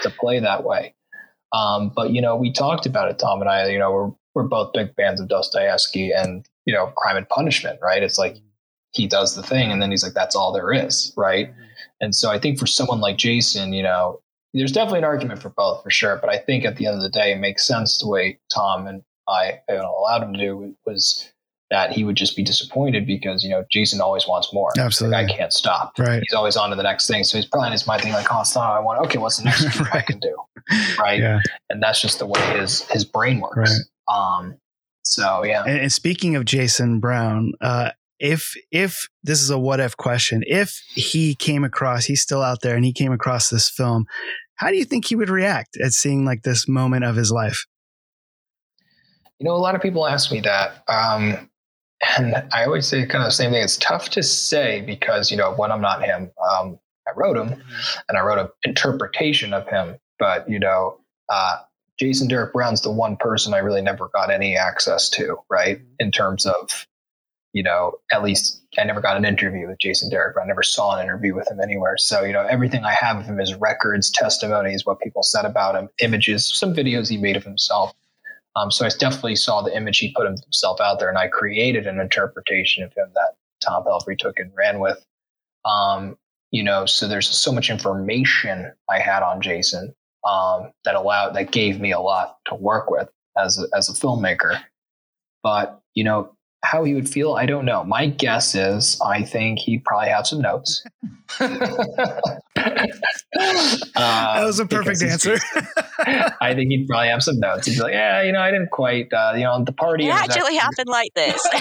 to 0.02 0.10
play 0.10 0.40
that 0.40 0.64
way. 0.64 0.94
Um, 1.52 1.90
but 1.94 2.10
you 2.10 2.20
know, 2.20 2.36
we 2.36 2.52
talked 2.52 2.86
about 2.86 3.10
it, 3.10 3.18
Tom 3.18 3.40
and 3.40 3.48
I. 3.48 3.68
You 3.68 3.78
know, 3.78 3.92
we're 3.92 4.10
we're 4.34 4.48
both 4.48 4.72
big 4.74 4.94
fans 4.96 5.20
of 5.20 5.28
Dostoevsky 5.28 6.10
and 6.12 6.44
you 6.66 6.74
know, 6.74 6.88
Crime 6.96 7.16
and 7.16 7.28
Punishment, 7.28 7.78
right? 7.82 8.02
It's 8.02 8.18
like 8.18 8.36
he 8.92 9.06
does 9.06 9.34
the 9.36 9.42
thing, 9.42 9.70
and 9.72 9.80
then 9.80 9.90
he's 9.90 10.02
like, 10.02 10.12
"That's 10.14 10.34
all 10.36 10.52
there 10.52 10.72
is," 10.72 11.14
right? 11.16 11.54
And 12.00 12.14
so 12.14 12.30
I 12.30 12.38
think 12.38 12.58
for 12.58 12.66
someone 12.66 13.00
like 13.00 13.16
Jason, 13.16 13.72
you 13.72 13.82
know, 13.82 14.20
there's 14.56 14.72
definitely 14.72 15.00
an 15.00 15.04
argument 15.04 15.40
for 15.40 15.50
both, 15.50 15.82
for 15.82 15.90
sure. 15.90 16.16
But 16.16 16.30
I 16.30 16.38
think 16.38 16.64
at 16.64 16.76
the 16.76 16.86
end 16.86 16.96
of 16.96 17.02
the 17.02 17.10
day, 17.10 17.32
it 17.32 17.38
makes 17.38 17.66
sense 17.66 17.98
the 17.98 18.08
way 18.08 18.38
Tom 18.52 18.86
and 18.86 19.02
I 19.28 19.60
you 19.68 19.76
know, 19.76 19.94
allowed 19.98 20.22
him 20.22 20.32
to 20.34 20.38
do 20.38 20.74
was 20.86 21.30
that 21.70 21.90
he 21.90 22.04
would 22.04 22.16
just 22.16 22.36
be 22.36 22.44
disappointed 22.44 23.06
because 23.06 23.42
you 23.42 23.50
know 23.50 23.64
Jason 23.70 24.00
always 24.00 24.26
wants 24.26 24.52
more. 24.52 24.70
Absolutely. 24.78 25.16
Like, 25.16 25.30
I 25.30 25.36
can't 25.36 25.52
stop. 25.52 25.98
Right. 25.98 26.22
He's 26.22 26.34
always 26.34 26.56
on 26.56 26.70
to 26.70 26.76
the 26.76 26.82
next 26.82 27.08
thing. 27.08 27.24
So 27.24 27.36
he's 27.38 27.46
probably 27.46 27.68
in 27.68 27.72
his 27.72 27.86
mind 27.86 28.02
thinking 28.02 28.16
like, 28.16 28.32
"Oh, 28.32 28.44
stop! 28.44 28.76
I 28.76 28.80
want. 28.80 29.04
Okay, 29.06 29.18
what's 29.18 29.38
the 29.38 29.44
next 29.44 29.64
thing 29.76 29.86
I 29.92 30.00
can 30.00 30.20
do?" 30.20 30.36
Right. 30.98 31.20
Yeah. 31.20 31.38
And 31.70 31.80
that's 31.80 32.00
just 32.00 32.18
the 32.18 32.26
way 32.26 32.40
his 32.58 32.82
his 32.88 33.04
brain 33.04 33.40
works. 33.40 33.56
Right. 34.08 34.40
Um. 34.40 34.56
So 35.02 35.44
yeah. 35.44 35.62
And, 35.64 35.78
and 35.80 35.92
speaking 35.92 36.34
of 36.34 36.44
Jason 36.44 36.98
Brown, 36.98 37.52
uh, 37.60 37.90
if 38.18 38.54
if 38.70 39.08
this 39.22 39.42
is 39.42 39.50
a 39.50 39.58
what 39.58 39.80
if 39.80 39.96
question, 39.96 40.42
if 40.46 40.80
he 40.94 41.34
came 41.34 41.64
across, 41.64 42.04
he's 42.04 42.22
still 42.22 42.42
out 42.42 42.62
there, 42.62 42.74
and 42.74 42.84
he 42.84 42.92
came 42.92 43.12
across 43.12 43.50
this 43.50 43.68
film, 43.68 44.06
how 44.56 44.68
do 44.68 44.76
you 44.76 44.84
think 44.84 45.06
he 45.06 45.16
would 45.16 45.30
react 45.30 45.76
at 45.82 45.92
seeing 45.92 46.24
like 46.24 46.42
this 46.42 46.66
moment 46.68 47.04
of 47.04 47.16
his 47.16 47.30
life? 47.30 47.64
You 49.38 49.46
know, 49.46 49.54
a 49.54 49.58
lot 49.58 49.74
of 49.74 49.82
people 49.82 50.06
ask 50.06 50.32
me 50.32 50.40
that. 50.40 50.82
Um, 50.88 51.48
and 52.18 52.34
I 52.52 52.64
always 52.64 52.86
say 52.86 53.04
kind 53.06 53.22
of 53.22 53.28
the 53.28 53.32
same 53.32 53.52
thing. 53.52 53.62
It's 53.62 53.76
tough 53.76 54.10
to 54.10 54.22
say 54.22 54.80
because, 54.80 55.30
you 55.30 55.36
know, 55.36 55.52
when 55.54 55.70
I'm 55.70 55.80
not 55.80 56.02
him, 56.02 56.30
um, 56.50 56.78
I 57.06 57.12
wrote 57.14 57.36
him 57.36 57.62
and 58.08 58.18
I 58.18 58.22
wrote 58.22 58.38
an 58.38 58.48
interpretation 58.64 59.52
of 59.52 59.68
him. 59.68 59.96
But, 60.18 60.48
you 60.48 60.58
know, 60.58 60.98
uh, 61.28 61.58
Jason 61.98 62.28
Derek 62.28 62.52
Brown's 62.52 62.80
the 62.80 62.90
one 62.90 63.16
person 63.16 63.54
I 63.54 63.58
really 63.58 63.82
never 63.82 64.08
got 64.14 64.30
any 64.30 64.56
access 64.56 65.08
to, 65.10 65.38
right? 65.50 65.80
In 65.98 66.10
terms 66.10 66.46
of, 66.46 66.86
you 67.56 67.62
know, 67.62 67.92
at 68.12 68.22
least 68.22 68.62
I 68.76 68.84
never 68.84 69.00
got 69.00 69.16
an 69.16 69.24
interview 69.24 69.66
with 69.66 69.78
Jason 69.78 70.10
Brown. 70.10 70.34
I 70.42 70.46
never 70.46 70.62
saw 70.62 70.94
an 70.94 71.02
interview 71.02 71.34
with 71.34 71.50
him 71.50 71.58
anywhere. 71.58 71.96
So, 71.96 72.22
you 72.22 72.34
know, 72.34 72.44
everything 72.44 72.84
I 72.84 72.92
have 72.92 73.16
of 73.16 73.24
him 73.24 73.40
is 73.40 73.54
records, 73.54 74.10
testimonies, 74.10 74.84
what 74.84 75.00
people 75.00 75.22
said 75.22 75.46
about 75.46 75.74
him, 75.74 75.88
images, 75.98 76.44
some 76.44 76.74
videos 76.74 77.08
he 77.08 77.16
made 77.16 77.34
of 77.34 77.44
himself. 77.44 77.94
Um, 78.56 78.70
so 78.70 78.84
I 78.84 78.90
definitely 78.90 79.36
saw 79.36 79.62
the 79.62 79.74
image 79.74 79.96
he 80.00 80.12
put 80.14 80.26
himself 80.26 80.82
out 80.82 80.98
there, 80.98 81.08
and 81.08 81.16
I 81.16 81.28
created 81.28 81.86
an 81.86 81.98
interpretation 81.98 82.84
of 82.84 82.92
him 82.92 83.08
that 83.14 83.36
Tom 83.66 83.84
Pelphrey 83.84 84.18
took 84.18 84.38
and 84.38 84.52
ran 84.54 84.78
with. 84.78 85.02
Um, 85.64 86.18
you 86.50 86.62
know, 86.62 86.84
so 86.84 87.08
there's 87.08 87.26
so 87.26 87.52
much 87.52 87.70
information 87.70 88.70
I 88.90 88.98
had 88.98 89.22
on 89.22 89.40
Jason 89.40 89.94
um, 90.28 90.72
that 90.84 90.94
allowed 90.94 91.30
that 91.30 91.52
gave 91.52 91.80
me 91.80 91.92
a 91.92 92.00
lot 92.00 92.36
to 92.48 92.54
work 92.54 92.90
with 92.90 93.08
as 93.38 93.58
a, 93.58 93.74
as 93.74 93.88
a 93.88 93.94
filmmaker. 93.94 94.60
But 95.42 95.80
you 95.94 96.04
know 96.04 96.35
how 96.66 96.82
he 96.84 96.94
would 96.94 97.08
feel, 97.08 97.34
I 97.34 97.46
don't 97.46 97.64
know. 97.64 97.84
My 97.84 98.06
guess 98.08 98.54
is 98.54 99.00
I 99.04 99.22
think 99.22 99.60
he'd 99.60 99.84
probably 99.84 100.08
have 100.08 100.26
some 100.26 100.40
notes. 100.40 100.82
that 101.38 102.40
was 104.44 104.58
a 104.58 104.66
perfect 104.66 105.02
answer. 105.02 105.36
I 106.40 106.54
think 106.54 106.70
he'd 106.70 106.86
probably 106.88 107.08
have 107.08 107.22
some 107.22 107.38
notes. 107.38 107.66
He'd 107.66 107.76
be 107.76 107.82
like, 107.82 107.92
"Yeah, 107.92 108.22
you 108.22 108.32
know, 108.32 108.40
I 108.40 108.50
didn't 108.50 108.70
quite, 108.70 109.12
uh, 109.12 109.32
you 109.36 109.44
know, 109.44 109.62
the 109.64 109.72
party 109.72 110.06
It 110.06 110.10
was 110.12 110.20
actually 110.20 110.56
happened 110.56 110.88
like 110.88 111.12
this. 111.14 111.40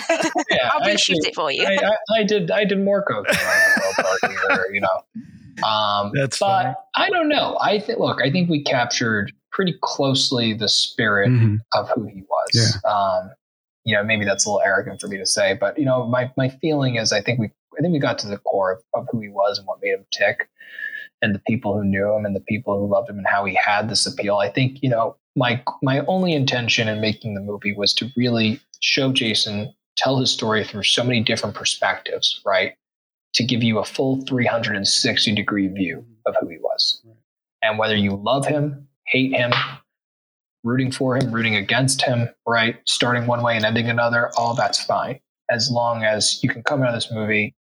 Yeah, 0.49 0.69
I'll 0.73 0.83
I 0.83 0.93
reshoot 0.95 1.15
it 1.25 1.35
for 1.35 1.51
you. 1.51 1.63
I, 1.65 1.75
I, 1.75 2.19
I 2.19 2.23
did 2.23 2.51
I 2.51 2.65
did 2.65 2.79
more 2.83 3.03
coke 3.03 3.27
party 3.27 4.35
or, 4.49 4.67
you 4.73 4.81
know. 4.81 5.67
Um 5.67 6.11
That's 6.13 6.39
but 6.39 6.63
funny. 6.63 6.75
I 6.95 7.09
don't 7.09 7.29
know. 7.29 7.57
I 7.61 7.79
think 7.79 7.99
look, 7.99 8.21
I 8.21 8.31
think 8.31 8.49
we 8.49 8.63
captured 8.63 9.31
pretty 9.51 9.75
closely 9.81 10.53
the 10.53 10.67
spirit 10.69 11.29
Mhm. 11.31 11.59
of 11.73 11.89
who 11.95 12.05
he 12.07 12.23
was. 12.29 12.77
Um 12.85 13.31
you 13.85 13.95
know, 13.95 14.03
maybe 14.03 14.25
that's 14.25 14.45
a 14.45 14.49
little 14.49 14.65
arrogant 14.65 14.99
for 14.99 15.07
me 15.07 15.17
to 15.17 15.25
say, 15.25 15.53
but 15.53 15.77
you 15.77 15.85
know, 15.85 16.05
my 16.05 16.31
my 16.35 16.49
feeling 16.49 16.95
is 16.95 17.13
I 17.13 17.21
think 17.21 17.39
we 17.39 17.51
I 17.77 17.81
think 17.81 17.93
we 17.93 17.99
got 17.99 18.17
to 18.19 18.27
the 18.27 18.37
core 18.39 18.73
of, 18.73 18.83
of 18.93 19.07
who 19.11 19.21
he 19.21 19.29
was 19.29 19.57
and 19.57 19.67
what 19.67 19.79
made 19.81 19.93
him 19.93 20.05
tick 20.11 20.49
and 21.21 21.33
the 21.33 21.41
people 21.47 21.73
who 21.73 21.83
knew 21.83 22.13
him 22.13 22.25
and 22.25 22.35
the 22.35 22.41
people 22.41 22.79
who 22.79 22.91
loved 22.91 23.09
him 23.09 23.17
and 23.17 23.27
how 23.27 23.45
he 23.45 23.55
had 23.55 23.89
this 23.89 24.05
appeal. 24.05 24.37
I 24.37 24.49
think, 24.49 24.79
you 24.81 24.89
know, 24.89 25.15
my 25.35 25.61
my 25.81 25.99
only 26.07 26.33
intention 26.33 26.87
in 26.87 27.01
making 27.01 27.35
the 27.35 27.41
movie 27.41 27.73
was 27.73 27.93
to 27.95 28.09
really 28.15 28.59
show 28.79 29.11
Jason 29.11 29.73
tell 29.97 30.19
his 30.19 30.31
story 30.31 30.63
through 30.63 30.83
so 30.83 31.03
many 31.03 31.21
different 31.21 31.55
perspectives, 31.55 32.41
right? 32.45 32.73
To 33.35 33.43
give 33.43 33.63
you 33.63 33.79
a 33.79 33.85
full 33.85 34.21
360 34.21 35.33
degree 35.35 35.67
view 35.67 35.97
mm-hmm. 35.97 36.13
of 36.25 36.35
who 36.39 36.49
he 36.49 36.57
was. 36.57 37.01
And 37.61 37.79
whether 37.79 37.95
you 37.95 38.15
love 38.15 38.45
him, 38.45 38.87
hate 39.05 39.33
him, 39.33 39.51
rooting 40.65 40.91
for 40.91 41.15
him, 41.15 41.31
rooting 41.31 41.55
against 41.55 42.01
him, 42.01 42.27
right? 42.45 42.77
Starting 42.85 43.27
one 43.27 43.41
way 43.43 43.55
and 43.55 43.63
ending 43.63 43.89
another, 43.89 44.31
all 44.35 44.53
that's 44.55 44.83
fine. 44.83 45.19
As 45.49 45.69
long 45.71 46.03
as 46.03 46.43
you 46.43 46.49
can 46.49 46.63
come 46.63 46.81
out 46.81 46.89
of 46.89 46.95
this 46.95 47.11
movie, 47.11 47.55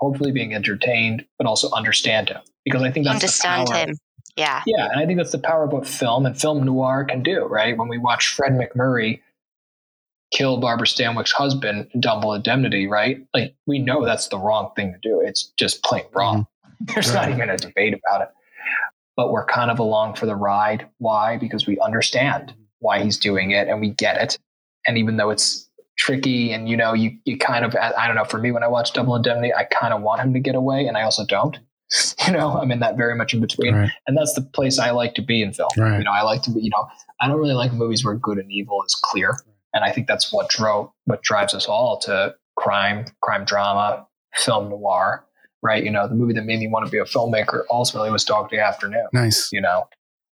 hopefully 0.00 0.32
being 0.32 0.54
entertained, 0.54 1.24
but 1.38 1.46
also 1.46 1.70
understand 1.70 2.30
him. 2.30 2.40
Because 2.64 2.82
I 2.82 2.90
think 2.90 3.04
that's 3.06 3.20
the 3.20 3.26
Understand 3.26 3.68
power- 3.68 3.78
him. 3.78 3.94
Yeah. 4.36 4.62
yeah, 4.66 4.88
and 4.90 5.00
I 5.00 5.06
think 5.06 5.18
that's 5.18 5.32
the 5.32 5.38
power 5.38 5.64
of 5.64 5.72
what 5.72 5.86
film 5.86 6.26
and 6.26 6.38
film 6.38 6.62
noir 6.64 7.04
can 7.04 7.22
do, 7.22 7.44
right? 7.44 7.76
When 7.76 7.88
we 7.88 7.96
watch 7.96 8.28
Fred 8.28 8.52
MacMurray 8.52 9.20
kill 10.30 10.58
Barbara 10.58 10.86
Stanwyck's 10.86 11.32
husband 11.32 11.88
in 11.94 12.00
Double 12.00 12.34
Indemnity, 12.34 12.86
right? 12.86 13.24
Like 13.32 13.54
we 13.66 13.78
know 13.78 14.04
that's 14.04 14.28
the 14.28 14.38
wrong 14.38 14.72
thing 14.76 14.92
to 14.92 14.98
do. 14.98 15.20
It's 15.20 15.52
just 15.58 15.82
plain 15.82 16.04
wrong. 16.12 16.42
Mm-hmm. 16.42 16.92
There's 16.94 17.14
not 17.14 17.30
even 17.30 17.48
a 17.48 17.56
debate 17.56 17.94
about 17.94 18.22
it. 18.22 18.28
But 19.16 19.32
we're 19.32 19.46
kind 19.46 19.70
of 19.70 19.78
along 19.78 20.14
for 20.14 20.26
the 20.26 20.36
ride. 20.36 20.86
Why? 20.98 21.38
Because 21.38 21.66
we 21.66 21.78
understand 21.80 22.54
why 22.80 23.02
he's 23.02 23.16
doing 23.16 23.50
it 23.50 23.68
and 23.68 23.80
we 23.80 23.90
get 23.90 24.20
it. 24.20 24.38
And 24.86 24.98
even 24.98 25.16
though 25.16 25.30
it's 25.30 25.68
tricky 25.96 26.52
and 26.52 26.68
you 26.68 26.76
know, 26.76 26.92
you 26.92 27.18
you 27.24 27.38
kind 27.38 27.64
of 27.64 27.74
I 27.74 28.06
don't 28.06 28.16
know, 28.16 28.24
for 28.24 28.38
me 28.38 28.52
when 28.52 28.62
I 28.62 28.68
watch 28.68 28.92
Double 28.92 29.16
Indemnity, 29.16 29.54
I 29.54 29.64
kind 29.64 29.94
of 29.94 30.02
want 30.02 30.20
him 30.20 30.34
to 30.34 30.40
get 30.40 30.54
away 30.54 30.86
and 30.86 30.96
I 30.96 31.02
also 31.02 31.24
don't. 31.24 31.58
You 32.26 32.32
know, 32.32 32.58
I'm 32.58 32.72
in 32.72 32.80
that 32.80 32.96
very 32.96 33.14
much 33.14 33.32
in 33.34 33.40
between. 33.40 33.72
Right. 33.72 33.90
And 34.08 34.16
that's 34.16 34.34
the 34.34 34.42
place 34.42 34.80
I 34.80 34.90
like 34.90 35.14
to 35.14 35.22
be 35.22 35.42
in 35.42 35.52
film. 35.52 35.68
Right. 35.78 35.98
You 35.98 36.04
know, 36.04 36.10
I 36.10 36.22
like 36.22 36.42
to 36.42 36.50
be, 36.50 36.60
you 36.60 36.70
know, 36.70 36.88
I 37.20 37.28
don't 37.28 37.38
really 37.38 37.54
like 37.54 37.72
movies 37.72 38.04
where 38.04 38.16
good 38.16 38.38
and 38.38 38.50
evil 38.50 38.82
is 38.82 38.96
clear. 39.00 39.38
And 39.72 39.84
I 39.84 39.92
think 39.92 40.08
that's 40.08 40.32
what 40.32 40.48
drove 40.48 40.90
what 41.04 41.22
drives 41.22 41.54
us 41.54 41.66
all 41.66 42.00
to 42.00 42.34
crime, 42.56 43.04
crime 43.22 43.44
drama, 43.44 44.06
film 44.34 44.70
noir, 44.70 45.25
right? 45.66 45.82
You 45.82 45.90
know, 45.90 46.06
the 46.06 46.14
movie 46.14 46.32
that 46.34 46.44
made 46.44 46.60
me 46.60 46.68
want 46.68 46.86
to 46.86 46.90
be 46.90 46.98
a 46.98 47.04
filmmaker 47.04 47.64
ultimately 47.70 48.10
was 48.10 48.24
Dog 48.24 48.48
Day 48.50 48.58
Afternoon. 48.58 49.06
Nice. 49.12 49.50
You 49.52 49.60
know, 49.60 49.88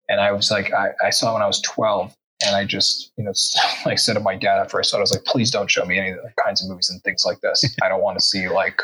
and 0.08 0.20
I 0.20 0.32
was 0.32 0.50
like, 0.50 0.72
I, 0.72 0.88
I 1.04 1.10
saw 1.10 1.30
it 1.30 1.34
when 1.34 1.42
I 1.42 1.46
was 1.46 1.60
12 1.60 2.14
and 2.46 2.56
I 2.56 2.64
just, 2.64 3.12
you 3.18 3.24
know, 3.24 3.32
like 3.84 3.92
I 3.92 3.94
said 3.96 4.14
to 4.14 4.20
my 4.20 4.36
dad 4.36 4.58
after 4.58 4.78
I 4.78 4.82
saw 4.82 4.96
it, 4.96 5.00
I 5.00 5.02
was 5.02 5.12
like, 5.12 5.24
please 5.24 5.50
don't 5.50 5.70
show 5.70 5.84
me 5.84 5.98
any 5.98 6.10
of 6.10 6.16
the 6.16 6.32
kinds 6.42 6.62
of 6.62 6.70
movies 6.70 6.88
and 6.88 7.02
things 7.02 7.24
like 7.26 7.40
this. 7.40 7.64
I 7.82 7.88
don't 7.88 8.02
want 8.02 8.18
to 8.18 8.24
see 8.24 8.48
like, 8.48 8.80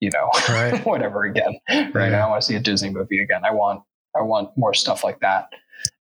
you 0.00 0.10
know, 0.12 0.30
right. 0.48 0.78
whatever 0.86 1.24
again. 1.24 1.58
Right. 1.68 2.12
I 2.12 2.18
don't 2.18 2.30
want 2.30 2.42
to 2.42 2.46
see 2.46 2.54
a 2.54 2.60
Disney 2.60 2.90
movie 2.90 3.18
again. 3.18 3.44
I 3.44 3.50
want, 3.50 3.82
I 4.16 4.22
want 4.22 4.56
more 4.56 4.74
stuff 4.74 5.02
like 5.02 5.20
that. 5.20 5.48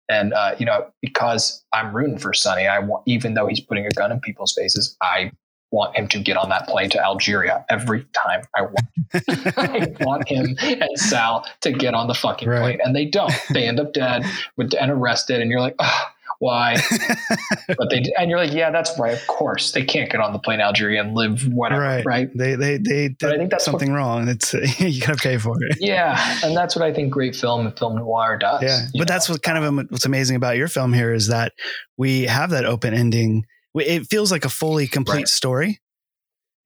And, 0.08 0.34
uh, 0.34 0.54
you 0.58 0.66
know, 0.66 0.90
because 1.00 1.64
I'm 1.72 1.96
rooting 1.96 2.18
for 2.18 2.34
Sonny, 2.34 2.66
I 2.66 2.80
want, 2.80 3.04
even 3.06 3.32
though 3.32 3.46
he's 3.46 3.60
putting 3.60 3.86
a 3.86 3.90
gun 3.90 4.12
in 4.12 4.20
people's 4.20 4.52
faces, 4.52 4.94
I 5.00 5.32
want 5.72 5.96
him 5.96 6.06
to 6.08 6.20
get 6.20 6.36
on 6.36 6.50
that 6.50 6.68
plane 6.68 6.90
to 6.90 7.02
Algeria 7.02 7.64
every 7.68 8.04
time. 8.12 8.42
I 8.54 8.62
want, 8.62 8.78
I 9.58 9.86
want 10.00 10.28
him 10.28 10.54
and 10.60 10.98
Sal 10.98 11.44
to 11.62 11.72
get 11.72 11.94
on 11.94 12.06
the 12.06 12.14
fucking 12.14 12.48
Right. 12.48 12.60
plane, 12.60 12.78
and 12.84 12.94
they 12.94 13.06
don't. 13.06 13.32
They 13.52 13.66
end 13.66 13.80
up 13.80 13.92
dead 13.92 14.24
with, 14.56 14.72
and 14.78 14.90
arrested, 14.90 15.40
and 15.40 15.50
you're 15.50 15.60
like, 15.60 15.74
"Ugh, 15.78 16.06
why? 16.38 16.76
but 17.68 17.88
they 17.90 18.02
and 18.18 18.28
you're 18.28 18.38
like, 18.38 18.52
yeah, 18.52 18.70
that's 18.70 18.98
right. 18.98 19.14
Of 19.14 19.26
course, 19.28 19.72
they 19.72 19.84
can't 19.84 20.10
get 20.10 20.20
on 20.20 20.32
the 20.32 20.38
plane 20.38 20.58
to 20.58 20.64
Algeria 20.64 21.00
and 21.00 21.14
live 21.14 21.46
whatever, 21.48 21.80
right. 21.82 22.04
right? 22.04 22.28
They 22.36 22.54
they 22.56 22.76
they 22.78 23.08
did 23.08 23.18
But 23.20 23.34
I 23.34 23.38
think 23.38 23.50
that's 23.50 23.66
what- 23.66 23.72
something 23.72 23.92
wrong. 23.92 24.28
It's 24.28 24.52
you 24.80 25.00
gotta 25.00 25.16
pay 25.16 25.38
for 25.38 25.56
it. 25.62 25.78
Yeah, 25.80 26.38
and 26.44 26.56
that's 26.56 26.74
what 26.76 26.84
I 26.84 26.92
think 26.92 27.12
great 27.12 27.34
film 27.36 27.66
and 27.66 27.78
film 27.78 27.96
noir 27.96 28.36
does. 28.38 28.62
Yeah, 28.62 28.80
but 28.98 29.08
that's 29.08 29.28
what 29.28 29.42
kind 29.42 29.64
of 29.64 29.90
what's 29.90 30.04
amazing 30.04 30.36
about 30.36 30.56
your 30.56 30.68
film 30.68 30.92
here 30.92 31.12
is 31.14 31.28
that 31.28 31.52
we 31.96 32.22
have 32.26 32.50
that 32.50 32.64
open 32.66 32.92
ending. 32.92 33.46
It 33.74 34.06
feels 34.08 34.30
like 34.30 34.44
a 34.44 34.50
fully 34.50 34.86
complete 34.86 35.20
Right. 35.20 35.28
story. 35.28 35.80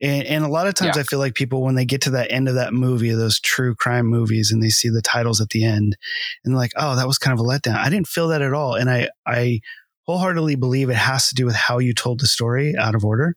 And, 0.03 0.27
and 0.27 0.45
a 0.45 0.49
lot 0.49 0.67
of 0.67 0.75
times 0.75 0.97
Yeah. 0.97 1.01
I 1.01 1.05
feel 1.05 1.19
like 1.19 1.35
people, 1.35 1.63
when 1.63 1.75
they 1.75 1.87
get 1.87 2.03
to 2.03 2.11
that 2.11 2.31
end 2.31 2.49
of 2.49 2.55
that 2.57 2.75
movie, 2.75 3.11
those 3.13 3.41
true 3.41 3.75
crime 3.75 4.07
movies, 4.07 4.53
and 4.53 4.63
they 4.63 4.69
see 4.69 4.91
the 4.91 5.01
titles 5.01 5.41
at 5.41 5.49
the 5.51 5.65
end 5.65 5.97
and 6.45 6.55
like, 6.55 6.73
oh, 6.77 6.97
that 6.97 7.07
was 7.07 7.17
kind 7.17 7.33
of 7.39 7.45
a 7.45 7.49
letdown. 7.49 7.77
I 7.77 7.89
didn't 7.89 8.09
feel 8.09 8.29
that 8.29 8.43
at 8.43 8.53
all. 8.53 8.75
And 8.75 8.91
I, 8.91 9.09
I 9.27 9.61
wholeheartedly 10.03 10.57
believe 10.57 10.91
it 10.91 10.97
has 10.97 11.29
to 11.29 11.35
do 11.35 11.47
with 11.47 11.55
how 11.55 11.79
you 11.79 11.95
told 11.95 12.21
the 12.21 12.27
story 12.27 12.77
out 12.77 12.95
of 12.95 13.05
order 13.05 13.37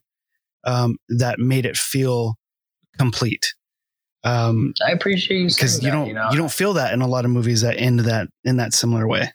um, 0.64 0.96
that 1.08 1.38
made 1.38 1.64
it 1.64 1.76
feel 1.76 2.36
complete. 2.98 3.54
Um, 4.22 4.74
I 4.86 4.90
appreciate 4.90 5.38
you 5.38 5.48
because 5.48 5.82
you 5.82 5.90
don't 5.90 6.08
you 6.08 6.12
know? 6.12 6.28
you 6.30 6.36
don't 6.36 6.52
feel 6.52 6.74
that 6.74 6.92
in 6.92 7.00
a 7.00 7.08
lot 7.08 7.24
of 7.24 7.30
movies 7.30 7.62
that 7.62 7.78
end 7.78 8.00
that 8.00 8.28
in 8.44 8.58
that 8.58 8.74
similar 8.74 9.08
way. 9.08 9.32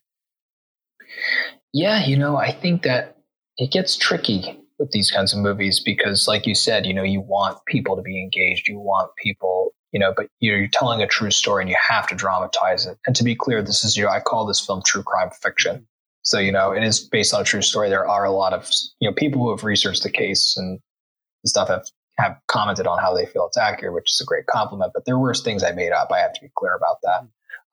Yeah, 1.74 2.06
you 2.06 2.18
know, 2.18 2.38
I 2.38 2.52
think 2.52 2.84
that 2.84 3.15
it 3.58 3.72
gets 3.72 3.96
tricky 3.96 4.60
with 4.80 4.92
these 4.92 5.10
kinds 5.12 5.34
of 5.34 5.40
movies 5.40 5.80
because, 5.80 6.28
like 6.28 6.46
you 6.46 6.56
said, 6.56 6.86
you 6.86 6.94
know, 6.94 7.04
you 7.04 7.22
want 7.22 7.58
people 7.66 7.96
to 7.96 8.02
be 8.02 8.22
engaged. 8.22 8.68
You 8.68 8.80
want 8.80 9.12
people, 9.16 9.74
you 9.92 10.00
know, 10.00 10.14
but 10.16 10.28
you're, 10.40 10.58
you're 10.58 10.68
telling 10.68 11.02
a 11.02 11.08
true 11.08 11.32
story 11.32 11.64
and 11.64 11.70
you 11.70 11.78
have 11.80 12.08
to 12.08 12.16
dramatize 12.16 12.86
it. 12.86 12.98
And 13.08 13.16
to 13.16 13.24
be 13.24 13.36
clear, 13.36 13.62
this 13.62 13.86
is, 13.86 13.96
you 13.96 14.04
know, 14.04 14.10
I 14.10 14.20
call 14.20 14.46
this 14.46 14.60
film 14.60 14.82
true 14.86 15.04
crime 15.04 15.30
fiction. 15.42 15.88
So, 16.24 16.40
you 16.40 16.52
know, 16.52 16.72
it 16.72 16.84
is 16.84 17.00
based 17.00 17.34
on 17.34 17.42
a 17.42 17.46
true 17.46 17.62
story. 17.62 17.88
There 17.88 18.08
are 18.08 18.26
a 18.26 18.32
lot 18.32 18.52
of, 18.52 18.70
you 19.00 19.10
know, 19.10 19.14
people 19.14 19.42
who 19.42 19.52
have 19.52 19.64
researched 19.64 20.04
the 20.04 20.12
case 20.12 20.58
and 20.58 20.80
stuff 21.46 21.70
have, 21.70 21.86
have 22.18 22.36
commented 22.48 22.88
on 22.88 23.00
how 23.00 23.14
they 23.14 23.26
feel 23.28 23.46
it's 23.46 23.58
accurate, 23.58 23.94
which 23.94 24.12
is 24.12 24.20
a 24.22 24.26
great 24.26 24.48
compliment. 24.48 24.92
But 24.94 25.06
there 25.06 25.20
were 25.20 25.34
things 25.34 25.64
I 25.64 25.72
made 25.72 25.92
up. 25.92 26.12
I 26.12 26.20
have 26.20 26.34
to 26.34 26.42
be 26.42 26.50
clear 26.58 26.76
about 26.76 26.98
that. 27.04 27.28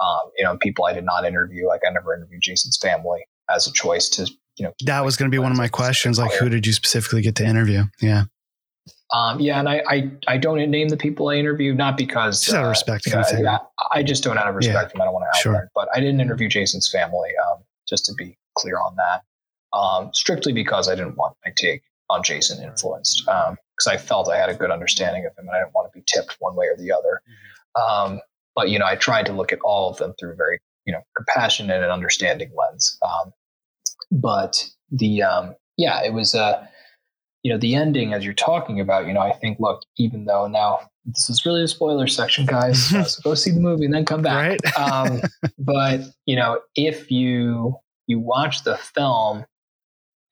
Um, 0.04 0.30
you 0.36 0.44
know, 0.44 0.56
people 0.58 0.84
I 0.84 0.92
did 0.92 1.04
not 1.04 1.24
interview, 1.24 1.66
like 1.66 1.80
I 1.88 1.92
never 1.92 2.14
interviewed 2.14 2.42
Jason's 2.42 2.76
family 2.76 3.24
as 3.48 3.66
a 3.66 3.72
choice 3.72 4.08
to, 4.10 4.30
you 4.56 4.66
know, 4.66 4.72
That 4.84 5.04
was 5.04 5.16
going 5.16 5.30
to 5.30 5.34
be 5.34 5.38
one 5.38 5.50
of 5.52 5.58
my 5.58 5.68
questions. 5.68 6.18
Like, 6.18 6.32
who 6.32 6.48
did 6.48 6.66
you 6.66 6.72
specifically 6.72 7.22
get 7.22 7.34
to 7.36 7.44
interview? 7.44 7.84
Yeah, 8.00 8.24
Um, 9.12 9.40
yeah, 9.40 9.58
and 9.58 9.68
I, 9.68 9.82
I 9.88 10.10
I 10.28 10.36
don't 10.38 10.58
name 10.70 10.88
the 10.88 10.96
people 10.96 11.28
I 11.28 11.34
interviewed 11.36 11.76
not 11.76 11.96
because 11.96 12.42
Just 12.42 12.54
out 12.54 12.64
of 12.64 12.70
respect, 12.70 13.04
kind 13.10 13.20
of 13.24 13.28
thing. 13.30 13.44
yeah, 13.44 13.58
I 13.90 14.02
just 14.02 14.22
don't 14.24 14.38
out 14.38 14.48
of 14.48 14.54
respect 14.54 14.74
Yeah, 14.76 14.82
for 14.88 14.92
them. 14.94 15.02
I 15.02 15.04
don't 15.06 15.14
want 15.14 15.24
to 15.24 15.28
out 15.38 15.42
sure. 15.42 15.52
them, 15.54 15.68
but 15.74 15.88
I 15.94 16.00
didn't 16.00 16.20
interview 16.20 16.48
Jason's 16.48 16.90
family. 16.90 17.30
Um, 17.46 17.62
just 17.88 18.06
to 18.06 18.14
be 18.14 18.36
clear 18.56 18.78
on 18.78 18.96
that, 18.96 19.22
um, 19.76 20.10
strictly 20.14 20.52
because 20.52 20.88
I 20.88 20.94
didn't 20.94 21.16
want 21.16 21.34
my 21.44 21.52
take 21.56 21.82
on 22.10 22.22
Jason 22.22 22.62
influenced. 22.62 23.22
Because 23.24 23.86
I 23.88 23.96
felt 23.96 24.28
I 24.28 24.36
had 24.36 24.48
a 24.50 24.54
good 24.54 24.70
understanding 24.70 25.24
of 25.26 25.32
him, 25.36 25.46
and 25.48 25.50
I 25.56 25.60
didn't 25.60 25.74
want 25.74 25.90
to 25.92 25.98
be 25.98 26.04
tipped 26.06 26.36
one 26.40 26.54
way 26.56 26.66
or 26.66 26.76
the 26.76 26.92
other. 26.92 27.22
Um, 27.80 28.20
but 28.54 28.68
you 28.68 28.78
know, 28.78 28.86
I 28.86 28.96
tried 28.96 29.26
to 29.26 29.32
look 29.32 29.52
at 29.52 29.60
all 29.60 29.90
of 29.90 29.96
them 29.96 30.12
through 30.20 30.36
very 30.36 30.58
you 30.84 30.92
know 30.92 31.00
compassionate 31.16 31.82
and 31.82 31.90
understanding 31.90 32.50
lens. 32.56 32.98
But 34.12 34.70
the 34.90 35.22
um, 35.22 35.56
yeah, 35.76 36.04
it 36.04 36.12
was 36.12 36.34
uh, 36.34 36.64
you 37.42 37.52
know 37.52 37.58
the 37.58 37.74
ending 37.74 38.12
as 38.12 38.24
you're 38.24 38.34
talking 38.34 38.78
about. 38.78 39.06
You 39.06 39.14
know, 39.14 39.20
I 39.20 39.32
think 39.32 39.58
look, 39.58 39.82
even 39.96 40.26
though 40.26 40.46
now 40.46 40.80
this 41.06 41.28
is 41.30 41.44
really 41.44 41.62
a 41.62 41.68
spoiler 41.68 42.06
section, 42.06 42.46
guys, 42.46 42.90
so 42.90 43.20
go 43.24 43.34
see 43.34 43.50
the 43.50 43.60
movie 43.60 43.86
and 43.86 43.94
then 43.94 44.04
come 44.04 44.22
back. 44.22 44.58
um, 44.78 45.20
but 45.58 46.00
you 46.26 46.36
know, 46.36 46.60
if 46.76 47.10
you 47.10 47.76
you 48.06 48.20
watch 48.20 48.64
the 48.64 48.76
film, 48.76 49.46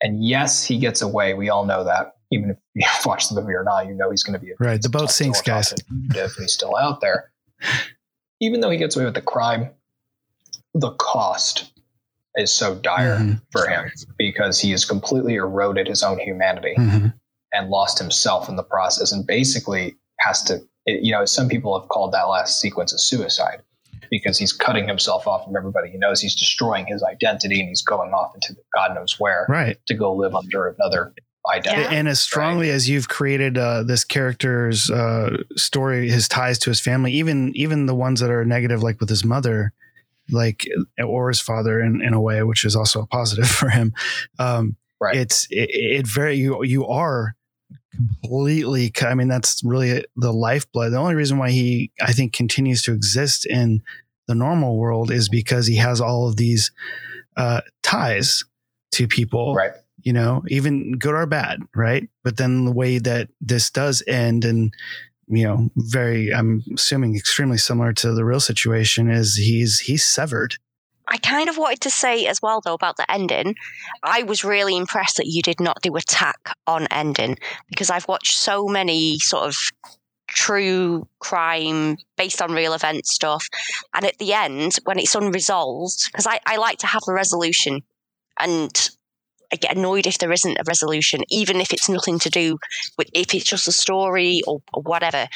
and 0.03 0.25
yes, 0.25 0.65
he 0.65 0.79
gets 0.79 1.01
away. 1.01 1.35
We 1.35 1.49
all 1.49 1.65
know 1.65 1.83
that. 1.85 2.17
Even 2.31 2.51
if 2.51 2.59
you 2.75 2.87
watch 3.07 3.29
the 3.29 3.41
movie 3.41 3.55
or 3.55 3.65
not, 3.65 3.87
you 3.87 3.95
know 3.95 4.11
he's 4.11 4.23
going 4.23 4.39
to 4.39 4.45
be 4.45 4.53
a 4.53 4.55
right. 4.61 4.81
The 4.81 4.91
boat 4.91 5.11
sinks, 5.11 5.41
guys. 5.41 5.73
if 6.15 6.35
he's 6.35 6.53
still 6.53 6.77
out 6.77 7.01
there. 7.01 7.33
Even 8.43 8.61
though 8.61 8.71
he 8.71 8.79
gets 8.79 8.97
away 8.97 9.05
with 9.05 9.15
the 9.15 9.21
crime, 9.23 9.71
the 10.75 10.93
cost 10.93 11.73
is 12.41 12.51
so 12.53 12.75
dire 12.77 13.19
Mm-hmm. 13.19 13.35
for 13.53 13.67
him 13.69 13.91
because 14.19 14.59
he 14.61 14.71
has 14.73 14.85
completely 14.85 15.35
eroded 15.37 15.87
his 15.87 16.03
own 16.03 16.19
humanity 16.19 16.75
Mhm. 16.79 17.13
and 17.53 17.69
lost 17.69 17.99
himself 17.99 18.49
in 18.49 18.57
the 18.57 18.63
process 18.63 19.13
and 19.13 19.27
basically 19.27 19.97
has 20.21 20.43
to 20.45 20.55
it, 20.87 21.03
you 21.03 21.13
know 21.13 21.25
some 21.25 21.49
people 21.49 21.79
have 21.79 21.89
called 21.89 22.13
that 22.13 22.25
last 22.25 22.61
sequence 22.61 22.93
a 22.93 22.99
suicide 22.99 23.61
because 24.11 24.39
he's 24.39 24.53
cutting 24.53 24.89
himself 24.89 25.27
off 25.27 25.45
from 25.45 25.55
everybody 25.57 25.91
he 25.91 25.99
knows 25.99 26.21
he's 26.21 26.35
destroying 26.35 26.87
his 26.87 27.03
identity 27.03 27.61
and 27.61 27.69
he's 27.69 27.83
going 27.83 28.13
off 28.13 28.35
into 28.35 28.57
god 28.75 28.95
knows 28.95 29.21
where 29.21 29.47
Right. 29.49 29.77
to 29.87 29.95
go 29.95 30.13
live 30.15 30.35
under 30.35 30.69
another 30.69 31.13
identity 31.55 31.95
And 31.97 32.07
as 32.09 32.21
strongly 32.21 32.71
as 32.71 32.89
you've 32.89 33.09
created 33.09 33.57
uh, 33.59 33.83
this 33.83 34.05
character's 34.05 34.91
uh, 34.91 35.39
story, 35.57 36.11
his 36.11 36.29
ties 36.29 36.59
to 36.61 36.71
his 36.71 36.81
family, 36.81 37.13
even 37.13 37.53
even 37.57 37.87
the 37.87 37.95
ones 37.95 38.21
that 38.21 38.31
are 38.31 38.45
negative, 38.45 38.83
like 38.83 39.01
with 39.01 39.09
his 39.09 39.25
mother, 39.25 39.73
like 40.33 40.67
or 40.99 41.29
his 41.29 41.41
father, 41.41 41.81
in, 41.81 42.03
in 42.03 42.15
a 42.15 42.21
way, 42.21 42.43
which 42.43 42.65
is 42.65 42.77
also 42.77 43.03
a 43.03 43.07
positive 43.07 43.49
for 43.51 43.69
him. 43.69 43.93
Um, 44.39 44.77
right. 45.01 45.17
It's 45.17 45.47
it, 45.51 45.71
it 45.71 46.07
very 46.07 46.37
you 46.37 46.63
you 46.65 46.87
are 46.87 47.35
completely. 47.95 48.93
I 49.03 49.15
mean, 49.15 49.29
that's 49.29 49.63
really 49.65 50.05
the 50.17 50.33
lifeblood. 50.33 50.93
The 50.93 50.99
only 50.99 51.15
reason 51.15 51.39
why 51.39 51.51
he, 51.51 51.91
I 52.01 52.13
think, 52.13 52.33
continues 52.33 52.83
to 52.83 52.93
exist 52.93 53.47
in 53.47 53.83
the 54.27 54.35
normal 54.35 54.77
world 54.77 55.11
is 55.11 55.29
because 55.29 55.67
he 55.67 55.77
has 55.77 56.01
all 56.01 56.29
of 56.29 56.37
these 56.37 56.71
uh, 57.37 57.61
ties 57.83 58.45
to 58.93 59.09
people. 59.09 59.55
Right. 59.55 59.73
You 60.03 60.15
know, 60.15 60.43
even 60.49 60.93
good 60.93 61.15
or 61.15 61.27
bad, 61.27 61.61
right? 61.75 62.09
But 62.25 62.39
then 62.39 62.65
the 62.65 62.73
way 62.73 62.99
that 62.99 63.29
this 63.41 63.71
does 63.71 64.03
end 64.07 64.47
and 64.47 64.73
you 65.31 65.45
know, 65.45 65.71
very 65.77 66.33
I'm 66.35 66.63
assuming 66.75 67.17
extremely 67.17 67.59
similar 67.59 67.93
to 67.95 68.13
the 68.13 68.25
real 68.25 68.41
situation 68.41 69.11
is 69.11 69.37
he's 69.37 69.81
he's 69.81 70.05
severed. 70.05 70.57
I 71.09 71.17
kind 71.19 71.49
of 71.49 71.59
wanted 71.59 71.81
to 71.81 71.91
say 71.91 72.27
as 72.27 72.41
well, 72.41 72.61
though, 72.61 72.75
about 72.75 72.97
the 72.97 73.11
ending. 73.11 73.57
I 74.03 74.23
was 74.23 74.45
really 74.45 74.77
impressed 74.77 75.17
that 75.17 75.27
you 75.27 75.43
did 75.43 75.59
not 75.59 75.83
do 75.83 75.97
a 75.97 76.01
tack 76.01 76.55
on 76.69 76.87
ending 76.89 77.37
because 77.69 77.91
I've 77.91 78.07
watched 78.07 78.37
so 78.37 78.67
many 78.67 79.19
sort 79.19 79.45
of 79.45 79.57
true 80.29 81.09
crime 81.19 81.97
based 82.17 82.41
on 82.41 82.53
real 82.53 82.75
event 82.75 83.07
stuff. 83.07 83.49
And 83.93 84.07
at 84.07 84.19
the 84.19 84.33
end, 84.33 84.77
when 84.85 85.01
it's 85.01 85.17
unresolved, 85.17 86.07
because 86.13 86.29
I, 86.29 86.39
I 86.47 86.57
like 86.57 86.79
to 86.79 86.87
have 86.87 87.03
a 87.09 87.13
resolution 87.13 87.81
and 88.39 88.91
I 89.53 89.57
get 89.57 89.77
annoyed 89.77 90.07
if 90.07 90.19
there 90.19 90.33
isn't 90.33 90.59
a 90.59 90.65
resolution, 90.67 91.21
even 91.31 91.61
if 91.61 91.73
it's 91.73 91.89
nothing 91.89 92.19
to 92.21 92.31
do 92.31 92.57
with 92.97 93.09
if 93.13 93.35
it's 93.35 93.45
just 93.45 93.69
a 93.69 93.73
story 93.73 94.41
or, 94.47 94.61
or 94.73 94.83
whatever. 94.83 95.27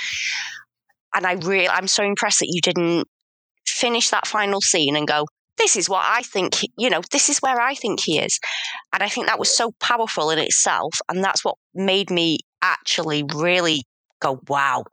And 1.14 1.26
I 1.26 1.32
really, 1.32 1.68
I'm 1.68 1.88
so 1.88 2.04
impressed 2.04 2.40
that 2.40 2.50
you 2.50 2.60
didn't 2.60 3.06
finish 3.66 4.10
that 4.10 4.26
final 4.26 4.60
scene 4.60 4.96
and 4.96 5.06
go, 5.06 5.26
this 5.56 5.76
is 5.76 5.88
what 5.88 6.02
I 6.04 6.22
think, 6.22 6.54
you 6.76 6.90
know, 6.90 7.00
this 7.12 7.28
is 7.28 7.38
where 7.38 7.60
I 7.60 7.74
think 7.74 8.00
he 8.02 8.18
is. 8.18 8.38
And 8.92 9.02
I 9.02 9.08
think 9.08 9.26
that 9.26 9.38
was 9.38 9.56
so 9.56 9.72
powerful 9.80 10.30
in 10.30 10.38
itself. 10.38 10.94
And 11.08 11.22
that's 11.22 11.44
what 11.44 11.56
made 11.74 12.10
me 12.10 12.38
actually 12.62 13.24
really 13.34 13.84
go, 14.20 14.40
wow. 14.48 14.84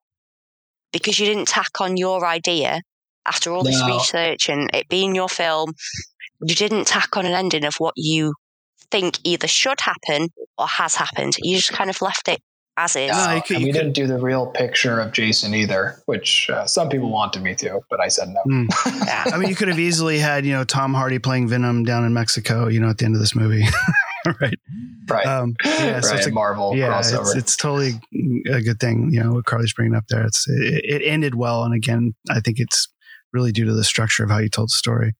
Because 0.93 1.19
you 1.19 1.25
didn't 1.25 1.47
tack 1.47 1.79
on 1.79 1.97
your 1.97 2.25
idea 2.25 2.81
after 3.25 3.51
all 3.51 3.63
this 3.63 3.79
No. 3.79 3.97
research 3.97 4.49
and 4.49 4.69
it 4.73 4.89
being 4.89 5.15
your 5.15 5.29
film, 5.29 5.73
you 6.43 6.55
didn't 6.55 6.85
tack 6.85 7.17
on 7.17 7.25
an 7.25 7.33
ending 7.33 7.65
of 7.65 7.75
what 7.77 7.93
you 7.95 8.33
think 8.91 9.19
either 9.23 9.47
should 9.47 9.79
happen 9.81 10.29
or 10.57 10.67
has 10.67 10.95
happened. 10.95 11.35
You 11.41 11.57
just 11.57 11.71
kind 11.73 11.89
of 11.89 12.01
left 12.01 12.27
it 12.27 12.41
as 12.77 12.95
is. 12.95 13.11
No, 13.11 13.41
and 13.49 13.63
we 13.63 13.71
didn't 13.71 13.93
do 13.93 14.07
the 14.07 14.17
real 14.17 14.47
picture 14.47 14.99
of 14.99 15.11
Jason 15.11 15.53
either, 15.53 16.01
which 16.05 16.49
uh, 16.49 16.65
some 16.65 16.89
people 16.89 17.09
wanted 17.09 17.43
me 17.43 17.55
to, 17.55 17.81
but 17.89 17.99
I 17.99 18.07
said 18.07 18.29
no. 18.29 18.41
Hmm. 18.43 18.65
I 19.33 19.37
mean, 19.37 19.49
you 19.49 19.55
could 19.55 19.67
have 19.67 19.79
easily 19.79 20.19
had 20.19 20.45
you 20.45 20.53
know 20.53 20.63
Tom 20.63 20.93
Hardy 20.93 21.19
playing 21.19 21.47
Venom 21.47 21.83
down 21.83 22.05
in 22.05 22.13
Mexico. 22.13 22.67
You 22.67 22.79
know, 22.79 22.89
at 22.89 22.97
the 22.97 23.05
end 23.05 23.15
of 23.15 23.21
this 23.21 23.35
movie. 23.35 23.63
right. 24.41 24.57
Right. 25.09 25.25
Um, 25.25 25.55
yeah, 25.65 25.99
so 25.99 26.09
Right, 26.09 26.17
it's 26.19 26.27
a 26.27 26.31
Marvel 26.31 26.75
Yeah, 26.77 26.89
crossover. 26.89 27.21
it's, 27.21 27.35
it's 27.35 27.57
totally 27.57 27.99
a 28.49 28.61
good 28.61 28.79
thing. 28.79 29.09
You 29.11 29.23
know 29.23 29.31
what 29.33 29.45
Carly's 29.45 29.73
bringing 29.73 29.95
up 29.95 30.05
there. 30.09 30.25
It's 30.25 30.47
it, 30.47 31.01
it 31.01 31.05
ended 31.05 31.35
well, 31.35 31.63
and 31.63 31.73
again, 31.73 32.13
I 32.29 32.39
think 32.39 32.59
it's 32.59 32.87
really 33.33 33.51
due 33.51 33.65
to 33.65 33.73
the 33.73 33.83
structure 33.83 34.23
of 34.23 34.29
how 34.29 34.37
you 34.37 34.49
told 34.49 34.69
the 34.69 34.77
story. 34.77 35.13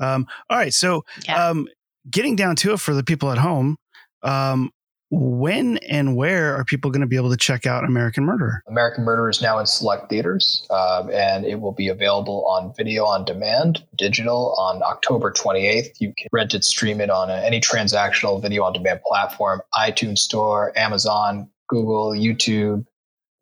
Um, 0.00 0.26
all 0.50 0.58
right, 0.58 0.72
so 0.72 1.02
um, 1.34 1.66
getting 2.10 2.36
down 2.36 2.56
to 2.56 2.72
it 2.72 2.80
for 2.80 2.94
the 2.94 3.02
people 3.02 3.30
at 3.30 3.38
home, 3.38 3.76
um, 4.22 4.70
when 5.14 5.76
and 5.90 6.16
where 6.16 6.56
are 6.56 6.64
people 6.64 6.90
going 6.90 7.02
to 7.02 7.06
be 7.06 7.16
able 7.16 7.30
to 7.30 7.36
check 7.36 7.66
out 7.66 7.84
American 7.84 8.24
Murder? 8.24 8.62
American 8.66 9.04
Murder 9.04 9.28
is 9.28 9.42
now 9.42 9.58
in 9.58 9.66
select 9.66 10.08
theaters, 10.08 10.66
um, 10.70 11.10
and 11.10 11.44
it 11.44 11.60
will 11.60 11.72
be 11.72 11.88
available 11.88 12.46
on 12.46 12.72
video 12.74 13.04
on 13.04 13.26
demand, 13.26 13.84
digital, 13.98 14.54
on 14.58 14.82
October 14.82 15.30
28th. 15.30 16.00
You 16.00 16.14
can 16.16 16.28
rent 16.32 16.54
it, 16.54 16.64
stream 16.64 16.98
it 16.98 17.10
on 17.10 17.28
uh, 17.28 17.34
any 17.44 17.60
transactional 17.60 18.40
video 18.40 18.64
on 18.64 18.72
demand 18.72 19.00
platform, 19.06 19.60
iTunes 19.74 20.18
Store, 20.18 20.72
Amazon, 20.78 21.50
Google, 21.68 22.12
YouTube, 22.12 22.86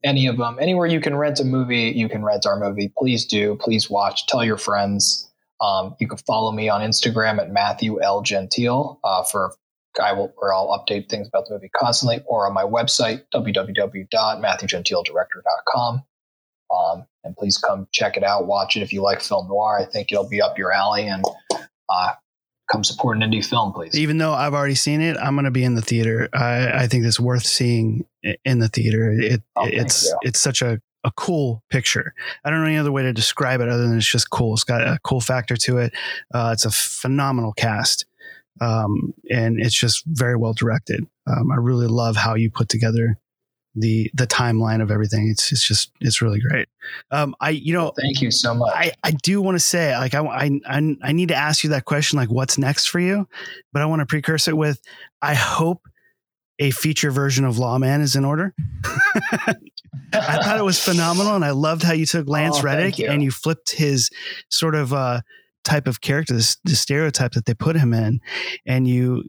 any 0.03 0.27
of 0.27 0.39
them. 0.39 0.59
Anywhere 0.61 0.87
you 0.87 1.01
can 1.01 1.15
rent 1.15 1.39
a 1.39 1.45
movie, 1.45 1.93
you 1.95 2.09
can 2.09 2.24
rent 2.24 2.47
our 2.47 2.59
movie. 2.59 2.93
Please 2.99 3.24
do. 3.24 3.57
Please 3.61 3.89
watch. 3.89 4.27
Tell 4.27 4.45
your 4.45 4.57
friends. 4.57 5.30
Um, 5.61 5.95
you 6.01 6.09
can 6.09 6.19
follow 6.19 6.51
me 6.53 6.69
on 6.69 6.81
Instagram 6.81 7.39
at 7.39 7.51
Matthew 7.51 8.03
L 8.03 8.23
Gentile 8.23 8.99
uh, 9.05 9.23
for 9.24 9.55
I 10.03 10.12
will 10.12 10.32
where 10.37 10.55
I'll 10.55 10.69
update 10.69 11.09
things 11.09 11.27
about 11.28 11.47
the 11.49 11.55
movie 11.55 11.70
constantly, 11.77 12.23
or 12.27 12.47
on 12.47 12.55
my 12.55 12.62
website 12.62 13.24
www.matthewgentiledirector.com. 13.35 16.05
Um, 16.73 17.05
and 17.24 17.37
please 17.37 17.59
come 17.59 17.89
check 17.91 18.16
it 18.16 18.23
out, 18.23 18.47
watch 18.47 18.77
it 18.77 18.82
if 18.82 18.93
you 18.93 19.03
like 19.03 19.20
film 19.20 19.49
noir. 19.49 19.81
I 19.81 19.85
think 19.85 20.12
it'll 20.12 20.28
be 20.28 20.41
up 20.41 20.57
your 20.57 20.73
alley, 20.73 21.09
and 21.09 21.24
uh, 21.89 22.12
come 22.70 22.85
support 22.85 23.16
an 23.16 23.28
indie 23.28 23.45
film, 23.45 23.73
please. 23.73 23.99
Even 23.99 24.19
though 24.19 24.32
I've 24.32 24.55
already 24.55 24.77
seen 24.77 25.01
it, 25.01 25.16
I'm 25.16 25.35
going 25.35 25.47
to 25.47 25.51
be 25.51 25.65
in 25.65 25.74
the 25.74 25.82
theater. 25.82 26.28
I, 26.32 26.82
I 26.82 26.87
think 26.87 27.05
it's 27.05 27.19
worth 27.19 27.45
seeing 27.45 28.07
in 28.45 28.61
the 28.61 28.69
theater. 28.69 29.11
It 29.11 29.43
it's 29.57 30.05
you. 30.05 30.16
it's 30.23 30.41
such 30.41 30.62
a 30.62 30.81
a 31.05 31.11
cool 31.13 31.63
picture. 31.71 32.15
I 32.45 32.51
don't 32.51 32.61
know 32.61 32.67
any 32.67 32.77
other 32.77 32.93
way 32.93 33.03
to 33.03 33.13
describe 33.13 33.61
it 33.61 33.69
other 33.69 33.87
than 33.87 33.97
it's 33.97 34.11
just 34.11 34.31
cool. 34.31 34.55
It's 34.55 34.65
got 34.65 34.83
a 34.83 34.99
cool 35.03 35.21
factor 35.21 35.57
to 35.57 35.79
it. 35.79 35.93
Uh, 36.33 36.51
it's 36.53 36.65
a 36.65 36.71
phenomenal 36.71 37.53
cast, 37.53 38.07
um, 38.61 39.15
and 39.31 39.61
it's 39.61 39.79
just 39.79 40.05
very 40.07 40.37
well 40.37 40.53
directed. 40.53 41.07
Um, 41.27 41.51
I 41.51 41.57
really 41.57 41.87
love 41.87 42.17
how 42.17 42.35
you 42.35 42.51
put 42.51 42.69
together 42.69 43.19
the 43.75 44.11
the 44.15 44.27
timeline 44.27 44.83
of 44.83 44.91
everything. 44.91 45.29
It's 45.29 45.53
it's 45.53 45.67
just 45.67 45.93
it's 46.01 46.21
really 46.21 46.41
great. 46.41 46.69
Um, 47.11 47.35
I 47.41 47.51
you 47.51 47.73
know 47.73 47.93
thank 48.01 48.21
you 48.21 48.31
so 48.31 48.55
much. 48.55 48.73
I, 48.75 48.93
I 49.05 49.13
do 49.13 49.41
want 49.41 49.55
to 49.55 49.61
say 49.61 49.97
like 49.97 50.15
I, 50.15 50.21
I 50.21 50.97
I 51.03 51.13
need 51.13 51.29
to 51.29 51.37
ask 51.37 51.63
you 51.65 51.71
that 51.71 51.85
question 51.85 52.19
like 52.19 52.31
what's 52.31 52.59
next 52.59 52.87
for 52.87 53.01
you, 53.01 53.29
but 53.73 53.83
I 53.83 53.87
want 53.87 54.01
to 54.01 54.07
precursor 54.07 54.53
it 54.53 54.57
with 54.57 54.81
I 55.23 55.35
hope 55.35 55.89
a 56.61 56.70
feature 56.70 57.11
version 57.11 57.45
of 57.45 57.59
Lawman 57.59 58.01
is 58.03 58.15
in 58.15 58.24
order. 58.24 58.55
I 60.12 60.43
thought 60.43 60.59
it 60.59 60.65
was 60.65 60.78
phenomenal, 60.78 61.35
and 61.35 61.45
I 61.45 61.51
loved 61.51 61.82
how 61.82 61.93
you 61.93 62.07
took 62.07 62.28
Lance 62.28 62.59
Oh, 62.59 62.62
Reddick 62.62 62.99
you. 62.99 63.09
and 63.09 63.23
you 63.23 63.31
flipped 63.31 63.73
his 63.73 64.11
sort 64.51 64.74
of 64.74 64.93
uh, 64.93 65.23
type 65.65 65.87
of 65.89 66.01
character, 66.01 66.35
this, 66.35 66.59
the 66.65 66.77
stereotype 66.77 67.32
that 67.32 67.47
they 67.47 67.55
put 67.55 67.77
him 67.77 67.93
in, 67.95 68.20
and 68.66 68.87
you 68.87 69.24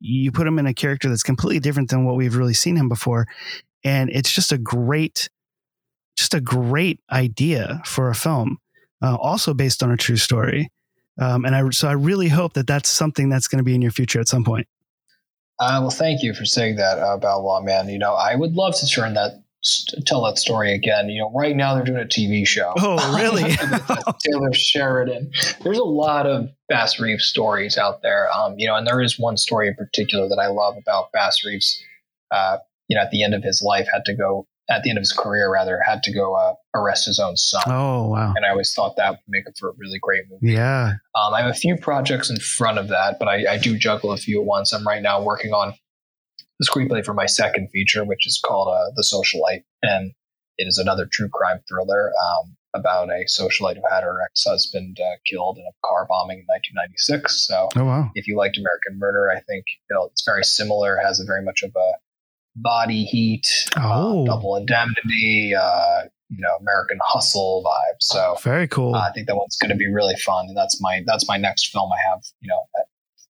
you 0.00 0.32
put 0.32 0.46
him 0.46 0.58
in 0.58 0.66
a 0.66 0.72
character 0.72 1.08
that's 1.08 1.22
completely 1.22 1.60
different 1.60 1.90
than 1.90 2.04
what 2.06 2.16
we've 2.16 2.34
really 2.34 2.54
seen 2.54 2.76
him 2.76 2.88
before, 2.88 3.26
and 3.84 4.08
it's 4.10 4.32
just 4.32 4.50
a 4.50 4.58
great, 4.58 5.28
just 6.16 6.32
a 6.32 6.40
great 6.40 7.00
idea 7.12 7.82
for 7.84 8.08
a 8.08 8.14
film, 8.14 8.56
uh, 9.02 9.16
also 9.16 9.52
based 9.52 9.82
on 9.82 9.90
a 9.90 9.96
true 9.96 10.16
story. 10.16 10.70
Um, 11.20 11.44
and 11.44 11.54
I 11.54 11.68
so 11.70 11.88
I 11.88 11.92
really 11.92 12.28
hope 12.28 12.54
that 12.54 12.66
that's 12.66 12.88
something 12.88 13.28
that's 13.28 13.48
going 13.48 13.58
to 13.58 13.64
be 13.64 13.74
in 13.74 13.82
your 13.82 13.90
future 13.90 14.20
at 14.20 14.28
some 14.28 14.44
point. 14.44 14.66
Uh, 15.60 15.78
well, 15.82 15.90
thank 15.90 16.22
you 16.22 16.32
for 16.32 16.46
saying 16.46 16.76
that 16.76 16.98
about 16.98 17.42
Lawman. 17.42 17.90
You 17.90 17.98
know, 17.98 18.14
I 18.14 18.34
would 18.34 18.54
love 18.54 18.74
to 18.80 18.86
turn 18.88 19.12
that 19.14 19.42
tell 20.06 20.24
that 20.24 20.38
story 20.38 20.72
again. 20.72 21.10
You 21.10 21.20
know, 21.20 21.30
right 21.34 21.54
now 21.54 21.74
they're 21.74 21.84
doing 21.84 22.00
a 22.00 22.06
TV 22.06 22.46
show. 22.46 22.72
Oh, 22.78 23.16
really? 23.16 23.42
Taylor 24.24 24.52
Sheridan. 24.54 25.30
There's 25.62 25.78
a 25.78 25.84
lot 25.84 26.26
of 26.26 26.48
Bass 26.68 26.98
Reeves 26.98 27.26
stories 27.26 27.76
out 27.76 28.02
there. 28.02 28.28
Um, 28.32 28.54
you 28.56 28.66
know, 28.66 28.74
and 28.74 28.86
there 28.86 29.02
is 29.02 29.18
one 29.18 29.36
story 29.36 29.68
in 29.68 29.74
particular 29.74 30.28
that 30.28 30.38
I 30.38 30.46
love 30.46 30.76
about 30.80 31.12
Bass 31.12 31.44
Reeves. 31.44 31.82
Uh, 32.30 32.58
you 32.88 32.96
know, 32.96 33.02
at 33.02 33.10
the 33.10 33.22
end 33.22 33.34
of 33.34 33.42
his 33.42 33.62
life, 33.62 33.86
had 33.92 34.04
to 34.06 34.14
go 34.14 34.46
at 34.70 34.82
the 34.84 34.90
end 34.90 34.98
of 34.98 35.02
his 35.02 35.12
career, 35.12 35.52
rather, 35.52 35.80
had 35.84 36.02
to 36.04 36.12
go 36.14 36.34
uh, 36.34 36.54
arrest 36.74 37.06
his 37.06 37.18
own 37.18 37.36
son. 37.36 37.62
Oh 37.66 38.08
wow! 38.08 38.32
And 38.36 38.46
I 38.46 38.50
always 38.50 38.72
thought 38.72 38.96
that 38.96 39.10
would 39.10 39.18
make 39.28 39.44
it 39.46 39.56
for 39.58 39.70
a 39.70 39.72
really 39.76 39.98
great 40.00 40.22
movie. 40.30 40.52
Yeah. 40.54 40.92
Um, 41.14 41.34
I 41.34 41.42
have 41.42 41.50
a 41.50 41.54
few 41.54 41.76
projects 41.76 42.30
in 42.30 42.38
front 42.38 42.78
of 42.78 42.88
that, 42.88 43.18
but 43.18 43.28
I, 43.28 43.54
I 43.54 43.58
do 43.58 43.76
juggle 43.76 44.12
a 44.12 44.16
few 44.16 44.40
at 44.40 44.46
once. 44.46 44.72
I'm 44.72 44.86
right 44.86 45.02
now 45.02 45.22
working 45.22 45.52
on 45.52 45.74
the 46.60 46.66
screenplay 46.70 47.04
for 47.04 47.14
my 47.14 47.26
second 47.26 47.68
feature, 47.72 48.04
which 48.04 48.26
is 48.26 48.40
called 48.44 48.68
uh, 48.68 48.90
The 48.94 49.02
Socialite, 49.02 49.64
and 49.82 50.12
it 50.58 50.64
is 50.68 50.78
another 50.78 51.06
true 51.10 51.28
crime 51.30 51.60
thriller 51.68 52.10
um, 52.10 52.54
about 52.74 53.08
a 53.08 53.24
socialite 53.24 53.76
who 53.76 53.82
had 53.90 54.04
her 54.04 54.16
ex-husband 54.30 54.98
uh, 55.00 55.16
killed 55.28 55.56
in 55.58 55.64
a 55.64 55.74
car 55.86 56.06
bombing 56.08 56.38
in 56.40 56.44
1996. 56.46 57.46
So, 57.46 57.68
Oh, 57.76 57.84
wow. 57.84 58.10
if 58.14 58.28
you 58.28 58.36
liked 58.36 58.58
American 58.58 58.98
Murder, 58.98 59.30
I 59.34 59.40
think 59.40 59.64
you 59.68 59.96
know, 59.96 60.04
it's 60.12 60.22
very 60.24 60.44
similar. 60.44 60.96
Has 61.02 61.18
a 61.18 61.24
very 61.24 61.42
much 61.42 61.62
of 61.62 61.70
a 61.74 61.92
body 62.62 63.04
heat, 63.04 63.46
Oh. 63.76 64.22
uh, 64.22 64.26
double 64.26 64.56
indemnity, 64.56 65.54
uh, 65.54 66.02
you 66.28 66.38
know, 66.40 66.56
American 66.60 66.98
Hustle 67.04 67.62
vibe. 67.66 67.96
So 68.00 68.36
Very 68.42 68.68
cool. 68.68 68.94
uh, 68.94 69.00
I 69.08 69.12
think 69.12 69.26
that 69.26 69.36
one's 69.36 69.56
going 69.56 69.70
to 69.70 69.76
be 69.76 69.88
really 69.92 70.16
fun, 70.16 70.46
and 70.48 70.56
that's 70.56 70.80
my 70.80 71.02
that's 71.06 71.26
my 71.28 71.36
next 71.36 71.68
film 71.72 71.90
I 71.92 71.98
have. 72.10 72.20
You 72.40 72.48
know, 72.48 72.60
uh, 72.78 72.82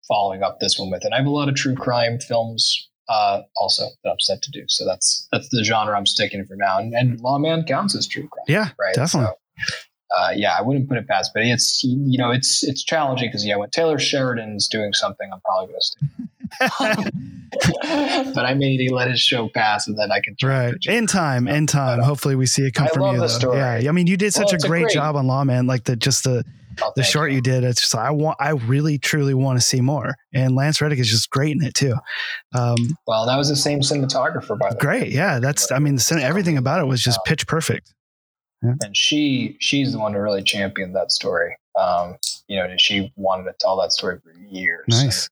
following 0.08 0.42
up 0.42 0.58
this 0.60 0.78
one 0.78 0.90
with, 0.90 1.04
and 1.04 1.14
I 1.14 1.18
have 1.18 1.26
a 1.26 1.30
lot 1.30 1.48
of 1.48 1.54
true 1.54 1.74
crime 1.74 2.18
films 2.18 2.88
uh, 3.08 3.40
also 3.56 3.84
that 4.04 4.10
I'm 4.10 4.20
set 4.20 4.42
to 4.42 4.50
do. 4.50 4.64
So 4.68 4.84
that's 4.84 5.26
that's 5.32 5.48
the 5.50 5.64
genre 5.64 5.96
I'm 5.96 6.06
sticking 6.06 6.44
for 6.44 6.56
now, 6.56 6.78
and, 6.78 6.92
and 6.94 7.20
Lawman 7.20 7.64
counts 7.64 7.94
as 7.96 8.06
true 8.06 8.28
crime. 8.28 8.44
Yeah, 8.48 8.68
right. 8.78 8.94
definitely. 8.94 9.30
So, 9.30 9.74
uh, 10.16 10.30
yeah, 10.34 10.54
I 10.58 10.62
wouldn't 10.62 10.88
put 10.88 10.98
it 10.98 11.06
past, 11.08 11.30
but 11.34 11.42
it's 11.44 11.82
you 11.84 12.18
know 12.18 12.30
it's 12.30 12.62
it's 12.62 12.82
challenging 12.84 13.28
because 13.28 13.44
yeah, 13.46 13.56
when 13.56 13.70
Taylor 13.70 13.98
Sheridan's 13.98 14.68
doing 14.68 14.92
something, 14.92 15.28
I'm 15.32 15.40
probably 15.40 15.68
going 15.68 15.80
to 15.80 15.86
stick. 15.86 16.08
but 18.34 18.44
I 18.44 18.54
may 18.54 18.76
need 18.76 18.88
to 18.88 18.94
let 18.94 19.10
his 19.10 19.20
show 19.20 19.48
pass, 19.48 19.86
and 19.86 19.98
then 19.98 20.10
I 20.12 20.20
can. 20.20 20.36
Right. 20.42 20.74
In 20.86 21.06
time, 21.06 21.48
in 21.48 21.66
time. 21.66 22.00
Hopefully 22.00 22.34
we 22.34 22.46
see 22.46 22.62
it 22.66 22.74
come 22.74 22.86
I 22.86 22.90
from 22.90 23.02
love 23.02 23.14
you. 23.14 23.20
the 23.20 23.26
though. 23.26 23.38
story. 23.38 23.56
Yeah. 23.58 23.88
I 23.88 23.92
mean, 23.92 24.06
you 24.06 24.16
did 24.16 24.32
such 24.34 24.52
it's 24.52 24.64
a 24.64 24.66
a 24.66 24.68
great, 24.70 24.82
great- 24.84 24.94
job 24.94 25.16
on 25.16 25.26
Lawman. 25.26 25.66
Like 25.66 25.84
the 25.84 25.96
just 25.96 26.24
the 26.24 26.44
the 26.96 27.02
short 27.02 27.32
you 27.32 27.40
did. 27.40 27.62
It's 27.62 27.80
just 27.82 27.94
I 27.94 28.10
want 28.10 28.38
I 28.40 28.50
really 28.50 28.98
truly 28.98 29.34
want 29.34 29.58
to 29.60 29.64
see 29.64 29.80
more. 29.80 30.14
And 30.32 30.54
Lance 30.54 30.80
Reddick 30.80 30.98
is 30.98 31.08
just 31.10 31.28
great 31.30 31.54
in 31.56 31.62
it 31.62 31.74
too. 31.74 31.94
Um, 32.54 32.76
Well, 33.06 33.26
that 33.26 33.36
was 33.36 33.48
the 33.48 33.56
same 33.56 33.80
cinematographer, 33.80 34.58
by 34.58 34.70
the 34.70 34.76
way. 34.76 34.80
great. 34.80 35.08
Yeah. 35.12 35.40
That's 35.40 35.70
I 35.70 35.78
mean 35.78 35.96
the 35.96 36.20
everything 36.22 36.56
about 36.56 36.80
it 36.80 36.86
was 36.86 37.02
just 37.02 37.20
pitch 37.26 37.46
perfect. 37.46 37.92
And 38.62 38.96
she 38.96 39.56
she's 39.60 39.92
the 39.92 39.98
one 39.98 40.12
who 40.12 40.20
really 40.20 40.42
championed 40.42 40.94
that 40.96 41.12
story. 41.12 41.56
Um, 41.78 42.16
you 42.46 42.56
know, 42.56 42.68
she 42.78 43.12
wanted 43.16 43.44
to 43.44 43.54
tell 43.58 43.80
that 43.80 43.92
story 43.92 44.18
for 44.22 44.32
years. 44.32 44.84
Nice. 44.88 45.28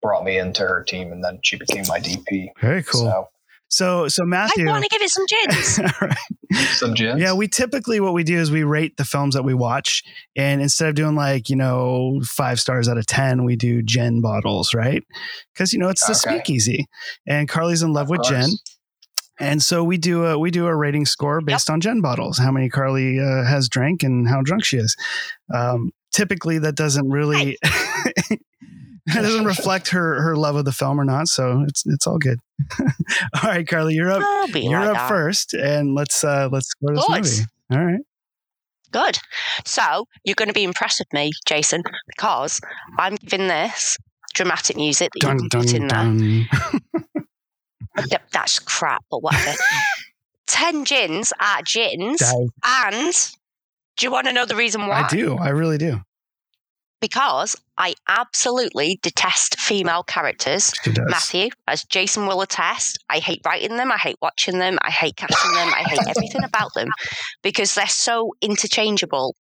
Brought 0.00 0.24
me 0.24 0.38
into 0.38 0.62
her 0.62 0.82
team, 0.82 1.12
and 1.12 1.24
then 1.24 1.40
she 1.42 1.56
became 1.56 1.84
my 1.88 1.98
DP. 2.00 2.48
Very 2.60 2.82
cool. 2.82 3.00
So, 3.02 3.28
So 3.68 4.08
so 4.08 4.24
Matthew 4.24 4.68
I 4.68 4.72
want 4.72 4.84
to 4.84 4.88
give 4.90 5.02
it 5.02 5.10
some 5.10 5.26
gins. 5.26 5.80
some 6.78 6.94
gins. 6.94 7.20
Yeah, 7.20 7.32
we 7.32 7.48
typically 7.48 8.00
what 8.00 8.12
we 8.12 8.22
do 8.24 8.36
is 8.38 8.50
we 8.50 8.64
rate 8.64 8.96
the 8.96 9.04
films 9.04 9.34
that 9.34 9.44
we 9.44 9.54
watch, 9.54 10.02
and 10.36 10.60
instead 10.60 10.88
of 10.88 10.94
doing 10.94 11.14
like 11.14 11.48
you 11.48 11.56
know 11.56 12.20
five 12.24 12.60
stars 12.60 12.88
out 12.88 12.98
of 12.98 13.06
ten, 13.06 13.44
we 13.44 13.56
do 13.56 13.82
gin 13.82 14.20
bottles, 14.20 14.74
right? 14.74 15.02
Because 15.54 15.72
you 15.72 15.78
know 15.78 15.88
it's 15.88 16.04
the 16.06 16.12
Okay. 16.12 16.36
speakeasy, 16.36 16.86
and 17.26 17.48
Carly's 17.48 17.82
in 17.82 17.92
love 17.92 18.08
with 18.10 18.22
gin, 18.24 18.50
and 19.42 19.62
so 19.62 19.82
we 19.84 19.98
do 19.98 20.24
a 20.24 20.38
we 20.38 20.50
do 20.50 20.66
a 20.66 20.74
rating 20.74 21.04
score 21.04 21.40
based 21.40 21.68
on 21.68 21.80
gin 21.80 22.00
bottles, 22.00 22.38
how 22.38 22.50
many 22.50 22.68
Carly 22.68 23.18
uh, 23.18 23.44
has 23.44 23.68
drank 23.68 24.02
and 24.02 24.28
how 24.28 24.40
drunk 24.42 24.64
she 24.64 24.76
is. 24.78 24.96
Um, 25.52 25.90
typically, 26.12 26.58
that 26.60 26.74
doesn't 26.76 27.10
really. 27.10 27.58
That 29.06 29.22
doesn't 29.22 29.46
reflect 29.46 29.88
her 29.88 30.22
her 30.22 30.36
love 30.36 30.54
of 30.54 30.64
the 30.64 30.70
film 30.70 31.00
or 31.00 31.04
not, 31.04 31.26
so 31.26 31.64
it's 31.66 31.82
it's 31.86 32.06
all 32.06 32.18
good. 32.18 32.38
all 32.80 32.86
right, 33.42 33.66
Carly, 33.66 33.94
you're 33.94 34.12
up. 34.12 34.22
You're 34.54 34.78
like 34.78 34.90
up 34.90 34.94
that. 34.94 35.08
first, 35.08 35.54
and 35.54 35.96
let's 35.96 36.22
uh 36.22 36.48
let's 36.52 36.72
go 36.74 36.94
to 36.94 36.94
this 36.94 37.06
Good. 37.08 37.46
movie. 37.70 37.82
All 37.82 37.92
right. 37.92 38.00
Good. 38.92 39.18
So 39.64 40.06
you're 40.24 40.36
going 40.36 40.48
to 40.48 40.54
be 40.54 40.62
impressed 40.62 41.00
with 41.00 41.12
me, 41.12 41.32
Jason, 41.46 41.82
because 42.06 42.60
I'm 42.96 43.16
giving 43.16 43.48
this 43.48 43.96
dramatic 44.34 44.76
music 44.76 45.10
that 45.14 45.20
Dun 45.26 45.38
you 45.42 45.48
can 45.48 45.60
put 45.60 45.66
dun 45.66 45.76
in 45.82 45.88
there. 45.88 45.98
dun. 45.98 46.18
Th- 47.12 47.26
That's 48.32 48.58
crap, 48.58 49.04
but 49.10 49.22
whatever. 49.22 49.56
Ten 50.46 50.84
gins 50.84 51.32
out 51.40 51.60
of 51.60 51.66
gins, 51.66 52.22
and 52.64 53.14
do 53.96 54.06
you 54.06 54.10
want 54.12 54.26
to 54.26 54.32
know 54.32 54.44
the 54.44 54.56
reason 54.56 54.86
why? 54.86 55.02
I 55.02 55.08
do. 55.08 55.36
I 55.38 55.48
really 55.48 55.78
do. 55.78 56.00
because 57.00 57.56
I 57.78 57.94
absolutely 58.08 58.98
detest 59.02 59.58
female 59.58 60.02
characters. 60.04 60.72
Matthew, 61.10 61.48
as 61.66 61.84
Jason 61.84 62.26
will 62.26 62.42
attest, 62.42 62.98
I 63.10 63.18
hate 63.18 63.40
writing 63.44 63.76
them, 63.76 63.90
I 63.90 63.96
hate 63.96 64.16
watching 64.22 64.58
them, 64.58 64.78
I 64.82 64.90
hate 64.90 65.16
casting 65.16 65.52
them, 65.52 65.68
I 65.74 65.82
hate 65.88 65.98
everything 66.08 66.44
about 66.44 66.74
them 66.74 66.88
because 67.42 67.74
they're 67.74 67.86
so 67.88 68.32
interchangeable. 68.40 69.34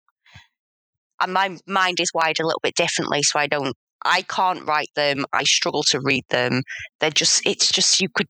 And 1.20 1.34
my 1.34 1.58
mind 1.68 2.00
is 2.00 2.12
wired 2.14 2.40
a 2.40 2.46
little 2.46 2.62
bit 2.64 2.76
differently, 2.76 3.22
so 3.22 3.38
I 3.40 3.48
don't 3.48 3.76
I 4.04 4.24
can't 4.24 4.66
write 4.66 4.90
them. 4.96 5.26
I 5.32 5.44
struggle 5.44 5.84
to 5.90 6.00
read 6.02 6.24
them. 6.30 6.64
They're 7.00 7.12
just, 7.12 7.46
it's 7.46 7.72
just, 7.72 8.02
you 8.02 8.08
could, 8.10 8.26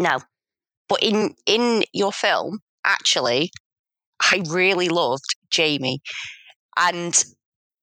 no. 0.00 0.18
But 0.88 1.02
in, 1.02 1.34
in 1.46 1.84
your 1.92 2.12
film, 2.12 2.58
actually, 2.84 3.50
I 4.20 4.42
really 4.48 4.88
loved 4.88 5.36
Jamie. 5.50 6.00
And 6.76 7.24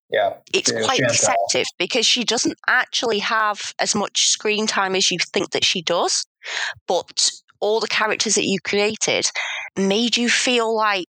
yeah, 0.10 0.34
it's 0.54 0.72
yeah, 0.72 0.84
quite 0.84 1.02
deceptive 1.08 1.66
because 1.78 2.06
she 2.06 2.24
doesn't 2.24 2.58
actually 2.68 3.20
have 3.20 3.74
as 3.80 3.96
much 3.96 4.28
screen 4.28 4.68
time 4.68 4.96
as 4.96 5.12
you 5.12 5.18
think 5.34 5.52
that 5.52 5.64
she 5.64 5.82
does. 5.82 6.26
But 6.88 7.30
all 7.60 7.80
the 7.80 7.88
characters 7.88 8.36
that 8.36 8.46
you 8.46 8.60
created 8.64 9.26
made 9.78 10.18
you 10.18 10.30
feel 10.30 10.76
like 10.76 11.08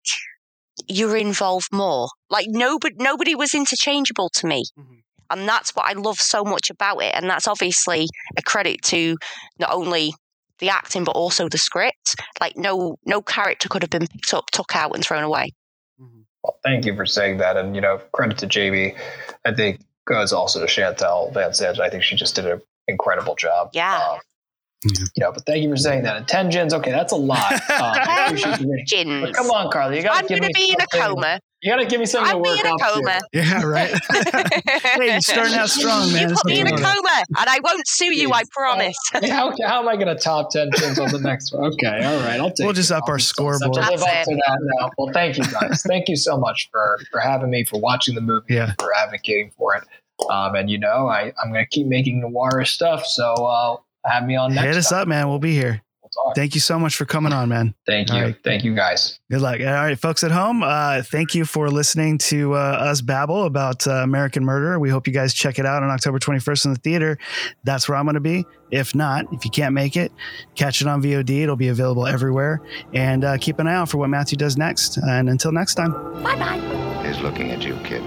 you're 0.88 1.18
involved 1.18 1.70
more. 1.72 2.10
Like 2.30 2.48
nobody, 2.50 2.96
nobody 3.00 3.36
was 3.36 3.54
interchangeable 3.54 4.30
to 4.36 4.48
me. 4.48 4.64
Mm-hmm. 4.78 4.94
And 5.30 5.48
that's 5.48 5.76
what 5.76 5.90
I 5.90 5.94
love 5.94 6.20
so 6.20 6.44
much 6.44 6.70
about 6.70 7.02
it. 7.02 7.16
And 7.16 7.30
that's 7.30 7.48
obviously 7.48 8.08
a 8.38 8.42
credit 8.44 8.82
to 8.84 9.18
not 9.60 9.72
only 9.72 10.14
the 10.60 10.70
acting, 10.70 11.04
but 11.04 11.12
also 11.12 11.50
the 11.50 11.58
script. 11.58 12.16
Like 12.40 12.58
no, 12.58 12.98
no 13.06 13.22
character 13.22 13.70
could 13.70 13.84
have 13.84 13.90
been 13.90 14.08
picked 14.08 14.34
up, 14.34 14.52
took 14.52 14.76
out 14.76 14.96
and 14.96 15.04
thrown 15.04 15.24
away. 15.24 15.52
Mm-hmm. 16.00 16.22
Well, 16.44 16.60
thank 16.64 16.86
you 16.86 16.96
for 16.96 17.06
saying 17.06 17.38
that. 17.38 17.58
And, 17.58 17.76
you 17.76 17.82
know, 17.82 18.02
credit 18.12 18.38
to 18.40 18.48
JB. 18.48 18.98
I 19.46 19.54
think 19.54 19.80
uh, 19.80 19.84
goes 20.06 20.34
also 20.34 20.60
to 20.60 20.66
Shantel 20.66 21.34
Van 21.34 21.54
Sant. 21.54 21.80
I 21.80 21.90
think 21.90 22.04
she 22.04 22.16
just 22.16 22.36
did 22.36 22.46
an 22.46 22.62
incredible 22.88 23.36
job. 23.36 23.70
Yeah. 23.74 23.98
Um, 23.98 24.20
You 24.86 25.06
know, 25.20 25.32
but 25.32 25.46
thank 25.46 25.64
you 25.64 25.70
for 25.70 25.78
saying 25.78 26.04
that. 26.04 26.18
And 26.18 26.28
10 26.28 26.50
gins, 26.50 26.74
okay, 26.74 26.92
that's 26.92 27.14
a 27.14 27.16
lot. 27.18 27.54
Um, 27.54 27.60
I 27.70 28.26
appreciate 28.28 28.60
you 28.62 28.72
reading. 28.72 28.86
Gins. 28.88 29.22
But 29.26 29.34
come 29.34 29.48
on, 29.52 29.72
Carly. 29.72 29.98
You 29.98 30.04
gotta 30.04 30.18
I'm 30.20 30.28
give 30.28 30.40
going 30.40 30.48
me 30.48 30.54
to 30.54 30.60
be 30.60 30.70
in 30.74 30.82
a 30.82 30.88
coma. 30.88 31.40
You 31.62 31.72
gotta 31.72 31.86
give 31.86 32.00
me 32.02 32.06
something 32.06 32.30
I'll 32.30 32.40
to 32.40 32.44
be 32.44 32.50
work 32.50 32.60
in 32.60 32.66
a 32.66 32.74
up 32.74 32.78
to. 32.80 32.86
coma. 32.94 33.20
Yeah, 33.32 33.64
right. 33.64 33.90
hey, 34.84 35.12
you're 35.12 35.22
starting 35.22 35.54
out 35.56 35.70
strong, 35.70 36.12
man. 36.12 36.30
You 36.30 36.36
put 36.36 36.46
me 36.48 36.60
in 36.60 36.68
a 36.68 36.72
That's 36.72 36.82
what 36.84 36.96
coma, 36.96 37.24
and 37.40 37.50
I 37.50 37.60
won't 37.64 37.88
sue 37.88 38.14
you. 38.14 38.34
I 38.34 38.44
promise. 38.52 38.98
how, 39.30 39.54
how 39.66 39.80
am 39.80 39.88
I 39.88 39.96
going 39.96 40.08
to 40.08 40.16
top 40.16 40.50
10 40.52 40.72
gins 40.72 41.00
on 41.00 41.10
the 41.12 41.20
next 41.20 41.54
one? 41.54 41.72
Okay, 41.74 42.04
all 42.04 42.20
right. 42.26 42.40
I'll 42.40 42.52
take 42.52 42.66
We'll 42.66 42.74
just 42.74 42.92
it. 42.92 42.96
up 42.98 43.04
our 43.08 43.14
I'll 43.14 43.20
scoreboard. 43.20 43.76
live 43.76 43.94
up 43.94 44.00
That's 44.02 44.28
to 44.28 44.36
that 44.46 44.58
now. 44.80 44.90
Well, 44.98 45.12
thank 45.14 45.38
you 45.38 45.46
guys. 45.46 45.82
thank 45.88 46.10
you 46.10 46.18
so 46.18 46.38
much 46.38 46.68
for, 46.70 47.00
for 47.12 47.22
having 47.22 47.50
me, 47.50 47.64
for 47.64 47.80
watching 47.80 48.16
the 48.16 48.22
movie, 48.22 48.56
Yeah. 48.56 48.74
for 48.80 48.94
advocating 48.94 49.52
for 49.58 49.76
it. 49.76 49.84
Um, 50.30 50.56
and, 50.56 50.70
you 50.70 50.78
know, 50.80 51.08
I, 51.08 51.32
I'm 51.42 51.52
going 51.54 51.64
to 51.64 51.70
keep 51.70 51.88
making 51.88 52.22
noirish 52.22 52.68
stuff. 52.68 53.06
So 53.06 53.34
uh, 53.34 53.78
have 54.06 54.26
me 54.26 54.36
on 54.36 54.54
next 54.54 54.66
Hit 54.68 54.76
us 54.78 54.90
time. 54.90 55.02
up, 55.02 55.08
man. 55.08 55.30
We'll 55.30 55.40
be 55.40 55.54
here. 55.54 55.82
talk. 56.14 56.36
Thank 56.36 56.54
you 56.54 56.62
so 56.62 56.78
much 56.78 56.96
for 56.96 57.06
coming 57.06 57.34
on, 57.34 57.50
man. 57.50 57.74
Thank 57.88 58.10
you. 58.10 58.16
All 58.16 58.22
right. 58.22 58.36
Thank 58.44 58.64
you, 58.64 58.76
guys. 58.76 59.20
Good 59.32 59.42
luck. 59.42 59.60
All 59.60 59.66
right, 59.66 59.98
folks 59.98 60.24
at 60.24 60.30
home, 60.32 60.62
uh, 60.62 61.02
thank 61.04 61.34
you 61.34 61.44
for 61.46 61.70
listening 61.72 62.18
to 62.20 62.54
uh, 62.54 62.58
us 62.58 63.02
babble 63.02 63.46
about 63.46 63.88
uh, 63.88 63.94
American 64.04 64.44
Murder. 64.46 64.78
We 64.80 64.90
hope 64.90 65.08
you 65.08 65.14
guys 65.14 65.34
check 65.34 65.58
it 65.58 65.66
out 65.66 65.82
on 65.82 65.90
October 65.90 66.20
21st 66.20 66.66
in 66.66 66.74
the 66.74 66.80
theater. 66.80 67.18
That's 67.64 67.90
where 67.90 67.98
I'm 67.98 68.06
going 68.06 68.14
to 68.16 68.20
be. 68.20 68.46
If 68.70 68.94
not, 68.96 69.26
if 69.34 69.44
you 69.46 69.52
can't 69.52 69.74
make 69.74 69.96
it, 69.98 70.12
catch 70.56 70.82
it 70.82 70.88
on 70.88 71.02
VOD. 71.02 71.42
It'll 71.44 71.56
be 71.56 71.70
available 71.70 72.06
everywhere. 72.08 72.62
And 72.94 73.24
uh, 73.24 73.38
keep 73.40 73.58
an 73.60 73.68
eye 73.68 73.74
out 73.76 73.90
for 73.90 73.98
what 73.98 74.10
Matthew 74.10 74.38
does 74.38 74.56
next. 74.58 74.98
And 74.98 75.30
until 75.30 75.52
next 75.52 75.76
time. 75.76 75.94
Bye 76.24 76.36
bye. 76.36 77.04
He's 77.08 77.20
looking 77.22 77.50
at 77.52 77.64
you, 77.64 77.76
kid. 77.84 78.04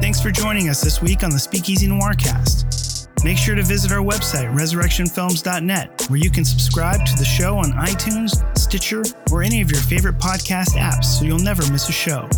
Thanks 0.00 0.20
for 0.20 0.30
joining 0.30 0.68
us 0.68 0.80
this 0.80 1.02
week 1.02 1.24
on 1.24 1.30
the 1.30 1.38
Speakeasy 1.38 1.88
Noircast. 1.88 2.85
Make 3.24 3.38
sure 3.38 3.54
to 3.54 3.62
visit 3.62 3.92
our 3.92 4.04
website, 4.04 4.54
resurrectionfilms.net, 4.54 6.06
where 6.08 6.18
you 6.18 6.30
can 6.30 6.44
subscribe 6.44 7.04
to 7.06 7.16
the 7.16 7.24
show 7.24 7.56
on 7.56 7.72
iTunes, 7.72 8.36
Stitcher, 8.56 9.02
or 9.32 9.42
any 9.42 9.60
of 9.60 9.70
your 9.70 9.80
favorite 9.80 10.18
podcast 10.18 10.76
apps 10.76 11.04
so 11.04 11.24
you'll 11.24 11.38
never 11.38 11.62
miss 11.72 11.88
a 11.88 11.92
show. 11.92 12.28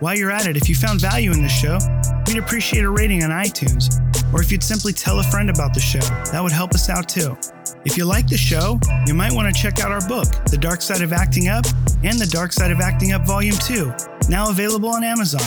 While 0.00 0.16
you're 0.16 0.30
at 0.30 0.46
it, 0.46 0.56
if 0.56 0.68
you 0.68 0.74
found 0.74 1.00
value 1.00 1.32
in 1.32 1.42
the 1.42 1.48
show, 1.48 1.78
we'd 2.26 2.38
appreciate 2.38 2.84
a 2.84 2.90
rating 2.90 3.24
on 3.24 3.30
iTunes, 3.30 4.00
or 4.32 4.40
if 4.40 4.52
you'd 4.52 4.62
simply 4.62 4.92
tell 4.92 5.20
a 5.20 5.22
friend 5.24 5.50
about 5.50 5.74
the 5.74 5.80
show, 5.80 6.00
that 6.30 6.40
would 6.42 6.52
help 6.52 6.72
us 6.72 6.88
out 6.88 7.08
too. 7.08 7.36
If 7.84 7.96
you 7.96 8.04
like 8.04 8.26
the 8.26 8.36
show, 8.36 8.78
you 9.06 9.14
might 9.14 9.32
want 9.32 9.54
to 9.54 9.60
check 9.60 9.80
out 9.80 9.90
our 9.90 10.06
book, 10.08 10.28
The 10.46 10.58
Dark 10.58 10.82
Side 10.82 11.02
of 11.02 11.12
Acting 11.12 11.48
Up, 11.48 11.64
and 12.04 12.18
The 12.18 12.26
Dark 12.26 12.52
Side 12.52 12.70
of 12.70 12.80
Acting 12.80 13.12
Up 13.12 13.26
Volume 13.26 13.56
2, 13.56 13.92
now 14.28 14.50
available 14.50 14.88
on 14.88 15.04
Amazon. 15.04 15.46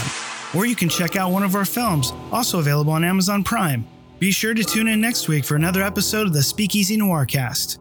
Or 0.55 0.65
you 0.65 0.75
can 0.75 0.89
check 0.89 1.15
out 1.15 1.31
one 1.31 1.43
of 1.43 1.55
our 1.55 1.65
films, 1.65 2.11
also 2.31 2.59
available 2.59 2.93
on 2.93 3.03
Amazon 3.03 3.43
Prime. 3.43 3.85
Be 4.19 4.31
sure 4.31 4.53
to 4.53 4.63
tune 4.65 4.89
in 4.89 4.99
next 4.99 5.29
week 5.29 5.45
for 5.45 5.55
another 5.55 5.81
episode 5.81 6.27
of 6.27 6.33
the 6.33 6.43
Speakeasy 6.43 6.97
Noircast. 6.97 7.77